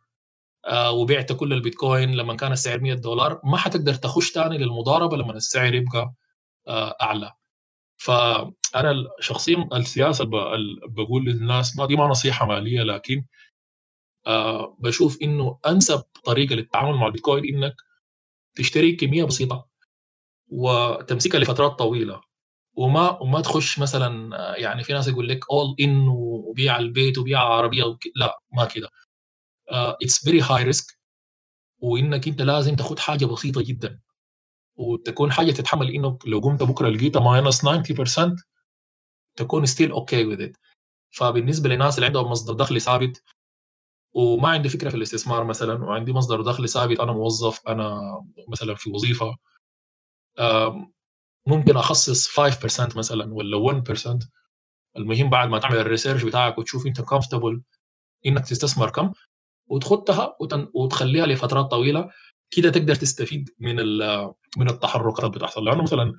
آه، 0.66 0.92
وبعت 0.92 1.32
كل 1.32 1.52
البيتكوين 1.52 2.14
لما 2.14 2.36
كان 2.36 2.52
السعر 2.52 2.80
100 2.80 2.94
دولار 2.94 3.40
ما 3.44 3.56
حتقدر 3.56 3.94
تخش 3.94 4.32
ثاني 4.32 4.58
للمضاربة 4.58 5.16
لما 5.16 5.32
السعر 5.32 5.74
يبقى 5.74 6.14
أعلى. 6.68 7.32
فأنا 7.98 9.06
شخصيا 9.20 9.68
السياسة 9.74 10.24
بقول 10.88 11.24
للناس 11.24 11.76
ما 11.78 11.86
دي 11.86 11.96
ما 11.96 12.06
نصيحة 12.08 12.46
مالية 12.46 12.82
لكن 12.82 13.24
آه، 14.26 14.76
بشوف 14.80 15.18
إنه 15.22 15.58
أنسب 15.66 16.02
طريقة 16.24 16.54
للتعامل 16.54 16.94
مع 16.98 17.06
البيتكوين 17.06 17.44
إنك 17.56 17.74
تشتري 18.56 18.92
كمية 18.96 19.24
بسيطة 19.24 19.68
وتمسكها 20.48 21.38
لفترات 21.40 21.72
طويلة 21.72 22.20
وما 22.74 23.22
وما 23.22 23.40
تخش 23.42 23.78
مثلا 23.80 24.36
آه، 24.52 24.56
يعني 24.56 24.84
في 24.84 24.92
ناس 24.92 25.08
يقول 25.08 25.28
لك 25.28 25.40
all 25.52 25.76
in 25.80 26.08
وبيع 26.08 26.78
البيت 26.78 27.18
وبيع 27.18 27.40
عربية 27.40 27.84
لا 28.16 28.40
ما 28.52 28.64
كده. 28.66 28.90
it's 29.70 30.24
very 30.24 30.40
high 30.42 30.62
risk 30.64 30.98
وإنك 31.80 32.28
أنت 32.28 32.42
لازم 32.42 32.76
تاخذ 32.76 32.98
حاجة 32.98 33.26
بسيطة 33.26 33.62
جدا. 33.62 34.00
وتكون 34.76 35.32
حاجة 35.32 35.50
تتحمل 35.52 35.90
إنه 35.90 36.18
لو 36.26 36.38
قمت 36.38 36.62
بكرة 36.62 36.88
لقيتها 36.88 37.20
minus 37.20 37.64
90% 37.64 38.36
تكون 39.36 39.66
still 39.66 39.90
okay 39.90 40.24
with 40.24 40.42
it 40.42 40.56
فبالنسبة 41.10 41.68
للناس 41.68 41.94
اللي 41.94 42.06
عندهم 42.06 42.30
مصدر 42.30 42.54
دخل 42.54 42.80
ثابت 42.80 43.22
وما 44.14 44.48
عندي 44.48 44.68
فكرة 44.68 44.88
في 44.88 44.96
الاستثمار 44.96 45.44
مثلا 45.44 45.84
وعندي 45.84 46.12
مصدر 46.12 46.42
دخل 46.42 46.68
ثابت 46.68 47.00
أنا 47.00 47.12
موظف 47.12 47.68
أنا 47.68 48.00
مثلا 48.48 48.74
في 48.74 48.90
وظيفة 48.90 49.36
ممكن 51.46 51.76
أخصص 51.76 52.28
5% 52.28 52.96
مثلا 52.96 53.34
ولا 53.34 53.56
1% 53.56 54.18
المهم 54.96 55.30
بعد 55.30 55.48
ما 55.48 55.58
تعمل 55.58 55.76
ال 55.76 55.81
research 55.81 56.22
بتاعك 56.24 56.58
وتشوف 56.58 56.86
أنت 56.86 57.00
comfortable 57.00 57.62
إنك 58.26 58.46
تستثمر 58.46 58.90
كم 58.90 59.12
وتخطها 59.66 60.36
وتخليها 60.74 61.26
لفترات 61.26 61.66
طويلة. 61.70 62.10
كده 62.50 62.70
تقدر 62.70 62.94
تستفيد 62.94 63.50
من 63.58 63.76
من 64.56 64.70
التحركات 64.70 65.30
بتحصل. 65.30 65.64
لأنه 65.64 65.82
مثلا 65.82 66.14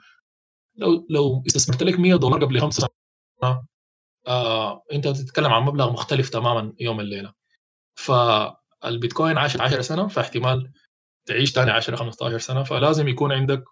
لو 0.75 1.07
لو 1.09 1.43
استثمرت 1.47 1.83
لك 1.83 1.99
100 1.99 2.15
دولار 2.15 2.45
قبل 2.45 2.61
خمس 2.61 2.75
سنوات 2.75 3.63
آه 4.27 4.83
أنت 4.93 5.07
بتتكلم 5.07 5.53
عن 5.53 5.63
مبلغ 5.63 5.91
مختلف 5.91 6.29
تماما 6.29 6.73
يوم 6.79 6.99
الليلة. 6.99 7.33
فالبيتكوين 7.95 9.37
عاشت 9.37 9.61
10 9.61 9.81
سنة 9.81 10.07
فاحتمال 10.07 10.71
تعيش 11.25 11.51
ثاني 11.51 11.71
10 11.71 11.95
15 11.95 12.37
سنة. 12.39 12.63
فلازم 12.63 13.07
يكون 13.07 13.31
عندك 13.31 13.63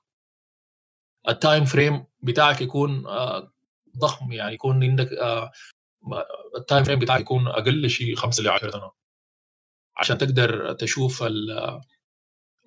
ال 1.30 1.37
time 1.37 1.66
frame 1.66 2.06
بتاعك 2.24 2.62
يكون 2.62 3.08
آه 3.08 3.52
ضخم. 3.98 4.32
يعني 4.32 4.54
يكون 4.54 4.84
عندك 4.84 5.12
آه 5.14 5.52
ال 6.58 6.63
time 6.63 6.84
frame 6.84 7.00
بتاعك 7.00 7.22
يكون 7.22 7.48
أقل 7.48 7.90
شيء 7.90 8.16
5 8.16 8.44
ل 8.44 8.50
10 8.50 8.72
سنه 8.72 8.92
عشان 9.98 10.18
تقدر 10.18 10.74
تشوف 10.74 11.24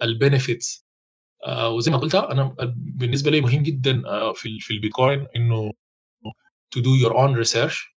ال 0.03 0.12
benefits 0.12 0.87
آه 1.47 1.69
وزي 1.69 1.91
ما 1.91 1.99
قلت 1.99 2.15
أنا 2.15 2.57
بالنسبة 2.77 3.31
لي 3.31 3.41
مهم 3.41 3.63
جدا 3.63 4.03
آه 4.07 4.33
في 4.33 4.59
في 4.61 4.73
البيتكوين 4.75 5.27
إنه 5.37 5.73
to 6.71 6.81
do 6.81 6.95
your 6.95 7.19
own 7.19 7.35
research 7.37 7.97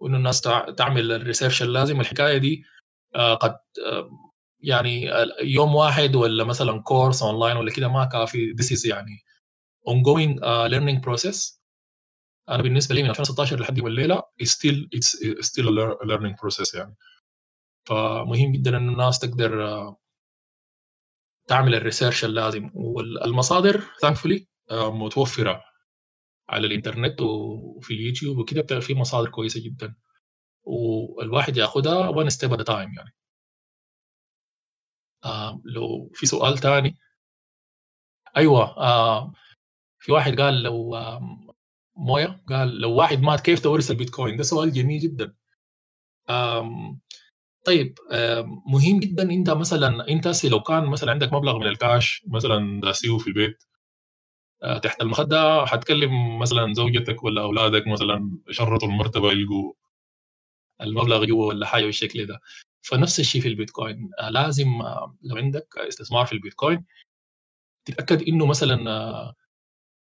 وإنه 0.00 0.16
الناس 0.16 0.40
تعمل 0.76 1.12
ال 1.12 1.18
research 1.18 1.62
اللازم. 1.62 2.00
الحكاية 2.00 2.38
دي 2.38 2.64
آه 3.14 3.34
قد 3.34 3.56
يعني 4.60 5.10
يوم 5.42 5.74
واحد 5.74 6.16
ولا 6.16 6.44
مثلا 6.44 6.82
كورس 6.82 7.22
اونلاين 7.22 7.56
ولا 7.56 7.72
كده 7.72 7.88
ما 7.88 8.04
كافي. 8.04 8.52
this 8.52 8.72
is 8.72 8.86
يعني 8.86 9.18
ongoing 9.88 10.36
uh, 10.40 10.68
learning 10.72 11.00
process. 11.06 11.58
أنا 12.48 12.62
بالنسبة 12.62 12.94
لي 12.94 13.02
من 13.02 13.10
2016 13.10 13.60
لحد 13.60 13.78
يوم 13.78 13.86
الليلة 13.86 14.22
it's 14.42 15.46
still 15.46 15.68
a 15.68 16.06
learning 16.06 16.34
process 16.44 16.74
يعني. 16.74 16.96
فمهم 17.88 18.52
جدا 18.52 18.76
ان 18.76 18.88
الناس 18.88 19.18
تقدر 19.18 19.64
تعمل 21.46 21.74
ال 21.74 21.80
research 21.80 22.24
اللازم. 22.24 22.70
والمصادر 22.74 23.80
thankfully 24.00 24.46
متوفرة 24.72 25.62
على 26.48 26.66
الإنترنت 26.66 27.20
وفي 27.20 27.94
اليوتيوب 27.94 28.38
وكده 28.38 28.80
في 28.80 28.94
مصادر 28.94 29.30
كويسة 29.30 29.60
جدا. 29.64 29.94
والواحد 30.64 31.56
ياخدها 31.56 32.08
one 32.08 32.30
step 32.30 32.62
time 32.62 32.94
يعني. 32.96 33.14
آه 35.24 35.60
لو 35.64 36.10
في 36.14 36.26
سؤال 36.26 36.58
ثاني 36.58 36.98
أيوه 38.36 38.62
آه 38.78 39.32
في 39.98 40.12
واحد 40.12 40.40
قال 40.40 40.62
لو 40.62 40.96
آه 40.96 41.20
مويه 41.96 42.42
قال 42.48 42.80
لو 42.80 42.94
واحد 42.94 43.20
مات 43.20 43.40
كيف 43.40 43.60
تورث 43.60 43.90
البيتكوين؟ 43.90 44.36
ده 44.36 44.42
سؤال 44.42 44.72
جميل 44.72 45.00
جدا. 45.00 45.34
طيب 47.64 47.98
مهم 48.66 49.00
جدا 49.00 49.22
إنت 49.22 49.50
مثلا 49.50 50.08
إنت 50.08 50.44
لو 50.44 50.60
كان 50.60 50.86
مثلا 50.86 51.10
عندك 51.10 51.32
مبلغ 51.32 51.58
من 51.58 51.66
الكاش 51.66 52.22
مثلا 52.26 52.80
داسيه 52.80 53.18
في 53.18 53.26
البيت 53.26 53.64
آه، 54.62 54.78
تحت 54.78 55.02
المخدة 55.02 55.66
حتكلم 55.66 56.38
مثلا 56.38 56.74
زوجتك 56.74 57.24
ولا 57.24 57.42
أولادك 57.42 57.86
مثلا 57.86 58.38
شرطوا 58.50 58.88
المرتبة 58.88 59.32
يلقوا 59.32 59.72
المبلغ 60.80 61.24
جوا 61.24 61.46
ولا 61.46 61.66
حاجة 61.66 61.84
بالشكل 61.84 62.26
ده. 62.26 62.40
فنفس 62.82 63.20
الشيء 63.20 63.40
في 63.42 63.48
البيتكوين. 63.48 64.10
آه، 64.20 64.30
لازم 64.30 64.68
آه، 64.82 65.16
لو 65.22 65.36
عندك 65.36 65.66
استثمار 65.88 66.26
في 66.26 66.32
البيتكوين 66.32 66.84
تتأكد 67.84 68.22
إنه 68.28 68.46
مثلا 68.46 69.34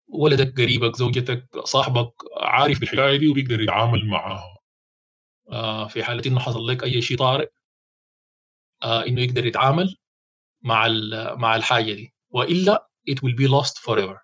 ولدك 0.08 0.60
قريبك 0.60 0.96
زوجتك 0.96 1.46
صاحبك 1.64 2.12
عارف 2.42 2.80
بالحكايه 2.80 3.16
دي 3.18 3.28
وبيقدر 3.28 3.60
يتعامل 3.60 4.06
مع 4.06 4.32
آه، 4.32 4.56
في 5.88 6.04
حالة 6.04 6.22
إنه 6.26 6.40
حصل 6.40 6.66
لك 6.66 6.84
أي 6.84 7.02
شيء 7.02 7.16
طارئ 7.18 7.48
آه، 8.82 9.06
إنه 9.06 9.20
يقدر 9.22 9.46
يتعامل 9.46 9.96
مع 10.62 10.88
مع 11.36 11.56
الحاجة 11.56 11.92
دي. 11.92 12.14
وإلا 12.30 12.88
it 13.10 13.14
will 13.14 13.34
be 13.36 13.48
lost 13.48 13.78
forever. 13.78 14.16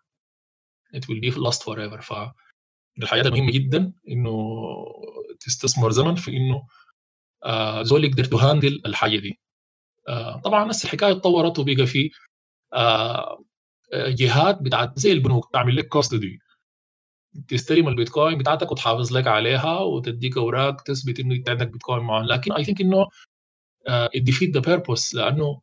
It 0.97 1.05
will 1.09 1.21
be 1.21 1.31
lost 1.37 1.63
forever. 1.63 2.01
ف 2.01 2.13
الحاجات 3.03 3.27
المهمه 3.27 3.53
جدا 3.53 3.93
إنه 4.09 4.57
تستثمر 5.41 5.91
زمن 5.91 6.15
في 6.15 6.31
إنه 6.31 6.67
آه 7.45 7.83
زول 7.83 8.05
يقدر 8.05 8.25
تهاندل 8.25 8.83
الحاجة 8.87 9.19
دي. 9.19 9.41
آه 10.09 10.41
طبعا 10.41 10.71
هسه 10.71 10.87
الحكاية 10.87 11.13
اتطورت 11.13 11.59
وبقى 11.59 11.87
في 11.87 12.11
آه 12.75 13.45
جهات 13.95 14.63
بتاعت 14.63 14.99
زي 14.99 15.13
البنوك 15.13 15.53
تعمل 15.53 15.77
لك 15.77 15.89
كاستدي 15.89 16.39
تستلم 17.49 17.89
البيتكوين 17.89 18.39
بتاعتك 18.39 18.73
وتحافظ 18.73 19.13
لك 19.17 19.27
عليها 19.27 19.79
وتديك 19.81 20.37
أوراق 20.37 20.81
تثبت 20.83 21.21
إنه 21.21 21.35
أنت 21.35 21.49
عندك 21.49 21.69
بيتكوين 21.69 22.01
معين 22.01 22.25
لكن 22.27 22.53
I 22.53 22.65
think 22.65 22.81
إنه 22.81 23.07
defeat 24.17 24.51
the 24.59 24.63
purpose 24.63 25.15
لأنه 25.15 25.61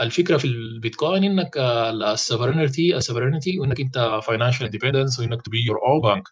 الفكرة 0.00 0.36
في 0.36 0.44
البيتكوين 0.44 1.24
إنك 1.24 1.56
ال 1.58 1.69
sovereignty 1.69 2.96
ال 2.96 3.01
sovereignty 3.01 3.58
وانك 3.58 3.80
أنت 3.80 4.20
financial 4.22 4.66
independence 4.66 5.20
وإنك 5.20 5.42
to 5.42 5.54
be 5.54 5.66
your 5.66 5.78
own 5.86 6.00
bank 6.00 6.28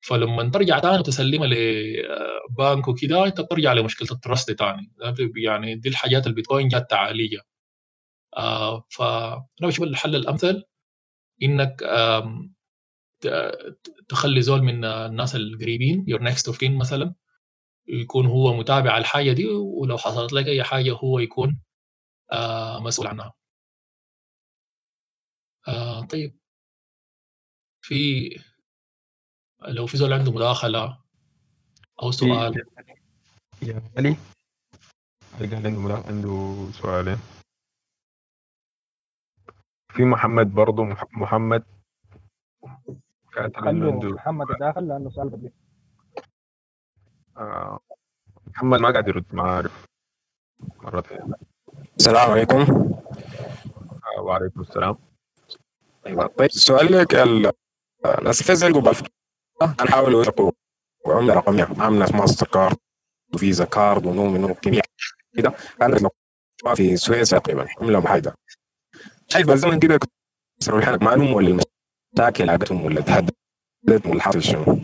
فلما 0.00 0.50
ترجع 0.50 0.78
تاني 0.78 1.02
تسلمها 1.02 1.46
لبنك 1.46 2.88
وكده 2.88 3.26
أنت 3.26 3.40
بترجع 3.40 3.72
لمشكلة 3.72 4.08
ال 4.12 4.18
trust 4.18 4.50
تاني. 4.50 4.92
يعني 5.36 5.74
دي 5.76 5.88
الحاجات 5.88 6.26
البيتكوين 6.26 6.68
جات 6.68 6.90
تعالجه 6.90 7.38
آه 8.36 8.84
فانا 8.90 9.46
بشوف 9.62 9.84
الحل 9.84 10.16
الأمثل 10.16 10.62
إنك 11.42 11.82
تخلي 14.08 14.42
زول 14.42 14.62
من 14.62 14.84
الناس 14.84 15.34
القريبين 15.36 16.04
your 16.08 16.22
next 16.22 16.48
of 16.48 16.58
kin 16.58 16.78
مثلا 16.78 17.14
يكون 17.88 18.26
هو 18.26 18.54
متابع 18.54 18.98
الحاجة 18.98 19.32
دي 19.32 19.46
ولو 19.48 19.98
حصلت 19.98 20.32
لك 20.32 20.46
أي 20.46 20.64
حاجة 20.64 20.92
هو 20.92 21.18
يكون 21.18 21.60
آه 22.32 22.80
مسؤول 22.80 23.06
عنها. 23.06 23.32
آه 25.68 26.06
طيب. 26.06 26.38
في 27.82 28.30
لو 29.68 29.86
في 29.86 29.96
زول 29.96 30.12
عنده 30.12 30.32
مداخلة 30.32 31.02
أو 32.02 32.10
سؤال. 32.10 32.54
يا 33.62 33.82
علي؟ 33.96 34.16
عنده 35.40 36.02
عنده 36.06 36.66
سؤالين. 36.72 37.18
في 39.88 40.04
محمد 40.04 40.46
برضه 40.54 40.84
محمد. 41.12 41.64
كاتب 43.34 43.68
عنده 43.68 43.90
محمد 43.90 44.46
داخل 44.60 44.88
لأنه 44.88 45.10
سؤال 45.10 45.28
بدي 45.28 45.52
آه 47.36 47.78
محمد 48.46 48.80
ما 48.80 48.90
قاعد 48.90 49.08
يرد 49.08 49.24
ما 49.32 49.42
عارف 49.42 49.84
مرتين 50.82 51.32
السلام 51.96 52.30
عليكم. 52.30 52.60
آه 54.16 54.22
وعليكم 54.22 54.60
السلام. 54.60 54.96
أيوه. 56.06 56.26
طيب 56.26 56.50
السؤال 56.50 56.92
لك 56.92 57.14
الناس 57.14 58.42
في 58.42 58.54
زي 58.54 58.68
قبل 58.72 59.08
أنا 59.62 59.90
حاول 59.90 60.12
يوثقوا 60.12 60.52
عمله 61.06 61.34
رقميه 61.34 61.68
عامل 61.78 61.98
ناس 61.98 62.12
ماستر 62.12 62.46
كارد 62.46 62.76
وفيزا 63.34 63.64
كارد 63.64 64.06
ونوع 64.06 64.28
من 64.28 64.54
كميه 64.54 64.80
كده. 65.36 65.54
كانت 65.80 66.06
في 66.74 66.96
سويسرا 66.96 67.38
تقريبا. 67.38 67.66
عمله 67.80 68.00
محايده 68.00 68.34
شايف 69.28 69.46
بالزمن 69.46 69.78
كده 69.78 69.98
كسروا 70.60 70.78
الحلق 70.78 71.02
معلوم 71.02 71.32
ولا 71.32 71.62
المشاكل 72.18 72.50
حقتهم 72.50 72.84
ولا 72.84 73.00
تهددتهم 73.00 74.10
ولا 74.12 74.22
حاصل 74.22 74.42
شنو. 74.42 74.80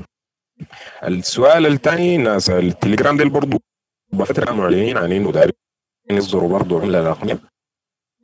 السؤال 1.05 1.67
الثاني 1.67 2.17
ناس 2.17 2.51
التليجرام 2.51 3.17
دي 3.17 3.25
برضه 3.25 3.61
بفترة 4.13 4.53
معلنين 4.53 4.97
عن 4.99 5.13
انه 5.13 5.33
دايرين 5.33 5.53
يصدروا 6.11 6.49
برضه 6.49 6.81
عملة 6.81 7.09
رقمية. 7.11 7.39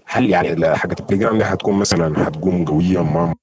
هل 0.07 0.31
يعني 0.31 0.77
حقت 0.77 1.01
التليجرام 1.01 1.39
دي 1.39 1.45
حتكون 1.45 1.79
مثلا 1.79 2.25
حتقوم 2.25 2.65
قوية 2.65 3.03
ما 3.03 3.35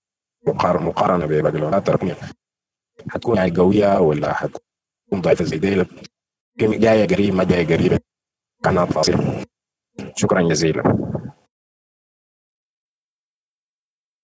مقارنه 0.48 1.26
بباقي 1.26 1.57
العملات 1.57 1.90
الرقمية؟ 1.90 2.15
حتكون 3.10 3.38
يعني 3.38 3.52
قوية 3.52 3.99
ولا 3.99 4.34
حتكون 4.34 4.61
ضعيفة 5.22 5.45
زي 5.45 5.57
دي 5.57 5.86
جاية 6.60 7.07
قريب 7.07 7.34
ما 7.36 7.44
جاية 7.44 7.65
قريبة. 7.68 7.99
كانها 8.64 8.86
تفاصيل 8.86 9.45
شكرا 10.15 10.41
جزيلا. 10.41 10.84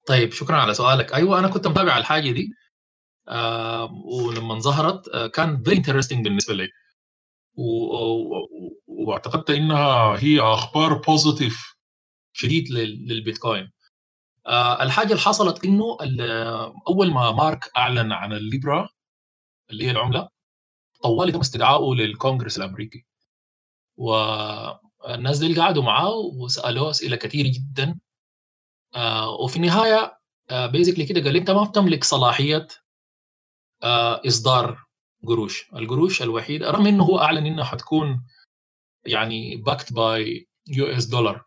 طيب 0.06 0.32
شكرا 0.32 0.56
على 0.57 0.73
سؤالك. 0.73 1.14
أيوه 1.14 1.40
أنا 1.40 1.48
كنت 1.48 1.68
متابع 1.68 1.98
الحاجة 1.98 2.32
دي 2.32 2.49
آه 3.27 3.91
ولما 4.06 4.60
ظهرت 4.60 5.07
آه 5.07 5.27
كان 5.27 5.64
very 5.64 5.78
interesting 5.78 6.24
بالنسبة 6.26 6.53
لي. 6.53 6.69
واعتقدت 8.88 9.49
إنها 9.49 10.18
هي 10.23 10.40
أخبار 10.40 10.94
positive 10.94 11.76
شديد 12.34 12.69
للبيتكوين. 12.72 13.72
آه 14.48 14.84
الحاجة 14.84 15.07
اللي 15.07 15.19
حصلت 15.19 15.65
إنه 15.65 15.98
أول 16.88 17.11
ما 17.11 17.32
مارك 17.32 17.72
أعلن 17.77 18.11
عن 18.11 18.34
الليبرا 18.34 18.90
اللي 19.69 19.86
هي 19.86 19.91
العملة 19.91 20.30
طوالي 21.03 21.32
تم 21.32 21.40
استدعائه 21.40 21.94
للكونغرس 21.95 22.57
الأمريكي. 22.57 23.06
والناس 23.98 25.38
دي 25.40 25.60
قعدوا 25.61 25.84
معاه 25.84 26.11
وسألوه 26.15 26.90
أسئلة 26.90 27.15
كثيره 27.15 27.48
جدا. 27.48 27.99
وفي 29.40 29.56
النهاية 29.58 30.20
آه 30.50 30.66
بيزكلي 30.68 31.06
كده 31.06 31.22
قال 31.24 31.36
أنت 31.38 31.52
ما 31.52 31.64
بتملك 31.64 32.04
صلاحية 32.04 32.68
آه 33.84 34.22
إصدار 34.28 34.86
قروش. 35.28 35.70
القروش 35.76 36.22
الوحيده 36.22 36.72
رغم 36.72 36.88
إنه 36.88 37.04
هو 37.04 37.20
أعلن 37.20 37.46
إنها 37.46 37.64
حتكون 37.64 38.26
يعني 39.06 39.56
backed 39.57 39.94
by 39.94 40.48
US 40.68 41.06
dollar 41.06 41.45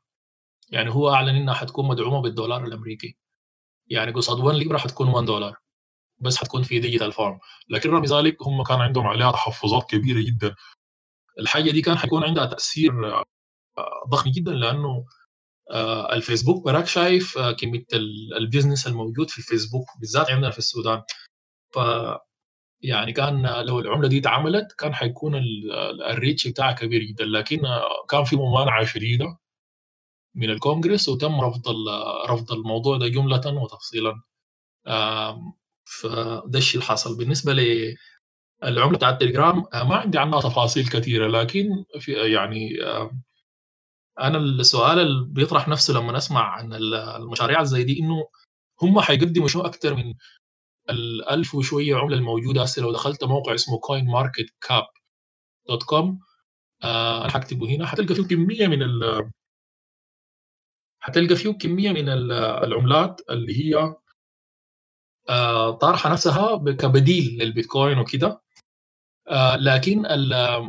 يعني 0.70 0.90
هو 0.90 1.10
أعلن 1.10 1.36
إنها 1.36 1.54
حتكون 1.54 1.88
مدعومة 1.88 2.22
بالدولار 2.22 2.64
الأمريكي. 2.64 3.16
يعني 3.90 4.12
قصاد 4.12 4.40
1 4.40 4.56
ليبرا 4.58 4.78
حتكون 4.78 5.08
1 5.08 5.26
دولار 5.26 5.56
بس 6.18 6.36
حتكون 6.36 6.62
في 6.62 6.78
digital 6.80 7.12
form 7.12 7.38
لكن 7.70 7.90
رغم 7.90 8.04
ذلك 8.04 8.42
هم 8.42 8.62
كان 8.64 8.80
عندهم 8.80 9.06
عليها 9.06 9.32
تحفظات 9.32 9.90
كبيرة 9.90 10.20
جدا. 10.26 10.54
الحاجة 11.38 11.70
دي 11.70 11.82
كان 11.82 11.98
حيكون 11.98 12.24
عندها 12.24 12.46
تأثير 12.46 12.92
ضخم 14.08 14.30
جدا 14.30 14.52
لأنه 14.52 15.06
الفيسبوك 16.12 16.64
براك 16.64 16.86
شايف 16.86 17.38
كمية 17.38 17.84
ال 18.36 18.42
business 18.42 18.86
الموجود 18.86 19.30
في 19.30 19.38
الفيسبوك 19.38 19.84
بالذات 20.00 20.30
عندنا 20.30 20.50
في 20.50 20.58
السودان. 20.58 21.02
ف 21.74 21.78
يعني 22.82 23.12
كان 23.12 23.46
لو 23.46 23.80
العملة 23.80 24.08
دي 24.08 24.18
اتعملت 24.18 24.72
كان 24.78 24.94
حيكون 24.94 25.42
الريتش 26.10 26.48
بتاعها 26.48 26.72
كبير 26.72 27.02
جدا. 27.02 27.24
لكن 27.24 27.60
كان 28.10 28.24
في 28.24 28.36
ممانعة 28.36 28.84
شديدة 28.84 29.38
من 30.34 30.50
الكونغرس 30.50 31.08
وتم 31.08 31.40
رفض 31.40 31.62
رفض 32.28 32.52
الموضوع 32.52 32.96
ده 32.98 33.08
جملة 33.08 33.62
وتفصيلا. 33.62 34.14
فده 35.84 36.58
الشيء 36.58 36.80
اللي 36.80 36.90
حصل. 36.92 37.18
بالنسبة 37.18 37.52
للعمله 37.52 38.96
بتاعت 38.96 39.14
التليجرام 39.14 39.56
ما 39.74 39.96
عندي 39.96 40.18
عنها 40.18 40.40
تفاصيل 40.40 40.88
كثيرة. 40.88 41.28
لكن 41.28 41.68
في 42.00 42.12
يعني 42.12 42.70
أنا 44.20 44.38
السؤال 44.38 44.98
اللي 44.98 45.26
بيطرح 45.26 45.68
نفسه 45.68 45.94
لما 45.94 46.12
نسمع 46.12 46.40
عن 46.52 46.74
المشاريع 46.74 47.64
زي 47.64 47.84
دي 47.84 47.98
إنه 48.00 48.28
هم 48.82 49.00
حيقدموا 49.00 49.48
شو 49.48 49.60
أكثر 49.60 49.94
من 49.94 50.14
الألف 50.90 51.54
وشوية 51.54 51.96
عملة 51.96 52.16
الموجودة. 52.16 52.62
هسه 52.62 52.82
لو 52.82 52.92
دخلت 52.92 53.24
موقع 53.24 53.54
اسمه 53.54 53.78
كوين 53.78 54.06
ماركت 54.06 54.46
كاب 54.60 54.86
dot 55.68 55.82
com 55.82 56.20
أنا 56.84 57.30
حكتبه 57.30 57.76
هنا. 57.76 57.86
حتلقى 57.86 58.14
فيه 58.14 58.22
كمية 58.22 58.66
من 58.66 58.82
ال 58.82 59.30
حتلقى 61.00 61.36
فيه 61.36 61.50
كمية 61.50 61.90
من 61.92 62.08
العملات 62.08 63.20
اللي 63.30 63.52
هي 63.74 63.94
آه 65.28 65.70
طارحة 65.70 66.12
نفسها 66.12 66.56
كبديل 66.72 67.38
للبيتكوين 67.38 67.98
وكده. 67.98 68.42
آه 69.28 69.56
لكن 69.56 70.02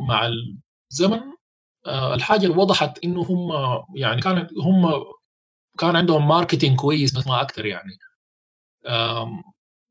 مع 0.08 0.30
الزمن 0.92 1.20
آه 1.86 2.14
الحاجة 2.14 2.46
اللي 2.46 2.56
وضحت 2.56 3.04
إنه 3.04 3.22
هم 3.22 3.50
يعني 3.96 4.20
كانت 4.20 4.50
هم 4.52 5.04
كان 5.78 5.96
عندهم 5.96 6.28
marketing 6.28 6.76
كويس 6.80 7.18
بس 7.18 7.26
ما 7.26 7.40
أكثر 7.40 7.66
يعني. 7.66 7.98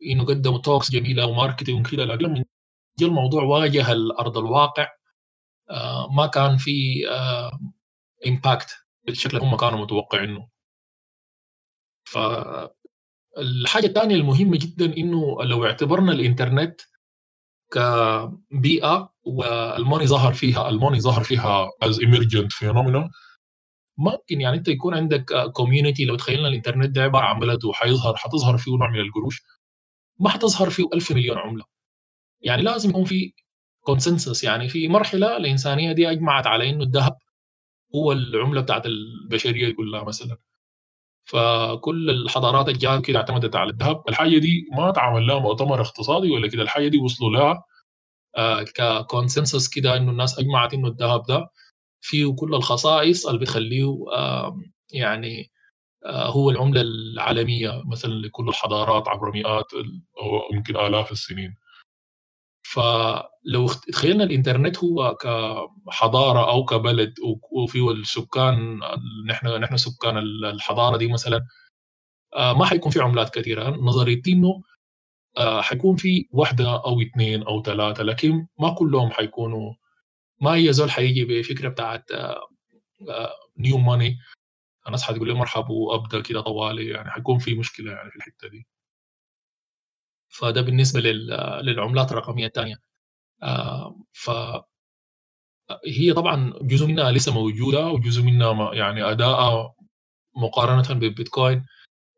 إنه 0.06 0.26
قدموا 0.26 0.58
talks 0.60 0.92
جميلة 0.92 1.26
و 1.28 1.34
marketing 1.34 1.88
كده 1.92 2.06
لكن 2.06 2.46
جاء 3.00 3.10
الموضوع 3.10 3.44
واجه 3.44 3.92
الأرض 3.92 4.38
الواقع 4.38 4.88
آه 5.72 6.08
ما 6.12 6.28
كان 6.28 6.58
في 6.58 7.04
آه 7.12 7.60
impact 8.28 8.70
بالشكل 9.08 9.38
اللي 9.38 9.50
هم 9.50 9.58
كانوا 9.58 9.80
متوقعينه. 9.80 10.50
فالحاجة 12.06 12.72
الثانية 13.86 14.16
المهمة 14.16 14.58
جدا 14.62 14.98
إنه 14.98 15.44
لو 15.44 15.66
اعتبرنا 15.66 16.12
الإنترنت 16.12 16.82
كبيئة 17.72 19.14
وال 19.24 19.48
money 19.48 20.08
ظهر 20.08 20.34
فيها 20.34 20.70
ال 20.70 20.75
money 20.75 21.02
ظهر 21.02 21.24
فيها 21.24 21.68
as 21.86 21.96
emergent 21.96 22.48
phenomena 22.60 23.10
ممكن 23.98 24.42
يعني 24.42 24.58
أنت 24.58 24.68
يكون 24.68 24.94
عندك 24.94 25.52
community 25.54 26.06
لو 26.06 26.16
تخيلنا 26.16 26.48
الإنترنت 26.48 26.90
ده 26.96 27.04
عبارة 27.04 27.26
عن 27.26 27.40
بلد 27.40 27.66
وحيظهر 27.66 28.16
حتظهر 28.16 28.58
فيه 28.58 28.72
نوع 28.78 28.90
من 28.92 29.00
القروش. 29.00 29.42
ما 30.20 30.30
حتظهر 30.30 30.70
فيه 30.70 30.86
ألف 30.94 31.12
مليون 31.12 31.38
عملة. 31.38 31.64
يعني 32.42 32.62
لازم 32.64 32.90
يكون 32.90 33.06
في 33.06 33.34
consensus 33.86 34.44
يعني 34.44 34.70
في 34.70 34.88
مرحلة 34.88 35.38
الإنسانية 35.38 35.92
دي 35.94 36.12
أجمعت 36.12 36.48
على 36.48 36.70
إنه 36.70 36.84
الذهب 36.84 37.18
هو 37.96 38.12
العملة 38.12 38.62
بتاعت 38.62 38.86
البشرية 38.86 39.74
كلها 39.76 40.04
مثلا. 40.04 40.38
فكل 41.30 42.10
الحضارات 42.10 42.70
الجاية 42.70 43.00
كده 43.00 43.20
اعتمدت 43.20 43.56
على 43.56 43.70
الذهب. 43.72 44.04
الحاجة 44.10 44.38
دي 44.38 44.68
ما 44.78 44.92
تعمل 44.92 45.28
لها 45.28 45.40
مؤتمر 45.40 45.82
اقتصادي 45.82 46.32
ولا 46.32 46.48
كده. 46.48 46.64
الحاجة 46.64 46.88
دي 46.88 46.98
وصلوا 46.98 47.32
لها 47.32 47.64
آه 48.38 48.64
ك 48.64 48.74
consensus 48.74 49.70
كده 49.70 49.98
إنه 49.98 50.12
الناس 50.12 50.40
أجمعت 50.40 50.74
إنه 50.74 50.88
الذهب 50.88 51.24
ده 51.28 51.48
فيه 52.02 52.36
كل 52.36 52.56
الخصائص 52.56 53.28
اللي 53.28 53.40
بتخليه 53.40 53.96
يعني 54.94 55.52
آه 56.06 56.26
هو 56.32 56.50
العملة 56.50 56.82
العالمية 56.82 57.84
مثلا 57.86 58.12
لكل 58.14 58.50
الحضارات 58.50 59.08
عبر 59.08 59.32
مئات 59.32 59.74
أو 60.22 60.56
يمكن 60.56 60.78
آلاف 60.78 61.12
السنين. 61.12 61.56
فلو 62.74 63.68
تخيلنا 63.94 64.24
الإنترنت 64.24 64.78
هو 64.84 65.16
كحضارة 65.16 66.50
أو 66.52 66.66
كبلد 66.66 67.14
وفيه 67.52 67.92
السكان 67.92 68.80
نحن 69.28 69.48
نحن 69.48 69.78
سكان 69.78 70.18
الحضارة 70.18 70.98
دي 70.98 71.08
مثلا 71.08 71.46
ما 72.38 72.66
حيكون 72.66 72.92
في 72.92 73.00
عملات 73.02 73.30
كثيرة. 73.40 73.70
نظريتي 73.70 74.32
إنه 74.34 74.62
حيكون 75.62 75.96
في 75.96 76.28
واحدة 76.32 76.76
أو 76.86 77.02
اثنين 77.02 77.44
أو 77.44 77.64
ثلاثة 77.64 78.04
لكن 78.04 78.48
ما 78.60 78.76
كلهم 78.76 79.12
حيكونوا 79.12 79.74
ما 80.42 80.56
هي 80.56 80.74
زول 80.74 80.92
حيجي 80.92 81.26
بفكرة 81.26 81.70
بتاعت 81.70 82.06
نيو 83.58 83.78
ماني 83.78 84.18
الناس 84.88 85.04
حتقول 85.04 85.28
لي 85.28 85.34
مرحبا 85.34 85.72
وأبدأ 85.72 86.22
كده 86.22 86.42
طوالي 86.42 86.90
يعني 86.90 87.12
حيكون 87.12 87.40
في 87.40 87.56
مشكلة 87.56 87.92
يعني 87.92 88.10
في 88.12 88.16
الحتة 88.18 88.48
دي. 88.50 88.68
فده 90.30 90.62
بالنسبة 90.62 91.00
للعملات 91.62 92.12
الرقمية 92.12 92.48
الثانية 92.48 92.76
ف 94.12 94.30
هي 95.88 96.14
طبعا 96.14 96.54
جزء 96.62 96.88
منها 96.88 97.12
لسه 97.12 97.34
موجودة 97.34 97.88
وجزء 97.88 98.22
منها 98.24 98.74
يعني 98.74 99.12
اداء 99.12 99.74
مقارنة 100.36 101.00
بالبيتكوين 101.00 101.66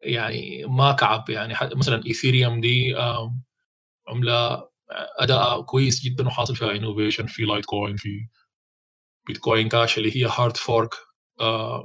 يعني 0.02 0.66
ما 0.66 0.92
كعب. 0.92 1.30
يعني 1.30 1.54
مثلا 1.76 2.06
إيثيريوم 2.06 2.62
دي 2.62 2.96
عملة 4.08 4.68
اداء 5.20 5.62
كويس 5.62 6.02
جدا 6.06 6.28
وحاصل 6.28 6.56
فيها 6.56 6.72
innovation 6.72 7.26
في 7.28 7.44
لايت 7.44 7.66
كوين 7.66 7.96
في 7.98 8.28
بيتكوين 9.28 9.70
كاش 9.70 9.98
اللي 9.98 10.18
هي 10.18 10.26
hard 10.38 10.58
fork 10.58 10.90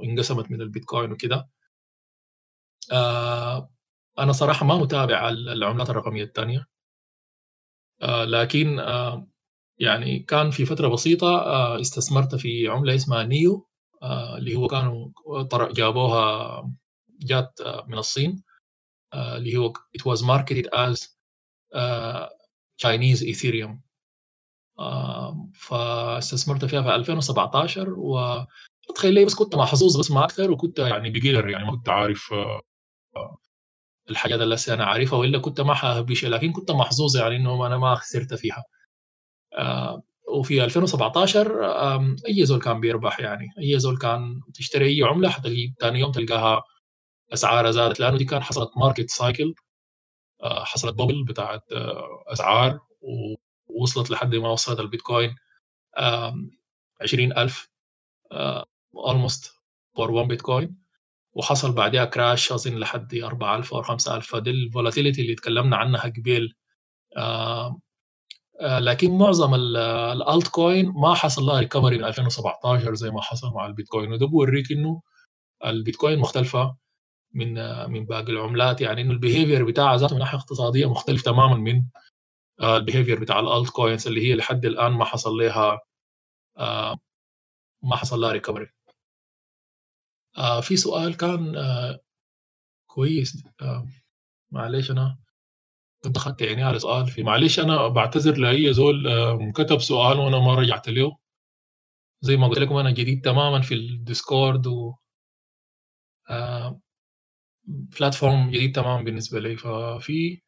انقسمت 0.03 0.51
من 0.51 0.61
البيتكوين 0.61 1.11
وكده. 1.11 1.49
أنا 4.19 4.31
صراحة 4.31 4.65
ما 4.65 4.77
متابع 4.77 5.29
العملات 5.29 5.89
الرقمية 5.89 6.23
الثانية. 6.23 6.65
آه 8.01 8.23
لكن 8.25 8.79
آه 8.79 9.27
يعني 9.79 10.19
كان 10.19 10.51
في 10.51 10.65
فترة 10.65 10.87
بسيطة 10.87 11.27
آه 11.27 11.81
استثمرت 11.81 12.35
في 12.35 12.67
عملة 12.67 12.95
اسمها 12.95 13.23
نيو 13.23 13.67
اللي 14.37 14.55
هو 14.55 14.67
كانوا 14.67 15.09
جابوها 15.73 16.73
جات 17.21 17.59
من 17.87 17.97
الصين 17.97 18.43
اللي 19.13 19.57
هو 19.57 19.73
it 19.73 20.01
was 20.11 20.21
marketed 20.21 20.67
as 20.73 21.07
Chinese 22.85 23.21
Ethereum. 23.21 23.77
فاستثمرت 25.53 26.65
فيها 26.65 26.81
في 26.81 26.95
2017 26.95 27.93
و 27.97 28.19
تخيل 28.95 29.25
بس 29.25 29.35
كنت 29.35 29.55
محظوظ 29.55 29.99
بس 29.99 30.11
ما 30.11 30.23
أكثر 30.23 30.51
وكنت 30.51 30.79
يعني 30.79 31.09
بيجنر 31.09 31.49
يعني 31.49 31.65
ما 31.65 31.71
كنت 31.71 31.89
عارف 31.89 32.33
الحاجات 34.09 34.39
اللي 34.41 34.57
أنا 34.69 34.85
عارفها 34.85 35.19
وإلا 35.19 35.39
كنت 35.39 35.61
ما 35.61 35.73
حهبش 35.73 36.25
لكن 36.25 36.51
كنت 36.51 36.71
محظوظ 36.71 37.17
يعني 37.17 37.35
إنه 37.35 37.67
أنا 37.67 37.77
ما 37.77 37.95
خسرت 37.95 38.33
فيها. 38.33 38.63
آه 39.57 40.03
وفي 40.35 40.63
2017 40.63 41.65
آه 41.65 42.15
أي 42.29 42.45
زول 42.45 42.61
كان 42.61 42.79
بيربح 42.79 43.19
يعني 43.19 43.47
أي 43.59 43.79
زول 43.79 43.97
كان 43.97 44.41
تشتري 44.55 44.87
أي 44.87 45.03
عملة 45.03 45.29
حتلاقي 45.29 45.73
ثاني 45.81 45.99
يوم 45.99 46.11
تلقاها 46.11 46.63
أسعارها 47.33 47.71
زادت 47.71 47.99
لأنه 47.99 48.17
دي 48.17 48.25
كانت 48.25 48.43
حصلت 48.43 48.69
market 48.77 49.09
cycle 49.09 49.53
آه 50.43 50.63
حصلت 50.63 50.95
bubble 50.95 51.23
بتاعت 51.25 51.61
أسعار 52.27 52.79
ووصلت 53.69 54.11
لحد 54.11 54.35
ما 54.35 54.49
وصلت 54.49 54.79
البيتكوين 54.79 55.35
20000 57.01 57.69
almost 58.95 59.53
for 59.95 60.11
1 60.11 60.27
بيتكوين 60.27 60.86
وحصل 61.37 61.71
بعدها 61.73 62.05
crash 62.05 62.51
أظن 62.51 62.75
لحد 62.77 63.15
4000 63.15 63.73
أو 63.73 63.81
5000 63.81 64.27
فدي 64.27 64.49
ال 64.49 64.56
volatility 64.56 65.21
اللي 65.21 65.35
تكلمنا 65.35 65.77
عنها 65.77 66.01
قبل 66.01 66.53
آه 67.17 67.79
آه 68.61 68.79
لكن 68.79 69.17
معظم 69.17 69.55
ال 69.55 70.47
altcoin 70.47 70.89
ما 70.95 71.13
حصل 71.15 71.43
لها 71.43 71.59
recovery 71.59 71.97
من 71.97 72.03
2017 72.03 72.93
زي 72.95 73.11
ما 73.11 73.21
حصل 73.21 73.53
مع 73.53 73.65
البيتكوين. 73.65 74.11
وده 74.13 74.25
بوريك 74.27 74.71
إنه 74.71 75.01
البيتكوين 75.65 76.19
مختلفة 76.19 76.77
من 77.33 77.57
آه 77.57 77.87
من 77.87 78.05
باقي 78.05 78.31
العملات. 78.31 78.81
يعني 78.81 79.01
إنه 79.01 79.11
ال 79.11 79.17
behavior 79.17 79.65
بتاعها 79.65 79.97
ذاته 79.97 80.13
من 80.13 80.19
ناحية 80.19 80.37
اقتصادية 80.37 80.85
مختلف 80.89 81.21
تماما 81.21 81.55
من 81.57 81.83
ال 82.63 82.69
behavior 82.69 83.19
بتاع 83.21 83.39
ال 83.39 83.69
altcoins 83.69 84.07
اللي 84.07 84.21
هي 84.29 84.35
لحد 84.35 84.65
الآن 84.65 84.91
ما 84.91 85.05
حصل 85.05 85.31
لها 85.31 85.79
ما 87.83 87.95
حصل 87.95 88.19
لها 88.19 88.31
recovery 88.31 88.76
آه 90.37 90.61
في 90.61 90.77
سؤال 90.77 91.17
كان 91.17 91.55
آه 91.55 91.99
كويس. 92.87 93.43
آه 93.61 93.87
معلش 94.51 94.91
أنا 94.91 95.17
كنت 96.03 96.17
أخذت 96.17 96.43
عيني 96.43 96.63
على 96.63 96.79
سؤال 96.79 97.07
في 97.07 97.23
معلش 97.23 97.59
أنا 97.59 97.87
بعتذر 97.87 98.37
لأي 98.37 98.73
زول 98.73 99.07
آه 99.07 99.51
كتب 99.55 99.79
سؤال 99.79 100.19
وأنا 100.19 100.39
ما 100.39 100.55
رجعت 100.55 100.89
له. 100.89 101.17
زي 102.21 102.37
ما 102.37 102.47
قلت 102.47 102.59
لكم 102.59 102.75
أنا 102.77 102.91
جديد 102.91 103.21
تماما 103.25 103.61
في 103.61 103.73
الديسكورد 103.73 104.67
و 104.67 104.95
آه 106.29 106.81
platform 107.65 108.51
جديد 108.51 108.75
تماما 108.75 109.01
بالنسبة 109.03 109.39
لي. 109.39 109.57
ففي 109.57 110.41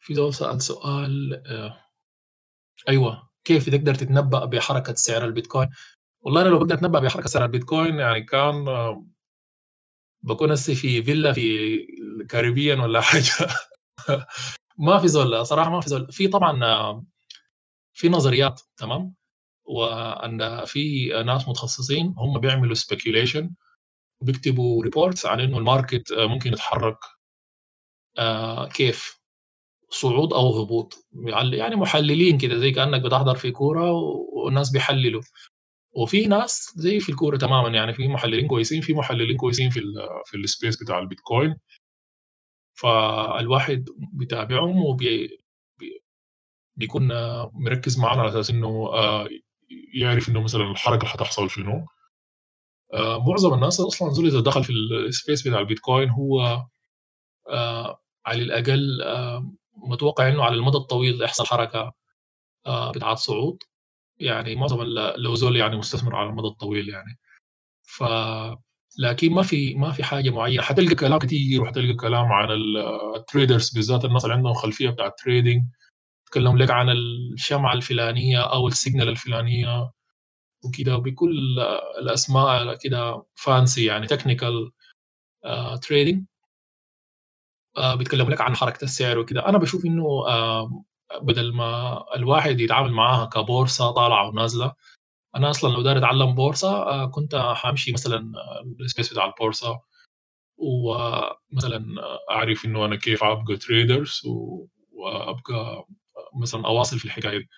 في 0.00 0.14
زول 0.14 0.34
سأل 0.34 0.62
سؤال 0.62 1.42
آه 1.46 1.84
أيوه 2.88 3.30
كيف 3.44 3.70
تقدر 3.70 3.94
تتنبأ 3.94 4.44
بحركة 4.44 4.94
سعر 4.94 5.24
البيتكوين؟ 5.24 5.68
والله 6.22 6.42
أنا 6.42 6.48
لو 6.48 6.58
بقدر 6.58 6.74
أتنبأ 6.74 6.98
بحركة 7.00 7.28
سعر 7.28 7.44
البيتكوين 7.44 7.98
يعني 7.98 8.22
كان 8.22 8.64
بكون 10.22 10.50
هسه 10.52 10.74
في 10.74 11.02
فيلا 11.02 11.32
في 11.32 11.76
الكاريبيان 12.20 12.80
ولا 12.80 13.00
حاجة. 13.10 13.48
ما 14.78 14.98
في 14.98 15.08
زول 15.08 15.46
صراحة 15.46 15.70
ما 15.70 15.80
في 15.80 15.88
زول. 15.90 16.12
في 16.12 16.28
طبعا 16.28 17.04
في 17.92 18.08
نظريات 18.08 18.60
تمام؟ 18.76 19.14
وأن 19.64 20.64
في 20.64 21.08
ناس 21.26 21.48
متخصصين 21.48 22.14
هم 22.18 22.38
بيعملوا 22.40 22.74
speculation 22.74 23.50
وبيكتبوا 24.22 24.84
reports 24.84 25.26
عن 25.26 25.40
إنه 25.40 25.58
ال 25.58 25.66
market 25.66 26.12
ممكن 26.12 26.52
يتحرك. 26.52 26.98
كيف؟ 28.74 29.20
صعود 29.90 30.32
أو 30.32 30.62
هبوط. 30.62 31.08
يعني 31.52 31.76
محللين 31.76 32.38
كده 32.38 32.58
زي 32.58 32.70
كأنك 32.70 33.02
بتحضر 33.02 33.34
في 33.34 33.50
كورة 33.50 33.92
والناس 34.32 34.70
بيحللوا. 34.70 35.22
وفي 35.92 36.26
ناس 36.26 36.72
زي 36.76 37.00
في 37.00 37.08
الكورة 37.08 37.36
تماما 37.36 37.68
يعني 37.68 37.94
في 37.94 38.08
محللين 38.08 38.46
كويسين 38.48 38.80
في 38.80 38.94
محللين 38.94 39.36
كويسين 39.36 39.70
في 39.70 39.80
في 40.24 40.36
ال 40.36 40.44
space 40.44 40.82
بتاع 40.82 40.98
البيتكوين. 40.98 41.56
فالواحد 42.74 43.88
بيتابعهم 44.12 44.84
وبي 44.84 45.38
بيكون 46.76 47.08
مركز 47.52 47.98
معاهم 47.98 48.20
على 48.20 48.28
أساس 48.28 48.50
إنه 48.50 48.90
يعرف 49.94 50.28
إنه 50.28 50.42
مثلا 50.42 50.70
الحركة 50.70 51.06
حتحصل 51.06 51.50
شنو. 51.50 51.86
معظم 52.94 53.54
الناس 53.54 53.80
أصلا 53.80 54.10
زول 54.10 54.26
إذا 54.26 54.40
دخل 54.40 54.64
في 54.64 54.72
ال 55.08 55.15
space 55.15 55.48
بتاع 55.48 55.60
البيتكوين 55.60 56.10
هو 56.10 56.66
على 58.26 58.42
الأقل 58.42 58.98
متوقع 59.76 60.28
إنه 60.28 60.44
على 60.44 60.54
المدى 60.54 60.76
الطويل 60.76 61.22
يحصل 61.22 61.46
حركة 61.46 61.92
بتاعت 62.94 63.18
صعود. 63.18 63.62
يعني 64.20 64.56
معظم 64.56 64.82
لو 65.16 65.34
زول 65.34 65.56
يعني 65.56 65.76
مستثمر 65.76 66.16
على 66.16 66.28
المدى 66.30 66.48
الطويل 66.48 66.88
يعني. 66.88 67.18
ف 67.82 68.04
لكن 68.98 69.32
ما 69.32 69.42
في 69.42 69.74
ما 69.74 69.92
في 69.92 70.04
حاجة 70.04 70.30
معينة. 70.30 70.62
حتلقى 70.62 70.94
كلام 70.94 71.18
كثير 71.18 71.62
وحتلقى 71.62 71.94
كلام 71.94 72.32
عن 72.32 72.48
ال 73.16 73.23
traders 73.23 73.70
بالذات 73.70 74.04
الناس 74.04 74.24
اللي 74.24 74.34
عندهم 74.34 74.54
خلفية 74.54 74.90
بتاع 74.90 75.06
ال 75.06 75.13
trading 75.13 75.62
يتكلم 76.26 76.58
لك 76.58 76.70
عن 76.70 76.90
الشمعة 76.90 77.72
الفلانية 77.74 78.40
أو 78.52 78.68
ال 78.68 78.74
signal 78.74 79.08
الفلانية 79.08 79.90
وكده. 80.64 80.96
بكل 80.96 81.60
الأسماء 81.98 82.76
كده 82.78 83.24
fancy 83.34 83.84
يعني 83.84 84.06
technical 84.06 84.70
trading 85.82 86.24
بيتكلم 87.96 88.30
لك 88.30 88.40
عن 88.40 88.56
حركة 88.56 88.84
السعر 88.84 89.18
وكده. 89.18 89.48
أنا 89.48 89.58
بشوف 89.58 89.84
إنه 89.84 90.04
uh, 90.26 90.89
بدل 91.22 91.52
ما 91.54 92.04
الواحد 92.16 92.60
يتعامل 92.60 92.92
معاها 92.92 93.26
كبورصة 93.26 93.90
طالعة 93.90 94.28
ونازلة. 94.28 94.74
أنا 95.36 95.50
أصلا 95.50 95.72
لو 95.74 95.82
داير 95.82 95.98
أتعلم 95.98 96.34
بورصة 96.34 97.06
كنت 97.06 97.36
حامشي 97.36 97.92
مثلا 97.92 98.32
ال 98.80 98.85
space 98.85 99.12
بتاع 99.12 99.24
البورصة 99.26 99.80
ومثلا 100.58 101.84
أعرف 102.30 102.64
إنه 102.64 102.84
أنا 102.84 102.96
كيف 102.96 103.24
أبقى 103.24 103.56
traders 103.56 104.20
وأبقى 104.92 105.86
مثلا 106.42 106.66
أواصل 106.66 106.98
في 106.98 107.04
الحكاية 107.04 107.38
دي. 107.38 107.48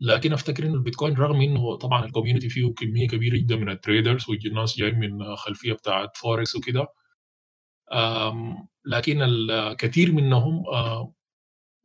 لكن 0.00 0.32
أفتكر 0.32 0.66
إنه 0.66 0.74
البيتكوين 0.74 1.14
رغم 1.14 1.40
إنه 1.40 1.76
طبعا 1.76 2.04
ال 2.04 2.08
community 2.08 2.48
فيه 2.48 2.74
كمية 2.74 3.08
كبيرة 3.08 3.36
جدا 3.36 3.56
من 3.56 3.68
ال 3.70 3.78
traders 3.78 4.30
والناس 4.30 4.78
جايين 4.78 4.98
من 4.98 5.36
خلفية 5.36 5.72
بتاعت 5.72 6.16
فوركس 6.16 6.56
وكده 6.56 6.86
لكن 8.84 9.22
الكثير 9.22 10.12
منهم 10.12 10.64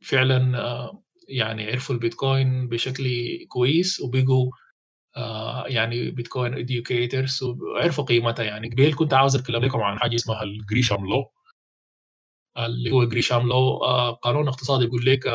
فعلا 0.04 0.92
يعني 1.30 1.72
عرفوا 1.72 1.96
البيتكوين 1.96 2.68
بشكل 2.68 3.06
كويس 3.48 4.00
وبقوا 4.00 4.52
يعني 5.68 6.12
bitcoin 6.12 6.54
educators 6.54 7.44
وعرفوا 7.44 8.04
قيمتها 8.04 8.46
يعني. 8.46 8.70
قبل 8.70 8.94
كنت 8.94 9.14
عاوز 9.14 9.36
اتكلم 9.36 9.66
لكم 9.66 9.82
عن 9.82 10.00
حاجة 10.00 10.16
اسمها 10.16 10.44
ال 10.44 10.52
Gresham 10.52 11.10
law 11.10 11.32
اللي 12.58 12.92
هو 12.92 13.04
Gresham 13.04 13.48
law 13.48 13.78
قانون 14.22 14.48
اقتصادي 14.48 14.86
يقول 14.86 15.06
لك 15.06 15.28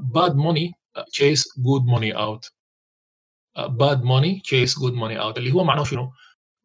bad 0.00 0.36
money 0.36 0.72
chase 1.12 1.60
good 1.60 1.84
money 1.84 2.12
out 2.12 2.50
bad 3.58 4.02
money 4.02 4.40
chase 4.40 4.78
good 4.78 4.92
money 4.92 5.20
out 5.20 5.38
اللي 5.38 5.52
هو 5.52 5.64
معناه 5.64 5.84
شنو؟ 5.84 6.12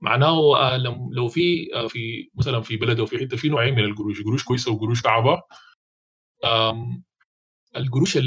معناه 0.01 0.77
لو 1.11 1.27
في 1.27 1.69
في 1.89 2.29
مثلا 2.35 2.61
في 2.61 2.77
بلد 2.77 2.99
أو 2.99 3.05
في 3.05 3.17
حتة 3.17 3.37
في 3.37 3.49
نوعين 3.49 3.75
من 3.75 3.83
القروش. 3.83 4.21
قروش 4.21 4.43
كويسة 4.43 4.71
وقروش 4.71 5.01
كعبه 5.01 5.41
القروش 7.75 8.19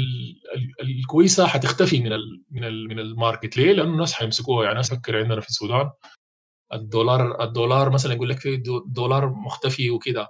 الكويسة 0.81 1.47
حتختفي 1.47 1.99
من 1.99 2.09
من 2.51 2.87
من 2.87 2.99
ال 2.99 3.06
market. 3.06 3.57
ليه؟ 3.57 3.73
لأنه 3.73 3.91
الناس 3.91 4.13
حيمسكوها. 4.13 4.65
يعني 4.65 4.75
ناس 4.75 4.93
فكر 4.93 5.17
عندنا 5.19 5.41
في 5.41 5.49
السودان 5.49 5.89
الدولار 6.73 7.43
الدولار 7.43 7.89
مثلا 7.89 8.13
يقول 8.13 8.29
لك 8.29 8.39
في 8.39 8.63
دولار 8.87 9.29
مختفي 9.29 9.89
وكده. 9.91 10.27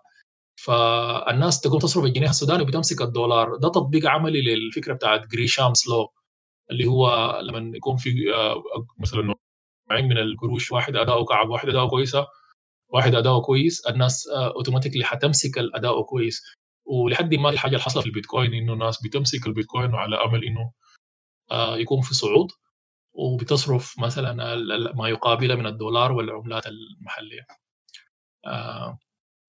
فالناس 0.56 1.62
تقوم 1.62 1.80
تصرف 1.80 2.06
الجنيه 2.06 2.30
السوداني 2.30 2.64
وبتمسك 2.64 3.02
الدولار. 3.02 3.56
ده 3.58 3.70
تطبيق 3.70 4.08
عملي 4.10 4.42
للفكرة 4.42 4.94
بتاعت 4.94 5.28
Gresham's 5.28 5.88
law 5.88 6.10
اللي 6.72 6.86
هو 6.86 7.40
لما 7.44 7.78
يكون 7.78 7.98
في 7.98 8.16
مثلا 9.00 9.22
نوعين 9.92 10.06
من 10.10 10.18
القروش 10.18 10.72
واحد 10.72 10.96
أداؤه 10.96 11.26
كعب 11.26 11.50
واحد 11.50 11.70
أداؤه 11.70 11.90
كويسة 11.90 12.28
واحد 12.90 13.16
أداؤه 13.16 13.42
كويس 13.42 13.88
الناس 13.88 14.28
automatically 14.28 15.04
حتمسك 15.04 15.58
الأداء 15.58 16.02
كويس. 16.04 16.44
ولحد 16.86 17.34
ما 17.36 17.50
الحاجة 17.50 17.72
اللي 17.72 17.84
حصلت 17.84 18.04
في 18.04 18.10
البيتكوين 18.10 18.54
إنه 18.54 18.74
الناس 18.74 19.04
بتمسك 19.04 19.48
البيتكوين 19.48 19.96
على 19.96 20.16
أمل 20.16 20.44
إنه 20.46 20.72
يكون 21.82 22.02
في 22.02 22.14
صعود 22.16 22.52
وبتصرف 23.14 24.00
مثلا 24.00 24.34
ما 24.96 25.10
يقابله 25.10 25.56
من 25.56 25.66
الدولار 25.68 26.12
والعملات 26.12 26.64
المحلية. 26.68 27.48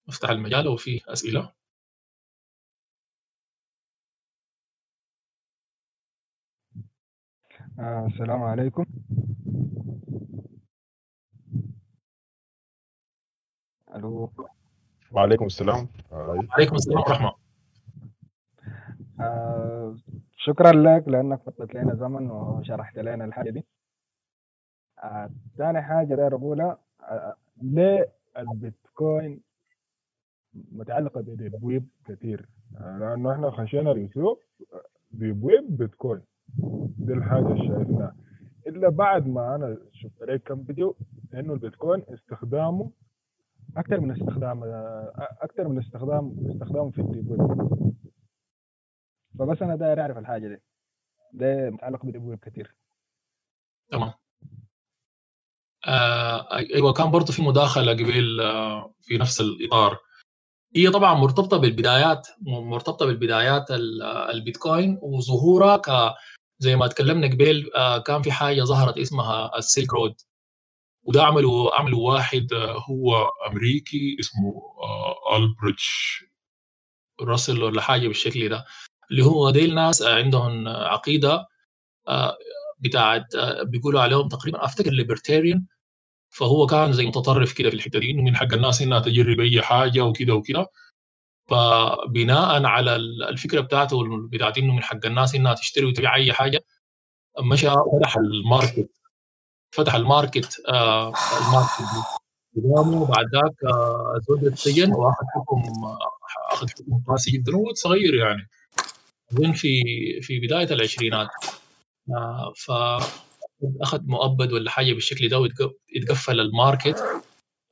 أفتح 0.09 0.29
المجال 0.29 0.65
لو 0.65 0.75
في 0.75 1.01
أسئلة. 1.07 1.53
آه 7.79 8.07
السلام 8.11 8.43
عليكم. 8.43 8.85
ألو. 13.95 14.31
وعليكم 15.15 15.45
السلام. 15.45 15.87
وعليكم 16.11 16.75
السلام 16.75 16.99
ورحمة 16.99 17.33
آه 19.19 19.95
شكرا 20.37 20.71
لك 20.71 21.07
لأنك 21.07 21.41
فضلت 21.41 21.75
لنا 21.75 21.95
زمن 21.95 22.31
وشرحت 22.31 22.99
لنا 22.99 23.25
الحاجة 23.25 23.49
دي. 23.49 23.65
آه 25.03 25.29
ثاني 25.57 25.81
حاجة 25.81 26.15
داير 26.15 26.35
أقولها 26.35 26.77
آه 27.01 27.35
ليه 27.61 28.09
البيتكوين 28.37 29.41
متعلقة 30.71 31.21
ب 31.21 31.29
deep 31.29 31.63
web 31.63 31.87
كثير 32.05 32.45
آه 32.77 32.97
لأنه 32.97 33.31
إحنا 33.33 33.51
خشينا 33.51 33.91
اليوتيوب 33.91 34.39
deep 35.11 35.43
web 35.43 35.77
بيتكوين. 35.77 36.21
دي 36.97 37.13
الحاجة 37.13 37.47
اللي 37.47 37.67
شايفناها 37.67 38.15
إلا 38.67 38.89
بعد 38.89 39.27
ما 39.27 39.55
أنا 39.55 39.77
شفت 39.93 40.21
عليك 40.21 40.43
كم 40.47 40.63
فيديو 40.63 40.95
إنه 41.33 41.53
البيتكوين 41.53 42.03
استخدامه 42.09 42.89
أكثر 43.77 43.99
من 43.99 44.11
استخدام 44.11 44.63
أكثر 45.41 45.67
من 45.67 45.79
استخدام 45.79 46.49
استخدامه 46.51 46.91
في 46.91 47.01
ال 47.01 47.07
deep 47.07 47.31
web. 47.31 47.95
فبس 49.39 49.61
أنا 49.61 49.75
داير 49.75 50.01
أعرف 50.01 50.17
الحاجة 50.17 50.47
دي. 50.47 50.61
ده 51.33 51.69
متعلق 51.69 52.05
بال 52.05 52.11
deep 52.11 52.23
web 52.23 52.39
كثير 52.39 52.75
تمام. 53.91 54.13
آه 55.87 56.55
أيوه 56.55 56.93
كان 56.93 57.11
برضه 57.11 57.33
في 57.33 57.41
مداخلة 57.41 57.91
قبل 57.91 58.41
آه 58.41 58.93
في 59.01 59.17
نفس 59.17 59.41
الإطار. 59.41 59.99
هي 60.75 60.89
طبعا 60.89 61.13
مرتبطة 61.13 61.57
بالبدايات 61.57 62.27
مرتبطة 62.41 63.05
بالبدايات 63.05 63.71
البيتكوين 64.33 64.99
وظهورها 65.01 65.77
ك 65.77 66.15
زي 66.59 66.75
ما 66.75 66.87
تكلمنا 66.87 67.27
قبل 67.27 67.71
آه 67.75 67.97
كان 67.97 68.21
في 68.21 68.31
حاجة 68.31 68.61
ظهرت 68.63 68.97
اسمها 68.97 69.57
ال 69.57 69.64
Silk 69.64 69.93
Road. 69.93 70.15
وده 71.05 71.23
عملوا 71.23 71.75
عملوا 71.75 72.11
واحد 72.13 72.47
هو 72.89 73.29
أمريكي 73.47 74.17
اسمه 74.19 74.53
ألبريتش 75.37 76.23
روس 77.21 77.63
ولا 77.63 77.81
حاجة 77.81 78.07
بالشكل 78.07 78.49
ده 78.49 78.65
اللي 79.11 79.25
هو 79.25 79.49
ديل 79.49 79.75
ناس 79.75 80.01
عندهم 80.01 80.67
عقيدة 80.67 81.45
بتاعت 82.79 83.25
بيقولوا 83.63 84.01
عليهم 84.01 84.27
تقريبا 84.27 84.65
أفتكر 84.65 84.91
libertarian 84.91 85.65
فهو 86.29 86.65
كان 86.65 86.93
زي 86.93 87.05
متطرف 87.05 87.53
كده 87.53 87.69
في 87.69 87.75
الحتة 87.75 87.99
دي 87.99 88.11
إنه 88.11 88.23
من 88.23 88.35
حق 88.35 88.53
الناس 88.53 88.81
إنها 88.81 88.99
تجرب 88.99 89.39
أي 89.39 89.61
حاجة 89.61 90.01
وكده 90.01 90.33
وكده. 90.35 90.67
فبناء 91.49 92.65
على 92.65 92.95
الفكرة 93.29 93.61
بتاعته 93.61 94.27
بتاعت 94.27 94.57
إنه 94.57 94.73
من 94.73 94.83
حق 94.83 95.05
الناس 95.05 95.35
إنها 95.35 95.53
تشتري 95.53 95.85
وتبيع 95.85 96.15
أي 96.15 96.33
حاجة 96.33 96.65
مشى 97.51 97.67
فتح 97.69 98.17
ال 98.17 98.26
market. 98.26 98.89
فتح 99.75 99.95
ال 99.95 100.04
market 100.04 100.61
آه 100.69 101.13
ال 101.47 101.52
market 101.52 101.79
قدامه 102.57 103.05
بعد 103.05 103.25
ذاك 103.33 103.73
آه 103.73 104.13
زود 104.29 104.43
السجن. 104.43 104.91
واخذ 104.93 105.25
حكم 105.35 105.63
أخذ 106.51 106.67
حكم 106.69 107.03
قاسي 107.07 107.31
جدا. 107.31 107.53
هو 107.55 107.73
صغير 107.73 108.13
يعني. 108.15 108.47
اظن 109.33 109.51
في 109.53 109.81
في 110.21 110.39
بداية 110.39 110.73
العشرينات. 110.73 111.27
آه 112.17 112.53
ف 112.57 112.71
أخذ 113.81 113.99
مؤبد 114.03 114.53
ولا 114.53 114.71
حاجة 114.71 114.93
بالشكل 114.93 115.29
ده 115.29 115.39
ويتقفل 115.39 116.39
ال 116.39 116.48
market 116.48 117.03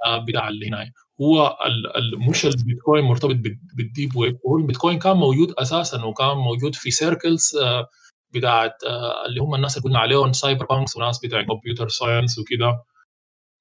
آه 0.05 0.17
بتاع 0.17 0.47
اللي 0.47 0.67
هنا. 0.69 0.91
هو 1.21 1.57
مش 2.29 2.45
البيتكوين 2.45 3.03
مرتبط 3.03 3.35
بال 3.77 3.90
deep 3.90 4.15
web. 4.15 4.37
هو 4.47 4.57
البيتكوين 4.57 4.99
كان 4.99 5.17
موجود 5.17 5.51
أساسا 5.57 6.03
وكان 6.05 6.37
موجود 6.37 6.75
في 6.75 6.91
circles 6.91 7.55
آه 7.63 7.87
بتاعت 8.33 8.83
آه 8.83 9.25
اللي 9.25 9.41
هم 9.41 9.55
الناس 9.55 9.77
اللي 9.77 9.85
قلنا 9.87 9.99
عليهم 9.99 10.33
cypherpunks 10.33 10.97
وناس 10.97 11.19
بتاع 11.25 11.41
computer 11.41 11.89
science 11.89 12.39
وكده. 12.39 12.83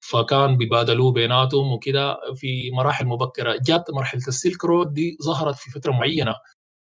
فكان 0.01 0.57
بيبادلوا 0.57 1.11
بيناتهم 1.11 1.71
وكده 1.73 2.17
في 2.35 2.71
مراحل 2.71 3.05
مبكرة. 3.07 3.59
جات 3.67 3.91
مرحله 3.91 4.21
ال 4.27 4.35
Silk 4.35 4.65
Road 4.65 4.93
دي 4.93 5.17
ظهرت 5.23 5.55
في 5.55 5.71
فترة 5.71 5.91
معينة. 5.91 6.35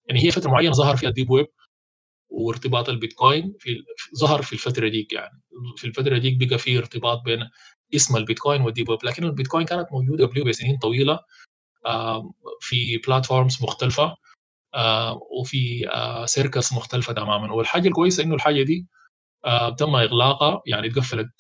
يعني 0.09 0.25
هي 0.25 0.31
فترة 0.31 0.51
معينة 0.51 0.73
ظهر 0.73 0.97
فيها 0.97 1.09
ال 1.09 1.13
deep 1.13 1.31
web 1.31 1.47
وارتباط 2.31 2.89
البيتكوين 2.89 3.55
في 3.61 3.85
ظهر 4.21 4.43
في 4.43 4.53
الفترة 4.53 4.89
ديك 4.89 5.13
يعني. 5.13 5.43
في 5.77 5.87
الفترة 5.87 6.19
ديك 6.19 6.49
بقى 6.49 6.59
في 6.59 6.79
ارتباط 6.79 7.23
بين 7.25 7.41
اسم 7.95 8.17
البيتكوين 8.17 8.63
وال 8.62 8.71
deep 8.71 8.89
web 8.89 9.05
لكن 9.05 9.25
البيتكوين 9.25 9.67
كانت 9.67 9.89
موجودة 9.93 10.27
قبله 10.27 10.45
بسنين 10.45 10.79
طويلة 10.79 11.21
في 12.61 12.99
platforms 13.07 13.62
مختلفة. 13.63 14.17
وفي 15.40 15.89
circles 16.27 16.74
مختلفة 16.74 17.12
تماما. 17.12 17.53
والحاجة 17.53 17.89
الكويسة 17.89 18.23
إنه 18.24 18.35
الحاجة 18.35 18.62
دي 18.62 18.86
تم 19.78 19.97
إغلاقها 19.97 20.62
يعني 20.66 20.89
اتقفلت 20.89 21.31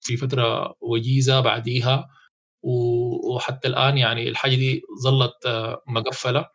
في 0.00 0.16
فترة 0.16 0.74
وجيزة 0.80 1.40
بعديها. 1.40 2.08
وحتى 3.34 3.68
الآن 3.68 3.98
يعني 3.98 4.28
الحاجة 4.28 4.54
دي 4.56 4.82
ظلت 5.02 5.34
مقفلة. 5.88 6.46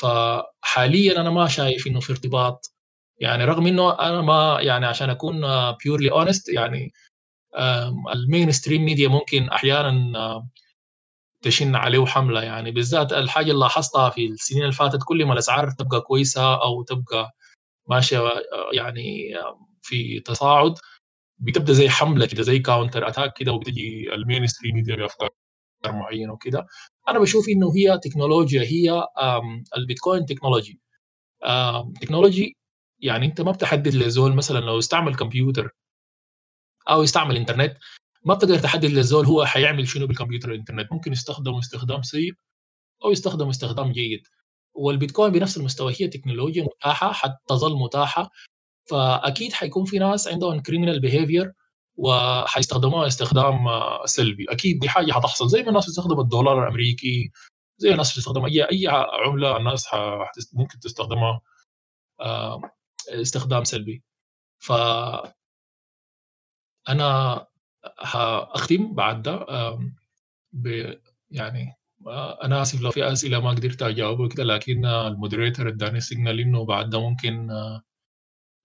فحاليا 0.00 1.20
أنا 1.20 1.30
ما 1.30 1.48
شايف 1.48 1.86
إنه 1.86 2.00
في 2.00 2.12
ارتباط. 2.12 2.74
يعني 3.20 3.44
رغم 3.44 3.66
إنه 3.66 3.92
أنا 4.00 4.20
ما 4.22 4.58
يعني 4.60 4.86
عشان 4.86 5.10
أكون 5.10 5.42
purely 5.84 6.10
honest 6.10 6.48
يعني 6.48 6.92
ال 8.14 8.52
mainstream 8.52 8.84
media 8.84 9.08
ممكن 9.08 9.48
أحيانا 9.48 10.42
تشن 11.44 11.74
عليه 11.76 12.04
حمله 12.06 12.42
يعني. 12.42 12.70
بالذات 12.70 13.12
الحاجة 13.12 13.50
اللي 13.50 13.60
لاحظتها 13.60 14.10
في 14.10 14.26
السنين 14.26 14.62
اللي 14.62 14.72
فاتت 14.72 15.00
كل 15.04 15.24
ما 15.24 15.32
الأسعار 15.32 15.70
تبقى 15.70 16.00
كويسة 16.00 16.62
أو 16.62 16.82
تبقى 16.82 17.30
ماشية 17.88 18.20
يعني 18.72 19.34
في 19.82 20.20
تصاعد. 20.20 20.74
بتبدأ 21.38 21.72
زي 21.72 21.88
حملة 21.88 22.26
كده 22.26 22.42
زي 22.42 22.58
counter 22.58 23.08
attack 23.08 23.32
كده 23.38 23.52
وبتجي 23.52 24.14
ال 24.14 24.46
mainstream 24.46 24.74
media 24.74 24.96
بافكار 24.96 25.30
معينه 25.86 26.32
وكده. 26.32 26.66
أنا 27.08 27.18
بشوف 27.18 27.48
إنه 27.48 27.72
هي 27.76 27.98
تكنولوجيا 27.98 28.62
هي 28.62 29.06
البيتكوين 29.76 30.26
technology 30.26 30.80
technology 32.00 32.56
يعني 33.00 33.26
أنت 33.26 33.40
ما 33.40 33.52
بتحدد 33.52 33.94
لزول 33.94 34.34
مثلا 34.34 34.58
لو 34.58 34.78
استعمل 34.78 35.16
كمبيوتر 35.16 35.70
أو 36.90 37.02
يستعمل 37.02 37.36
انترنت 37.36 37.76
ما 38.24 38.34
بتقدر 38.34 38.58
تحدد 38.58 38.84
للزول 38.84 39.26
هو 39.26 39.44
حيعمل 39.44 39.88
شنو 39.88 40.06
بالكمبيوتر 40.06 40.50
والإنترنت. 40.50 40.92
ممكن 40.92 41.12
يستخدم 41.12 41.54
استخدام 41.54 42.02
سيء 42.02 42.34
أو 43.04 43.10
يستخدم 43.10 43.48
استخدام 43.48 43.92
جيد. 43.92 44.26
والبيتكوين 44.74 45.32
بنفس 45.32 45.56
المستوى 45.56 45.94
هي 46.00 46.08
تكنولوجيا 46.08 46.64
متاحة 46.64 47.12
حتظل 47.12 47.76
متاحة. 47.76 48.30
فأكيد 48.90 49.52
حيكون 49.52 49.84
في 49.84 49.98
ناس 49.98 50.28
عندهم 50.28 50.60
criminal 50.60 51.00
behavior 51.00 51.52
وحيستخدموها 51.96 53.06
استخدام 53.06 53.66
سلبي. 54.04 54.46
أكيد 54.50 54.78
دي 54.80 54.88
حاجة 54.88 55.12
حتحصل. 55.12 55.48
زي 55.48 55.62
ما 55.62 55.68
الناس 55.68 55.84
بتستخدم 55.86 56.20
الدولار 56.20 56.62
الأمريكي 56.62 57.30
زي 57.78 57.92
الناس 57.92 58.12
بتستخدم 58.12 58.44
أي 58.44 58.62
أي 58.64 58.88
عملة 59.26 59.56
الناس 59.56 59.88
ممكن 60.52 60.78
تستخدمها 60.80 61.40
استخدام 63.08 63.64
سلبي. 63.64 64.02
ف 64.58 64.72
أنا 66.88 67.46
هختم 67.98 68.94
بعد 68.94 69.22
ده 69.22 69.46
ب 70.52 70.94
يعني 71.30 71.74
آه، 72.06 72.44
أنا 72.44 72.62
آسف 72.62 72.80
لو 72.82 72.90
في 72.90 73.12
أسئلة 73.12 73.40
ما 73.40 73.50
قدرت 73.50 73.82
اجاوب 73.82 74.20
وكده 74.20 74.44
لكن 74.44 74.84
آه، 74.84 75.08
ال 75.08 75.14
moderator 75.14 75.68
إداني 75.68 76.00
signal 76.00 76.40
إنه 76.40 76.64
بعد 76.64 76.90
ده 76.90 77.00
ممكن 77.00 77.50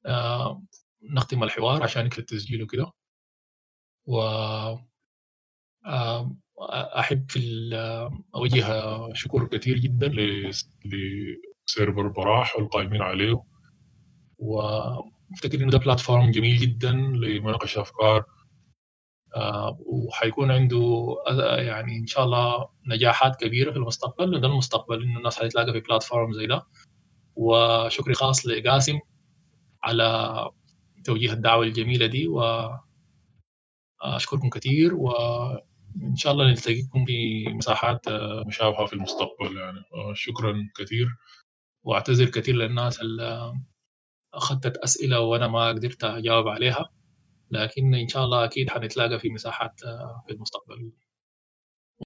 آه، 0.06 0.64
نختم 1.04 1.44
الحوار 1.44 1.84
عشان 1.84 2.06
يكتب 2.06 2.20
التسجيل 2.20 2.64
وكده. 2.64 2.92
و 4.06 4.22
أحب 7.00 7.32
في 7.32 7.40
أوجه 8.36 8.64
شكر 9.14 9.48
كثير 9.48 9.78
جدا 9.78 10.08
لسيرفر 10.86 12.08
براح 12.08 12.56
والقائمين 12.56 13.02
عليه. 13.02 13.44
وافتكر 14.38 15.64
إنه 15.64 15.72
ده 15.72 15.78
بلاتفورم 15.78 16.32
جميل 16.32 16.58
جدا 16.58 16.92
لمناقشة 16.92 17.82
أفكار 17.82 18.26
وحيكون 19.86 20.52
عنده 20.52 21.16
آه، 21.28 21.62
يعني 21.62 21.98
إن 21.98 22.08
شاء 22.08 22.24
الله 22.26 22.70
نجاحات 22.88 23.36
كبيرة 23.36 23.72
في 23.72 23.78
المستقبل 23.78 24.36
وده 24.36 24.48
المستقبل 24.48 25.04
إنه 25.04 25.18
الناس 25.18 25.40
حتتلاقى 25.40 25.74
في 25.74 25.80
بلاتفورم 25.80 26.34
زي 26.34 26.46
ده. 26.48 26.66
وشكري 27.36 28.14
خاص 28.14 28.46
لقاسم 28.48 29.00
على 29.84 30.50
توجيه 31.06 31.34
الدعوة 31.34 31.64
الجميلة 31.66 32.06
دي 32.06 32.28
واشكركم 34.04 34.50
كثير 34.50 34.96
وان 34.96 36.16
شاء 36.16 36.34
الله 36.34 36.48
نلتقيكم 36.48 37.06
في 37.06 37.46
مساحات 37.50 38.08
آه، 38.08 38.44
مشابهة 38.48 38.86
في 38.86 38.94
المستقبل 38.94 39.58
يعني. 39.58 39.80
آه، 39.94 40.14
شكرا 40.14 40.70
كثير 40.78 41.08
وأعتذر 41.84 42.26
كثير 42.26 42.56
للناس 42.56 43.02
اللي 43.02 43.54
أخذت 44.34 44.78
أسئلة 44.78 45.20
وأنا 45.20 45.48
ما 45.48 45.68
قدرت 45.68 46.04
أجاوب 46.04 46.48
عليها. 46.48 46.90
لكن 47.52 47.96
إن 47.96 48.08
شاء 48.08 48.26
الله 48.26 48.46
أكيد 48.46 48.70
حنتلاقى 48.70 49.20
في 49.20 49.30
مساحات 49.30 49.84
آه، 49.84 50.24
في 50.28 50.34
المستقبل. 50.34 50.92